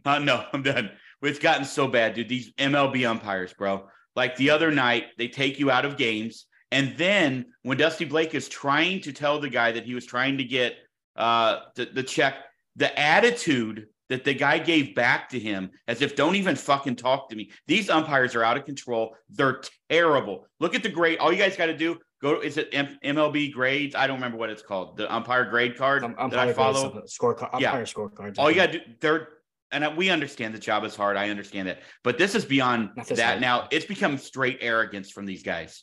Uh, 0.04 0.20
no, 0.20 0.46
I'm 0.52 0.62
done. 0.62 0.92
It's 1.20 1.40
gotten 1.40 1.64
so 1.64 1.88
bad, 1.88 2.14
dude. 2.14 2.28
These 2.28 2.52
MLB 2.52 3.08
umpires, 3.08 3.52
bro. 3.52 3.88
Like 4.14 4.36
the 4.36 4.50
other 4.50 4.70
night, 4.70 5.06
they 5.18 5.26
take 5.26 5.58
you 5.58 5.68
out 5.68 5.84
of 5.84 5.96
games, 5.96 6.46
and 6.70 6.96
then 6.96 7.46
when 7.62 7.76
Dusty 7.76 8.04
Blake 8.04 8.36
is 8.36 8.48
trying 8.48 9.00
to 9.00 9.12
tell 9.12 9.40
the 9.40 9.48
guy 9.48 9.72
that 9.72 9.84
he 9.84 9.94
was 9.94 10.06
trying 10.06 10.38
to 10.38 10.44
get 10.44 10.76
uh, 11.16 11.58
the, 11.74 11.86
the 11.86 12.02
check, 12.04 12.36
the 12.76 12.96
attitude 12.98 13.86
that 14.10 14.24
the 14.24 14.34
guy 14.34 14.58
gave 14.58 14.94
back 14.94 15.28
to 15.30 15.40
him 15.40 15.70
as 15.88 16.02
if 16.02 16.14
don't 16.14 16.36
even 16.36 16.54
fucking 16.54 16.96
talk 16.96 17.30
to 17.30 17.36
me. 17.36 17.50
These 17.66 17.90
umpires 17.90 18.36
are 18.36 18.44
out 18.44 18.56
of 18.56 18.64
control. 18.64 19.16
They're 19.28 19.62
terrible. 19.90 20.46
Look 20.60 20.74
at 20.74 20.82
the 20.82 20.88
grade. 20.88 21.18
All 21.18 21.32
you 21.32 21.38
guys 21.38 21.56
got 21.56 21.66
to 21.66 21.76
do 21.76 21.98
go. 22.22 22.40
Is 22.40 22.56
it 22.56 22.68
M- 22.72 22.98
MLB 23.04 23.52
grades? 23.52 23.94
I 23.94 24.06
don't 24.06 24.16
remember 24.16 24.38
what 24.38 24.48
it's 24.48 24.62
called. 24.62 24.96
The 24.96 25.12
umpire 25.12 25.44
grade 25.44 25.76
card 25.76 26.04
um, 26.04 26.14
that 26.30 26.38
I 26.38 26.52
follow. 26.52 27.02
Score 27.06 27.32
umpire 27.42 27.60
yeah. 27.60 27.82
scorecards. 27.82 28.38
All 28.38 28.50
you 28.50 28.56
got 28.56 28.72
to 28.72 28.78
do. 28.78 28.84
They're 29.00 29.28
and 29.72 29.96
we 29.96 30.10
understand 30.10 30.54
the 30.54 30.58
job 30.58 30.84
is 30.84 30.94
hard. 30.94 31.16
I 31.16 31.30
understand 31.30 31.66
that, 31.68 31.82
but 32.04 32.18
this 32.18 32.34
is 32.34 32.44
beyond 32.44 32.90
that. 33.08 33.40
Now 33.40 33.68
it's 33.70 33.86
become 33.86 34.18
straight 34.18 34.58
arrogance 34.60 35.10
from 35.10 35.26
these 35.26 35.42
guys. 35.42 35.82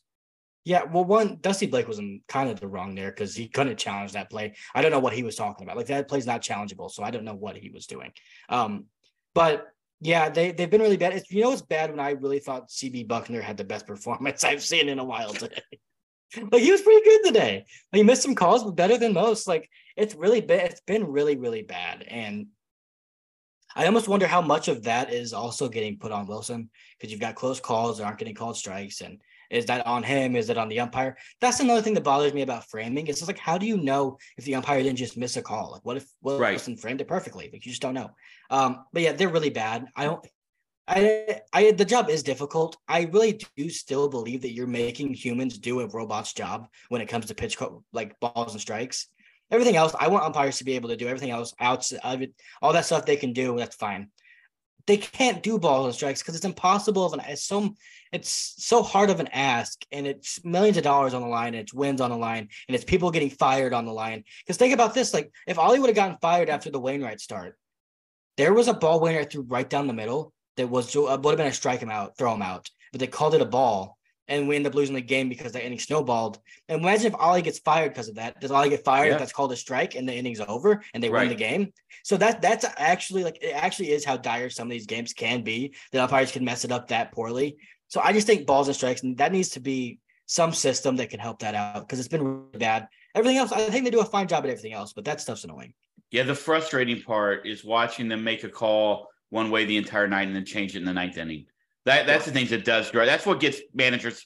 Yeah, 0.66 0.84
well, 0.84 1.06
one 1.06 1.40
Dusty 1.42 1.66
Blake 1.66 1.88
was 1.88 1.98
in 1.98 2.22
kind 2.28 2.50
of 2.50 2.60
the 2.60 2.68
wrong 2.68 2.94
there 2.94 3.10
because 3.10 3.36
he 3.36 3.48
couldn't 3.48 3.78
challenge 3.78 4.12
that 4.12 4.30
play. 4.30 4.54
I 4.76 4.82
don't 4.82 4.92
know 4.92 5.00
what 5.00 5.14
he 5.14 5.24
was 5.24 5.36
talking 5.36 5.66
about. 5.66 5.78
Like 5.78 5.88
that 5.88 6.08
play's 6.08 6.28
not 6.28 6.44
challengeable, 6.44 6.92
so 6.92 7.04
I 7.04 7.12
don't 7.12 7.26
know 7.26 7.34
what 7.34 7.58
he 7.58 7.70
was 7.72 7.88
doing. 7.88 8.12
Um, 8.50 8.86
but 9.34 9.68
yeah, 10.02 10.30
they 10.30 10.52
they've 10.52 10.70
been 10.70 10.82
really 10.82 10.98
bad. 10.98 11.14
It's, 11.14 11.32
you 11.32 11.42
know, 11.42 11.52
it's 11.52 11.62
bad 11.62 11.90
when 11.90 12.00
I 12.00 12.12
really 12.12 12.40
thought 12.40 12.70
CB 12.70 13.08
Bucknor 13.08 13.42
had 13.42 13.58
the 13.58 13.64
best 13.64 13.88
performance 13.88 14.44
I've 14.44 14.64
seen 14.64 14.90
in 14.90 15.00
a 15.00 15.04
while 15.04 15.34
today. 15.34 15.62
like 16.52 16.62
he 16.62 16.72
was 16.72 16.82
pretty 16.82 17.04
good 17.04 17.24
today. 17.26 17.66
He 17.92 18.04
missed 18.04 18.24
some 18.24 18.36
calls, 18.36 18.64
but 18.64 18.76
better 18.76 18.98
than 18.98 19.14
most. 19.14 19.48
Like 19.48 19.70
it's 19.96 20.16
really 20.16 20.42
been 20.42 20.60
it's 20.62 20.82
been 20.82 21.06
really 21.06 21.36
really 21.36 21.64
bad, 21.64 22.04
and 22.08 22.48
I 23.76 23.86
almost 23.86 24.08
wonder 24.08 24.28
how 24.28 24.42
much 24.42 24.68
of 24.68 24.84
that 24.84 25.14
is 25.14 25.34
also 25.34 25.70
getting 25.70 25.98
put 25.98 26.12
on 26.12 26.28
Willson 26.28 26.70
because 26.98 27.12
you've 27.12 27.22
got 27.22 27.36
close 27.36 27.60
calls 27.60 27.98
that 27.98 28.06
aren't 28.06 28.18
getting 28.18 28.36
called 28.36 28.58
strikes 28.58 29.02
and 29.02 29.20
is 29.50 29.66
that 29.66 29.86
on 29.88 30.04
him? 30.04 30.36
Is 30.36 30.50
it 30.50 30.58
on 30.58 30.70
the 30.70 30.80
umpire? 30.80 31.18
That's 31.42 31.60
another 31.60 31.82
thing 31.82 31.96
that 31.96 32.04
bothers 32.04 32.34
me 32.34 32.44
about 32.44 32.70
framing. 32.70 33.08
It's 33.08 33.20
just 33.20 33.30
like, 33.30 33.40
how 33.40 33.58
do 33.58 33.66
you 33.66 33.78
know 33.78 34.18
if 34.38 34.46
the 34.46 34.56
umpire 34.56 34.84
didn't 34.84 35.00
just 35.00 35.18
miss 35.18 35.38
a 35.38 35.42
call? 35.42 35.72
Like, 35.72 35.84
what 35.84 35.98
if 35.98 36.08
Willson 36.24 36.40
right. 36.40 36.80
framed 36.80 37.02
it 37.02 37.08
perfectly? 37.08 37.50
Like, 37.52 37.66
you 37.66 37.72
just 37.72 37.82
don't 37.82 37.96
know. 37.96 38.12
Um, 38.52 38.86
but 38.94 39.02
yeah, 39.02 39.14
they're 39.14 39.30
really 39.30 39.50
bad. 39.50 39.88
I 39.96 40.06
don't. 40.06 40.26
I, 40.90 41.42
I, 41.54 41.72
the 41.72 41.86
job 41.86 42.10
is 42.10 42.24
difficult. 42.24 42.78
I 42.88 43.04
really 43.14 43.40
do 43.56 43.70
still 43.70 44.10
believe 44.10 44.42
that 44.42 44.54
you're 44.54 44.68
making 44.68 45.14
humans 45.14 45.60
do 45.60 45.82
a 45.82 45.88
robot's 45.88 46.34
job 46.34 46.68
when 46.90 47.02
it 47.02 47.08
comes 47.08 47.28
to 47.28 47.36
pitch 47.36 47.58
co- 47.58 47.84
like 47.94 48.20
balls 48.20 48.54
and 48.54 48.62
strikes. 48.62 49.08
Everything 49.52 49.76
else, 49.76 49.96
I 50.00 50.08
want 50.08 50.26
umpires 50.26 50.58
to 50.58 50.64
be 50.64 50.74
able 50.74 50.90
to 50.90 50.98
do 50.98 51.08
everything 51.08 51.32
else 51.32 51.54
it, 51.62 52.34
all 52.62 52.74
that 52.74 52.86
stuff 52.86 53.06
they 53.06 53.16
can 53.16 53.34
do. 53.34 53.56
That's 53.58 53.76
fine 53.76 54.10
they 54.90 54.98
can't 54.98 55.44
do 55.44 55.60
balls 55.60 55.86
and 55.86 55.94
strikes 55.94 56.20
because 56.20 56.36
it's 56.36 56.46
impossible 56.46 57.06
of 57.06 57.14
an 57.14 57.22
it's 57.28 57.44
so 57.44 57.76
it's 58.12 58.56
so 58.58 58.82
hard 58.82 59.12
of 59.12 59.20
an 59.20 59.28
ask 59.28 59.86
and 59.92 60.08
it's 60.08 60.44
millions 60.44 60.78
of 60.78 60.84
dollars 60.84 61.14
on 61.14 61.22
the 61.22 61.28
line 61.28 61.54
and 61.54 61.58
it's 61.58 61.74
wins 61.74 62.02
on 62.02 62.10
the 62.10 62.18
line 62.18 62.50
and 62.68 62.74
it's 62.76 62.84
people 62.84 63.12
getting 63.12 63.30
fired 63.30 63.72
on 63.72 63.86
the 63.86 63.94
line 63.94 64.24
because 64.42 64.58
think 64.58 64.74
about 64.74 64.96
this 64.96 65.14
like 65.14 65.32
if 65.46 65.60
Oli 65.60 65.78
would 65.78 65.90
have 65.90 65.96
gotten 65.96 66.18
fired 66.22 66.50
after 66.50 66.72
the 66.72 66.80
wainwright 66.80 67.22
start 67.22 67.56
there 68.36 68.52
was 68.52 68.68
a 68.68 68.74
ball 68.74 69.00
wainwright 69.00 69.32
threw 69.32 69.44
right 69.44 69.70
down 69.70 69.86
the 69.86 69.94
middle 69.94 70.34
that 70.60 70.70
was 70.70 70.95
uh, 70.95 71.18
would 71.22 71.32
have 71.32 71.38
been 71.38 71.47
a 71.47 71.53
strike 71.53 71.80
him 71.80 71.89
out 71.89 72.18
throw 72.18 72.34
him 72.34 72.41
out 72.41 72.70
but 72.91 72.99
they 72.99 73.07
called 73.07 73.34
it 73.34 73.41
a 73.41 73.45
ball 73.45 73.97
and 74.30 74.47
we 74.47 74.55
end 74.55 74.68
up 74.68 74.76
losing 74.76 74.95
the 74.95 75.01
game 75.01 75.28
because 75.28 75.51
the 75.51 75.66
inning 75.66 75.80
snowballed. 75.80 76.39
And 76.70 76.82
imagine 76.82 77.07
if 77.07 77.20
Oli 77.20 77.41
gets 77.41 77.60
fired 77.60 77.89
because 77.89 78.07
of 78.07 78.16
that. 78.16 78.39
Does 78.39 78.51
Oli 78.51 78.70
get 78.70 78.86
fired? 78.86 79.10
Yeah. 79.10 79.18
That's 79.18 79.34
called 79.34 79.51
a 79.51 79.55
strike, 79.55 79.95
and 79.95 80.07
the 80.07 80.14
inning's 80.14 80.39
over, 80.39 80.84
and 80.93 81.03
they 81.03 81.10
right. 81.10 81.22
win 81.22 81.30
the 81.30 81.36
game. 81.36 81.74
So 82.03 82.16
that 82.18 82.41
that's 82.41 82.64
actually 82.78 83.24
like 83.24 83.39
it 83.41 83.55
actually 83.55 83.91
is 83.91 84.05
how 84.05 84.18
dire 84.18 84.49
some 84.49 84.68
of 84.68 84.72
these 84.72 84.86
games 84.86 85.14
can 85.14 85.41
be. 85.41 85.74
The 85.91 86.03
umpires 86.03 86.32
can 86.32 86.45
mess 86.45 86.64
it 86.64 86.72
up 86.72 86.88
that 86.89 87.12
poorly. 87.12 87.57
So 87.88 87.99
I 88.01 88.14
just 88.14 88.28
think 88.28 88.45
balls 88.45 88.68
and 88.68 88.78
strikes, 88.78 89.01
and 89.01 89.18
that 89.18 89.32
needs 89.32 89.49
to 89.49 89.60
be 89.60 89.99
some 90.28 90.53
system 90.53 90.95
that 90.97 91.10
can 91.10 91.20
help 91.20 91.39
that 91.39 91.55
out 91.55 91.82
because 91.82 91.97
it's 91.97 92.07
been 92.07 92.24
really 92.24 92.60
bad. 92.60 92.88
Everything 93.16 93.38
else, 93.38 93.51
I 93.51 93.62
think 93.72 93.84
they 93.84 93.91
do 93.91 94.01
a 94.01 94.05
fine 94.05 94.28
job 94.28 94.43
at 94.43 94.51
everything 94.51 94.74
else, 94.74 94.93
but 94.93 95.05
that 95.05 95.20
stuff's 95.20 95.43
annoying. 95.43 95.74
Yeah, 96.12 96.24
the 96.24 96.36
frustrating 96.36 97.01
part 97.01 97.47
is 97.47 97.66
watching 97.66 98.07
them 98.07 98.24
make 98.24 98.43
a 98.43 98.49
call 98.49 99.09
one 99.30 99.52
way 99.52 99.66
the 99.66 99.78
entire 99.78 100.08
night 100.08 100.28
and 100.28 100.36
then 100.36 100.46
change 100.46 100.76
it 100.76 100.80
in 100.80 100.86
the 100.86 100.94
ninth 100.94 101.18
inning. 101.18 101.46
That 101.86 102.08
that's 102.08 102.26
the 102.26 102.32
things 102.32 102.50
that 102.50 102.66
does 102.66 102.92
drive. 102.92 103.08
That's 103.08 103.26
what 103.26 103.40
gets 103.40 103.62
managers 103.74 104.26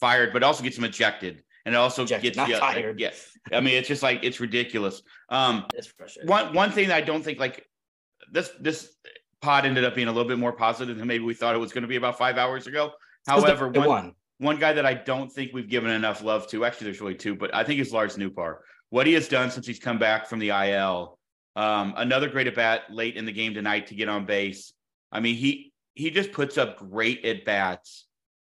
fired, 0.00 0.32
but 0.32 0.42
also 0.42 0.62
gets 0.62 0.76
them 0.76 0.84
ejected. 0.84 1.42
And 1.64 1.74
it 1.74 1.78
also 1.78 2.02
ejected, 2.02 2.34
gets 2.34 2.48
you, 2.48 2.56
fired. 2.58 2.98
Yeah. 2.98 3.10
I 3.52 3.60
mean, 3.60 3.74
it's 3.74 3.88
just 3.88 4.02
like 4.02 4.20
it's 4.22 4.40
ridiculous. 4.40 5.02
Um 5.28 5.66
one 6.24 6.54
one 6.54 6.70
thing 6.70 6.88
that 6.88 6.96
I 6.96 7.00
don't 7.00 7.22
think 7.22 7.38
like 7.38 7.66
this 8.30 8.50
this 8.60 8.94
pod 9.40 9.66
ended 9.66 9.84
up 9.84 9.94
being 9.94 10.08
a 10.08 10.12
little 10.12 10.28
bit 10.28 10.38
more 10.38 10.52
positive 10.52 10.96
than 10.96 11.06
maybe 11.06 11.24
we 11.24 11.34
thought 11.34 11.54
it 11.54 11.58
was 11.58 11.72
going 11.72 11.82
to 11.82 11.88
be 11.88 11.96
about 11.96 12.16
five 12.16 12.38
hours 12.38 12.66
ago. 12.66 12.92
However, 13.26 13.68
one, 13.68 13.88
one 13.88 14.14
one 14.38 14.58
guy 14.58 14.72
that 14.72 14.84
I 14.84 14.94
don't 14.94 15.30
think 15.30 15.52
we've 15.52 15.68
given 15.68 15.90
enough 15.90 16.22
love 16.22 16.48
to, 16.48 16.64
actually, 16.64 16.86
there's 16.86 17.00
really 17.00 17.14
two, 17.14 17.36
but 17.36 17.54
I 17.54 17.62
think 17.62 17.80
is 17.80 17.92
Lars 17.92 18.16
Nootbaar. 18.16 18.58
What 18.90 19.06
he 19.06 19.12
has 19.14 19.28
done 19.28 19.50
since 19.50 19.66
he's 19.66 19.78
come 19.78 19.98
back 19.98 20.26
from 20.26 20.40
the 20.40 20.48
IL, 20.48 21.18
um, 21.56 21.94
another 21.96 22.28
great 22.28 22.46
at 22.46 22.54
bat 22.54 22.82
late 22.90 23.16
in 23.16 23.24
the 23.24 23.32
game 23.32 23.54
tonight 23.54 23.88
to 23.88 23.94
get 23.94 24.08
on 24.08 24.24
base. 24.24 24.72
I 25.10 25.20
mean, 25.20 25.36
he 25.36 25.72
he 25.94 26.10
just 26.10 26.32
puts 26.32 26.56
up 26.56 26.78
great 26.78 27.24
at 27.24 27.44
bats. 27.44 28.06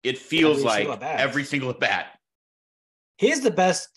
It 0.03 0.17
feels 0.17 0.65
every 0.65 0.85
like 0.85 1.01
every 1.03 1.43
single 1.43 1.69
at 1.69 1.79
bat. 1.79 2.07
He's 3.17 3.41
the 3.41 3.51
best. 3.51 3.89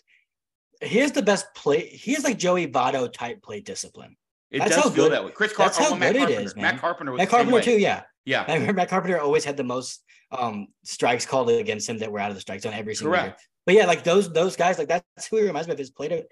He's 0.82 1.12
the 1.12 1.22
best 1.22 1.46
play. 1.54 1.86
He's 1.86 2.24
like 2.24 2.38
Joey 2.38 2.66
Votto 2.66 3.12
type 3.12 3.42
play 3.42 3.60
discipline. 3.60 4.16
It 4.50 4.60
that's 4.60 4.74
does 4.74 4.84
feel 4.94 5.04
good. 5.04 5.12
that 5.12 5.24
way. 5.24 5.30
Chris 5.30 5.52
Carpenter. 5.52 5.78
That's 5.78 5.90
how 5.90 5.96
Matt 5.96 6.12
good 6.12 6.18
Carpenter. 6.20 6.40
it 6.40 6.44
is, 6.44 6.56
man. 6.56 6.62
Matt 6.62 6.80
Carpenter. 6.80 7.12
Matt 7.12 7.28
Carpenter 7.28 7.60
too. 7.60 7.78
Yeah. 7.78 8.02
Yeah. 8.24 8.44
Remember 8.52 8.72
Matt 8.72 8.88
Carpenter 8.88 9.20
always 9.20 9.44
had 9.44 9.56
the 9.56 9.64
most 9.64 10.02
um, 10.32 10.68
strikes 10.84 11.26
called 11.26 11.50
against 11.50 11.88
him 11.88 11.98
that 11.98 12.10
were 12.10 12.18
out 12.18 12.30
of 12.30 12.34
the 12.36 12.40
strike 12.40 12.60
zone 12.60 12.72
every 12.72 12.94
single 12.94 13.12
Correct. 13.12 13.40
year. 13.40 13.46
But 13.66 13.74
yeah, 13.74 13.86
like 13.86 14.04
those 14.04 14.32
those 14.32 14.56
guys, 14.56 14.78
like 14.78 14.88
that's 14.88 15.26
who 15.30 15.36
he 15.36 15.44
reminds 15.44 15.68
me 15.68 15.72
of. 15.72 15.78
His 15.78 15.90
play 15.90 16.08
to 16.08 16.24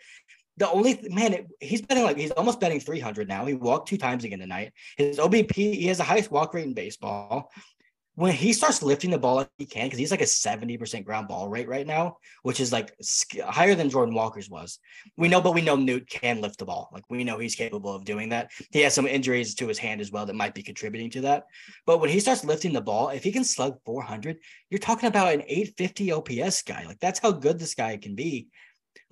the 0.59 0.71
only 0.71 0.99
man 1.11 1.33
it, 1.33 1.47
he's 1.61 1.83
betting 1.83 2.05
like 2.05 2.19
he's 2.19 2.33
almost 2.33 2.61
betting 2.61 2.81
300 2.81 3.29
now. 3.29 3.45
He 3.47 3.55
walked 3.55 3.89
two 3.89 3.99
times 3.99 4.25
again 4.25 4.41
tonight. 4.41 4.73
His 4.97 5.19
OBP, 5.19 5.53
he 5.55 5.87
has 5.87 5.99
the 5.99 6.05
highest 6.05 6.31
walk 6.31 6.55
rate 6.55 6.67
in 6.67 6.75
baseball 6.75 7.51
when 8.19 8.33
he 8.33 8.53
starts 8.53 8.83
lifting 8.83 9.13
the 9.13 9.19
ball 9.19 9.47
he 9.59 9.65
can, 9.65 9.87
because 9.87 10.01
he's 10.01 10.11
like 10.11 10.21
a 10.21 10.25
70% 10.25 11.05
ground 11.05 11.29
ball 11.29 11.49
rate 11.49 11.69
right 11.69 11.87
now, 11.87 12.17
which 12.43 12.59
is 12.59 12.73
like 12.73 12.93
higher 13.45 13.77
than 13.77 13.91
Jordan 13.91 14.13
Walker's 14.13 14.51
was. 14.51 14.81
We 15.17 15.29
know, 15.29 15.41
but 15.41 15.55
we 15.55 15.63
know 15.63 15.77
Noot 15.77 16.11
can 16.11 16.41
lift 16.41 16.59
the 16.59 16.65
ball. 16.65 16.91
Like 16.93 17.05
we 17.09 17.23
know 17.23 17.39
he's 17.39 17.55
capable 17.55 17.95
of 17.95 18.05
doing 18.05 18.31
that. 18.31 18.51
He 18.73 18.81
has 18.81 18.93
some 18.93 19.07
injuries 19.07 19.55
to 19.55 19.69
his 19.69 19.79
hand 19.79 20.01
as 20.01 20.11
well 20.11 20.27
that 20.27 20.35
might 20.35 20.53
be 20.53 20.65
contributing 20.65 21.11
to 21.11 21.21
that. 21.21 21.45
But 21.87 22.01
when 22.01 22.11
he 22.11 22.19
starts 22.19 22.45
lifting 22.45 22.73
the 22.73 22.81
ball, 22.81 23.11
if 23.11 23.23
he 23.23 23.31
can 23.31 23.45
slug 23.45 23.79
400, 23.85 24.39
you're 24.69 24.81
talking 24.81 25.09
about 25.09 25.33
an 25.33 25.45
850 25.47 26.11
OPS 26.11 26.63
guy. 26.63 26.87
Like 26.87 26.99
that's 26.99 27.21
how 27.21 27.31
good 27.31 27.61
this 27.61 27.77
guy 27.77 27.97
can 27.99 28.17
be. 28.17 28.49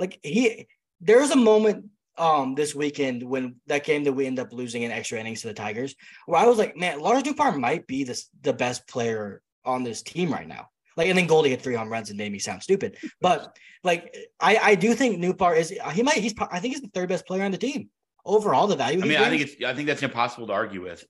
Like 0.01 0.19
he, 0.25 0.67
there 1.01 1.21
was 1.21 1.31
a 1.31 1.37
moment 1.37 1.87
um 2.19 2.55
this 2.55 2.75
weekend 2.75 3.23
when 3.23 3.57
that 3.67 3.85
game 3.85 4.05
that 4.05 4.13
we 4.13 4.27
end 4.27 4.39
up 4.39 4.53
losing 4.53 4.83
in 4.83 4.91
extra 4.91 5.19
innings 5.19 5.43
to 5.43 5.49
the 5.49 5.55
Tigers, 5.55 5.95
where 6.27 6.41
I 6.41 6.47
was 6.47 6.59
like, 6.59 6.77
man, 6.77 7.01
Lars 7.01 7.23
Nootbaar 7.23 7.59
might 7.59 7.87
be 7.87 8.05
this 8.05 8.29
the 8.43 8.53
best 8.53 8.87
player 8.89 9.43
on 9.65 9.85
this 9.85 10.03
team 10.03 10.33
right 10.33 10.49
now. 10.49 10.69
Like, 10.97 11.09
and 11.09 11.19
then 11.19 11.27
Goldy 11.27 11.51
hit 11.51 11.61
three 11.61 11.75
home 11.75 11.91
runs 11.91 12.09
and 12.09 12.17
made 12.17 12.33
me 12.33 12.39
sound 12.39 12.63
stupid. 12.63 12.97
But 13.21 13.57
like, 13.85 14.17
I 14.41 14.57
I 14.57 14.75
do 14.75 14.95
think 14.95 15.19
Nootbaar 15.19 15.57
is 15.57 15.69
he 15.93 16.03
might 16.03 16.17
he's 16.17 16.35
I 16.51 16.61
think 16.61 16.75
he's 16.75 16.83
the 16.83 16.89
third 16.89 17.09
best 17.09 17.27
player 17.27 17.45
on 17.45 17.51
the 17.51 17.59
team 17.59 17.91
overall. 18.25 18.67
The 18.67 18.77
value. 18.77 19.03
I 19.03 19.07
mean, 19.07 19.19
I 19.19 19.29
think 19.29 19.43
it's 19.43 19.65
I 19.65 19.75
think 19.75 19.87
that's 19.87 20.03
impossible 20.03 20.47
to 20.47 20.53
argue 20.53 20.83
with 20.83 21.05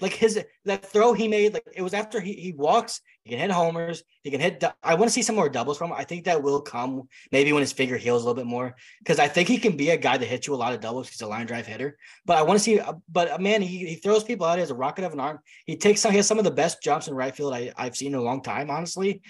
like 0.00 0.12
his 0.12 0.42
that 0.64 0.86
throw 0.86 1.12
he 1.12 1.28
made, 1.28 1.54
like 1.54 1.64
it 1.74 1.82
was 1.82 1.94
after 1.94 2.20
he, 2.20 2.32
he 2.34 2.52
walks, 2.52 3.00
he 3.24 3.30
can 3.30 3.38
hit 3.38 3.50
homers, 3.50 4.02
he 4.22 4.30
can 4.30 4.40
hit. 4.40 4.62
I 4.82 4.94
want 4.94 5.08
to 5.08 5.12
see 5.12 5.22
some 5.22 5.36
more 5.36 5.48
doubles 5.48 5.78
from 5.78 5.90
him. 5.90 5.96
I 5.98 6.04
think 6.04 6.24
that 6.24 6.42
will 6.42 6.60
come 6.60 7.08
maybe 7.32 7.52
when 7.52 7.60
his 7.60 7.72
figure 7.72 7.96
heals 7.96 8.22
a 8.22 8.26
little 8.26 8.42
bit 8.42 8.48
more 8.48 8.74
because 9.00 9.18
I 9.18 9.28
think 9.28 9.48
he 9.48 9.58
can 9.58 9.76
be 9.76 9.90
a 9.90 9.96
guy 9.96 10.16
that 10.16 10.26
hits 10.26 10.46
you 10.46 10.54
a 10.54 10.56
lot 10.56 10.72
of 10.72 10.80
doubles. 10.80 11.08
He's 11.08 11.20
a 11.20 11.26
line 11.26 11.46
drive 11.46 11.66
hitter, 11.66 11.96
but 12.24 12.38
I 12.38 12.42
want 12.42 12.58
to 12.58 12.64
see. 12.64 12.80
But 13.08 13.30
uh, 13.30 13.38
man, 13.38 13.62
he, 13.62 13.86
he 13.86 13.94
throws 13.96 14.24
people 14.24 14.46
out. 14.46 14.56
He 14.56 14.60
has 14.60 14.70
a 14.70 14.74
rocket 14.74 15.04
of 15.04 15.12
an 15.12 15.20
arm. 15.20 15.40
He 15.66 15.76
takes 15.76 16.00
some. 16.00 16.12
He 16.12 16.16
has 16.16 16.26
some 16.26 16.38
of 16.38 16.44
the 16.44 16.50
best 16.50 16.82
jumps 16.82 17.08
in 17.08 17.14
right 17.14 17.34
field 17.34 17.54
I, 17.54 17.72
I've 17.76 17.96
seen 17.96 18.14
in 18.14 18.18
a 18.18 18.22
long 18.22 18.42
time. 18.42 18.70
Honestly, 18.70 19.22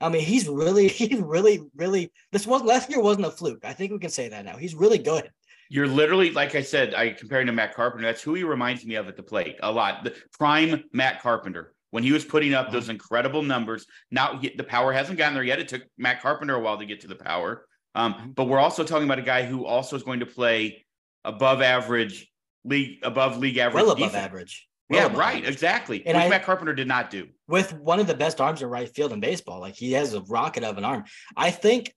I 0.00 0.08
mean, 0.08 0.22
he's 0.22 0.48
really, 0.48 0.88
he's 0.88 1.20
really, 1.20 1.62
really. 1.74 2.12
This 2.32 2.46
was 2.46 2.62
last 2.62 2.90
year 2.90 3.00
wasn't 3.00 3.26
a 3.26 3.30
fluke. 3.30 3.64
I 3.64 3.72
think 3.72 3.92
we 3.92 3.98
can 3.98 4.10
say 4.10 4.28
that 4.28 4.44
now. 4.44 4.56
He's 4.56 4.74
really 4.74 4.98
good. 4.98 5.30
You're 5.68 5.88
literally, 5.88 6.30
like 6.30 6.54
I 6.54 6.62
said, 6.62 6.94
I 6.94 7.10
comparing 7.10 7.46
to 7.46 7.52
Matt 7.52 7.74
Carpenter. 7.74 8.06
That's 8.06 8.22
who 8.22 8.34
he 8.34 8.44
reminds 8.44 8.84
me 8.84 8.94
of 8.94 9.08
at 9.08 9.16
the 9.16 9.22
plate 9.22 9.56
a 9.62 9.70
lot. 9.70 10.04
The 10.04 10.14
prime 10.38 10.84
Matt 10.92 11.20
Carpenter 11.22 11.74
when 11.90 12.02
he 12.02 12.12
was 12.12 12.24
putting 12.24 12.52
up 12.52 12.70
those 12.70 12.88
incredible 12.88 13.42
numbers. 13.42 13.86
Now 14.10 14.38
the 14.38 14.64
power 14.64 14.92
hasn't 14.92 15.18
gotten 15.18 15.34
there 15.34 15.42
yet. 15.42 15.60
It 15.60 15.68
took 15.68 15.82
Matt 15.96 16.20
Carpenter 16.20 16.54
a 16.54 16.60
while 16.60 16.78
to 16.78 16.86
get 16.86 17.00
to 17.02 17.08
the 17.08 17.14
power. 17.14 17.66
Um, 17.94 18.12
mm-hmm. 18.12 18.30
but 18.32 18.44
we're 18.44 18.58
also 18.58 18.84
talking 18.84 19.04
about 19.04 19.18
a 19.18 19.22
guy 19.22 19.46
who 19.46 19.64
also 19.64 19.96
is 19.96 20.02
going 20.02 20.20
to 20.20 20.26
play 20.26 20.84
above 21.24 21.62
average 21.62 22.30
league, 22.64 22.98
above 23.02 23.38
league 23.38 23.56
average, 23.56 23.82
well 23.82 23.92
above 23.92 24.10
defense. 24.10 24.26
average. 24.26 24.68
Well 24.90 25.00
yeah, 25.00 25.06
above 25.06 25.18
right, 25.18 25.36
average. 25.36 25.52
exactly. 25.52 26.06
And 26.06 26.16
I, 26.16 26.28
Matt 26.28 26.44
Carpenter 26.44 26.74
did 26.74 26.86
not 26.86 27.10
do 27.10 27.28
with 27.48 27.72
one 27.72 27.98
of 27.98 28.06
the 28.06 28.14
best 28.14 28.40
arms 28.40 28.60
in 28.60 28.68
right 28.68 28.94
field 28.94 29.12
in 29.12 29.20
baseball. 29.20 29.60
Like 29.60 29.74
he 29.74 29.92
has 29.92 30.12
a 30.12 30.20
rocket 30.22 30.64
of 30.64 30.76
an 30.76 30.84
arm. 30.84 31.04
I 31.36 31.50
think 31.50 31.94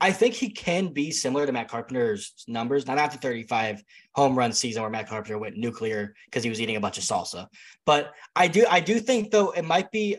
I 0.00 0.12
think 0.12 0.34
he 0.34 0.50
can 0.50 0.88
be 0.88 1.10
similar 1.10 1.46
to 1.46 1.52
Matt 1.52 1.68
Carpenter's 1.68 2.44
numbers, 2.48 2.86
not 2.86 2.98
after 2.98 3.16
35 3.16 3.82
home 4.14 4.36
run 4.36 4.52
season 4.52 4.82
where 4.82 4.90
Matt 4.90 5.08
Carpenter 5.08 5.38
went 5.38 5.56
nuclear 5.56 6.14
because 6.26 6.42
he 6.42 6.50
was 6.50 6.60
eating 6.60 6.76
a 6.76 6.80
bunch 6.80 6.98
of 6.98 7.04
salsa. 7.04 7.46
But 7.86 8.12
I 8.34 8.48
do 8.48 8.66
I 8.68 8.80
do 8.80 8.98
think 8.98 9.30
though 9.30 9.50
it 9.50 9.64
might 9.64 9.90
be 9.90 10.18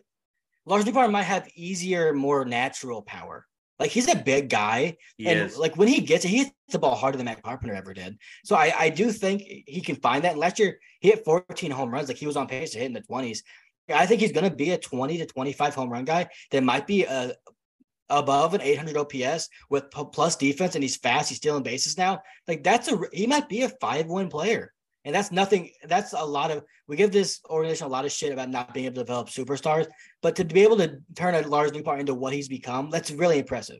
Lars 0.65 0.85
Nootbaar 0.85 1.11
might 1.11 1.23
have 1.23 1.47
easier, 1.55 2.13
more 2.13 2.45
natural 2.45 3.01
power. 3.01 3.45
Like 3.77 3.91
he's 3.91 4.07
a 4.07 4.15
big 4.15 4.49
guy, 4.49 4.95
he 5.17 5.27
and 5.27 5.41
is. 5.41 5.57
like 5.57 5.75
when 5.75 5.89
he 5.89 5.99
gets 6.01 6.23
it, 6.23 6.29
he 6.29 6.37
hits 6.37 6.51
the 6.69 6.79
ball 6.79 6.95
harder 6.95 7.17
than 7.17 7.25
Matt 7.25 7.43
Carpenter 7.43 7.75
ever 7.75 7.93
did. 7.93 8.17
So 8.45 8.55
I, 8.55 8.73
I 8.77 8.89
do 8.89 9.11
think 9.11 9.41
he 9.67 9.81
can 9.81 9.97
find 9.97 10.23
that. 10.23 10.31
And 10.31 10.39
last 10.39 10.59
year 10.59 10.79
he 11.01 11.09
hit 11.09 11.25
14 11.25 11.71
home 11.71 11.91
runs, 11.91 12.07
like 12.07 12.17
he 12.17 12.25
was 12.25 12.37
on 12.37 12.47
pace 12.47 12.71
to 12.71 12.79
hit 12.79 12.85
in 12.85 12.93
the 12.93 13.01
20s. 13.01 13.39
I 13.93 14.05
think 14.05 14.21
he's 14.21 14.31
going 14.31 14.49
to 14.49 14.55
be 14.55 14.71
a 14.71 14.77
20 14.77 15.17
to 15.17 15.25
25 15.25 15.75
home 15.75 15.89
run 15.89 16.05
guy. 16.05 16.29
That 16.51 16.63
might 16.63 16.87
be 16.87 17.03
a, 17.03 17.33
above 18.09 18.53
an 18.53 18.61
800 18.61 18.97
OPS 18.97 19.49
with 19.69 19.89
plus 19.91 20.35
defense 20.35 20.75
and 20.75 20.83
he's 20.83 20.97
fast, 20.97 21.29
he's 21.29 21.37
stealing 21.37 21.63
bases 21.63 21.97
now. 21.97 22.21
Like 22.47 22.63
that's 22.63 22.91
a 22.91 22.99
he 23.11 23.27
might 23.27 23.49
be 23.49 23.63
a 23.63 23.69
five 23.69 24.07
win 24.07 24.29
player. 24.29 24.71
And 25.03 25.13
that's 25.13 25.31
nothing. 25.31 25.69
That's 25.83 26.13
a 26.13 26.25
lot 26.25 26.49
of 26.49 26.63
we 26.87 26.95
give 26.95 27.11
this 27.11 27.39
organization 27.47 27.85
a 27.85 27.89
lot 27.89 28.05
of 28.05 28.11
shit 28.11 28.33
about 28.33 28.49
not 28.49 28.73
being 28.73 28.87
able 28.87 28.95
to 28.95 29.01
develop 29.01 29.29
superstars, 29.29 29.85
but 30.23 30.35
to 30.37 30.43
be 30.43 30.63
able 30.63 30.77
to 30.77 30.97
turn 31.15 31.35
a 31.35 31.47
Lars 31.47 31.71
Nootbaar 31.71 31.99
into 31.99 32.15
what 32.15 32.33
he's 32.33 32.47
become, 32.47 32.89
that's 32.89 33.11
really 33.11 33.37
impressive. 33.37 33.79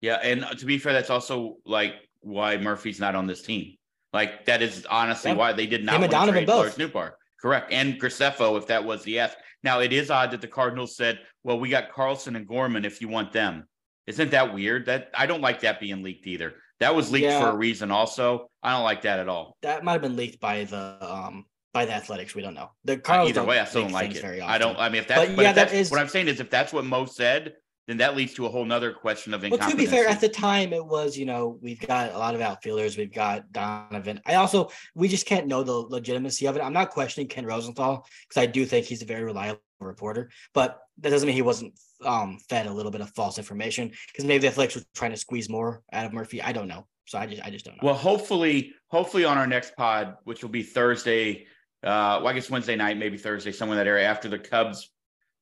Yeah, 0.00 0.20
and 0.22 0.44
uh, 0.44 0.54
to 0.54 0.66
be 0.66 0.78
fair, 0.78 0.92
that's 0.92 1.10
also 1.10 1.56
like 1.66 1.94
why 2.20 2.56
Murphy's 2.56 3.00
not 3.00 3.16
on 3.16 3.26
this 3.26 3.42
team. 3.42 3.76
Like 4.12 4.44
that 4.46 4.62
is 4.62 4.86
honestly 4.88 5.32
yep. 5.32 5.38
why 5.38 5.52
they 5.52 5.66
did 5.66 5.84
not 5.84 5.96
Him 5.96 6.10
want 6.10 6.26
to 6.26 6.32
trade 6.32 6.46
both. 6.46 6.78
Lars 6.78 6.90
Nootbaar. 6.90 7.12
Correct, 7.40 7.72
and 7.72 8.00
Graceffo, 8.00 8.56
if 8.56 8.66
that 8.68 8.84
was 8.84 9.02
the 9.02 9.18
ask. 9.18 9.36
Now 9.62 9.80
it 9.80 9.92
is 9.92 10.10
odd 10.10 10.30
that 10.30 10.40
the 10.40 10.48
Cardinals 10.48 10.96
said, 10.96 11.20
"Well, 11.44 11.58
we 11.58 11.68
got 11.68 11.92
Carlson 11.92 12.36
and 12.36 12.46
Gorman 12.46 12.84
if 12.84 13.00
you 13.00 13.08
want 13.08 13.32
them." 13.32 13.68
Isn't 14.06 14.30
that 14.30 14.54
weird? 14.54 14.86
That 14.86 15.10
I 15.14 15.26
don't 15.26 15.40
like 15.40 15.60
that 15.60 15.80
being 15.80 16.02
leaked 16.02 16.26
either. 16.26 16.54
That 16.80 16.94
was 16.94 17.10
leaked 17.10 17.26
yeah. 17.26 17.40
for 17.40 17.50
a 17.50 17.56
reason. 17.56 17.90
Also, 17.90 18.50
I 18.62 18.72
don't 18.72 18.84
like 18.84 19.02
that 19.02 19.18
at 19.20 19.28
all. 19.28 19.56
That 19.62 19.84
might 19.84 19.92
have 19.92 20.02
been 20.02 20.16
leaked 20.16 20.40
by 20.40 20.64
the 20.64 20.96
um 21.00 21.44
by 21.72 21.84
the 21.84 21.92
Athletics. 21.92 22.34
We 22.34 22.42
don't 22.42 22.54
know. 22.54 22.70
The 22.84 22.96
Cardinals 22.96 23.30
either 23.30 23.44
way, 23.44 23.60
I 23.60 23.64
still 23.64 23.82
don't 23.82 23.92
like 23.92 24.14
it. 24.14 24.22
Very 24.22 24.40
often. 24.40 24.54
I 24.54 24.58
don't. 24.58 24.78
I 24.78 24.88
mean, 24.88 25.02
if 25.02 25.08
that's 25.08 25.26
but, 25.26 25.36
but 25.36 25.42
yeah, 25.42 25.52
that 25.52 25.72
is 25.72 25.90
what 25.90 26.00
I'm 26.00 26.08
saying 26.08 26.28
is 26.28 26.40
if 26.40 26.50
that's 26.50 26.72
what 26.72 26.84
Mo 26.84 27.04
said, 27.04 27.54
then 27.90 27.98
that 27.98 28.16
leads 28.16 28.34
to 28.34 28.46
a 28.46 28.48
whole 28.48 28.64
nother 28.64 28.92
question 28.92 29.34
of 29.34 29.42
Well, 29.42 29.68
to 29.68 29.76
be 29.76 29.86
fair, 29.86 30.08
at 30.08 30.20
the 30.20 30.28
time 30.28 30.72
it 30.72 30.84
was, 30.84 31.16
you 31.18 31.26
know, 31.26 31.58
we've 31.60 31.80
got 31.80 32.12
a 32.12 32.18
lot 32.18 32.34
of 32.34 32.40
outfielders. 32.40 32.96
We've 32.96 33.12
got 33.12 33.50
Donovan. 33.50 34.20
I 34.24 34.36
also 34.36 34.70
we 34.94 35.08
just 35.08 35.26
can't 35.26 35.46
know 35.46 35.62
the 35.62 35.72
legitimacy 35.72 36.46
of 36.46 36.56
it. 36.56 36.62
I'm 36.62 36.72
not 36.72 36.90
questioning 36.90 37.28
Ken 37.28 37.44
Rosenthal 37.44 38.06
because 38.28 38.40
I 38.40 38.46
do 38.46 38.64
think 38.64 38.86
he's 38.86 39.02
a 39.02 39.06
very 39.06 39.24
reliable 39.24 39.60
reporter, 39.80 40.30
but 40.54 40.78
that 40.98 41.10
doesn't 41.10 41.26
mean 41.26 41.34
he 41.34 41.42
wasn't 41.42 41.78
um, 42.04 42.38
fed 42.48 42.66
a 42.66 42.72
little 42.72 42.92
bit 42.92 43.00
of 43.00 43.10
false 43.10 43.38
information 43.38 43.90
because 44.06 44.24
maybe 44.24 44.42
the 44.42 44.48
Athletics 44.48 44.76
were 44.76 44.82
trying 44.94 45.10
to 45.10 45.16
squeeze 45.16 45.48
more 45.48 45.82
out 45.92 46.06
of 46.06 46.12
Murphy. 46.12 46.40
I 46.40 46.52
don't 46.52 46.68
know. 46.68 46.86
So 47.06 47.18
I 47.18 47.26
just 47.26 47.42
I 47.42 47.50
just 47.50 47.64
don't 47.64 47.74
know. 47.74 47.86
Well, 47.86 47.94
hopefully, 47.94 48.72
hopefully 48.86 49.24
on 49.24 49.36
our 49.36 49.46
next 49.46 49.74
pod, 49.76 50.16
which 50.24 50.42
will 50.42 50.50
be 50.50 50.62
Thursday, 50.62 51.46
uh, 51.82 52.22
well, 52.22 52.28
I 52.28 52.32
guess 52.34 52.48
Wednesday 52.48 52.76
night, 52.76 52.98
maybe 52.98 53.16
Thursday, 53.16 53.50
somewhere 53.50 53.78
in 53.78 53.84
that 53.84 53.90
area 53.90 54.06
after 54.06 54.28
the 54.28 54.38
Cubs, 54.38 54.90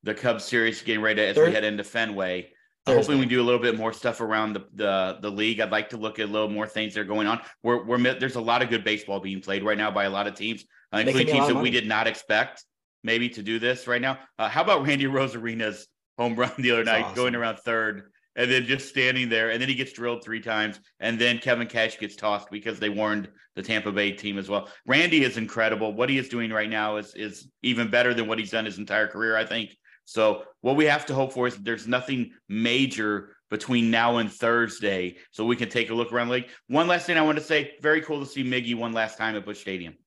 the 0.03 0.15
Cubs 0.15 0.45
series 0.45 0.83
getting 0.83 1.03
ready 1.03 1.23
as 1.23 1.37
we 1.37 1.51
head 1.53 1.65
into 1.65 1.85
Fenway. 1.85 2.51
Uh, 2.87 2.95
hopefully, 2.95 3.19
we 3.19 3.27
do 3.27 3.41
a 3.41 3.45
little 3.45 3.61
bit 3.61 3.77
more 3.77 3.93
stuff 3.93 4.21
around 4.21 4.55
the, 4.55 4.65
the 4.75 5.19
the 5.21 5.31
league. 5.31 5.61
I'd 5.61 5.71
like 5.71 5.91
to 5.91 5.97
look 5.97 6.19
at 6.19 6.29
a 6.29 6.33
little 6.33 6.49
more 6.49 6.67
things 6.67 6.95
that 6.95 7.01
are 7.01 7.05
going 7.05 7.27
on. 7.27 7.41
We're, 7.63 7.85
we're 7.85 7.99
there's 8.15 8.37
a 8.37 8.41
lot 8.41 8.63
of 8.63 8.71
good 8.71 8.85
baseball 8.85 9.21
being 9.21 9.41
played 9.41 9.63
right 9.63 9.77
now 9.77 9.91
by 9.91 10.05
a 10.05 10.11
lot 10.11 10.27
of 10.27 10.35
teams, 10.35 10.65
uh, 10.93 10.99
including 10.99 11.35
teams 11.35 11.49
that 11.49 11.57
we 11.57 11.71
did 11.71 11.87
not 11.87 12.07
expect 12.07 12.65
maybe 13.05 13.29
to 13.29 13.43
do 13.43 13.59
this 13.59 13.87
right 13.87 14.01
now. 14.01 14.19
Uh, 14.39 14.49
how 14.49 14.63
about 14.63 14.87
Randy 14.87 15.07
Arozarena's 15.07 15.87
home 16.17 16.35
run 16.35 16.53
the 16.59 16.71
other 16.71 16.85
That's 16.85 16.99
night, 16.99 17.05
awesome. 17.05 17.17
going 17.17 17.35
around 17.35 17.59
third, 17.59 18.11
and 18.37 18.51
then 18.51 18.65
just 18.67 18.89
standing 18.89 19.29
there, 19.29 19.51
and 19.51 19.61
then 19.61 19.69
he 19.69 19.75
gets 19.75 19.93
drilled 19.93 20.25
three 20.25 20.41
times, 20.41 20.81
and 21.01 21.19
then 21.19 21.39
Kevin 21.39 21.67
Cash 21.67 21.99
gets 21.99 22.17
tossed 22.17 22.51
because 22.51 22.79
they 22.81 22.89
warned 22.89 23.29
the 23.55 23.63
Tampa 23.63 23.93
Bay 23.93 24.13
team 24.13 24.39
as 24.39 24.49
well. 24.49 24.69
Randy 24.87 25.25
is 25.25 25.37
incredible. 25.37 25.93
What 25.93 26.09
he 26.09 26.19
is 26.19 26.29
doing 26.29 26.51
right 26.51 26.71
now 26.71 26.97
is 26.97 27.15
is 27.15 27.49
even 27.63 27.91
better 27.91 28.15
than 28.15 28.27
what 28.27 28.39
he's 28.39 28.51
done 28.51 28.65
his 28.65 28.79
entire 28.79 29.09
career, 29.09 29.37
I 29.37 29.45
think. 29.45 29.77
So 30.09 30.45
what 30.63 30.77
we 30.77 30.87
have 30.87 31.05
to 31.07 31.15
hope 31.15 31.35
for 31.35 31.47
is 31.47 31.57
there's 31.59 31.87
nothing 31.87 32.33
major 32.49 33.37
between 33.51 33.91
now 33.91 34.17
and 34.17 34.33
Thursday, 34.33 35.17
so 35.33 35.45
we 35.45 35.55
can 35.55 35.69
take 35.69 35.91
a 35.91 35.95
look 35.95 36.15
around 36.15 36.29
the 36.29 36.35
league. 36.35 36.49
One 36.67 36.89
last 36.89 37.05
thing 37.05 37.19
I 37.19 37.21
want 37.21 37.37
to 37.37 37.45
say: 37.45 37.73
very 37.83 38.01
cool 38.01 38.21
to 38.21 38.27
see 38.27 38.43
Miggy 38.43 38.75
one 38.75 38.95
last 38.95 39.19
time 39.19 39.37
at 39.37 39.45
Busch 39.45 39.61
Stadium. 39.61 39.99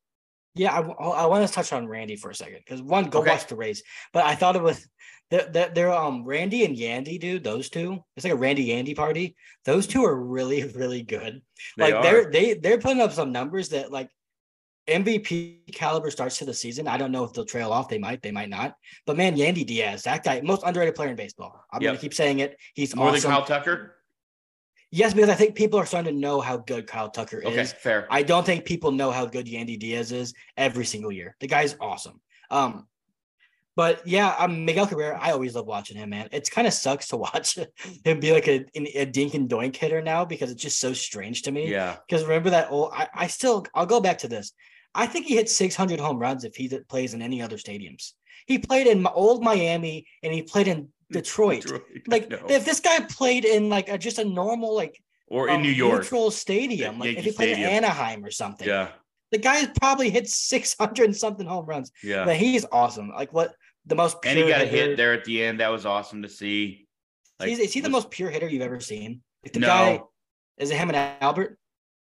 Yeah, 0.55 0.73
I, 0.73 0.79
I 0.81 1.25
want 1.27 1.47
to 1.47 1.53
touch 1.53 1.71
on 1.71 1.85
Randy 1.85 2.15
for 2.15 2.31
a 2.31 2.35
second 2.35 2.61
because 2.65 2.81
one, 2.81 3.11
go 3.11 3.19
okay. 3.19 3.29
watch 3.29 3.45
the 3.45 3.55
race. 3.55 3.83
But 4.11 4.25
I 4.25 4.33
thought 4.33 4.55
it 4.55 4.63
was 4.63 4.87
they're, 5.29 5.69
they're, 5.69 5.93
um 5.93 6.25
Randy 6.25 6.65
and 6.65 6.75
Yandy, 6.75 7.19
dude. 7.19 7.43
Those 7.43 7.69
two, 7.69 8.03
it's 8.17 8.23
like 8.23 8.33
a 8.33 8.37
Randy 8.37 8.69
Yandy 8.69 8.95
party. 8.95 9.35
Those 9.65 9.85
two 9.85 10.03
are 10.03 10.19
really 10.19 10.63
really 10.75 11.03
good. 11.03 11.43
They 11.77 11.83
like 11.83 11.93
are. 11.93 12.01
they're 12.01 12.31
they 12.31 12.53
they're 12.55 12.79
putting 12.79 13.01
up 13.01 13.11
some 13.11 13.31
numbers 13.31 13.69
that 13.69 13.91
like 13.91 14.09
MVP 14.87 15.73
caliber 15.73 16.09
starts 16.09 16.37
to 16.39 16.45
the 16.45 16.53
season. 16.53 16.87
I 16.87 16.97
don't 16.97 17.11
know 17.11 17.23
if 17.23 17.33
they'll 17.33 17.45
trail 17.45 17.71
off. 17.71 17.87
They 17.87 17.99
might, 17.99 18.21
they 18.21 18.31
might 18.31 18.49
not. 18.49 18.75
But 19.05 19.17
man, 19.17 19.35
Yandy 19.35 19.65
Diaz, 19.65 20.03
that 20.03 20.23
guy, 20.23 20.41
most 20.41 20.63
underrated 20.65 20.95
player 20.95 21.09
in 21.09 21.15
baseball. 21.15 21.63
I'm 21.71 21.81
yep. 21.81 21.89
gonna 21.89 21.99
keep 21.99 22.13
saying 22.13 22.39
it. 22.39 22.57
He's 22.73 22.95
more 22.95 23.09
awesome. 23.09 23.21
than 23.21 23.31
Kyle 23.31 23.45
Tucker. 23.45 23.95
Yes, 24.93 25.13
because 25.13 25.29
I 25.29 25.35
think 25.35 25.55
people 25.55 25.79
are 25.79 25.85
starting 25.85 26.13
to 26.13 26.19
know 26.19 26.41
how 26.41 26.57
good 26.57 26.85
Kyle 26.85 27.09
Tucker 27.09 27.41
okay, 27.45 27.61
is. 27.61 27.71
Fair. 27.71 28.07
I 28.09 28.23
don't 28.23 28.45
think 28.45 28.65
people 28.65 28.91
know 28.91 29.11
how 29.11 29.25
good 29.25 29.45
Yandy 29.45 29.79
Diaz 29.79 30.11
is 30.11 30.33
every 30.57 30.83
single 30.83 31.11
year. 31.11 31.37
The 31.39 31.47
guy's 31.47 31.77
awesome. 31.79 32.19
Um, 32.49 32.87
but 33.77 34.05
yeah, 34.05 34.35
um, 34.37 34.65
Miguel 34.65 34.85
Cabrera, 34.85 35.17
I 35.17 35.31
always 35.31 35.55
love 35.55 35.65
watching 35.65 35.95
him, 35.95 36.09
man. 36.09 36.27
It's 36.33 36.49
kind 36.49 36.67
of 36.67 36.73
sucks 36.73 37.07
to 37.09 37.17
watch 37.25 37.57
him 38.03 38.19
be 38.19 38.33
like 38.33 38.49
a, 38.49 38.65
a 38.75 39.05
dink 39.05 39.33
and 39.33 39.49
doink 39.49 39.77
hitter 39.77 40.01
now 40.01 40.25
because 40.25 40.51
it's 40.51 40.61
just 40.61 40.79
so 40.79 40.91
strange 40.91 41.43
to 41.43 41.51
me. 41.51 41.71
Yeah. 41.71 41.95
Because 42.05 42.23
remember 42.23 42.49
that 42.49 42.69
old, 42.69 42.91
I, 42.93 43.07
I 43.13 43.27
still, 43.27 43.65
I'll 43.73 43.85
go 43.85 44.01
back 44.01 44.17
to 44.19 44.27
this. 44.27 44.51
I 44.93 45.05
think 45.05 45.25
he 45.25 45.35
hit 45.35 45.49
600 45.49 45.99
home 45.99 46.19
runs 46.19 46.43
if 46.43 46.55
he 46.55 46.67
plays 46.89 47.13
in 47.13 47.21
any 47.21 47.41
other 47.41 47.57
stadiums. 47.57 48.13
He 48.45 48.57
played 48.57 48.87
in 48.87 49.05
old 49.07 49.43
Miami 49.43 50.05
and 50.23 50.33
he 50.33 50.41
played 50.41 50.67
in 50.67 50.89
Detroit. 51.11 51.61
Detroit. 51.61 51.83
Like 52.07 52.27
if 52.49 52.65
this 52.65 52.79
guy 52.79 52.99
played 53.01 53.45
in 53.45 53.69
like 53.69 53.89
a, 53.89 53.97
just 53.97 54.19
a 54.19 54.25
normal 54.25 54.75
like 54.75 55.01
or 55.27 55.47
in 55.47 55.57
um, 55.57 55.61
New 55.61 55.69
York 55.69 56.01
neutral 56.01 56.31
stadium, 56.31 56.99
like 56.99 57.13
Yankee 57.13 57.19
if 57.19 57.25
he 57.25 57.31
played 57.31 57.53
stadium. 57.53 57.69
in 57.69 57.75
Anaheim 57.75 58.25
or 58.25 58.31
something. 58.31 58.67
Yeah. 58.67 58.89
The 59.31 59.37
guy 59.37 59.65
probably 59.79 60.09
hit 60.09 60.27
600 60.27 61.05
and 61.05 61.15
something 61.15 61.47
home 61.47 61.65
runs. 61.65 61.91
Yeah. 62.03 62.25
But 62.25 62.35
he's 62.35 62.65
awesome. 62.71 63.09
Like 63.09 63.31
what 63.31 63.55
the 63.85 63.95
most 63.95 64.17
And 64.25 64.37
he 64.37 64.47
got 64.47 64.61
a 64.61 64.65
hit 64.65 64.97
there 64.97 65.13
at 65.13 65.23
the 65.23 65.43
end. 65.43 65.61
That 65.61 65.69
was 65.69 65.85
awesome 65.85 66.21
to 66.23 66.29
see. 66.29 66.87
Like, 67.39 67.49
is, 67.49 67.59
is 67.59 67.73
he 67.73 67.79
the 67.79 67.87
was, 67.87 68.03
most 68.03 68.11
pure 68.11 68.29
hitter 68.29 68.47
you've 68.47 68.61
ever 68.61 68.79
seen? 68.79 69.21
Like 69.43 69.53
the 69.53 69.61
no. 69.61 69.67
guy 69.67 70.01
is 70.57 70.69
it 70.69 70.77
him 70.77 70.89
and 70.89 71.15
Albert? 71.21 71.57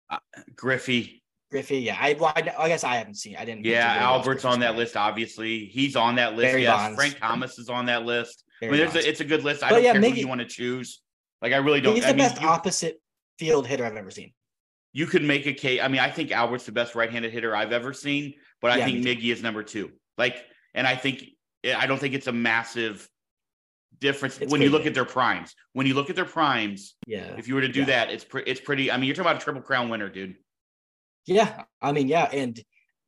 Uh, 0.09 0.17
Griffey. 0.55 1.20
Griffey, 1.51 1.79
yeah. 1.79 1.97
I, 1.99 2.13
well, 2.13 2.31
I, 2.35 2.49
I, 2.57 2.67
guess 2.69 2.83
I 2.85 2.95
haven't 2.95 3.15
seen. 3.15 3.35
I 3.37 3.43
didn't. 3.45 3.65
Yeah, 3.65 3.97
Albert's 3.99 4.45
on 4.45 4.61
that 4.61 4.75
list. 4.77 4.95
Obviously, 4.95 5.65
he's 5.65 5.95
on 5.97 6.15
that 6.15 6.35
list. 6.35 6.49
Barry 6.51 6.63
yes, 6.63 6.75
Bonds. 6.77 6.95
Frank 6.95 7.17
Thomas 7.19 7.59
is 7.59 7.69
on 7.69 7.85
that 7.87 8.05
list. 8.05 8.45
Barry 8.61 8.69
I 8.69 8.77
mean, 8.85 8.91
there's 8.93 9.05
a, 9.05 9.09
it's 9.09 9.19
a 9.19 9.25
good 9.25 9.43
list. 9.43 9.61
I 9.63 9.69
but 9.69 9.75
don't 9.75 9.83
yeah, 9.83 9.91
care 9.93 10.01
Miggy, 10.01 10.13
who 10.15 10.19
you 10.21 10.27
want 10.29 10.39
to 10.41 10.47
choose. 10.47 11.01
Like, 11.41 11.51
I 11.53 11.57
really 11.57 11.81
don't. 11.81 11.93
He's 11.95 12.05
I 12.05 12.13
the 12.13 12.17
mean, 12.17 12.29
best 12.29 12.41
you, 12.41 12.47
opposite 12.47 13.01
field 13.37 13.67
hitter 13.67 13.85
I've 13.85 13.95
ever 13.97 14.11
seen. 14.11 14.31
you 14.93 15.05
could 15.07 15.23
make 15.23 15.45
a 15.45 15.53
case. 15.53 15.81
I 15.83 15.87
mean, 15.89 15.99
I 15.99 16.09
think 16.09 16.31
Albert's 16.31 16.65
the 16.65 16.71
best 16.71 16.95
right-handed 16.95 17.31
hitter 17.33 17.53
I've 17.55 17.71
ever 17.73 17.91
seen, 17.93 18.35
but 18.61 18.71
I 18.71 18.77
Yeah, 18.77 18.85
think 18.85 19.05
Miggy 19.05 19.31
is 19.33 19.41
number 19.43 19.61
two. 19.63 19.91
Like, 20.17 20.37
and 20.73 20.87
I 20.87 20.95
think 20.95 21.23
eh, 21.65 21.75
I 21.77 21.85
don't 21.85 21.99
think 21.99 22.13
it's 22.13 22.27
a 22.27 22.31
massive 22.31 23.09
difference 23.99 24.39
It's 24.39 24.51
when 24.51 24.61
you 24.61 24.69
look 24.69 24.81
big. 24.81 24.87
at 24.89 24.93
their 24.93 25.05
primes. 25.05 25.53
When 25.73 25.85
you 25.85 25.93
look 25.95 26.09
at 26.09 26.15
their 26.15 26.25
primes, 26.25 26.95
Yeah. 27.07 27.35
if 27.37 27.47
you 27.47 27.55
were 27.55 27.61
to 27.61 27.67
do 27.67 27.81
Yeah. 27.81 27.85
that, 27.87 28.09
it's 28.11 28.23
pre- 28.23 28.43
it's 28.45 28.61
pretty. 28.61 28.89
I 28.91 28.97
mean, 28.97 29.05
you're 29.07 29.15
talking 29.15 29.29
about 29.29 29.41
a 29.41 29.43
triple 29.43 29.61
crown 29.61 29.89
winner, 29.89 30.09
dude. 30.09 30.35
Yeah. 31.25 31.63
I 31.81 31.91
mean, 31.91 32.07
yeah, 32.07 32.29
and 32.31 32.59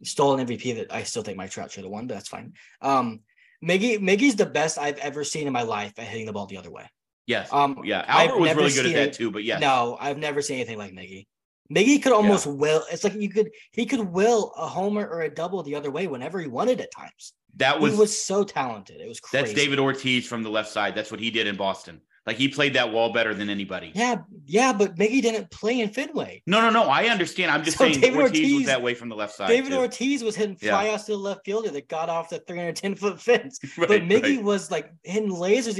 stole 0.03 0.37
an 0.37 0.45
MVP 0.45 0.75
that 0.75 0.93
I 0.93 1.03
still 1.03 1.23
think 1.23 1.37
Mike 1.37 1.51
Trout 1.51 1.71
should 1.71 1.83
have 1.83 1.91
won, 1.91 2.07
but 2.07 2.15
that's 2.15 2.29
fine. 2.29 2.53
Um, 2.81 3.21
Miggy 3.63 3.97
Miggy's 3.99 4.35
the 4.35 4.45
best 4.45 4.77
I've 4.77 4.97
ever 4.97 5.23
seen 5.23 5.47
in 5.47 5.53
my 5.53 5.63
life 5.63 5.93
at 5.97 6.05
hitting 6.05 6.25
the 6.25 6.33
ball 6.33 6.45
the 6.47 6.57
other 6.57 6.71
way. 6.71 6.89
Yes. 7.25 7.51
Um, 7.53 7.81
yeah. 7.85 8.03
I've 8.07 8.31
Albert 8.31 8.41
was 8.41 8.55
really 8.55 8.73
good 8.73 8.85
at 8.87 8.93
that 8.93 9.13
too, 9.13 9.31
but 9.31 9.43
yeah. 9.43 9.59
No, 9.59 9.97
I've 9.99 10.17
never 10.17 10.41
seen 10.41 10.57
anything 10.57 10.77
like 10.77 10.91
Miggy. 10.91 11.27
Miggy 11.73 12.03
could 12.03 12.11
almost 12.11 12.45
will. 12.45 12.83
It's 12.91 13.03
like 13.03 13.15
you 13.15 13.29
could 13.29 13.51
he 13.71 13.85
could 13.85 14.01
will 14.01 14.51
a 14.57 14.67
homer 14.67 15.07
or 15.07 15.21
a 15.21 15.29
double 15.29 15.63
the 15.63 15.75
other 15.75 15.89
way 15.89 16.07
whenever 16.07 16.39
he 16.39 16.47
wanted 16.47 16.81
at 16.81 16.91
times. 16.91 17.33
that 17.55 17.79
was 17.79 17.93
he 17.93 17.99
was, 17.99 18.09
was 18.09 18.21
so 18.21 18.43
talented. 18.43 18.99
It 18.99 19.07
was 19.07 19.21
crazy. 19.21 19.45
that's 19.45 19.55
David 19.55 19.79
Ortiz 19.79 20.27
from 20.27 20.43
the 20.43 20.49
left 20.49 20.69
side. 20.69 20.93
That's 20.93 21.09
what 21.09 21.21
he 21.21 21.31
did 21.31 21.47
in 21.47 21.55
Boston. 21.55 22.01
Like 22.25 22.37
he 22.37 22.47
played 22.47 22.75
that 22.75 22.91
wall 22.93 23.11
better 23.11 23.33
than 23.33 23.49
anybody. 23.49 23.91
Yeah, 23.93 24.19
yeah, 24.45 24.71
but 24.71 24.95
Miggy 24.95 25.21
didn't 25.21 25.51
play 25.51 25.81
in 25.81 25.89
Fenway. 25.89 26.41
No, 26.47 26.61
no, 26.61 26.69
no. 26.69 26.83
I 26.89 27.05
understand. 27.07 27.51
I'm 27.51 27.63
just 27.65 27.77
So 27.77 27.83
saying 27.85 27.99
David 27.99 28.21
Ortiz, 28.21 28.55
was 28.55 28.65
that 28.67 28.81
way 28.81 28.93
from 28.93 29.09
the 29.09 29.15
left 29.15 29.35
side. 29.35 29.47
David 29.49 29.71
too. 29.71 29.77
Ortiz 29.79 30.23
was 30.23 30.35
hitting 30.35 30.57
Yeah. 30.61 30.71
fly 30.71 30.89
outs 30.89 31.03
to 31.05 31.11
the 31.13 31.17
left 31.17 31.41
fielder 31.45 31.69
that 31.71 31.89
got 31.89 32.07
off 32.09 32.29
the 32.29 32.39
310 32.39 32.95
foot 32.95 33.19
fence. 33.21 33.59
Right, 33.77 33.87
but 33.89 34.01
Miggy 34.03 34.37
right. 34.37 34.43
was 34.43 34.71
like 34.71 34.89
hitting 35.03 35.31
lasers. 35.31 35.77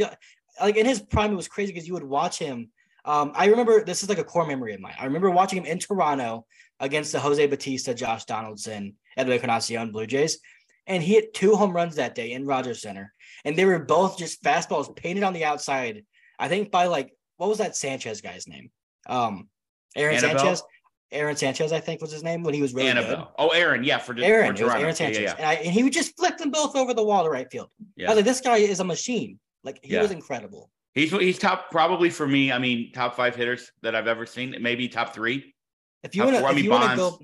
Like 0.59 0.75
in 0.75 0.85
his 0.85 1.01
prime, 1.01 1.31
it 1.31 1.35
was 1.35 1.47
crazy 1.47 1.71
because 1.71 1.87
you 1.87 1.93
would 1.93 2.03
watch 2.03 2.37
him. 2.39 2.69
Um, 3.05 3.31
I 3.35 3.45
remember 3.47 3.83
this 3.85 4.03
is 4.03 4.09
like 4.09 4.17
a 4.17 4.23
core 4.23 4.45
memory 4.45 4.73
of 4.73 4.81
mine. 4.81 4.95
I 4.99 5.05
remember 5.05 5.29
watching 5.31 5.59
him 5.59 5.65
in 5.65 5.79
Toronto 5.79 6.45
against 6.79 7.11
the 7.13 7.19
Jose 7.19 7.45
Bautista, 7.47 7.93
Josh 7.93 8.25
Donaldson, 8.25 8.95
Edwin 9.15 9.35
Encarnacion 9.35 9.91
Blue 9.91 10.05
Jays. 10.07 10.39
And 10.87 11.01
he 11.01 11.13
hit 11.13 11.33
two 11.33 11.55
home 11.55 11.71
runs 11.71 11.95
that 11.95 12.15
day 12.15 12.33
in 12.33 12.45
Rogers 12.45 12.81
Center. 12.81 13.13
And 13.45 13.55
they 13.57 13.63
were 13.65 13.79
both 13.79 14.17
just 14.17 14.43
fastballs 14.43 14.93
painted 14.93 15.23
on 15.23 15.31
the 15.33 15.45
outside. 15.45 16.03
I 16.43 16.49
think 16.49 16.71
by 16.71 16.87
like, 16.87 17.13
what 17.37 17.47
was 17.47 17.59
that 17.59 17.75
Sanchez 17.75 18.19
guy's 18.19 18.47
name? 18.47 18.69
Um, 19.07 19.47
Aaron 19.95 20.17
Anibal? 20.17 20.39
Sanchez. 20.39 20.63
Aaron 21.11 21.35
Sanchez, 21.37 21.71
I 21.71 21.79
think 21.79 22.01
was 22.01 22.11
his 22.11 22.23
name 22.23 22.43
when 22.43 22.53
he 22.53 22.61
was 22.61 22.73
really 22.73 22.91
good. 22.91 23.23
Oh, 23.37 23.49
Aaron. 23.49 23.83
Yeah, 23.83 23.99
for, 23.99 24.13
Aaron, 24.19 24.55
for 24.55 24.63
it 24.63 24.65
was 24.65 24.71
Toronto. 24.71 24.81
Aaron 24.81 24.95
Sanchez, 24.95 25.19
yeah, 25.19 25.23
yeah. 25.29 25.35
And, 25.37 25.45
I, 25.45 25.53
and 25.53 25.71
he 25.71 25.83
would 25.83 25.93
just 25.93 26.17
flick 26.17 26.37
them 26.37 26.49
both 26.51 26.75
over 26.75 26.93
the 26.93 27.03
wall 27.03 27.23
to 27.23 27.29
right 27.29 27.49
field. 27.51 27.69
I 27.99 28.07
was 28.07 28.15
like, 28.17 28.25
this 28.25 28.41
guy 28.41 28.57
is 28.57 28.79
a 28.79 28.83
machine. 28.83 29.39
Like 29.63 29.79
he 29.83 29.93
Yeah. 29.93 30.01
was 30.01 30.11
incredible. 30.11 30.69
He's 30.95 31.11
he's 31.11 31.39
top 31.39 31.71
probably 31.71 32.09
for 32.09 32.27
me. 32.27 32.51
I 32.51 32.59
mean, 32.59 32.91
top 32.91 33.15
five 33.15 33.35
hitters 33.35 33.71
that 33.83 33.95
I've 33.95 34.07
ever 34.07 34.25
seen. 34.25 34.55
Maybe 34.59 34.87
top 34.87 35.13
three. 35.13 35.55
If 36.03 36.15
you 36.15 36.23
want 36.23 36.37
four. 36.37 36.49
I 36.49 36.53
mean, 36.53 36.65
to 36.65 36.69
Bonds. 36.69 36.99
go, 36.99 37.19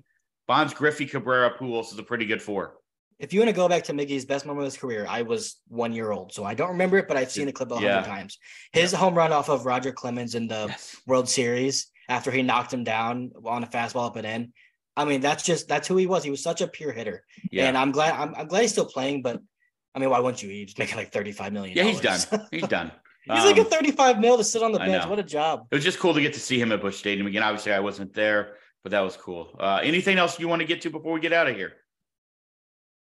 Bonds, 0.47 0.73
Griffey, 0.73 1.05
Cabrera, 1.05 1.57
Pujols 1.57 1.91
is 1.91 1.99
a 1.99 2.03
pretty 2.03 2.25
good 2.25 2.41
four. 2.41 2.75
If 3.19 3.33
you 3.33 3.41
want 3.41 3.49
to 3.49 3.55
go 3.55 3.67
back 3.67 3.83
to 3.85 3.93
Miggy's 3.93 4.23
best 4.25 4.45
moment 4.45 4.65
of 4.65 4.71
his 4.73 4.77
career, 4.79 5.05
I 5.09 5.23
was 5.23 5.59
one 5.67 5.91
year 5.93 6.11
old, 6.11 6.33
so 6.33 6.45
I 6.45 6.53
don't 6.53 6.69
remember 6.69 6.97
it, 6.97 7.07
but 7.07 7.17
I've 7.17 7.29
seen 7.31 7.47
the 7.47 7.51
clip 7.51 7.69
a 7.71 7.75
hundred 7.75 7.87
Yeah. 7.87 8.01
times. 8.03 8.37
His 8.71 8.93
home 8.93 9.13
run 9.13 9.33
off 9.33 9.49
of 9.49 9.65
Roger 9.65 9.91
Clemens 9.91 10.35
in 10.35 10.47
the 10.47 10.67
Yes. 10.69 10.95
World 11.05 11.27
Series 11.27 11.87
after 12.07 12.31
he 12.31 12.41
knocked 12.43 12.73
him 12.73 12.83
down 12.85 13.31
on 13.45 13.63
a 13.63 13.67
fastball 13.67 14.05
up 14.07 14.15
and 14.15 14.25
in. 14.25 14.53
I 14.95 15.05
mean, 15.05 15.19
that's 15.21 15.43
just 15.43 15.67
that's 15.67 15.87
who 15.87 15.97
he 15.97 16.07
was. 16.07 16.23
He 16.23 16.31
was 16.31 16.41
such 16.41 16.61
a 16.61 16.67
pure 16.67 16.91
hitter, 16.93 17.25
Yeah. 17.51 17.67
and 17.67 17.77
I'm 17.77 17.91
glad 17.91 18.13
I'm, 18.13 18.33
I'm 18.35 18.47
glad 18.47 18.61
he's 18.61 18.71
still 18.71 18.85
playing. 18.85 19.21
But 19.21 19.41
I 19.93 19.99
mean, 19.99 20.09
why 20.09 20.19
wouldn't 20.19 20.41
you? 20.41 20.49
He's 20.49 20.77
making 20.77 20.95
like 20.97 21.11
thirty 21.11 21.31
five 21.33 21.51
million. 21.51 21.75
yeah, 21.77 21.83
he's 21.83 21.99
done. 22.01 22.19
He's 22.51 22.67
done. 22.67 22.91
he's 23.25 23.43
like 23.45 23.57
a 23.57 23.61
Um, 23.61 23.67
thirty 23.69 23.91
five 23.91 24.19
mil 24.19 24.37
to 24.37 24.43
sit 24.45 24.63
on 24.63 24.71
the 24.71 24.79
bench. 24.79 25.05
What 25.07 25.19
a 25.19 25.23
job. 25.23 25.67
It 25.71 25.75
was 25.75 25.83
just 25.83 25.99
cool 25.99 26.13
to 26.13 26.21
get 26.21 26.33
to 26.33 26.39
see 26.39 26.59
him 26.59 26.71
at 26.71 26.81
Busch 26.81 26.97
Stadium 26.97 27.27
again. 27.27 27.43
Obviously, 27.43 27.73
I 27.73 27.79
wasn't 27.79 28.13
there, 28.13 28.55
but 28.83 28.91
that 28.91 29.01
was 29.01 29.17
cool. 29.17 29.55
Uh, 29.59 29.79
anything 29.83 30.17
else 30.17 30.39
you 30.39 30.47
want 30.47 30.61
to 30.61 30.65
get 30.67 30.81
to 30.81 30.89
before 30.89 31.11
we 31.13 31.19
get 31.19 31.33
out 31.33 31.47
of 31.47 31.55
here? 31.55 31.73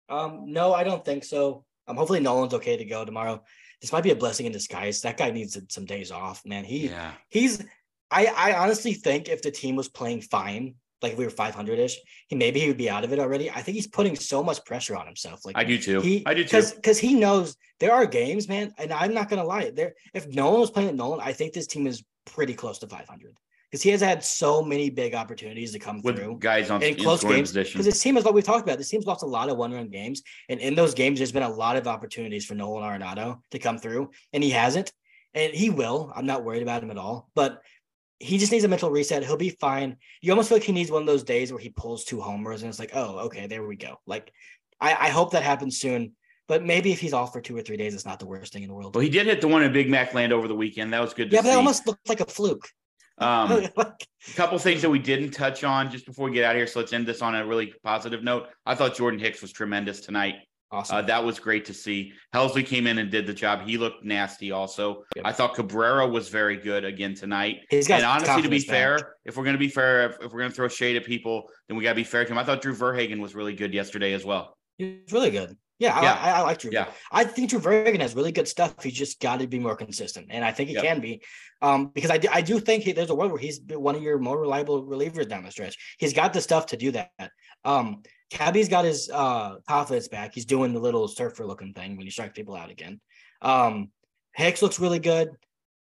Um, 0.09 0.51
no, 0.51 0.73
I 0.73 0.83
don't 0.83 1.03
think 1.03 1.23
so. 1.23 1.65
Um, 1.87 1.95
hopefully 1.97 2.19
Nolan's 2.19 2.53
okay 2.53 2.77
to 2.77 2.85
go 2.85 3.05
tomorrow. 3.05 3.43
This 3.81 3.91
might 3.91 4.03
be 4.03 4.11
a 4.11 4.15
blessing 4.15 4.45
in 4.45 4.51
disguise. 4.51 5.01
That 5.01 5.17
guy 5.17 5.31
needs 5.31 5.57
some 5.69 5.85
days 5.85 6.11
off, 6.11 6.45
man. 6.45 6.63
He 6.63 6.87
Yeah. 6.89 7.13
he's 7.29 7.63
I 8.09 8.25
I 8.27 8.53
honestly 8.57 8.93
think 8.93 9.29
if 9.29 9.41
the 9.41 9.51
team 9.51 9.75
was 9.75 9.87
playing 9.87 10.21
fine, 10.21 10.75
like 11.01 11.11
if 11.13 11.17
we 11.17 11.25
were 11.25 11.29
500 11.29 11.77
ish, 11.79 11.97
he 12.27 12.35
maybe 12.35 12.59
he 12.59 12.67
would 12.67 12.77
be 12.77 12.89
out 12.89 13.03
of 13.03 13.13
it 13.13 13.19
already. 13.19 13.49
I 13.51 13.61
think 13.61 13.75
he's 13.75 13.87
putting 13.87 14.15
so 14.15 14.41
much 14.43 14.63
pressure 14.65 14.95
on 14.95 15.05
himself. 15.05 15.45
Like 15.45 15.57
I 15.57 15.63
do 15.63 15.77
too. 15.77 16.01
he 16.01 16.23
I 16.25 16.33
do 16.33 16.43
too. 16.43 16.61
because 16.75 16.97
he 16.97 17.13
knows 17.13 17.55
there 17.79 17.93
are 17.93 18.05
games, 18.05 18.47
man. 18.47 18.73
And 18.77 18.91
I'm 18.91 19.13
not 19.13 19.29
gonna 19.29 19.43
lie, 19.43 19.69
there 19.69 19.93
if 20.13 20.27
Nolan 20.27 20.61
was 20.61 20.71
playing 20.71 20.87
with 20.89 20.97
Nolan, 20.97 21.19
I 21.21 21.33
think 21.33 21.53
this 21.53 21.67
team 21.67 21.85
is 21.85 22.03
pretty 22.25 22.53
close 22.55 22.79
to 22.79 22.87
500 22.87 23.37
because 23.70 23.84
he 23.84 23.89
has 23.89 24.01
had 24.01 24.24
so 24.24 24.61
many 24.61 24.89
big 24.89 25.13
opportunities 25.13 25.74
to 25.74 25.80
come 25.80 26.01
With 26.01 26.15
through 26.15 26.38
guys 26.39 26.70
on 26.70 26.82
in 26.82 26.95
close 26.95 27.24
games 27.24 27.51
because 27.51 27.86
this 27.86 28.01
team 28.01 28.18
is 28.18 28.24
what 28.24 28.34
we've 28.34 28.43
talked 28.43 28.68
about. 28.68 28.78
This 28.78 28.89
team's 28.89 29.05
lost 29.05 29.24
a 29.24 29.28
lot 29.28 29.49
of 29.49 29.57
one-run 29.57 29.89
games, 29.89 30.24
and 30.49 30.59
in 30.59 30.76
those 30.76 30.93
games, 30.93 31.20
there's 31.20 31.32
been 31.32 31.43
a 31.43 31.49
lot 31.49 31.76
of 31.76 31.88
opportunities 31.88 32.45
for 32.45 32.55
Nolan 32.55 32.84
Arenado 32.84 33.39
to 33.51 33.59
come 33.59 33.78
through, 33.78 34.11
and 34.34 34.43
he 34.43 34.49
hasn't, 34.49 34.91
and 35.34 35.53
he 35.53 35.70
will. 35.70 36.11
I'm 36.15 36.26
not 36.26 36.43
worried 36.43 36.63
about 36.63 36.84
him 36.84 36.91
at 36.91 36.97
all, 36.97 37.30
but 37.36 37.61
he 38.20 38.38
just 38.38 38.51
needs 38.51 38.63
a 38.63 38.68
mental 38.68 38.89
reset. 38.89 39.24
He'll 39.24 39.38
be 39.38 39.49
fine. 39.49 39.97
You 40.22 40.32
almost 40.32 40.49
feel 40.49 40.57
like 40.57 40.65
he 40.65 40.72
needs 40.72 40.89
one 40.89 41.03
of 41.03 41.07
those 41.07 41.24
days 41.24 41.51
where 41.51 41.61
he 41.61 41.70
pulls 41.70 42.03
two 42.03 42.22
homers, 42.22 42.63
and 42.63 42.70
it's 42.70 42.80
like, 42.80 42.91
oh, 42.93 43.20
okay, 43.26 43.47
there 43.47 43.65
we 43.65 43.76
go. 43.76 43.99
Like, 44.05 44.32
I, 44.80 44.93
I 44.93 45.09
hope 45.09 45.32
that 45.32 45.43
happens 45.43 45.80
soon. 45.80 46.13
But 46.47 46.63
maybe 46.63 46.93
if 46.93 47.01
he's 47.01 47.11
off 47.11 47.34
for 47.34 47.41
two 47.41 47.57
or 47.57 47.61
three 47.61 47.76
days, 47.76 47.93
it's 47.93 48.05
not 48.05 48.20
the 48.20 48.26
worst 48.26 48.53
thing 48.53 48.63
in 48.63 48.70
the 48.70 48.74
world. 48.74 48.95
well, 48.95 49.03
he 49.03 49.09
did 49.09 49.26
hit 49.26 49.41
the 49.41 49.49
one 49.49 49.63
in 49.63 49.74
Big 49.74 49.89
Mac 49.89 50.13
Land 50.13 50.32
over 50.32 50.47
the 50.47 50.55
weekend. 50.55 50.93
That 50.93 51.01
was 51.01 51.13
good 51.13 51.30
to 51.30 51.36
yeah, 51.36 51.41
but 51.41 51.47
see. 51.47 51.51
that 51.51 51.57
almost 51.57 51.86
looked 51.86 52.07
like 52.07 52.22
a 52.22 52.26
fluke. 52.26 52.70
Um, 53.20 53.68
A 53.78 54.36
couple 54.36 54.57
things 54.59 54.82
that 54.82 54.89
we 54.89 54.99
didn't 54.99 55.32
touch 55.32 55.63
on 55.63 55.89
just 55.89 56.05
before 56.05 56.28
we 56.28 56.34
get 56.36 56.43
out 56.43 56.51
of 56.51 56.59
here. 56.59 56.68
So 56.68 56.80
let's 56.80 56.93
end 56.93 57.05
this 57.07 57.22
on 57.22 57.36
a 57.36 57.45
really 57.45 57.74
positive 57.84 58.24
note. 58.24 58.47
I 58.65 58.76
thought 58.76 58.95
Jordan 58.95 59.20
Hicks 59.20 59.41
was 59.41 59.51
tremendous 59.53 60.01
tonight. 60.01 60.36
awesome. 60.72 60.97
Uh, 60.97 61.01
that 61.03 61.24
was 61.24 61.39
great 61.39 61.63
to 61.65 61.74
see. 61.74 62.11
Helsley 62.34 62.65
came 62.65 62.88
in 62.88 62.97
and 62.97 63.09
did 63.09 63.26
the 63.26 63.34
job. 63.34 63.65
He 63.65 63.78
looked 63.78 64.03
nasty 64.03 64.51
also. 64.51 65.03
Yep. 65.15 65.26
I 65.26 65.32
thought 65.32 65.55
Cabrera 65.55 66.05
was 66.05 66.28
very 66.28 66.57
good 66.57 66.84
again 66.84 67.15
tonight. 67.15 67.61
He's 67.70 67.88
got 67.88 67.97
And 68.01 68.05
honestly, 68.05 68.41
to 68.41 68.49
be 68.49 68.59
back. 68.59 68.68
fair, 68.68 69.15
if 69.24 69.38
we're 69.38 69.45
going 69.45 69.55
to 69.55 69.59
be 69.59 69.70
fair, 69.70 70.07
if, 70.09 70.15
if 70.22 70.34
we're 70.34 70.39
going 70.39 70.51
to 70.51 70.55
throw 70.55 70.68
shade 70.68 70.97
at 70.97 71.05
people, 71.05 71.49
then 71.70 71.78
we 71.78 71.84
got 71.84 71.91
to 71.91 71.95
be 71.95 72.03
fair 72.03 72.26
to 72.26 72.32
him. 72.32 72.38
I 72.38 72.43
thought 72.43 72.61
Drew 72.61 72.74
Verhagen 72.74 73.22
was 73.22 73.34
really 73.34 73.53
good 73.53 73.74
yesterday 73.74 74.11
as 74.13 74.26
well. 74.26 74.57
He 74.78 74.99
was 75.03 75.13
really 75.13 75.32
good. 75.32 75.55
Yeah, 75.80 76.01
Yeah. 76.01 76.13
I, 76.13 76.30
I, 76.32 76.39
I 76.39 76.41
like 76.41 76.57
Drew. 76.59 76.71
Yeah. 76.73 76.88
I 77.11 77.23
think 77.23 77.49
Drew 77.49 77.59
Verhagen 77.59 78.01
has 78.01 78.15
really 78.15 78.32
good 78.32 78.47
stuff. 78.47 78.82
He's 78.84 78.93
just 78.93 79.19
got 79.19 79.39
to 79.39 79.47
be 79.47 79.59
more 79.59 79.75
consistent, 79.75 80.28
and 80.32 80.43
I 80.43 80.51
think 80.51 80.69
he 80.69 80.75
Yep. 80.75 80.84
can 80.84 80.99
be. 81.01 81.21
Um, 81.61 81.88
because 81.93 82.11
I 82.11 82.17
do, 82.17 82.28
I 82.32 82.41
do 82.41 82.59
think 82.59 82.84
he, 82.84 82.91
there's 82.91 83.09
a 83.09 83.15
world 83.15 83.32
where 83.32 83.39
he's 83.41 83.59
one 83.67 83.95
of 83.95 84.01
your 84.01 84.17
more 84.17 84.39
reliable 84.39 84.84
relievers 84.86 85.28
down 85.28 85.43
the 85.43 85.51
stretch. 85.51 85.75
He's 85.99 86.13
got 86.13 86.34
the 86.34 86.41
stuff 86.41 86.67
to 86.67 86.78
do 86.78 86.91
that. 86.91 87.11
Um, 87.65 88.01
Cabby's 88.30 88.69
got 88.69 88.86
his 88.86 89.09
uh 89.09 89.55
confidence 89.67 90.07
back. 90.07 90.34
He's 90.34 90.45
doing 90.45 90.73
the 90.73 90.80
little 90.80 91.07
surfer 91.07 91.45
looking 91.45 91.73
thing 91.73 91.95
when 91.95 92.05
you 92.05 92.11
strike 92.11 92.34
people 92.36 92.55
out 92.55 92.69
again. 92.69 92.99
Um, 93.41 93.89
Hicks 94.36 94.61
looks 94.61 94.80
really 94.80 94.99
good. 94.99 95.30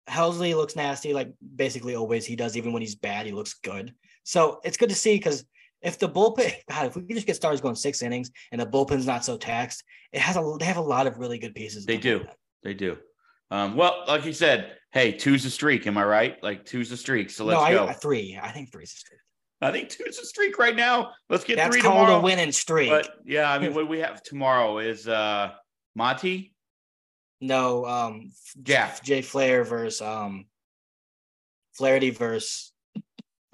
Helsley 0.08 0.54
looks 0.54 0.76
nasty, 0.76 1.12
like 1.12 1.32
basically 1.56 1.96
always 1.96 2.24
he 2.26 2.36
does. 2.36 2.56
Even 2.56 2.72
when 2.72 2.82
he's 2.82 2.94
bad, 2.94 3.26
he 3.26 3.32
looks 3.32 3.54
good. 3.54 3.92
So 4.22 4.60
it's 4.64 4.76
good 4.76 4.88
to 4.90 4.94
see 4.94 5.16
because 5.16 5.44
if 5.82 5.98
the 5.98 6.08
bullpen, 6.08 6.52
God, 6.68 6.86
if 6.86 6.96
we 6.96 7.02
could 7.02 7.14
just 7.14 7.26
get 7.26 7.36
stars 7.36 7.60
going 7.60 7.74
six 7.74 8.02
innings 8.02 8.30
and 8.52 8.60
the 8.60 8.66
bullpen's 8.66 9.06
not 9.06 9.24
so 9.24 9.36
taxed, 9.36 9.84
it 10.12 10.20
has 10.20 10.36
a 10.36 10.56
they 10.58 10.66
have 10.66 10.76
a 10.76 10.80
lot 10.82 11.06
of 11.06 11.18
really 11.18 11.38
good 11.38 11.54
pieces. 11.54 11.86
They 11.86 11.96
do. 11.96 12.20
bullpen. 12.20 12.28
They 12.62 12.74
do. 12.74 12.96
Um, 13.50 13.76
well, 13.76 14.04
like 14.08 14.24
you 14.24 14.32
said, 14.32 14.76
hey, 14.92 15.12
two's 15.12 15.44
a 15.44 15.50
streak. 15.50 15.86
Am 15.86 15.96
I 15.96 16.04
right? 16.04 16.42
Like 16.42 16.64
two's 16.64 16.90
a 16.90 16.96
streak. 16.96 17.30
So 17.30 17.44
let's 17.44 17.60
no, 17.60 17.64
I, 17.64 17.72
go. 17.72 17.92
Three. 17.92 18.38
I 18.40 18.50
think 18.50 18.72
three's 18.72 18.92
a 18.92 18.96
streak. 18.96 19.20
I 19.60 19.70
think 19.72 19.88
two's 19.88 20.18
a 20.18 20.24
streak 20.24 20.58
right 20.58 20.76
now. 20.76 21.12
Let's 21.30 21.44
get 21.44 21.56
That's 21.56 21.74
three 21.74 21.80
called 21.80 22.06
tomorrow. 22.08 22.18
a 22.18 22.22
winning 22.22 22.52
streak. 22.52 22.90
But 22.90 23.08
yeah, 23.24 23.50
I 23.50 23.58
mean, 23.58 23.72
what 23.74 23.88
we 23.88 24.00
have 24.00 24.22
tomorrow 24.22 24.78
is 24.78 25.06
uh 25.08 25.52
Monty. 25.94 26.54
no, 27.40 27.86
um, 27.86 28.32
Jack. 28.62 29.02
Jay 29.02 29.22
Flair 29.22 29.64
versus 29.64 30.02
um, 30.02 30.44
Flaherty 31.74 32.10
versus 32.10 32.72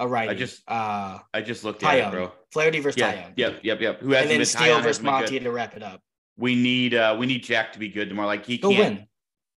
a 0.02 0.08
righty. 0.08 0.34
just- 0.36 0.62
uh, 0.68 1.18
I 1.32 1.40
just 1.42 1.64
looked 1.64 1.82
at 1.82 1.96
it, 1.98 2.10
bro. 2.10 2.32
Flaherty 2.52 2.80
versus 2.80 2.98
Yeah, 2.98 3.12
Taillon. 3.12 3.32
yep, 3.36 3.60
yep, 3.62 3.80
yep. 3.80 4.00
Who 4.00 4.06
And 4.08 4.14
hasn't 4.14 4.38
then 4.38 4.44
Steele 4.44 4.80
versus 4.82 5.02
Monty 5.02 5.40
to 5.40 5.50
wrap 5.50 5.76
it 5.76 5.82
up. 5.82 6.02
We 6.36 6.54
need 6.54 6.94
uh 6.94 7.16
we 7.18 7.26
need 7.26 7.42
Jack 7.42 7.72
to 7.74 7.78
be 7.78 7.88
good 7.88 8.08
tomorrow. 8.08 8.26
Like 8.26 8.44
he 8.46 8.58
can't. 8.58 8.76
win. 8.78 9.06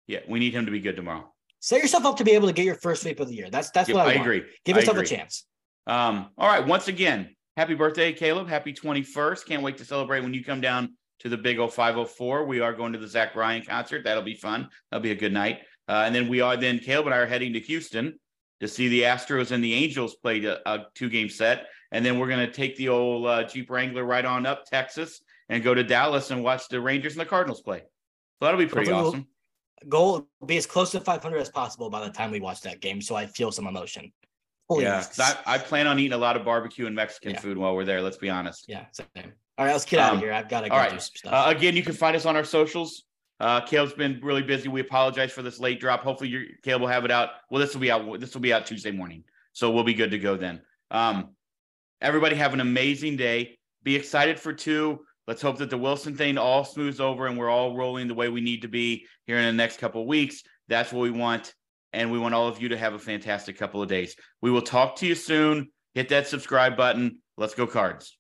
Yeah, 0.08 0.20
we 0.28 0.40
need 0.40 0.54
him 0.54 0.66
to 0.66 0.72
be 0.72 0.80
good 0.80 0.96
tomorrow. 0.96 1.32
Set 1.60 1.82
yourself 1.82 2.06
up 2.06 2.18
to 2.18 2.24
be 2.26 2.32
able 2.32 2.48
to 2.48 2.54
get 2.54 2.66
your 2.66 2.76
first 2.76 3.04
sweep 3.04 3.20
of 3.20 3.28
the 3.30 3.36
year. 3.36 3.50
That's 3.50 3.70
that's 3.72 3.88
Yep, 3.90 3.96
what 3.96 4.08
I, 4.08 4.12
I 4.12 4.14
agree. 4.16 4.44
Give 4.66 4.76
I 4.76 4.80
yourself 4.80 4.98
a 4.98 5.06
chance. 5.06 5.46
Um, 5.88 6.30
all 6.38 6.48
right. 6.50 6.66
Once 6.66 6.88
again, 6.88 7.36
happy 7.58 7.74
birthday, 7.76 8.12
Caleb. 8.12 8.48
Happy 8.50 8.74
21st. 8.74 9.46
Can't 9.46 9.64
wait 9.64 9.78
to 9.78 9.86
celebrate 9.86 10.22
when 10.22 10.34
you 10.34 10.44
come 10.44 10.62
down 10.62 10.96
to 11.20 11.30
the 11.30 11.38
big 11.38 11.58
0504. 11.58 12.46
We 12.46 12.60
are 12.60 12.74
going 12.74 12.92
to 12.94 13.00
the 13.00 13.08
Zach 13.08 13.34
Bryan 13.34 13.64
concert. 13.64 14.04
That'll 14.04 14.24
be 14.24 14.36
fun. 14.36 14.68
That'll 14.92 15.04
be 15.04 15.12
a 15.12 15.16
good 15.16 15.32
night. 15.34 15.60
Uh, 15.88 16.04
and 16.06 16.14
then 16.16 16.28
we 16.28 16.42
are 16.42 16.58
then 16.58 16.80
Caleb 16.80 17.06
and 17.08 17.16
I 17.16 17.20
are 17.20 17.26
heading 17.26 17.54
to 17.54 17.60
Houston 17.60 18.20
to 18.64 18.68
see 18.70 18.88
the 18.88 19.02
Astros 19.02 19.52
and 19.52 19.62
the 19.64 19.74
Angels 19.74 20.16
play 20.16 20.44
a, 20.46 20.58
a 20.66 20.86
two 20.96 21.10
game 21.10 21.28
set. 21.30 21.68
And 21.92 22.04
then 22.04 22.18
we're 22.18 22.30
going 22.30 22.46
to 22.46 22.52
take 22.52 22.76
the 22.78 22.90
old 22.90 23.28
uh, 23.28 23.44
Jeep 23.44 23.70
Wrangler 23.70 24.06
right 24.06 24.24
on 24.26 24.46
up 24.46 24.66
Texas 24.66 25.22
and 25.50 25.62
go 25.62 25.74
to 25.74 25.84
Dallas 25.84 26.32
and 26.32 26.44
watch 26.44 26.70
the 26.70 26.80
Rangers 26.80 27.14
and 27.14 27.22
the 27.22 27.26
Cardinals 27.26 27.62
play. 27.62 27.80
So 27.80 27.86
that'll 28.46 28.58
be 28.58 28.66
pretty 28.66 28.90
Hopefully 28.90 29.02
we'll- 29.02 29.22
awesome. 29.24 29.28
Goal 29.90 30.28
be 30.46 30.56
as 30.56 30.66
close 30.66 30.92
to 30.92 31.02
500 31.02 31.38
as 31.40 31.50
possible 31.50 31.90
by 31.90 32.06
the 32.08 32.10
time 32.10 32.32
we 32.32 32.40
watch 32.40 32.62
that 32.62 32.80
game, 32.80 33.02
so 33.02 33.16
I 33.18 33.26
feel 33.26 33.52
some 33.52 33.68
emotion. 33.68 34.14
Please. 34.72 34.84
Yeah, 34.84 35.04
I, 35.20 35.36
I, 35.46 35.58
plan 35.58 35.88
on 35.88 36.00
eating 36.00 36.14
a 36.14 36.18
lot 36.18 36.38
of 36.38 36.46
barbecue 36.46 36.86
and 36.88 36.96
Mexican 36.96 37.32
Yeah. 37.32 37.42
food 37.42 37.58
while 37.58 37.76
we're 37.76 37.84
there. 37.84 38.02
Let's 38.02 38.16
be 38.16 38.30
honest. 38.30 38.64
Yeah, 38.70 38.86
same. 38.94 39.34
All 39.58 39.66
right, 39.66 39.74
let's 39.74 39.84
get 39.84 40.00
out 40.00 40.12
Um, 40.12 40.18
of 40.20 40.24
here. 40.24 40.32
I've 40.32 40.48
got 40.48 40.62
to 40.62 40.70
go 40.70 40.78
right. 40.78 40.90
do 40.90 41.00
some 41.00 41.12
stuff. 41.16 41.34
Uh, 41.34 41.50
again, 41.50 41.76
you 41.76 41.84
can 41.84 41.92
find 41.96 42.16
us 42.16 42.26
on 42.26 42.38
our 42.38 42.46
socials. 42.46 43.04
Uh, 43.40 43.62
Caleb's 43.62 43.94
been 43.94 44.20
really 44.24 44.42
busy. 44.42 44.70
We 44.70 44.82
apologize 44.82 45.32
for 45.32 45.42
this 45.42 45.60
late 45.60 45.80
drop. 45.80 46.04
Hopefully, 46.04 46.30
your 46.30 46.44
Caleb 46.64 46.82
will 46.82 46.88
have 46.88 47.06
it 47.06 47.12
out. 47.12 47.30
Well, 47.50 47.60
this 47.60 47.74
will 47.74 47.82
be 47.82 47.92
out. 47.92 48.20
This 48.20 48.34
will 48.34 48.42
be 48.42 48.54
out 48.54 48.66
Tuesday 48.66 48.92
morning, 48.92 49.24
so 49.54 49.72
we'll 49.72 49.84
be 49.84 49.94
good 49.94 50.12
to 50.12 50.20
go 50.20 50.38
then. 50.38 50.62
Um, 50.92 51.32
everybody 52.02 52.36
have 52.36 52.54
an 52.54 52.60
amazing 52.60 53.18
day. 53.18 53.58
Be 53.84 53.96
excited 53.96 54.40
for 54.40 54.54
two. 54.54 55.00
Let's 55.28 55.42
hope 55.42 55.58
that 55.58 55.70
the 55.70 55.78
Willson 55.78 56.18
thing 56.18 56.38
all 56.38 56.66
smooths 56.66 57.00
over 57.00 57.28
and 57.28 57.38
we're 57.38 57.50
all 57.50 57.76
rolling 57.76 58.08
the 58.08 58.14
way 58.14 58.30
we 58.30 58.42
need 58.42 58.62
to 58.64 58.68
be 58.68 59.06
here 59.26 59.38
in 59.38 59.46
the 59.46 59.54
next 59.54 59.80
couple 59.80 60.06
weeks. 60.06 60.44
That's 60.68 60.92
what 60.92 61.02
we 61.02 61.12
want, 61.12 61.54
and 61.92 62.12
we 62.12 62.20
want 62.20 62.36
all 62.36 62.48
of 62.48 62.62
you 62.62 62.70
to 62.70 62.78
have 62.78 62.94
a 62.94 63.00
fantastic 63.00 63.58
couple 63.58 63.82
of 63.82 63.90
days. 63.90 64.16
We 64.42 64.52
will 64.52 64.62
talk 64.62 64.98
to 64.98 65.08
you 65.08 65.16
soon. 65.16 65.70
Hit 65.94 66.10
that 66.10 66.28
subscribe 66.28 66.76
button. 66.76 67.20
Let's 67.38 67.56
go, 67.56 67.68
cards. 67.68 68.18